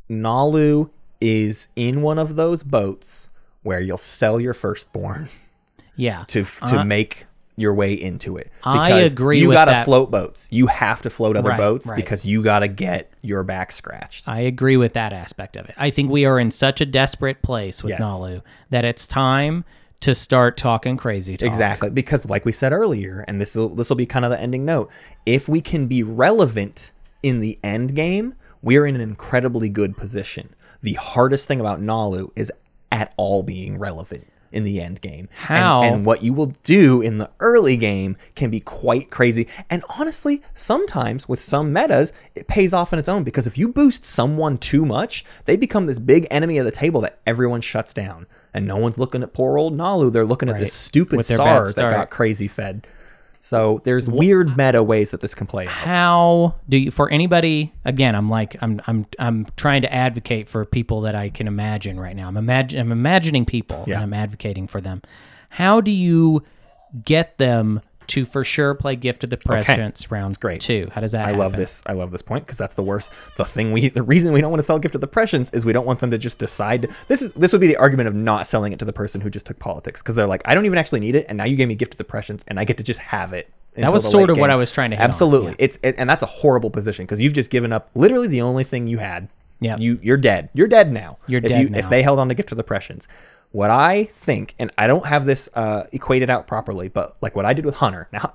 Naalu 0.10 0.90
is 1.22 1.68
in 1.76 2.02
one 2.02 2.18
of 2.18 2.36
those 2.36 2.64
boats 2.64 3.30
where 3.64 3.80
you'll 3.80 3.98
sell 3.98 4.40
your 4.40 4.54
firstborn 4.54 5.30
Yeah. 5.96 6.24
to 6.28 6.44
to 6.68 6.80
Uh, 6.80 6.84
make 6.84 7.26
your 7.58 7.74
way 7.74 7.94
into 7.94 8.38
it. 8.38 8.50
I 8.64 8.92
agree 9.02 9.40
You 9.40 9.52
gotta 9.52 9.84
float 9.84 10.10
boats. 10.10 10.48
You 10.50 10.68
have 10.68 11.02
to 11.02 11.10
float 11.10 11.36
other 11.36 11.50
Right, 11.50 11.58
boats 11.58 11.88
right. 11.88 11.96
because 11.98 12.26
you 12.26 12.42
gotta 12.42 12.70
get 12.70 13.12
your 13.22 13.44
back 13.44 13.74
scratched. 13.74 14.30
I 14.30 14.40
agree 14.42 14.78
with 14.78 14.94
that 14.94 15.12
aspect 15.12 15.58
of 15.58 15.66
it. 15.68 15.76
I 15.78 15.90
think 15.90 16.10
we 16.10 16.26
are 16.26 16.40
in 16.40 16.52
such 16.52 16.80
a 16.80 16.86
desperate 16.86 17.42
place 17.42 17.84
with 17.84 17.92
Yes. 17.92 18.02
Naalu 18.02 18.42
that 18.70 18.86
it's 18.86 19.08
time 19.08 19.66
to 20.02 20.16
start 20.16 20.56
talking 20.58 20.96
crazy 20.98 21.36
talk. 21.38 21.48
Exactly, 21.48 21.90
because 21.90 22.26
like 22.26 22.46
we 22.46 22.52
said 22.52 22.72
earlier, 22.72 23.26
and 23.28 23.40
this 23.42 23.56
will 23.56 23.70
this 23.70 23.90
will 23.90 23.96
be 23.98 24.06
kind 24.06 24.26
of 24.26 24.32
the 24.32 24.40
ending 24.40 24.66
note. 24.66 24.90
If 25.26 25.48
we 25.50 25.62
can 25.62 25.88
be 25.88 26.04
relevant 26.04 26.92
in 27.22 27.40
the 27.42 27.60
end 27.64 27.96
game, 27.96 28.36
we're 28.62 28.86
in 28.86 28.96
an 28.96 29.02
incredibly 29.02 29.70
good 29.70 29.98
position. 29.98 30.56
The 30.82 30.94
hardest 30.94 31.48
thing 31.48 31.60
about 31.60 31.82
Naalu 31.82 32.32
is 32.36 32.52
at 32.92 33.14
all 33.18 33.44
being 33.44 33.78
relevant 33.78 34.26
in 34.52 34.64
the 34.64 34.82
end 34.82 35.00
game. 35.02 35.28
And- 35.50 35.60
How? 35.60 35.84
And, 35.84 36.06
what 36.06 36.24
you 36.24 36.34
will 36.34 36.54
do 36.64 37.02
in 37.02 37.18
the 37.20 37.30
early 37.40 37.78
game 37.78 38.18
can 38.36 38.50
be 38.50 38.60
quite 38.60 39.12
crazy. 39.12 39.48
And 39.70 39.84
honestly, 40.00 40.42
sometimes 40.56 41.28
with 41.30 41.40
some 41.42 41.72
metas, 41.72 42.12
it 42.34 42.48
pays 42.48 42.74
off 42.74 42.92
on 42.94 42.98
its 43.00 43.10
own 43.10 43.24
because 43.24 43.46
if 43.46 43.58
you 43.58 43.68
boost 43.68 44.06
someone 44.06 44.58
too 44.58 44.86
much, 44.86 45.24
they 45.46 45.56
become 45.56 45.86
this 45.86 46.00
big 46.00 46.26
enemy 46.32 46.58
of 46.58 46.66
the 46.66 46.72
table 46.72 47.02
that 47.02 47.20
everyone 47.28 47.62
shuts 47.62 47.94
down. 47.94 48.26
And 48.54 48.66
no 48.66 48.78
one's 48.78 48.98
looking 48.98 49.22
at 49.24 49.34
poor 49.34 49.58
old 49.58 49.78
Naalu. 49.78 50.12
They're 50.12 50.26
looking 50.26 50.50
at 50.50 50.60
this 50.60 50.74
stupid 50.74 51.18
With 51.18 51.28
their 51.28 51.38
SAR 51.38 51.66
that 51.66 51.92
got 51.92 52.10
crazy 52.10 52.48
fed. 52.48 52.88
So 53.42 53.80
there's 53.86 54.10
weird 54.10 54.58
meta 54.58 54.84
ways 54.84 55.12
that 55.12 55.22
this 55.22 55.34
can 55.34 55.48
play 55.48 55.66
out. 55.66 55.72
How 55.72 56.56
do 56.68 56.78
you 56.78 56.92
for 56.92 57.10
anybody 57.10 57.72
again, 57.86 58.16
I'm 58.16 58.30
like 58.30 58.58
I'm 58.62 58.82
I'm 58.86 59.06
I'm 59.18 59.46
trying 59.56 59.82
to 59.84 59.94
advocate 59.94 60.50
for 60.50 60.66
people 60.66 61.02
that 61.02 61.16
I 61.16 61.30
can 61.30 61.48
imagine 61.48 62.00
right 62.00 62.16
now. 62.16 62.28
I'm 62.28 62.36
imagine 62.38 62.80
I'm 62.82 62.92
imagining 62.92 63.46
people 63.46 63.86
Yeah. 63.88 63.96
and 63.96 64.04
I'm 64.04 64.14
advocating 64.14 64.68
for 64.68 64.82
them. 64.82 65.02
How 65.52 65.80
do 65.80 65.92
you 65.92 66.44
get 67.06 67.38
them 67.38 67.82
to 68.10 68.26
for 68.26 68.44
sure 68.44 68.74
play 68.74 68.96
Gift 68.96 69.24
of 69.24 69.30
the 69.30 69.38
Prescience 69.38 70.12
round 70.12 70.40
great. 70.40 70.62
two? 70.62 70.90
How 70.94 71.02
does 71.02 71.12
that 71.14 71.20
happen? 71.20 71.36
I 71.36 71.38
love 71.38 71.54
this. 71.54 71.82
I 71.86 71.94
love 71.94 72.12
this 72.12 72.22
point 72.22 72.46
because 72.46 72.58
that's 72.58 72.76
the 72.76 72.84
worst. 72.84 73.12
The 73.38 73.46
thing 73.46 73.72
we, 73.72 73.90
the 73.90 74.04
reason 74.04 74.34
we 74.34 74.42
don't 74.42 74.52
want 74.52 74.62
to 74.62 74.66
sell 74.66 74.80
gift 74.80 74.96
of 74.96 75.02
the 75.02 75.08
prescience 75.08 75.50
is 75.52 75.66
we 75.66 75.74
don't 75.74 75.86
want 75.86 76.00
them 76.00 76.12
to 76.12 76.18
just 76.18 76.40
decide. 76.40 76.90
This 77.08 77.22
is 77.22 77.34
this 77.34 77.52
would 77.52 77.62
be 77.62 77.68
the 77.68 77.78
argument 77.78 78.08
of 78.08 78.16
not 78.16 78.48
selling 78.48 78.74
it 78.74 78.80
to 78.80 78.86
the 78.86 78.94
person 78.94 79.22
who 79.22 79.30
just 79.30 79.46
took 79.46 79.60
politics 79.60 80.02
because 80.02 80.16
they're 80.16 80.28
like, 80.28 80.42
I 80.46 80.56
don't 80.56 80.66
even 80.66 80.78
actually 80.78 81.00
need 81.00 81.16
it, 81.16 81.26
and 81.30 81.38
now 81.38 81.46
you 81.46 81.56
gave 81.56 81.68
me 81.68 81.76
gift 81.76 81.94
of 81.94 81.98
the 81.98 82.04
prescience, 82.04 82.44
and 82.48 82.60
I 82.60 82.66
get 82.66 82.78
to 82.78 82.84
just 82.84 83.00
have 83.00 83.34
it. 83.34 83.52
That 83.76 83.92
was 83.92 84.10
sort 84.10 84.30
of 84.30 84.38
what. 84.38 84.50
I 84.50 84.56
was 84.56 84.72
trying 84.72 84.92
to 84.92 84.98
Absolutely, 84.98 85.52
yeah. 85.52 85.58
it's 85.60 85.78
it, 85.84 85.96
and 85.98 86.10
that's 86.10 86.24
a 86.24 86.28
horrible 86.28 86.70
position 86.70 87.06
because 87.06 87.22
you've 87.22 87.34
just 87.34 87.50
given 87.50 87.72
up 87.72 87.90
literally 87.96 88.28
the 88.28 88.42
only 88.42 88.64
thing 88.64 88.88
you 88.88 88.98
had. 88.98 89.30
Yeah. 89.62 89.78
you 89.78 90.00
you're 90.02 90.18
dead. 90.18 90.50
You're 90.54 90.68
dead 90.68 90.92
now. 90.92 91.18
You're 91.28 91.40
if 91.40 91.50
dead 91.50 91.62
you, 91.62 91.70
now. 91.70 91.80
If 91.80 91.90
they 91.90 92.02
held 92.02 92.20
on 92.20 92.30
to 92.30 92.36
gift 92.36 92.52
of 92.52 92.58
the 92.58 92.64
prescience. 92.64 93.08
What 93.52 93.72
I 93.72 94.10
think, 94.14 94.56
and 94.60 94.72
I 94.78 94.86
don't 94.88 95.06
have 95.06 95.26
this 95.26 95.50
uh, 95.56 95.84
equated 95.92 96.30
out 96.30 96.48
properly, 96.48 96.88
but 96.88 97.18
like 97.22 97.36
what 97.36 97.46
I 97.46 97.54
did 97.54 97.66
with 97.66 97.78
Hunter. 97.78 98.08
Now, 98.12 98.34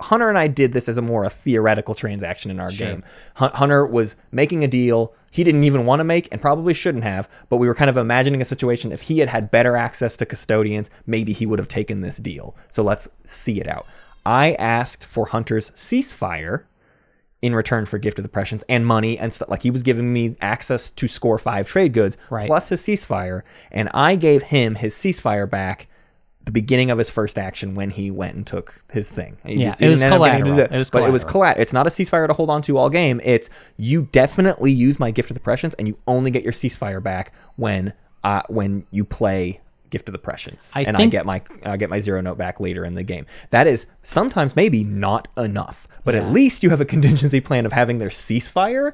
Hunter 0.00 0.28
and 0.28 0.38
I 0.38 0.46
did 0.46 0.72
this 0.72 0.88
as 0.88 0.98
a 0.98 1.02
more 1.02 1.24
a 1.24 1.30
theoretical 1.30 1.94
transaction 1.94 2.50
in 2.50 2.60
our 2.60 2.70
game. 2.70 3.04
Hun- 3.34 3.52
Hunter 3.54 3.86
was 3.86 4.16
making 4.30 4.64
a 4.64 4.68
deal 4.68 5.12
he 5.30 5.44
didn't 5.44 5.64
even 5.64 5.84
want 5.84 6.00
to 6.00 6.04
make 6.04 6.28
and 6.32 6.40
probably 6.40 6.72
shouldn't 6.74 7.04
have, 7.04 7.28
but 7.48 7.58
we 7.58 7.66
were 7.66 7.74
kind 7.74 7.90
of 7.90 7.96
imagining 7.96 8.40
a 8.40 8.46
situation 8.46 8.92
if 8.92 9.02
he 9.02 9.18
had 9.18 9.28
had 9.28 9.50
better 9.50 9.76
access 9.76 10.16
to 10.16 10.26
custodians, 10.26 10.88
maybe 11.06 11.32
he 11.32 11.46
would 11.46 11.58
have 11.58 11.68
taken 11.68 12.00
this 12.00 12.16
deal. 12.16 12.56
So 12.68 12.82
let's 12.82 13.08
see 13.24 13.60
it 13.60 13.68
out. 13.68 13.86
I 14.24 14.52
asked 14.54 15.04
for 15.04 15.26
Hunter's 15.26 15.70
ceasefire 15.72 16.64
in 17.42 17.54
return 17.54 17.86
for 17.86 17.98
gift 17.98 18.18
of 18.18 18.22
the 18.24 18.28
prescience 18.28 18.64
and 18.68 18.84
money 18.86 19.16
and 19.18 19.32
stuff 19.32 19.48
like 19.48 19.62
he 19.62 19.70
was 19.70 19.82
giving 19.82 20.12
me 20.12 20.36
access 20.40 20.90
to 20.90 21.06
score 21.06 21.38
five 21.38 21.68
trade 21.68 21.92
goods 21.92 22.16
Right. 22.30 22.46
plus 22.46 22.68
his 22.70 22.80
ceasefire 22.82 23.42
and 23.70 23.88
i 23.94 24.16
gave 24.16 24.42
him 24.42 24.74
his 24.74 24.94
ceasefire 24.94 25.48
back 25.48 25.86
the 26.44 26.50
beginning 26.50 26.90
of 26.90 26.98
his 26.98 27.10
first 27.10 27.38
action 27.38 27.74
when 27.74 27.90
he 27.90 28.10
went 28.10 28.34
and 28.34 28.46
took 28.46 28.82
his 28.90 29.10
thing 29.10 29.36
Yeah, 29.44 29.76
he 29.78 29.84
it 29.84 29.88
was 29.88 30.00
didn't 30.00 30.14
end 30.14 30.22
up 30.22 30.26
getting 30.28 30.38
to 30.38 30.44
do 30.44 30.50
collateral. 30.50 30.56
that, 30.56 30.74
It 30.74 30.78
was 30.78 30.90
but 30.90 31.02
it 31.04 31.12
was 31.12 31.22
collateral. 31.22 31.32
collateral 31.32 31.62
it's 31.62 31.72
not 31.72 31.86
a 31.86 31.90
ceasefire 31.90 32.26
to 32.26 32.32
hold 32.32 32.50
on 32.50 32.62
to 32.62 32.76
all 32.78 32.90
game 32.90 33.20
it's 33.22 33.50
you 33.76 34.08
definitely 34.10 34.72
use 34.72 34.98
my 34.98 35.10
gift 35.12 35.30
of 35.30 35.34
the 35.34 35.40
prescience 35.40 35.74
and 35.78 35.86
you 35.86 35.96
only 36.08 36.30
get 36.32 36.42
your 36.42 36.52
ceasefire 36.52 37.00
back 37.02 37.32
when 37.56 37.92
uh 38.24 38.42
when 38.48 38.84
you 38.90 39.04
play 39.04 39.60
gift 39.90 40.08
of 40.08 40.12
the 40.12 40.18
prescience 40.18 40.72
I 40.74 40.82
and 40.82 40.96
i 40.96 41.06
get 41.06 41.26
my 41.26 41.42
I 41.64 41.76
get 41.76 41.90
my 41.90 41.98
zero 41.98 42.20
note 42.20 42.38
back 42.38 42.60
later 42.60 42.84
in 42.84 42.94
the 42.94 43.02
game. 43.02 43.26
That 43.50 43.66
is 43.66 43.86
sometimes 44.02 44.56
maybe 44.56 44.84
not 44.84 45.28
enough, 45.36 45.88
but 46.04 46.14
at 46.14 46.30
least 46.30 46.62
you 46.62 46.70
have 46.70 46.80
a 46.80 46.84
contingency 46.94 47.40
plan 47.40 47.66
of 47.66 47.72
having 47.72 47.98
their 47.98 48.08
ceasefire. 48.08 48.92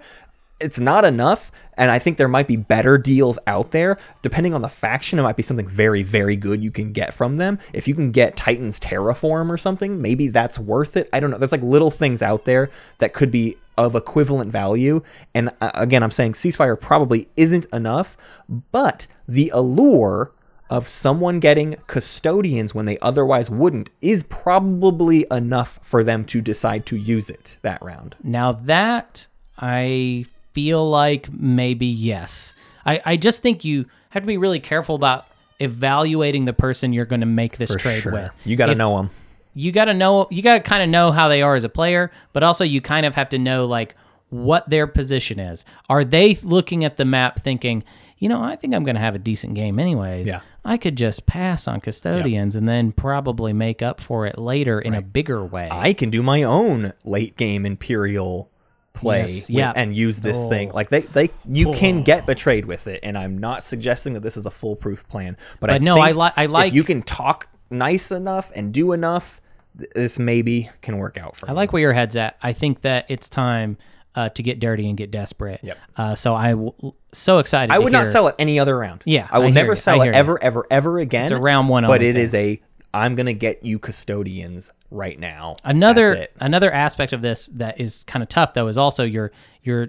It's 0.61 0.79
not 0.79 1.05
enough, 1.05 1.51
and 1.77 1.91
I 1.91 1.99
think 1.99 2.17
there 2.17 2.29
might 2.29 2.47
be 2.47 2.57
better 2.57 2.97
deals 2.97 3.41
out 3.47 3.73
there. 3.73 3.99
Depending 4.23 4.55
on 4.55 4.63
the 4.63 4.69
faction, 4.69 5.19
it 5.19 5.23
might 5.23 5.37
be 5.37 5.43
something 5.43 5.67
very, 5.67 6.05
very 6.05 6.37
good 6.37 6.63
you 6.63 6.71
can 6.71 6.93
get 6.93 7.13
from 7.13 7.37
them. 7.37 7.59
If 7.73 7.89
you 7.89 7.95
can 7.95 8.13
get 8.13 8.37
Titan's 8.37 8.79
Terraform 8.79 9.51
or 9.51 9.59
something, 9.59 10.01
maybe 10.01 10.29
that's 10.29 10.59
worth 10.59 10.97
it. 10.97 11.09
I 11.13 11.19
don't 11.19 11.31
know. 11.31 11.39
There's 11.39 11.53
like 11.53 11.63
little 11.63 11.91
things 11.91 12.23
out 12.23 12.45
there 12.45 12.71
that 12.99 13.13
could 13.13 13.33
be 13.33 13.57
of 13.77 13.97
equivalent 13.97 14.53
value. 14.53 15.03
And 15.35 15.51
uh, 15.61 15.73
again, 15.75 16.03
I'm 16.03 16.13
saying 16.13 16.35
ceasefire 16.35 16.81
probably 16.81 17.29
isn't 17.37 17.67
enough, 17.73 18.17
but 18.49 19.07
the 19.27 19.51
allure 19.53 20.33
of 20.75 20.89
someone 20.89 21.39
getting 21.39 21.77
custodians 21.87 22.75
when 22.75 22.85
they 22.85 22.99
otherwise 22.99 23.49
wouldn't 23.49 23.91
is 24.01 24.25
probably 24.25 25.25
enough 25.31 25.79
for 25.85 26.03
them 26.03 26.25
to 26.25 26.41
decide 26.41 26.85
to 26.85 26.97
use 26.97 27.31
it 27.31 27.57
that 27.63 27.81
round. 27.81 28.17
Now 28.25 28.51
that 28.51 29.29
I 29.57 30.27
feel 30.53 30.91
like 30.91 31.33
maybe 31.33 31.87
yes. 31.87 32.55
I, 32.85 33.01
I 33.07 33.17
just 33.17 33.41
think 33.41 33.65
you 33.65 33.87
have 34.11 34.25
to 34.25 34.27
be 34.27 34.37
really 34.37 34.59
careful 34.59 34.97
about 34.97 35.27
evaluating 35.61 36.45
the 36.45 36.53
person 36.53 36.93
you're 36.93 37.05
going 37.05 37.21
to 37.21 37.27
make 37.27 37.57
this 37.57 37.77
trade 37.77 38.05
with. 38.05 38.33
You 38.45 38.57
got 38.57 38.67
to 38.67 38.75
know 38.75 38.97
them. 38.97 39.11
You 39.55 39.71
got 39.71 39.85
to 39.85 39.95
know 39.95 40.27
you 40.33 40.43
got 40.43 40.55
to 40.55 40.61
kind 40.61 40.83
of 40.83 40.89
know 40.89 41.13
how 41.13 41.29
they 41.29 41.41
are 41.41 41.55
as 41.55 41.63
a 41.63 41.69
player, 41.69 42.11
but 42.33 42.43
also 42.43 42.65
you 42.65 42.81
kind 42.81 43.07
of 43.07 43.15
have 43.15 43.29
to 43.29 43.39
know 43.39 43.67
like 43.67 43.95
what 44.31 44.69
their 44.69 44.89
position 44.89 45.39
is. 45.39 45.65
Are 45.89 46.03
they 46.03 46.35
looking 46.43 46.85
at 46.85 46.97
the 46.97 47.05
map 47.05 47.45
thinking, 47.45 47.85
you 48.19 48.29
know, 48.29 48.43
I 48.43 48.57
think 48.57 48.75
I'm 48.75 48.83
going 48.83 48.97
to 48.97 49.01
have 49.01 49.15
a 49.15 49.21
decent 49.21 49.55
game 49.55 49.79
anyways. 49.79 50.27
Yeah. 50.27 50.41
I 50.65 50.77
could 50.79 50.97
just 50.97 51.27
pass 51.27 51.69
on 51.69 51.81
custodians 51.81 52.57
and 52.57 52.67
then 52.69 52.93
probably 52.93 53.53
make 53.53 53.83
up 53.83 54.01
for 54.01 54.27
it 54.27 54.39
later 54.39 54.81
in 54.81 54.95
a 54.95 55.03
bigger 55.03 55.45
way. 55.45 55.69
I 55.71 55.93
can 55.93 56.09
do 56.11 56.23
my 56.23 56.43
own 56.43 56.93
late 57.05 57.37
game 57.37 57.67
Imperial 57.67 58.51
play 58.95 59.21
Yes, 59.23 59.35
with- 59.49 59.51
yeah. 59.51 59.73
and 59.77 59.95
use 59.95 60.21
this 60.21 60.39
Oh. 60.39 60.49
thing. 60.49 60.71
Like 60.71 60.89
they, 60.89 61.01
they 61.01 61.31
you 61.47 61.73
can 61.73 62.03
get 62.03 62.25
betrayed 62.27 62.65
with 62.65 62.87
it, 62.87 63.01
and 63.03 63.19
I'm 63.19 63.37
not 63.39 63.63
suggesting 63.63 64.15
that 64.15 64.21
this 64.23 64.37
is 64.37 64.47
a 64.47 64.51
foolproof 64.51 65.07
plan. 65.09 65.37
But, 65.61 65.71
I 65.71 65.75
But 65.75 65.83
no, 65.83 65.99
I 66.01 66.07
think 66.13 66.17
li- 66.19 66.31
I 66.37 66.47
like- 66.47 66.69
if 66.69 66.75
you 66.75 66.85
can 66.85 67.03
talk 67.03 67.49
nice 67.71 68.11
enough 68.13 68.53
and 68.55 68.73
do 68.73 68.93
enough, 68.93 69.41
th- 69.77 69.91
this 69.95 70.19
maybe 70.19 70.71
can 70.81 70.97
work 70.99 71.19
out 71.19 71.35
for 71.37 71.47
me. 71.47 71.51
I 71.51 71.55
like 71.55 71.73
where 71.73 71.83
your 71.83 71.93
head's 71.93 72.15
at. 72.17 72.37
I 72.43 72.53
think 72.53 72.83
that 72.83 73.05
it's 73.09 73.29
time 73.29 73.77
uh, 74.15 74.29
to 74.31 74.43
get 74.43 74.61
dirty 74.61 74.89
and 74.89 74.97
get 74.97 75.11
desperate. 75.11 75.61
Yep. 75.63 75.79
Uh, 75.97 76.15
so 76.15 76.35
I 76.35 76.51
w- 76.51 76.73
so 77.13 77.39
excited. 77.39 77.73
I 77.73 77.79
would 77.79 77.93
not 77.93 78.07
sell 78.07 78.29
it 78.29 78.35
any 78.39 78.59
other 78.59 78.77
round. 78.79 79.03
Yeah, 79.05 79.29
I 79.31 79.39
will 79.39 79.47
I 79.49 79.51
never 79.51 79.73
you. 79.73 79.77
sell 79.77 80.01
it 80.01 80.05
hear 80.05 80.13
you. 80.13 80.19
ever, 80.19 80.43
ever, 80.43 80.67
ever 80.71 80.99
again. 80.99 81.25
It's 81.25 81.33
a 81.33 81.37
round 81.37 81.69
one 81.69 81.85
but 81.87 82.03
it 82.03 82.15
thing. 82.15 82.23
is 82.23 82.35
a. 82.35 82.63
I'm 82.93 83.17
gonna 83.17 83.33
get 83.33 83.65
you 83.65 83.81
custodians 83.81 84.71
right 84.91 85.19
now. 85.19 85.57
Another 85.65 86.29
another 86.41 86.73
aspect 86.73 87.13
of 87.13 87.23
this 87.23 87.49
that 87.49 87.81
is 87.81 88.05
kind 88.05 88.23
of 88.23 88.29
tough 88.29 88.55
though 88.55 88.69
is 88.69 88.79
also 88.79 89.03
you're 89.03 89.33
you're 89.63 89.89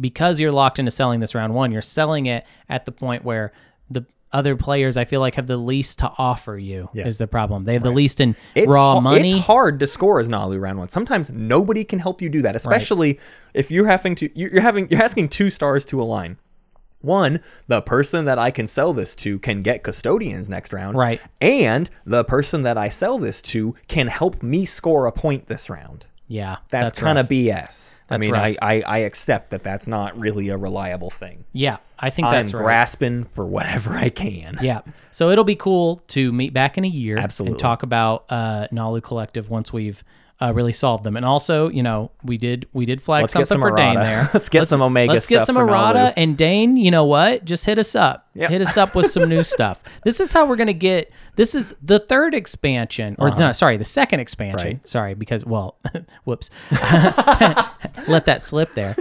because 0.00 0.38
you're 0.38 0.52
locked 0.52 0.78
into 0.78 0.92
selling 0.92 1.18
this 1.18 1.34
round 1.34 1.52
one. 1.52 1.72
You're 1.72 1.82
selling 1.82 2.26
it 2.26 2.46
at 2.68 2.84
the 2.84 2.92
point 2.92 3.24
where 3.24 3.52
the 3.90 4.06
other 4.34 4.56
players 4.56 4.96
I 4.96 5.04
feel 5.06 5.20
like 5.20 5.36
have 5.36 5.46
the 5.46 5.56
least 5.56 6.00
to 6.00 6.12
offer 6.18 6.58
you 6.58 6.90
is 6.92 7.16
the 7.18 7.26
problem. 7.26 7.64
They 7.64 7.72
have 7.74 7.82
the 7.82 7.90
least 7.90 8.20
in 8.20 8.36
It's 8.54 8.70
raw 8.70 8.94
ha- 8.94 9.00
money. 9.00 9.32
It's 9.32 9.46
hard 9.46 9.80
to 9.80 9.86
score 9.86 10.20
as 10.20 10.28
Naalu 10.28 10.60
round 10.60 10.78
one. 10.78 10.88
Sometimes 10.88 11.30
nobody 11.30 11.84
can 11.84 12.00
help 12.00 12.20
you 12.20 12.28
do 12.28 12.42
that, 12.42 12.54
especially 12.56 13.18
if 13.54 13.70
you're 13.70 13.86
having 13.86 14.14
to. 14.16 14.30
You're 14.38 14.60
having 14.60 14.88
you're 14.90 15.02
asking 15.02 15.30
two 15.30 15.48
stars 15.48 15.84
to 15.86 16.02
align. 16.02 16.36
One, 17.00 17.40
the 17.68 17.82
person 17.82 18.24
that 18.24 18.38
I 18.38 18.50
can 18.50 18.66
sell 18.66 18.94
this 18.94 19.14
to 19.16 19.38
can 19.38 19.62
get 19.62 19.82
custodians 19.82 20.48
next 20.48 20.72
round. 20.72 20.96
Right. 20.96 21.20
And 21.38 21.90
the 22.06 22.24
person 22.24 22.62
that 22.62 22.78
I 22.78 22.88
sell 22.88 23.18
this 23.18 23.42
to 23.42 23.74
can 23.88 24.06
help 24.06 24.42
me 24.42 24.64
score 24.64 25.06
a 25.06 25.12
point 25.12 25.46
this 25.46 25.68
round. 25.68 26.06
yeah, 26.28 26.56
That's, 26.70 26.98
kind 26.98 27.18
of 27.18 27.28
rough. 27.30 27.93
BS. 28.04 28.14
I 28.14 28.16
That's 28.16 28.20
mean, 28.20 28.32
rough. 28.32 28.42
I, 28.42 28.56
I, 28.76 28.82
I 28.82 28.98
accept 28.98 29.50
that 29.50 29.62
that's 29.62 29.86
not 29.86 30.18
really 30.18 30.48
a 30.48 30.56
reliable 30.56 31.10
thing. 31.10 31.44
yeah. 31.52 31.78
I 31.96 32.10
think 32.10 32.28
that's 32.28 32.52
I'm 32.52 32.58
right. 32.58 32.64
grasping 32.64 33.24
for 33.24 33.46
whatever 33.46 33.94
I 33.94 34.08
can. 34.10 34.58
Yeah. 34.60 34.80
So 35.12 35.30
it'll 35.30 35.44
be 35.44 35.54
cool 35.54 36.02
to 36.08 36.32
meet 36.32 36.52
back 36.52 36.76
in 36.76 36.84
a 36.84 36.88
year 36.88 37.16
Absolutely. 37.18 37.52
and 37.52 37.58
talk 37.58 37.82
about 37.84 38.24
uh 38.28 38.66
Naalu 38.72 39.02
Collective 39.02 39.48
once 39.48 39.72
we've 39.72 40.02
uh, 40.40 40.52
really 40.52 40.72
solved 40.72 41.04
them. 41.04 41.16
And 41.16 41.24
also, 41.24 41.68
you 41.68 41.82
know, 41.82 42.10
we 42.24 42.36
did 42.38 42.66
we 42.72 42.86
did 42.86 43.00
flag 43.00 43.22
Let's 43.22 43.32
something 43.32 43.46
some 43.46 43.60
for 43.60 43.70
Dane 43.70 43.94
there. 43.94 44.28
Let's 44.34 44.48
get 44.48 44.66
some 44.66 44.82
Omega 44.82 45.12
Let's 45.12 45.26
get 45.26 45.42
stuff 45.42 45.46
some 45.46 45.56
errata 45.56 46.12
and 46.16 46.36
Dane, 46.36 46.76
you 46.76 46.90
know 46.90 47.04
what? 47.04 47.44
Just 47.44 47.64
hit 47.64 47.78
us 47.78 47.94
up. 47.94 48.28
Yep. 48.34 48.50
Hit 48.50 48.60
us 48.60 48.76
up 48.76 48.94
with 48.96 49.06
some 49.10 49.28
new 49.28 49.42
stuff. 49.44 49.84
This 50.02 50.18
is 50.18 50.32
how 50.32 50.46
we're 50.46 50.56
gonna 50.56 50.72
get 50.72 51.12
this 51.36 51.54
is 51.54 51.76
the 51.80 52.00
third 52.00 52.34
expansion. 52.34 53.14
Or 53.18 53.30
no, 53.30 53.52
sorry, 53.52 53.76
the 53.76 53.84
second 53.84 54.20
expansion. 54.20 54.58
Uh-huh. 54.58 54.68
Right. 54.76 54.88
Sorry, 54.88 55.14
because 55.14 55.44
well 55.44 55.76
whoops. 56.24 56.50
Let 58.06 58.26
that 58.26 58.42
slip 58.42 58.72
there. 58.74 58.96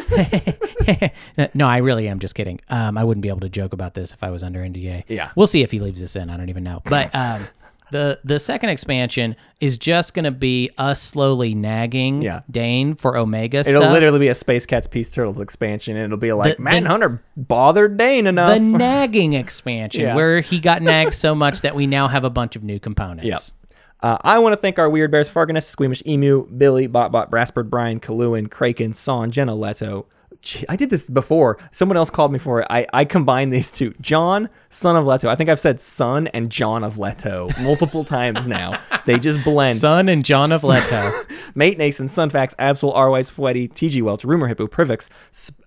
no, 1.54 1.68
I 1.68 1.78
really 1.78 2.08
am 2.08 2.20
just 2.20 2.36
kidding. 2.36 2.62
Um, 2.70 2.98
I 2.98 3.04
wouldn't 3.04 3.24
be 3.24 3.30
able 3.30 3.42
to 3.42 3.50
joke 3.50 3.74
about 3.74 3.96
this 3.96 4.14
if 4.14 4.24
I 4.24 4.30
was 4.30 4.44
under 4.44 4.60
NDA. 4.60 5.06
Yeah. 5.08 5.32
We'll 5.36 5.48
see 5.48 5.64
if 5.64 5.72
he 5.72 5.80
leaves 5.80 6.00
this 6.00 6.16
in. 6.16 6.30
I 6.30 6.38
don't 6.38 6.50
even 6.50 6.64
know. 6.64 6.82
But 6.86 7.14
um, 7.16 7.48
The 7.94 8.20
the 8.24 8.40
second 8.40 8.70
expansion 8.70 9.36
is 9.62 9.78
just 9.78 10.16
going 10.16 10.26
to 10.26 10.32
be 10.32 10.72
us 10.80 11.00
slowly 11.02 11.54
nagging 11.54 12.24
Yeah. 12.24 12.42
Dane 12.50 12.96
for 12.96 13.16
Omega 13.16 13.60
It'll 13.60 13.82
stuff. 13.84 13.94
literally 13.94 14.18
be 14.20 14.28
a 14.30 14.36
Space 14.36 14.66
Cats 14.66 14.88
Peace 14.88 15.12
Turtles 15.12 15.40
expansion, 15.40 15.96
and 15.96 16.06
it'll 16.06 16.18
be 16.18 16.34
like, 16.34 16.58
The- 16.58 16.64
man, 16.64 16.84
the- 16.84 16.90
Hunter 16.90 17.22
bothered 17.38 17.96
Dane 17.98 18.26
enough. 18.26 18.56
the 18.58 18.60
nagging 18.78 19.34
expansion 19.34 20.02
Yeah. 20.02 20.16
where 20.16 20.42
he 20.42 20.60
got 20.60 20.82
nagged 20.82 21.14
so 21.26 21.36
much 21.36 21.62
that 21.62 21.76
we 21.76 21.86
now 21.86 22.08
have 22.08 22.24
a 22.24 22.32
bunch 22.32 22.56
of 22.56 22.64
new 22.64 22.80
components. 22.80 23.54
Yep. 23.62 23.78
Uh, 24.02 24.18
I 24.22 24.40
want 24.40 24.54
to 24.54 24.58
thank 24.58 24.80
our 24.80 24.90
Weird 24.90 25.12
Bears, 25.12 25.30
Farganus, 25.30 25.64
Squeamish 25.64 26.02
Emu, 26.06 26.48
Billy, 26.48 26.88
Botbot, 26.90 27.30
Brassbird, 27.30 27.70
Brian, 27.70 28.00
Kaluan, 28.02 28.50
Kraken, 28.52 28.94
Son, 28.94 29.30
Jenna 29.32 29.56
Leto. 29.56 30.08
I 30.68 30.76
did 30.76 30.90
this 30.90 31.10
before. 31.10 31.58
Someone 31.72 31.98
else 31.98 32.10
called 32.10 32.32
me 32.32 32.40
for 32.40 32.62
it. 32.62 32.68
I, 32.70 32.86
I 32.94 33.06
combined 33.06 33.54
these 33.54 33.72
two. 33.72 33.94
John, 34.02 34.50
son 34.70 34.96
of 34.96 35.06
Leto. 35.06 35.30
I 35.30 35.36
think 35.36 35.50
I've 35.50 35.60
said 35.60 35.80
son 35.80 36.28
and 36.28 36.50
John 36.50 36.84
of 36.84 36.98
Leto 36.98 37.50
multiple 37.62 38.04
times 38.04 38.48
now. 38.48 38.80
They 39.06 39.20
just 39.20 39.44
blend. 39.44 39.78
Son 39.78 40.10
and 40.10 40.24
John 40.24 40.52
of 40.52 40.64
Leto. 40.64 41.12
Mate 41.56 41.78
Nason, 41.78 42.08
Sunfax, 42.08 42.56
Absol, 42.56 42.96
Arwise, 42.96 43.32
Fwetty, 43.32 43.72
TG 43.72 44.02
Welch, 44.02 44.24
Rumor 44.24 44.48
Hippo, 44.48 44.68
Privix, 44.68 45.10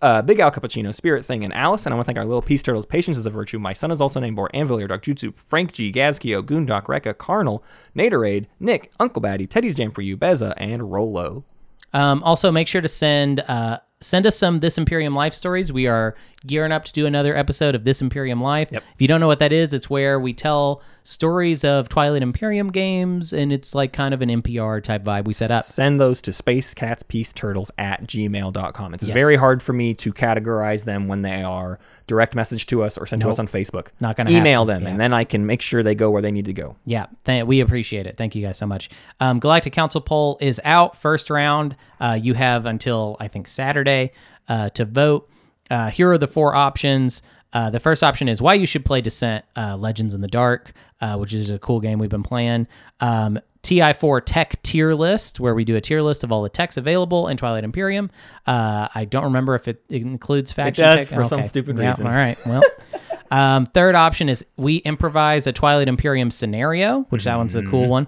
uh, 0.02 0.22
Big 0.22 0.40
Al 0.40 0.50
Cappuccino, 0.50 0.94
Spirit 0.94 1.24
Thing, 1.24 1.44
and 1.44 1.54
Alice. 1.54 1.86
And 1.86 1.92
I 1.92 1.96
want 1.96 2.04
to 2.04 2.08
thank 2.08 2.18
our 2.18 2.24
little 2.24 2.42
Peace 2.42 2.62
Turtles. 2.62 2.86
Patience 2.86 3.16
is 3.16 3.26
a 3.26 3.30
virtue. 3.30 3.58
My 3.58 3.72
son 3.72 3.90
is 3.90 4.00
also 4.00 4.20
named 4.20 4.36
Bor, 4.36 4.50
Anvilier, 4.54 4.88
Dark 4.88 5.02
Jutsu, 5.02 5.36
Frank 5.36 5.72
G, 5.72 5.92
Gazkio, 5.92 6.42
Goondock, 6.42 6.84
Rekka, 6.84 7.16
Carnal, 7.16 7.62
Naderade, 7.96 8.46
Nick, 8.60 8.90
Uncle 8.98 9.22
Batty, 9.22 9.46
Teddy's 9.46 9.74
Jam 9.74 9.90
for 9.90 10.02
You, 10.02 10.16
Beza, 10.16 10.54
and 10.56 10.90
Rolo. 10.90 11.44
Um, 11.92 12.22
also, 12.24 12.50
make 12.50 12.68
sure 12.68 12.80
to 12.80 12.88
send 12.88 13.40
uh, 13.40 13.78
send 14.00 14.26
us 14.26 14.36
some 14.36 14.60
This 14.60 14.78
Imperium 14.78 15.14
Life 15.14 15.34
stories. 15.34 15.72
We 15.72 15.86
are 15.86 16.14
gearing 16.46 16.72
up 16.72 16.84
to 16.84 16.92
do 16.92 17.06
another 17.06 17.36
episode 17.36 17.74
of 17.74 17.84
This 17.84 18.00
Imperium 18.02 18.40
Life. 18.40 18.72
If 18.72 18.82
you 18.98 19.08
don't 19.08 19.20
know 19.20 19.26
what 19.26 19.38
that 19.40 19.52
is, 19.52 19.72
it's 19.72 19.88
where 19.90 20.18
we 20.20 20.32
tell 20.32 20.82
stories 21.02 21.64
of 21.64 21.88
Twilight 21.88 22.22
Imperium 22.22 22.70
games, 22.72 23.32
and 23.32 23.52
it's 23.52 23.74
like 23.74 23.92
kind 23.92 24.12
of 24.14 24.22
an 24.22 24.28
NPR 24.28 24.82
type 24.82 25.02
vibe 25.04 25.24
we 25.26 25.32
set 25.32 25.50
up. 25.50 25.64
Send 25.64 26.00
those 26.00 26.20
to 26.22 26.32
spacecatspeaceturtles 26.32 27.70
at 27.78 28.04
gmail.com. 28.06 28.94
It's 28.94 29.04
Yes. 29.04 29.14
very 29.14 29.36
hard 29.36 29.62
for 29.62 29.72
me 29.72 29.94
to 29.94 30.12
categorize 30.12 30.84
them 30.84 31.08
when 31.08 31.22
they 31.22 31.42
are 31.42 31.78
direct 32.06 32.34
message 32.34 32.66
to 32.66 32.82
us 32.82 32.96
or 32.96 33.06
sent 33.06 33.22
to 33.22 33.28
us 33.30 33.38
on 33.38 33.46
Facebook. 33.48 33.88
Not 34.00 34.16
gonna 34.16 34.30
Email 34.30 34.64
happen, 34.66 34.74
them, 34.74 34.82
yeah. 34.84 34.90
and 34.90 35.00
then 35.00 35.12
I 35.12 35.24
can 35.24 35.44
make 35.46 35.60
sure 35.60 35.82
they 35.82 35.94
go 35.94 36.10
where 36.10 36.22
they 36.22 36.30
need 36.30 36.44
to 36.46 36.52
go. 36.52 36.76
Yeah, 36.84 37.06
th- 37.24 37.44
we 37.44 37.60
appreciate 37.60 38.06
it. 38.06 38.16
Thank 38.16 38.34
you 38.34 38.42
guys 38.44 38.58
so 38.58 38.66
much. 38.66 38.88
Um, 39.20 39.38
Galactic 39.40 39.72
Council 39.72 40.00
poll 40.00 40.38
is 40.40 40.60
out. 40.64 40.96
First 40.96 41.30
round. 41.30 41.76
Uh, 42.00 42.18
you 42.20 42.34
have 42.34 42.66
until 42.66 43.16
I 43.20 43.28
think 43.28 43.48
Saturday 43.48 44.12
uh, 44.48 44.68
to 44.70 44.84
vote. 44.84 45.28
Uh, 45.70 45.90
here 45.90 46.10
are 46.10 46.18
the 46.18 46.26
four 46.26 46.54
options. 46.54 47.22
Uh, 47.52 47.70
the 47.70 47.80
first 47.80 48.02
option 48.02 48.28
is 48.28 48.42
why 48.42 48.54
you 48.54 48.66
should 48.66 48.84
play 48.84 49.00
Descent 49.00 49.44
uh, 49.56 49.76
Legends 49.76 50.14
in 50.14 50.20
the 50.20 50.28
Dark, 50.28 50.72
uh, 51.00 51.16
which 51.16 51.32
is 51.32 51.50
a 51.50 51.58
cool 51.58 51.80
game 51.80 51.98
we've 51.98 52.10
been 52.10 52.22
playing. 52.22 52.66
Um, 53.00 53.38
TI4 53.62 54.22
tech 54.24 54.62
tier 54.62 54.94
list, 54.94 55.40
where 55.40 55.54
we 55.54 55.64
do 55.64 55.74
a 55.74 55.80
tier 55.80 56.00
list 56.00 56.22
of 56.22 56.30
all 56.30 56.42
the 56.42 56.48
techs 56.48 56.76
available 56.76 57.26
in 57.28 57.36
Twilight 57.36 57.64
Imperium. 57.64 58.10
Uh, 58.46 58.88
I 58.94 59.04
don't 59.06 59.24
remember 59.24 59.54
if 59.56 59.66
it, 59.66 59.82
includes 59.88 60.52
faction 60.52 60.84
It 60.84 60.88
does 60.88 61.08
tech. 61.08 61.18
for 61.18 61.24
some 61.24 61.42
stupid 61.42 61.76
Yeah, 61.76 61.88
reason. 61.88 62.06
All 62.06 62.12
right. 62.12 62.38
Well, 62.46 62.62
um, 63.30 63.66
third 63.66 63.94
option 63.96 64.28
is 64.28 64.44
we 64.56 64.76
improvise 64.78 65.46
a 65.48 65.52
Twilight 65.52 65.88
Imperium 65.88 66.30
scenario, 66.30 67.02
which 67.08 67.24
that 67.24 67.36
one's 67.36 67.56
a 67.56 67.62
cool 67.64 67.88
one. 67.88 68.06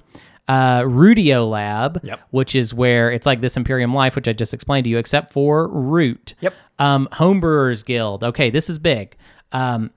Uh, 0.49 0.83
Rudio 0.87 1.47
Lab. 1.47 2.01
Yep. 2.03 2.21
which 2.31 2.55
is 2.55 2.73
where 2.73 3.11
it's 3.13 3.27
like 3.27 3.41
this 3.43 3.57
Imperium 3.57 3.93
Life, 3.93 4.17
which 4.17 4.27
I 4.29 4.33
just 4.33 4.55
explained 4.55 4.85
to 4.85 4.91
you, 4.91 4.99
except 4.99 5.33
for 5.33 5.69
Root. 5.69 6.35
Yep. 6.41 6.55
Um, 6.79 7.09
Homebrewers 7.13 7.85
Guild. 7.85 8.25
Okay, 8.25 8.49
this 8.51 8.71
is 8.71 8.79
big. 8.79 9.17
Um, 9.53 9.91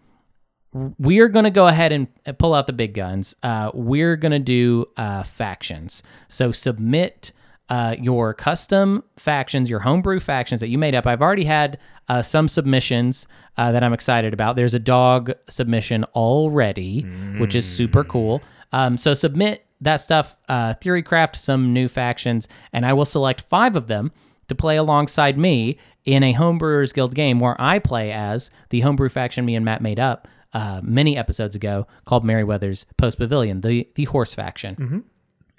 we 1.00 1.20
are 1.20 1.28
going 1.28 1.44
to 1.46 1.52
go 1.52 1.68
ahead 1.68 1.92
and 1.92 2.08
uh, 2.26 2.34
pull 2.34 2.54
out 2.54 2.68
the 2.68 2.74
big 2.74 2.94
guns. 2.94 3.36
Uh, 3.44 3.72
we're 3.74 4.16
going 4.16 4.32
to 4.32 4.40
do 4.40 4.86
uh, 4.98 5.24
factions. 5.24 6.02
So 6.28 6.52
submit 6.52 7.32
uh, 7.70 7.96
your 8.00 8.34
custom 8.34 9.04
factions, 9.18 9.70
your 9.70 9.80
homebrew 9.80 10.20
factions 10.20 10.60
that 10.62 10.68
you 10.70 10.78
made 10.78 10.96
up. 10.96 11.08
I've 11.08 11.22
already 11.22 11.46
had 11.46 11.78
uh, 12.10 12.22
some 12.22 12.48
submissions 12.48 13.28
uh, 13.58 13.72
that 13.72 13.84
I'm 13.84 13.94
excited 13.94 14.34
about. 14.34 14.56
There's 14.58 14.74
a 14.74 14.80
dog 14.80 15.32
submission 15.48 16.04
already, 16.16 17.04
which 17.38 17.56
is 17.56 17.66
super 17.66 18.04
cool. 18.04 18.42
Um, 18.74 18.98
so 18.98 19.14
submit 19.14 19.66
that 19.82 19.98
stuff, 19.98 20.38
uh, 20.48 20.76
Theorycraft 20.76 21.36
some 21.36 21.74
new 21.74 21.88
factions, 21.88 22.48
and 22.72 22.86
I 22.86 22.94
will 22.94 23.06
select 23.06 23.42
five 23.42 23.76
of 23.76 23.88
them 23.88 24.12
to 24.48 24.56
play 24.56 24.78
alongside 24.78 25.38
me 25.38 25.78
in 26.06 26.24
a 26.24 26.34
Homebrewers 26.34 26.94
Guild 26.94 27.16
game 27.16 27.40
where 27.40 27.56
I 27.60 27.80
play 27.80 28.12
as 28.12 28.52
the 28.70 28.82
homebrew 28.82 29.10
faction 29.10 29.46
me 29.46 29.56
and 29.56 29.66
Matt 29.66 29.82
made 29.82 30.00
up 30.00 30.28
uh, 30.54 30.82
many 30.84 31.18
episodes 31.18 31.56
ago 31.56 31.88
called 32.06 32.26
Merriweather's 32.26 32.86
Post 32.98 33.18
Pavilion, 33.18 33.62
the 33.62 33.88
the 33.96 34.06
horse 34.06 34.34
faction. 34.34 34.76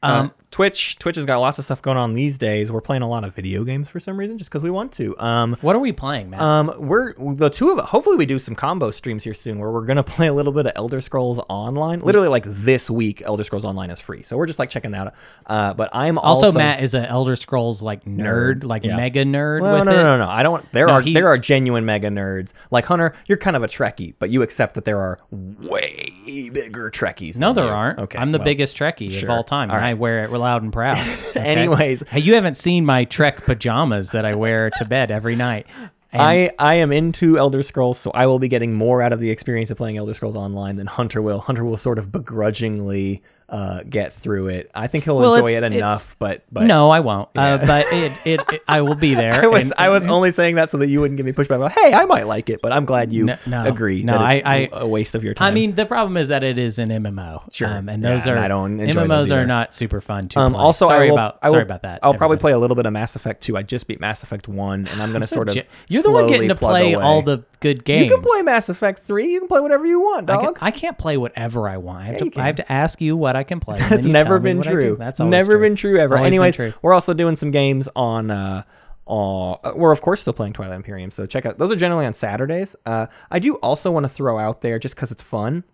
Um, 0.02 0.32
Twitch, 0.52 0.98
Twitch 0.98 1.16
has 1.16 1.24
got 1.24 1.38
lots 1.38 1.58
of 1.58 1.64
stuff 1.64 1.80
going 1.80 1.96
on 1.96 2.12
these 2.12 2.36
days. 2.36 2.70
We're 2.70 2.82
playing 2.82 3.00
a 3.00 3.08
lot 3.08 3.24
of 3.24 3.34
video 3.34 3.64
games 3.64 3.88
for 3.88 3.98
some 3.98 4.18
reason, 4.18 4.36
just 4.36 4.50
because 4.50 4.62
we 4.62 4.70
want 4.70 4.92
to. 4.92 5.18
Um, 5.18 5.56
What 5.62 5.74
are 5.74 5.78
we 5.78 5.92
playing, 5.92 6.28
Matt? 6.28 6.42
um, 6.42 6.70
we're 6.76 7.14
the 7.14 7.48
two 7.48 7.70
of. 7.70 7.78
Hopefully, 7.86 8.16
we 8.16 8.26
do 8.26 8.38
some 8.38 8.54
combo 8.54 8.90
streams 8.90 9.24
here 9.24 9.32
soon, 9.32 9.58
where 9.58 9.70
we're 9.70 9.86
gonna 9.86 10.02
play 10.04 10.26
a 10.26 10.32
little 10.34 10.52
bit 10.52 10.66
of 10.66 10.72
Elder 10.76 11.00
Scrolls 11.00 11.40
Online. 11.48 12.00
Literally, 12.00 12.28
like 12.28 12.44
this 12.46 12.90
week, 12.90 13.22
Elder 13.24 13.44
Scrolls 13.44 13.64
Online 13.64 13.88
is 13.90 13.98
free, 13.98 14.22
so 14.22 14.36
we're 14.36 14.44
just 14.46 14.58
like 14.58 14.68
checking 14.68 14.90
that 14.90 15.06
out. 15.06 15.14
Uh, 15.46 15.72
but 15.72 15.88
I'm 15.94 16.18
also, 16.18 16.46
also, 16.48 16.58
Matt 16.58 16.82
is 16.82 16.92
an 16.94 17.06
Elder 17.06 17.34
Scrolls 17.34 17.82
like 17.82 18.04
nerd, 18.04 18.62
like 18.64 18.84
yeah. 18.84 18.94
mega 18.94 19.24
nerd 19.24 19.62
Well, 19.62 19.76
with 19.78 19.86
no, 19.86 19.92
no, 19.92 20.02
no, 20.02 20.18
no. 20.18 20.28
I 20.28 20.42
don't. 20.42 20.70
There 20.72 20.86
No, 20.86 20.92
are 20.92 21.00
he- 21.00 21.14
there 21.14 21.28
are 21.28 21.38
genuine 21.38 21.86
mega 21.86 22.08
nerds. 22.10 22.52
Like 22.70 22.84
Hunter, 22.84 23.14
you're 23.26 23.38
kind 23.38 23.56
of 23.56 23.64
a 23.64 23.68
Trekkie, 23.68 24.16
but 24.18 24.28
you 24.28 24.42
accept 24.42 24.74
that 24.74 24.84
there 24.84 24.98
are 24.98 25.18
way 25.32 26.50
bigger 26.52 26.90
Trekkies. 26.90 27.38
No, 27.38 27.54
there 27.54 27.64
you. 27.64 27.70
aren't. 27.70 27.98
Okay, 28.00 28.18
I'm 28.18 28.32
the 28.32 28.38
well, 28.38 28.44
biggest 28.44 28.76
Trekkie 28.76 29.22
of 29.22 29.30
all 29.30 29.42
time, 29.42 29.70
All 29.70 29.76
and 29.76 29.84
I 29.86 29.94
wear 29.94 30.24
it 30.24 30.30
loud 30.42 30.62
and 30.62 30.72
proud. 30.72 30.98
Okay? 31.32 31.40
Anyways. 31.40 32.02
hey, 32.08 32.20
you 32.20 32.34
haven't 32.34 32.58
seen 32.58 32.84
my 32.84 33.04
Trek 33.04 33.46
pajamas 33.46 34.10
that 34.10 34.26
I 34.26 34.34
wear 34.34 34.68
to 34.76 34.84
bed 34.84 35.10
every 35.10 35.34
night. 35.34 35.66
And 36.12 36.20
I, 36.20 36.50
I 36.58 36.74
am 36.74 36.92
into 36.92 37.38
Elder 37.38 37.62
Scrolls, 37.62 37.98
so 37.98 38.10
I 38.10 38.26
will 38.26 38.38
be 38.38 38.48
getting 38.48 38.74
more 38.74 39.00
out 39.00 39.14
of 39.14 39.20
the 39.20 39.30
experience 39.30 39.70
of 39.70 39.78
playing 39.78 39.96
Elder 39.96 40.12
Scrolls 40.12 40.36
Online 40.36 40.76
than 40.76 40.86
Hunter 40.86 41.22
will. 41.22 41.38
Hunter 41.38 41.64
will 41.64 41.78
sort 41.78 41.98
of 41.98 42.12
begrudgingly 42.12 43.22
uh, 43.52 43.82
get 43.88 44.14
through 44.14 44.48
it. 44.48 44.70
I 44.74 44.86
think 44.86 45.04
he'll 45.04 45.18
Well, 45.18 45.34
enjoy 45.34 45.52
it 45.52 45.62
enough, 45.62 46.16
but 46.18 46.42
but 46.50 46.64
no, 46.64 46.90
I 46.90 47.00
won't. 47.00 47.28
Yeah. 47.34 47.44
Uh, 47.54 47.66
but 47.66 47.86
it, 47.92 48.12
it, 48.24 48.40
it, 48.52 48.62
I 48.66 48.80
will 48.80 48.94
be 48.94 49.14
there. 49.22 49.34
I 49.34 49.46
was 49.46 49.64
and- 49.64 49.74
I 49.76 49.90
was 49.90 50.06
only 50.06 50.32
saying 50.32 50.54
that 50.56 50.70
so 50.70 50.78
that 50.78 50.88
you 50.88 51.00
wouldn't 51.02 51.18
give 51.18 51.26
me 51.26 51.32
pushback. 51.32 51.56
About, 51.56 51.72
hey, 51.72 51.92
I 51.92 52.06
might 52.06 52.26
like 52.26 52.48
it, 52.48 52.62
but 52.62 52.72
I'm 52.72 52.86
glad 52.86 53.12
you 53.12 53.24
No, 53.26 53.36
no, 53.46 53.64
agree. 53.66 54.02
no, 54.02 54.16
I- 54.16 54.42
I- 54.44 54.68
a 54.72 54.86
waste 54.86 55.14
of 55.14 55.22
your 55.22 55.34
time. 55.34 55.48
I 55.48 55.50
mean, 55.54 55.74
the 55.74 55.84
problem 55.86 56.16
is 56.16 56.28
that 56.28 56.42
it 56.42 56.58
is 56.58 56.78
an 56.78 56.88
MMO. 56.88 57.52
Sure. 57.52 57.68
Um, 57.68 57.88
and 57.90 58.02
Yeah, 58.02 58.10
those 58.10 58.26
and 58.26 58.38
are 58.38 58.42
I 58.42 58.48
don't 58.48 58.80
enjoy 58.80 59.04
MMOs 59.04 59.30
are 59.30 59.44
not 59.46 59.74
super 59.74 60.00
fun 60.00 60.28
to 60.30 60.40
Um, 60.40 60.54
play. 60.54 60.62
also, 60.62 60.86
sorry 60.86 61.08
will, 61.08 61.16
about 61.16 61.42
will, 61.42 61.50
sorry 61.50 61.62
about 61.62 61.82
that. 61.82 62.00
I'll 62.02 62.14
probably 62.14 62.38
play 62.38 62.52
a 62.52 62.58
little 62.58 62.74
bit 62.74 62.86
of 62.86 62.92
Mass 62.94 63.16
Effect 63.16 63.42
2. 63.42 63.56
I 63.58 63.62
just 63.62 63.86
beat 63.86 64.00
Mass 64.00 64.22
Effect 64.22 64.48
1, 64.48 64.88
and 64.90 65.02
I'm 65.02 65.10
going 65.10 65.20
to 65.20 65.26
So 65.28 65.36
sort 65.36 65.48
of. 65.50 65.54
je- 65.56 65.64
You're 65.88 66.02
the 66.02 66.10
one 66.10 66.26
getting 66.26 66.48
to 66.48 66.54
play 66.54 66.94
plug 66.94 67.04
all 67.04 67.20
the 67.22 67.44
good 67.60 67.84
games. 67.84 68.08
You 68.10 68.16
can 68.16 68.24
play 68.24 68.42
Mass 68.42 68.70
Effect 68.70 69.02
3. 69.04 69.30
You 69.30 69.40
can 69.40 69.48
play 69.48 69.60
whatever 69.60 69.84
you 69.84 70.00
want, 70.00 70.30
I, 70.30 70.34
dog. 70.42 70.56
can, 70.56 70.66
I 70.66 70.70
can't 70.70 70.96
play 70.96 71.16
whatever 71.18 71.68
I 71.68 71.76
want. 71.76 72.06
Have, 72.06 72.16
to, 72.32 72.40
I 72.40 72.46
have 72.46 72.56
to 72.56 72.72
ask 72.72 73.00
you 73.00 73.16
what 73.16 73.36
I 73.36 73.41
can 73.42 73.60
play. 73.60 73.78
That's 73.78 74.04
never 74.04 74.38
been 74.38 74.60
I 74.60 74.62
true. 74.62 74.96
That's 74.98 75.20
always 75.20 75.30
never 75.30 75.58
been 75.58 75.76
true 75.76 75.98
ever. 75.98 76.16
Always 76.16 76.26
Anyways, 76.28 76.56
true. 76.56 76.72
we're 76.82 76.92
also 76.92 77.14
doing 77.14 77.36
some 77.36 77.50
games 77.50 77.88
on. 77.94 78.30
Uh, 78.30 78.62
uh, 79.06 79.72
we're 79.74 79.92
of 79.92 80.00
course 80.00 80.20
still 80.20 80.32
playing 80.32 80.52
Twilight 80.52 80.76
Imperium, 80.76 81.10
so 81.10 81.26
check 81.26 81.44
out. 81.44 81.58
Those 81.58 81.70
are 81.70 81.76
generally 81.76 82.06
on 82.06 82.14
Saturdays. 82.14 82.76
Uh, 82.86 83.06
I 83.30 83.38
do 83.38 83.56
also 83.56 83.90
want 83.90 84.04
to 84.04 84.08
throw 84.08 84.38
out 84.38 84.60
there 84.60 84.78
just 84.78 84.94
because 84.94 85.10
it's 85.10 85.22
fun. 85.22 85.64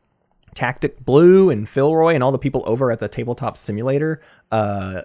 Tactic 0.55 1.05
Blue 1.05 1.51
and 1.51 1.69
Philroy 1.69 2.15
and 2.15 2.23
all 2.23 2.33
the 2.33 2.39
people 2.39 2.65
over 2.67 2.91
at 2.91 2.99
the 2.99 3.09
Tabletop 3.09 3.57
Simulator 3.57 4.21
uh, 4.51 5.03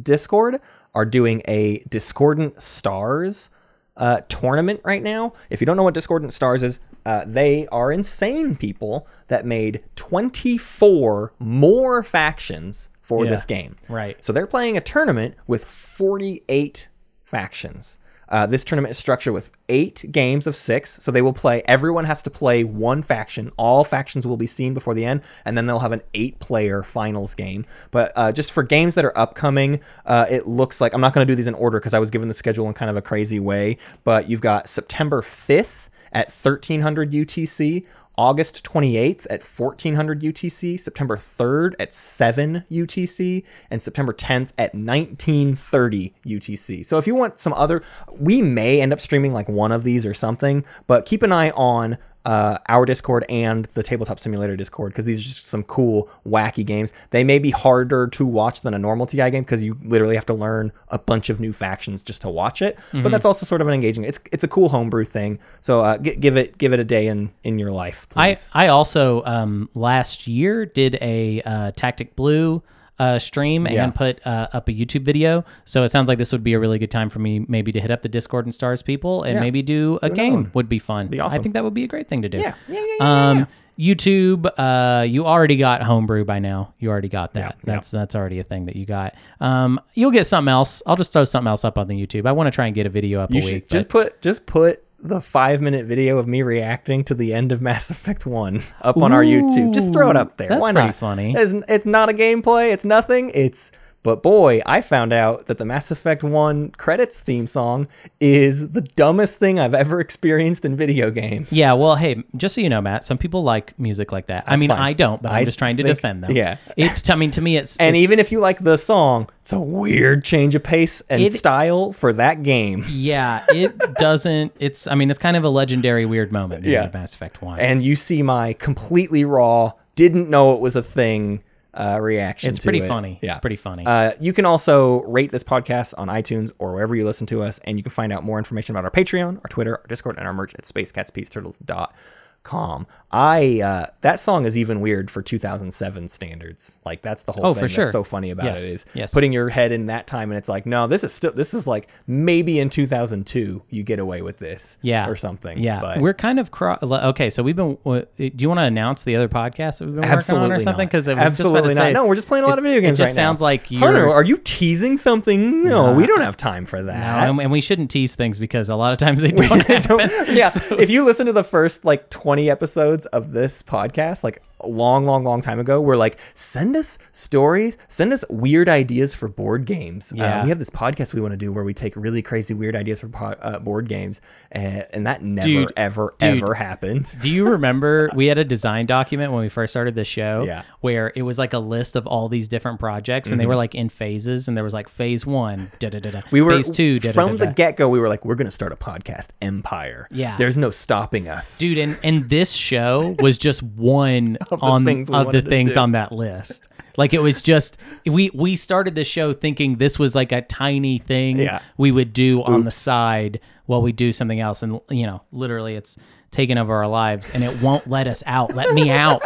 Discord 0.00 0.60
are 0.94 1.04
doing 1.04 1.42
a 1.48 1.82
Discordant 1.88 2.60
Stars 2.60 3.50
uh, 3.96 4.20
tournament 4.28 4.80
right 4.84 5.02
now. 5.02 5.32
If 5.50 5.60
you 5.60 5.66
don't 5.66 5.76
know 5.76 5.82
what 5.82 5.94
Discordant 5.94 6.32
Stars 6.32 6.62
is, 6.62 6.78
uh, 7.04 7.24
they 7.26 7.66
are 7.68 7.90
insane 7.92 8.56
people 8.56 9.06
that 9.28 9.44
made 9.46 9.82
24 9.96 11.32
more 11.38 12.02
factions 12.02 12.88
for 13.00 13.24
Yeah, 13.24 13.30
this 13.30 13.44
game. 13.44 13.76
right. 13.88 14.22
So 14.24 14.32
they're 14.32 14.46
playing 14.46 14.76
a 14.76 14.80
tournament 14.80 15.34
with 15.46 15.64
48 15.64 16.88
factions. 17.24 17.98
Uh, 18.28 18.46
this 18.46 18.64
tournament 18.64 18.90
is 18.90 18.96
structured 18.96 19.34
with 19.34 19.50
eight 19.68 20.06
games 20.10 20.46
of 20.46 20.56
six. 20.56 21.02
So 21.02 21.10
they 21.10 21.20
will 21.20 21.34
play, 21.34 21.62
everyone 21.66 22.06
has 22.06 22.22
to 22.22 22.30
play 22.30 22.64
one 22.64 23.02
faction. 23.02 23.50
All 23.58 23.84
factions 23.84 24.26
will 24.26 24.38
be 24.38 24.46
seen 24.46 24.72
before 24.72 24.94
the 24.94 25.04
end, 25.04 25.20
and 25.44 25.58
then 25.58 25.66
they'll 25.66 25.80
have 25.80 25.92
an 25.92 26.00
eight 26.14 26.38
player 26.38 26.82
finals 26.82 27.34
game. 27.34 27.66
But 27.90 28.10
uh, 28.16 28.32
just 28.32 28.52
for 28.52 28.62
games 28.62 28.94
that 28.94 29.04
are 29.04 29.16
upcoming, 29.18 29.80
uh, 30.06 30.26
it 30.30 30.46
looks 30.46 30.80
like 30.80 30.94
I'm 30.94 31.00
not 31.02 31.12
going 31.12 31.26
to 31.26 31.30
do 31.30 31.36
these 31.36 31.46
in 31.46 31.52
order 31.54 31.78
because 31.78 31.92
I 31.92 31.98
was 31.98 32.10
given 32.10 32.28
the 32.28 32.34
schedule 32.34 32.66
in 32.68 32.72
kind 32.72 32.88
of 32.90 32.96
a 32.96 33.02
crazy 33.02 33.38
way. 33.40 33.76
But 34.02 34.30
you've 34.30 34.40
got 34.40 34.66
September 34.66 35.20
5th 35.20 35.88
at 36.12 36.28
1300 36.28 37.12
UTC. 37.12 37.84
August 38.18 38.62
28th 38.64 39.26
at 39.30 39.42
1400 39.42 40.20
UTC, 40.20 40.78
September 40.78 41.16
3rd 41.16 41.74
at 41.80 41.94
7 41.94 42.62
UTC, 42.70 43.42
and 43.70 43.82
September 43.82 44.12
10th 44.12 44.50
at 44.58 44.74
1930 44.74 46.14
UTC. 46.26 46.84
So 46.84 46.98
if 46.98 47.06
you 47.06 47.14
want 47.14 47.38
some 47.38 47.54
other, 47.54 47.82
we 48.10 48.42
may 48.42 48.82
end 48.82 48.92
up 48.92 49.00
streaming 49.00 49.32
like 49.32 49.48
one 49.48 49.72
of 49.72 49.82
these 49.82 50.04
or 50.04 50.12
something, 50.12 50.62
but 50.86 51.06
keep 51.06 51.22
an 51.22 51.32
eye 51.32 51.50
on 51.52 51.96
uh, 52.24 52.58
our 52.68 52.84
Discord 52.86 53.24
and 53.28 53.64
the 53.74 53.82
Tabletop 53.82 54.20
Simulator 54.20 54.56
Discord 54.56 54.92
because 54.92 55.04
these 55.04 55.20
are 55.20 55.24
just 55.24 55.46
some 55.46 55.62
cool, 55.64 56.08
wacky 56.26 56.64
games. 56.64 56.92
They 57.10 57.24
may 57.24 57.38
be 57.38 57.50
harder 57.50 58.06
to 58.08 58.26
watch 58.26 58.60
than 58.60 58.74
a 58.74 58.78
normal 58.78 59.06
TI 59.06 59.30
game 59.30 59.42
because 59.42 59.64
you 59.64 59.76
literally 59.82 60.14
have 60.14 60.26
to 60.26 60.34
learn 60.34 60.72
a 60.88 60.98
bunch 60.98 61.30
of 61.30 61.40
new 61.40 61.52
factions 61.52 62.02
just 62.02 62.22
to 62.22 62.28
watch 62.28 62.62
it. 62.62 62.78
But 63.02 63.10
that's 63.12 63.24
also 63.24 63.44
sort 63.46 63.60
of 63.60 63.68
an 63.68 63.74
engaging. 63.74 64.04
It's 64.04 64.20
it's 64.30 64.44
a 64.44 64.48
cool 64.48 64.68
homebrew 64.68 65.04
thing. 65.04 65.38
So 65.60 65.82
uh, 65.82 65.98
g- 65.98 66.16
give 66.16 66.36
it 66.36 66.58
give 66.58 66.72
it 66.72 66.80
a 66.80 66.84
day 66.84 67.06
in 67.08 67.30
in 67.44 67.58
your 67.58 67.72
life. 67.72 68.06
I, 68.52 68.64
I 68.64 68.68
also 68.68 69.24
um, 69.24 69.68
last 69.74 70.26
year 70.26 70.64
did 70.66 70.98
a 71.00 71.42
uh, 71.42 71.72
Tactic 71.74 72.14
Blue 72.16 72.62
uh, 72.98 73.18
stream 73.18 73.66
Yeah. 73.68 73.84
and 73.84 73.94
put 73.94 74.24
uh, 74.26 74.48
up 74.52 74.68
a 74.68 74.72
YouTube 74.72 75.02
video. 75.04 75.44
So 75.64 75.82
it 75.82 75.88
sounds 75.88 76.08
like 76.08 76.18
this 76.18 76.30
would 76.32 76.44
be 76.44 76.52
a 76.52 76.58
really 76.60 76.78
good 76.78 76.90
time 76.90 77.08
for 77.08 77.18
me 77.18 77.44
maybe 77.48 77.72
to 77.72 77.80
hit 77.80 77.90
up 77.90 78.02
the 78.02 78.08
Discord 78.08 78.44
and 78.46 78.54
stars 78.54 78.82
people 78.82 79.22
and 79.24 79.34
Yeah. 79.34 79.40
maybe 79.40 79.62
do 79.62 79.98
a 80.02 80.08
Do 80.08 80.14
game 80.14 80.50
would 80.54 80.68
be 80.68 80.78
fun. 80.78 81.08
Be 81.08 81.20
I 81.20 81.38
think 81.38 81.54
that 81.54 81.64
would 81.64 81.74
be 81.74 81.84
a 81.84 81.88
great 81.88 82.08
thing 82.08 82.22
to 82.22 82.28
do. 82.28 82.38
Yeah. 82.38 82.54
Yeah, 82.68 82.80
yeah, 82.80 82.86
yeah, 83.00 83.30
um, 83.30 83.46
YouTube, 83.78 84.46
uh, 84.58 85.02
you 85.02 85.26
already 85.26 85.56
got 85.56 85.82
homebrew 85.82 86.24
by 86.26 86.38
now. 86.38 86.74
You 86.78 86.90
already 86.90 87.08
got 87.08 87.32
that. 87.34 87.40
Yeah, 87.40 87.46
yeah. 87.46 87.74
That's 87.74 87.90
that's 87.90 88.14
already 88.14 88.38
a 88.38 88.44
thing 88.44 88.66
that 88.66 88.76
you 88.76 88.84
got. 88.86 89.14
Um, 89.40 89.80
you'll 89.94 90.10
get 90.10 90.26
something 90.26 90.52
else. 90.52 90.82
I'll 90.86 90.94
just 90.94 91.12
throw 91.12 91.24
something 91.24 91.48
else 91.48 91.64
up 91.64 91.78
on 91.78 91.88
the 91.88 91.94
YouTube. 91.94 92.26
I 92.26 92.32
want 92.32 92.46
to 92.48 92.50
try 92.50 92.66
and 92.66 92.74
get 92.74 92.86
a 92.86 92.90
video 92.90 93.20
up 93.20 93.32
You 93.32 93.40
a 93.40 93.44
week. 93.44 93.68
just 93.68 93.88
put 93.88 94.20
just 94.20 94.44
put 94.46 94.84
the 95.02 95.20
five 95.20 95.60
minute 95.60 95.86
video 95.86 96.18
of 96.18 96.28
me 96.28 96.42
reacting 96.42 97.02
to 97.04 97.14
the 97.14 97.34
end 97.34 97.50
of 97.52 97.60
Mass 97.60 97.90
Effect 97.90 98.24
One 98.24 98.62
up 98.80 98.96
on 98.96 99.12
our 99.12 99.24
YouTube. 99.24 99.74
Just 99.74 99.92
throw 99.92 100.10
it 100.10 100.16
up 100.16 100.36
there. 100.36 100.48
That's 100.48 100.60
Why 100.60 100.72
pretty 100.72 100.88
not? 100.88 100.94
funny. 100.94 101.34
It's, 101.36 101.52
it's 101.68 101.84
not 101.84 102.08
a 102.08 102.12
gameplay. 102.12 102.72
It's 102.72 102.84
nothing. 102.84 103.30
It's 103.34 103.72
but 104.02 104.22
boy, 104.22 104.60
I 104.66 104.80
found 104.80 105.12
out 105.12 105.46
that 105.46 105.58
the 105.58 105.64
Mass 105.64 105.90
Effect 105.90 106.24
One 106.24 106.70
credits 106.70 107.20
theme 107.20 107.46
song 107.46 107.86
is 108.20 108.70
the 108.70 108.80
dumbest 108.80 109.38
thing 109.38 109.60
I've 109.60 109.74
ever 109.74 110.00
experienced 110.00 110.64
in 110.64 110.74
video 110.76 111.10
games. 111.10 111.52
Yeah, 111.52 111.74
well, 111.74 111.94
hey, 111.96 112.24
just 112.36 112.54
so 112.56 112.60
you 112.60 112.68
know, 112.68 112.80
Matt, 112.80 113.04
some 113.04 113.16
people 113.18 113.42
like 113.42 113.78
music 113.78 114.10
like 114.10 114.26
that. 114.26 114.44
I 114.46 114.56
mean, 114.56 114.70
fine. 114.70 114.78
I 114.80 114.92
don't, 114.92 115.22
but 115.22 115.30
I'm 115.32 115.44
just 115.44 115.58
trying 115.58 115.76
to 115.76 115.82
think- 115.84 115.96
defend 115.96 116.24
them. 116.24 116.32
yeah. 116.32 116.56
it. 116.76 117.08
I 117.10 117.14
mean, 117.14 117.30
to 117.32 117.40
me, 117.40 117.56
it's 117.56 117.76
And 117.76 117.94
it's- 117.96 118.02
even 118.02 118.18
if 118.18 118.32
you 118.32 118.40
like 118.40 118.62
the 118.64 118.76
song, 118.76 119.28
it's 119.42 119.52
a 119.52 119.60
weird 119.60 120.24
change 120.24 120.54
of 120.54 120.62
pace 120.62 121.02
and 121.08 121.22
It- 121.22 121.32
style 121.34 121.92
for 121.92 122.12
that 122.14 122.42
game. 122.42 122.84
yeah, 122.88 123.44
it 123.50 123.78
doesn't. 123.98 124.52
It's. 124.58 124.86
I 124.86 124.94
mean, 124.94 125.10
it's 125.10 125.18
kind 125.18 125.36
of 125.36 125.44
a 125.44 125.48
legendary 125.48 126.06
weird 126.06 126.32
moment. 126.32 126.64
Yeah. 126.64 126.84
Yeah, 126.84 126.90
Mass 126.92 127.14
Effect 127.14 127.40
One. 127.42 127.60
and 127.60 127.82
you 127.82 127.94
see 127.96 128.22
my 128.22 128.52
completely 128.54 129.24
raw, 129.24 129.72
didn't 129.94 130.28
know 130.30 130.54
it 130.54 130.60
was 130.60 130.74
a 130.74 130.82
thing 130.82 131.42
uh, 131.74 131.98
reaction. 132.00 132.50
it's 132.50 132.58
pretty 132.58 132.80
it. 132.80 132.88
funny. 132.88 133.18
Yeah. 133.22 133.30
It's 133.30 133.38
pretty 133.38 133.56
funny. 133.56 133.86
Uh, 133.86 134.12
you 134.20 134.32
can 134.32 134.44
also 134.44 135.02
rate 135.02 135.32
this 135.32 135.44
podcast 135.44 135.94
on 135.96 136.08
iTunes 136.08 136.52
or 136.58 136.74
wherever 136.74 136.94
you 136.94 137.04
listen 137.04 137.26
to 137.28 137.42
us, 137.42 137.58
and 137.64 137.78
you 137.78 137.82
can 137.82 137.92
find 137.92 138.12
out 138.12 138.24
more 138.24 138.38
information 138.38 138.76
about 138.76 138.84
our 138.84 138.90
Patreon, 138.90 139.36
our 139.36 139.48
Twitter, 139.48 139.78
our 139.78 139.86
Discord, 139.88 140.18
and 140.18 140.26
our 140.26 140.34
merch 140.34 140.54
at 140.54 140.62
spacecatspeaceturtles.com. 140.62 142.86
I 143.12 143.60
uh, 143.60 143.86
that 144.00 144.20
song 144.20 144.46
is 144.46 144.56
even 144.56 144.80
weird 144.80 145.10
for 145.10 145.20
2007 145.20 146.08
standards. 146.08 146.78
Like 146.84 147.02
that's 147.02 147.22
the 147.22 147.32
whole 147.32 147.46
Oh, 147.46 147.54
thing 147.54 147.64
for 147.64 147.68
sure. 147.68 147.84
that's 147.84 147.92
so 147.92 148.04
funny 148.04 148.30
about 148.30 148.46
Yes, 148.46 148.62
it 148.62 148.66
is 148.66 148.86
yes. 148.94 149.12
putting 149.12 149.32
your 149.32 149.50
head 149.50 149.70
in 149.70 149.86
that 149.86 150.06
time, 150.06 150.30
and 150.30 150.38
it's 150.38 150.48
like, 150.48 150.64
no, 150.64 150.86
this 150.86 151.04
is 151.04 151.12
still 151.12 151.32
this 151.32 151.52
is 151.52 151.66
like 151.66 151.88
maybe 152.06 152.58
in 152.58 152.70
2002 152.70 153.62
you 153.68 153.82
get 153.82 153.98
away 153.98 154.22
with 154.22 154.38
this, 154.38 154.78
yeah, 154.80 155.08
or 155.08 155.16
something. 155.16 155.58
Yeah, 155.58 155.80
but 155.80 156.00
we're 156.00 156.14
kind 156.14 156.38
of 156.40 156.50
cro- 156.50 156.78
okay. 156.82 157.28
So 157.28 157.42
we've 157.42 157.56
been. 157.56 157.76
uh, 157.84 158.00
Do 158.16 158.32
you 158.38 158.48
want 158.48 158.58
to 158.60 158.64
announce 158.64 159.04
the 159.04 159.16
other 159.16 159.28
podcast 159.28 159.78
that 159.80 159.86
we've 159.86 159.94
been 159.94 159.96
working 159.96 160.10
on 160.12 160.18
Absolutely 160.18 160.56
or 160.56 160.58
something? 160.60 160.86
Because 160.88 161.06
it 161.08 161.16
was 161.16 161.26
absolutely 161.26 161.60
just 161.60 161.64
about 161.64 161.84
to 161.84 161.92
not. 161.92 161.98
say, 161.98 162.02
no, 162.02 162.06
we're 162.06 162.14
just 162.14 162.28
playing 162.28 162.44
a 162.44 162.48
lot 162.48 162.58
of 162.58 162.64
video 162.64 162.80
games. 162.80 162.98
It 162.98 163.02
just 163.02 163.10
right 163.16 163.22
now. 163.22 163.28
sounds 163.28 163.40
like 163.42 163.66
Hunter, 163.66 163.98
you're. 164.00 164.12
are 164.12 164.24
you 164.24 164.38
teasing 164.38 164.96
something? 164.96 165.64
No, 165.64 165.92
we 165.94 166.06
don't 166.06 166.22
have 166.22 166.36
time 166.36 166.64
for 166.66 166.82
that. 166.82 167.22
No, 167.24 167.30
and, 167.32 167.40
and 167.42 167.52
we 167.52 167.60
shouldn't 167.60 167.90
tease 167.90 168.14
things 168.14 168.38
because 168.38 168.68
a 168.70 168.76
lot 168.76 168.92
of 168.92 168.98
times 168.98 169.20
they 169.20 169.30
don't 169.32 169.66
don't- 169.66 170.28
yeah, 170.34 170.50
if 170.78 170.88
you 170.88 171.04
listen 171.04 171.26
to 171.26 171.32
the 171.32 171.44
first 171.44 171.84
like 171.84 172.08
20 172.08 172.48
episodes 172.50 173.01
of 173.06 173.32
this 173.32 173.62
podcast, 173.62 174.24
like 174.24 174.42
a 174.62 174.68
long, 174.68 175.04
long, 175.04 175.24
long 175.24 175.40
time 175.40 175.58
ago, 175.58 175.80
we're 175.80 175.96
like, 175.96 176.18
send 176.34 176.76
us 176.76 176.98
stories, 177.12 177.76
send 177.88 178.12
us 178.12 178.24
weird 178.30 178.68
ideas 178.68 179.14
for 179.14 179.28
board 179.28 179.64
games. 179.64 180.12
Uh, 180.12 180.16
Yeah. 180.16 180.42
we 180.44 180.48
have 180.48 180.58
this 180.58 180.70
podcast 180.70 181.14
we 181.14 181.20
want 181.20 181.32
to 181.32 181.36
do 181.36 181.52
where 181.52 181.64
we 181.64 181.74
take 181.74 181.94
really 181.96 182.22
crazy, 182.22 182.54
weird 182.54 182.76
ideas 182.76 183.00
for 183.00 183.08
po- 183.08 183.36
uh, 183.40 183.58
board 183.58 183.88
games, 183.88 184.20
and, 184.50 184.86
and 184.92 185.06
that 185.06 185.22
never, 185.22 185.46
Dude, 185.46 185.72
ever, 185.76 186.14
dude. 186.18 186.42
ever 186.42 186.54
happened. 186.54 187.12
Do 187.20 187.30
you 187.30 187.48
remember 187.48 188.10
we 188.14 188.26
had 188.26 188.38
a 188.38 188.44
design 188.44 188.86
document 188.86 189.32
when 189.32 189.42
we 189.42 189.48
first 189.48 189.72
started 189.72 189.94
the 189.94 190.04
show 190.04 190.44
Yeah. 190.44 190.62
where 190.80 191.12
it 191.16 191.22
was 191.22 191.38
like 191.38 191.52
a 191.52 191.58
list 191.58 191.96
of 191.96 192.06
all 192.06 192.28
these 192.28 192.48
different 192.48 192.78
projects 192.80 193.30
and 193.30 193.40
they 193.40 193.46
were 193.46 193.56
like 193.56 193.74
in 193.74 193.88
phases 193.88 194.48
and 194.48 194.56
there 194.56 194.64
was 194.64 194.74
like 194.74 194.88
phase 194.88 195.26
one, 195.26 195.70
da 195.78 195.88
da 195.88 195.98
da 196.00 196.10
da. 196.10 196.18
Mm-hmm. 196.20 196.28
We 196.32 196.40
were 196.42 196.52
phase 196.52 196.70
two, 196.70 196.98
da 196.98 197.08
da 197.08 197.12
from 197.12 197.36
da 197.36 197.46
the 197.46 197.52
get 197.52 197.76
go. 197.76 197.88
We 197.88 197.98
were 198.00 198.08
like, 198.08 198.24
we're 198.24 198.34
going 198.34 198.46
to 198.46 198.50
start 198.50 198.72
a 198.72 198.76
podcast 198.76 199.28
empire. 199.40 200.08
Yeah. 200.10 200.36
there's 200.36 200.56
no 200.56 200.70
stopping 200.70 201.28
us. 201.28 201.58
Dude, 201.58 201.78
and, 201.78 201.96
and 202.04 202.28
this 202.28 202.52
show 202.52 203.16
was 203.20 203.38
just 203.38 203.62
one 203.62 204.38
the 204.60 204.66
on 204.66 204.84
things 204.84 205.10
we 205.10 205.16
of 205.16 205.32
the 205.32 205.42
things 205.42 205.76
on 205.76 205.92
that 205.92 206.12
list. 206.12 206.68
Like 206.96 207.14
it 207.14 207.20
was 207.22 207.40
just 207.42 207.78
we 208.06 208.30
we 208.34 208.54
started 208.56 208.94
the 208.94 209.04
show 209.04 209.32
thinking 209.32 209.76
this 209.76 209.98
was 209.98 210.14
like 210.14 210.30
a 210.32 210.42
tiny 210.42 210.98
thing 210.98 211.38
Yeah. 211.38 211.60
we 211.78 211.90
would 211.90 212.12
do 212.12 212.42
on 212.42 212.64
the 212.64 212.70
side 212.70 213.40
while 213.66 213.80
we 213.80 213.92
do 213.92 214.12
something 214.12 214.40
else, 214.40 214.62
and 214.62 214.80
you 214.90 215.06
know, 215.06 215.22
literally, 215.32 215.74
it's 215.76 215.96
taken 216.30 216.58
over 216.58 216.74
our 216.74 216.88
lives, 216.88 217.30
and 217.30 217.42
it 217.44 217.62
won't 217.62 217.86
let 217.86 218.06
us 218.06 218.22
out. 218.26 218.54
Let 218.54 218.74
me 218.74 218.90
out. 218.90 219.22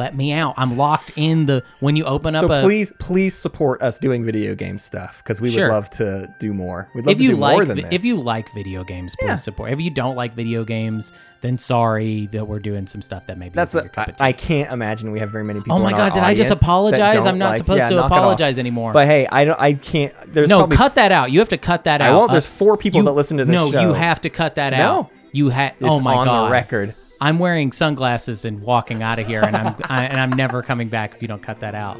Let 0.00 0.16
me 0.16 0.32
out. 0.32 0.54
I'm 0.56 0.78
locked 0.78 1.12
in 1.16 1.44
the 1.44 1.62
when 1.80 1.94
you 1.94 2.04
open 2.06 2.34
up 2.34 2.40
So 2.40 2.50
a 2.50 2.62
please, 2.62 2.90
please 2.98 3.34
support 3.34 3.82
us 3.82 3.98
doing 3.98 4.24
video 4.24 4.54
game 4.54 4.78
stuff 4.78 5.18
because 5.22 5.42
we 5.42 5.50
Sure. 5.50 5.68
would 5.68 5.74
love 5.74 5.90
to 5.90 6.34
do 6.38 6.54
more. 6.54 6.88
We'd 6.94 7.04
love 7.04 7.12
if 7.12 7.18
to 7.18 7.24
you 7.24 7.30
do 7.32 7.36
like 7.36 7.52
more 7.56 7.64
than 7.66 7.76
this. 7.82 7.86
if 7.90 8.02
you 8.02 8.16
like 8.16 8.50
video 8.54 8.82
games, 8.82 9.14
please 9.20 9.28
Yeah. 9.28 9.34
support. 9.34 9.72
If 9.72 9.80
you 9.82 9.90
don't 9.90 10.16
like 10.16 10.34
video 10.34 10.64
games, 10.64 11.12
then 11.42 11.58
sorry 11.58 12.28
that 12.32 12.48
we're 12.48 12.60
doing 12.60 12.86
some 12.86 13.02
stuff 13.02 13.26
that 13.26 13.36
maybe 13.36 13.52
That's 13.54 13.72
isn't 13.72 13.80
a, 13.80 13.84
your 13.84 13.90
cup 13.90 14.10
I. 14.20 14.28
I 14.28 14.32
can't 14.32 14.72
imagine 14.72 15.12
we 15.12 15.20
have 15.20 15.30
very 15.30 15.44
many 15.44 15.60
people. 15.60 15.76
Oh 15.76 15.82
my 15.82 15.92
God, 15.92 16.14
did 16.14 16.22
I 16.22 16.34
just 16.34 16.50
apologize? 16.50 17.26
I'm 17.26 17.36
not 17.36 17.50
like- 17.50 17.58
supposed 17.58 17.80
yeah, 17.80 17.88
to 17.90 17.94
knock 17.96 18.06
it 18.06 18.12
off. 18.14 18.18
apologize 18.18 18.58
anymore. 18.58 18.94
But 18.94 19.06
hey, 19.06 19.26
I 19.30 19.44
don't. 19.44 19.60
I 19.60 19.74
can't. 19.74 20.14
There's 20.32 20.48
no, 20.48 20.66
cut 20.66 20.94
that 20.94 21.12
out. 21.12 21.30
You 21.30 21.40
have 21.40 21.50
to 21.50 21.58
cut 21.58 21.84
that 21.84 22.00
I 22.00 22.08
out. 22.08 22.16
won't. 22.18 22.30
Uh, 22.30 22.34
there's 22.34 22.46
four 22.46 22.78
people 22.78 23.00
you- 23.00 23.04
that 23.04 23.12
listen 23.12 23.36
to 23.36 23.44
this 23.44 23.52
No, 23.52 23.70
show. 23.70 23.80
you 23.82 23.92
have 23.92 24.20
to 24.22 24.30
cut 24.30 24.54
that 24.54 24.70
No. 24.72 24.78
out. 24.78 25.10
You 25.32 25.50
have. 25.50 25.74
Oh 25.82 26.00
my 26.00 26.14
on 26.14 26.26
god. 26.26 26.46
the 26.46 26.52
record. 26.52 26.94
I'm 27.20 27.38
wearing 27.38 27.70
sunglasses 27.70 28.46
and 28.46 28.62
walking 28.62 29.02
out 29.02 29.18
of 29.18 29.26
here, 29.26 29.42
and 29.42 29.54
I'm 29.56 29.74
I, 29.84 30.04
and 30.04 30.18
I'm 30.18 30.30
never 30.30 30.62
coming 30.62 30.88
back 30.88 31.14
if 31.14 31.22
you 31.22 31.28
don't 31.28 31.42
cut 31.42 31.60
that 31.60 31.74
out. 31.74 31.98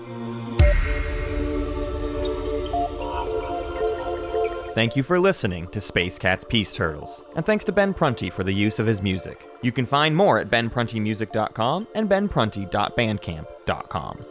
Thank 4.75 4.97
you 4.97 5.03
for 5.03 5.21
listening 5.21 5.67
to 5.69 5.81
Space 5.81 6.19
Cats 6.19 6.45
Peace 6.45 6.73
Turtles, 6.73 7.23
and 7.37 7.45
thanks 7.45 7.65
to 7.65 7.73
Ben 7.73 7.93
Prunty 7.93 8.31
for 8.31 8.45
the 8.45 8.53
use 8.53 8.79
of 8.79 8.87
his 8.87 9.03
music. 9.03 9.47
You 9.63 9.73
can 9.73 9.85
find 9.85 10.17
more 10.17 10.39
at 10.39 10.49
benpruntymusic.com 10.49 11.89
and 11.95 12.09
benprunty.bandcamp.com. 12.09 14.25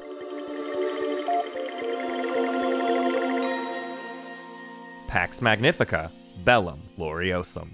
Pax 5.08 5.42
Magnifica, 5.42 6.12
Bellum 6.46 6.82
Gloriosum. 6.98 7.70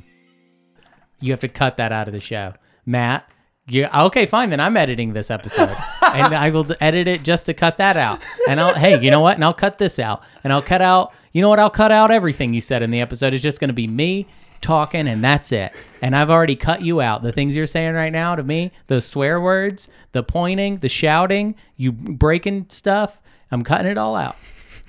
You 1.19 1.31
have 1.31 1.39
to 1.41 1.47
cut 1.47 1.77
that 1.77 1.91
out 1.91 2.07
of 2.07 2.13
the 2.13 2.19
show, 2.19 2.53
Matt. 2.85 3.29
You, 3.67 3.87
okay, 3.87 4.27
fine. 4.27 4.51
Then 4.51 4.59
I'm 4.59 4.77
editing 4.77 5.13
this 5.13 5.31
episode, 5.31 5.75
and 6.01 6.35
I 6.35 6.51
will 6.51 6.67
edit 6.79 7.07
it 7.07 7.23
just 7.23 7.47
to 7.47 7.53
cut 7.53 7.77
that 7.77 7.97
out. 7.97 8.21
And 8.47 8.59
I'll, 8.59 8.75
hey, 8.75 9.01
you 9.01 9.09
know 9.09 9.21
what? 9.21 9.35
And 9.35 9.43
I'll 9.43 9.55
cut 9.55 9.79
this 9.79 9.97
out, 9.97 10.23
and 10.43 10.53
I'll 10.53 10.61
cut 10.61 10.81
out. 10.81 11.13
You 11.31 11.41
know 11.41 11.49
what? 11.49 11.59
I'll 11.59 11.71
cut 11.71 11.91
out 11.91 12.11
everything 12.11 12.53
you 12.53 12.61
said 12.61 12.83
in 12.83 12.91
the 12.91 13.01
episode. 13.01 13.33
It's 13.33 13.41
just 13.41 13.59
going 13.59 13.69
to 13.69 13.73
be 13.73 13.87
me 13.87 14.27
talking, 14.61 15.07
and 15.07 15.23
that's 15.23 15.51
it. 15.51 15.73
And 16.01 16.15
I've 16.15 16.29
already 16.29 16.55
cut 16.55 16.83
you 16.83 17.01
out. 17.01 17.23
The 17.23 17.31
things 17.31 17.55
you're 17.55 17.65
saying 17.65 17.93
right 17.93 18.11
now 18.11 18.35
to 18.35 18.43
me, 18.43 18.71
those 18.87 19.05
swear 19.05 19.41
words, 19.41 19.89
the 20.11 20.21
pointing, 20.23 20.77
the 20.77 20.89
shouting, 20.89 21.55
you 21.75 21.91
breaking 21.91 22.67
stuff. 22.69 23.19
I'm 23.51 23.63
cutting 23.63 23.87
it 23.87 23.97
all 23.97 24.15
out. 24.15 24.35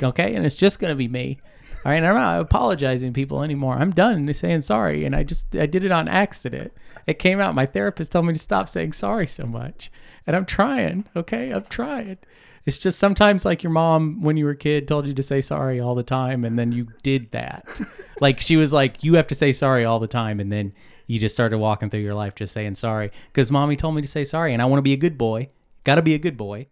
Okay, 0.02 0.34
and 0.34 0.44
it's 0.44 0.56
just 0.56 0.80
going 0.80 0.90
to 0.90 0.96
be 0.96 1.08
me. 1.08 1.38
All 1.86 1.92
right, 1.92 2.02
I'm 2.02 2.16
not 2.16 2.40
apologizing 2.40 3.12
to 3.12 3.14
people 3.14 3.44
anymore. 3.44 3.76
I'm 3.76 3.92
done 3.92 4.34
saying 4.34 4.62
sorry, 4.62 5.04
and 5.04 5.14
I 5.14 5.22
just 5.22 5.54
I 5.54 5.66
did 5.66 5.84
it 5.84 5.92
on 5.92 6.08
accident. 6.08 6.72
It 7.06 7.20
came 7.20 7.38
out. 7.38 7.54
My 7.54 7.64
therapist 7.64 8.10
told 8.10 8.26
me 8.26 8.32
to 8.32 8.38
stop 8.40 8.68
saying 8.68 8.90
sorry 8.94 9.28
so 9.28 9.46
much, 9.46 9.92
and 10.26 10.34
I'm 10.34 10.46
trying. 10.46 11.04
Okay, 11.14 11.52
I'm 11.52 11.62
trying. 11.66 12.18
It's 12.66 12.78
just 12.78 12.98
sometimes 12.98 13.44
like 13.44 13.62
your 13.62 13.70
mom 13.70 14.20
when 14.20 14.36
you 14.36 14.46
were 14.46 14.50
a 14.50 14.56
kid 14.56 14.88
told 14.88 15.06
you 15.06 15.14
to 15.14 15.22
say 15.22 15.40
sorry 15.40 15.78
all 15.78 15.94
the 15.94 16.02
time, 16.02 16.44
and 16.44 16.58
then 16.58 16.72
you 16.72 16.88
did 17.04 17.30
that. 17.30 17.80
like 18.20 18.40
she 18.40 18.56
was 18.56 18.72
like, 18.72 19.04
you 19.04 19.14
have 19.14 19.28
to 19.28 19.36
say 19.36 19.52
sorry 19.52 19.84
all 19.84 20.00
the 20.00 20.08
time, 20.08 20.40
and 20.40 20.50
then 20.50 20.72
you 21.06 21.20
just 21.20 21.36
started 21.36 21.58
walking 21.58 21.88
through 21.88 22.00
your 22.00 22.14
life 22.14 22.34
just 22.34 22.52
saying 22.52 22.74
sorry 22.74 23.12
because 23.28 23.52
mommy 23.52 23.76
told 23.76 23.94
me 23.94 24.02
to 24.02 24.08
say 24.08 24.24
sorry, 24.24 24.52
and 24.52 24.60
I 24.60 24.64
want 24.64 24.78
to 24.78 24.82
be 24.82 24.92
a 24.92 24.96
good 24.96 25.16
boy. 25.16 25.50
Got 25.84 25.94
to 25.94 26.02
be 26.02 26.14
a 26.14 26.18
good 26.18 26.36
boy. 26.36 26.66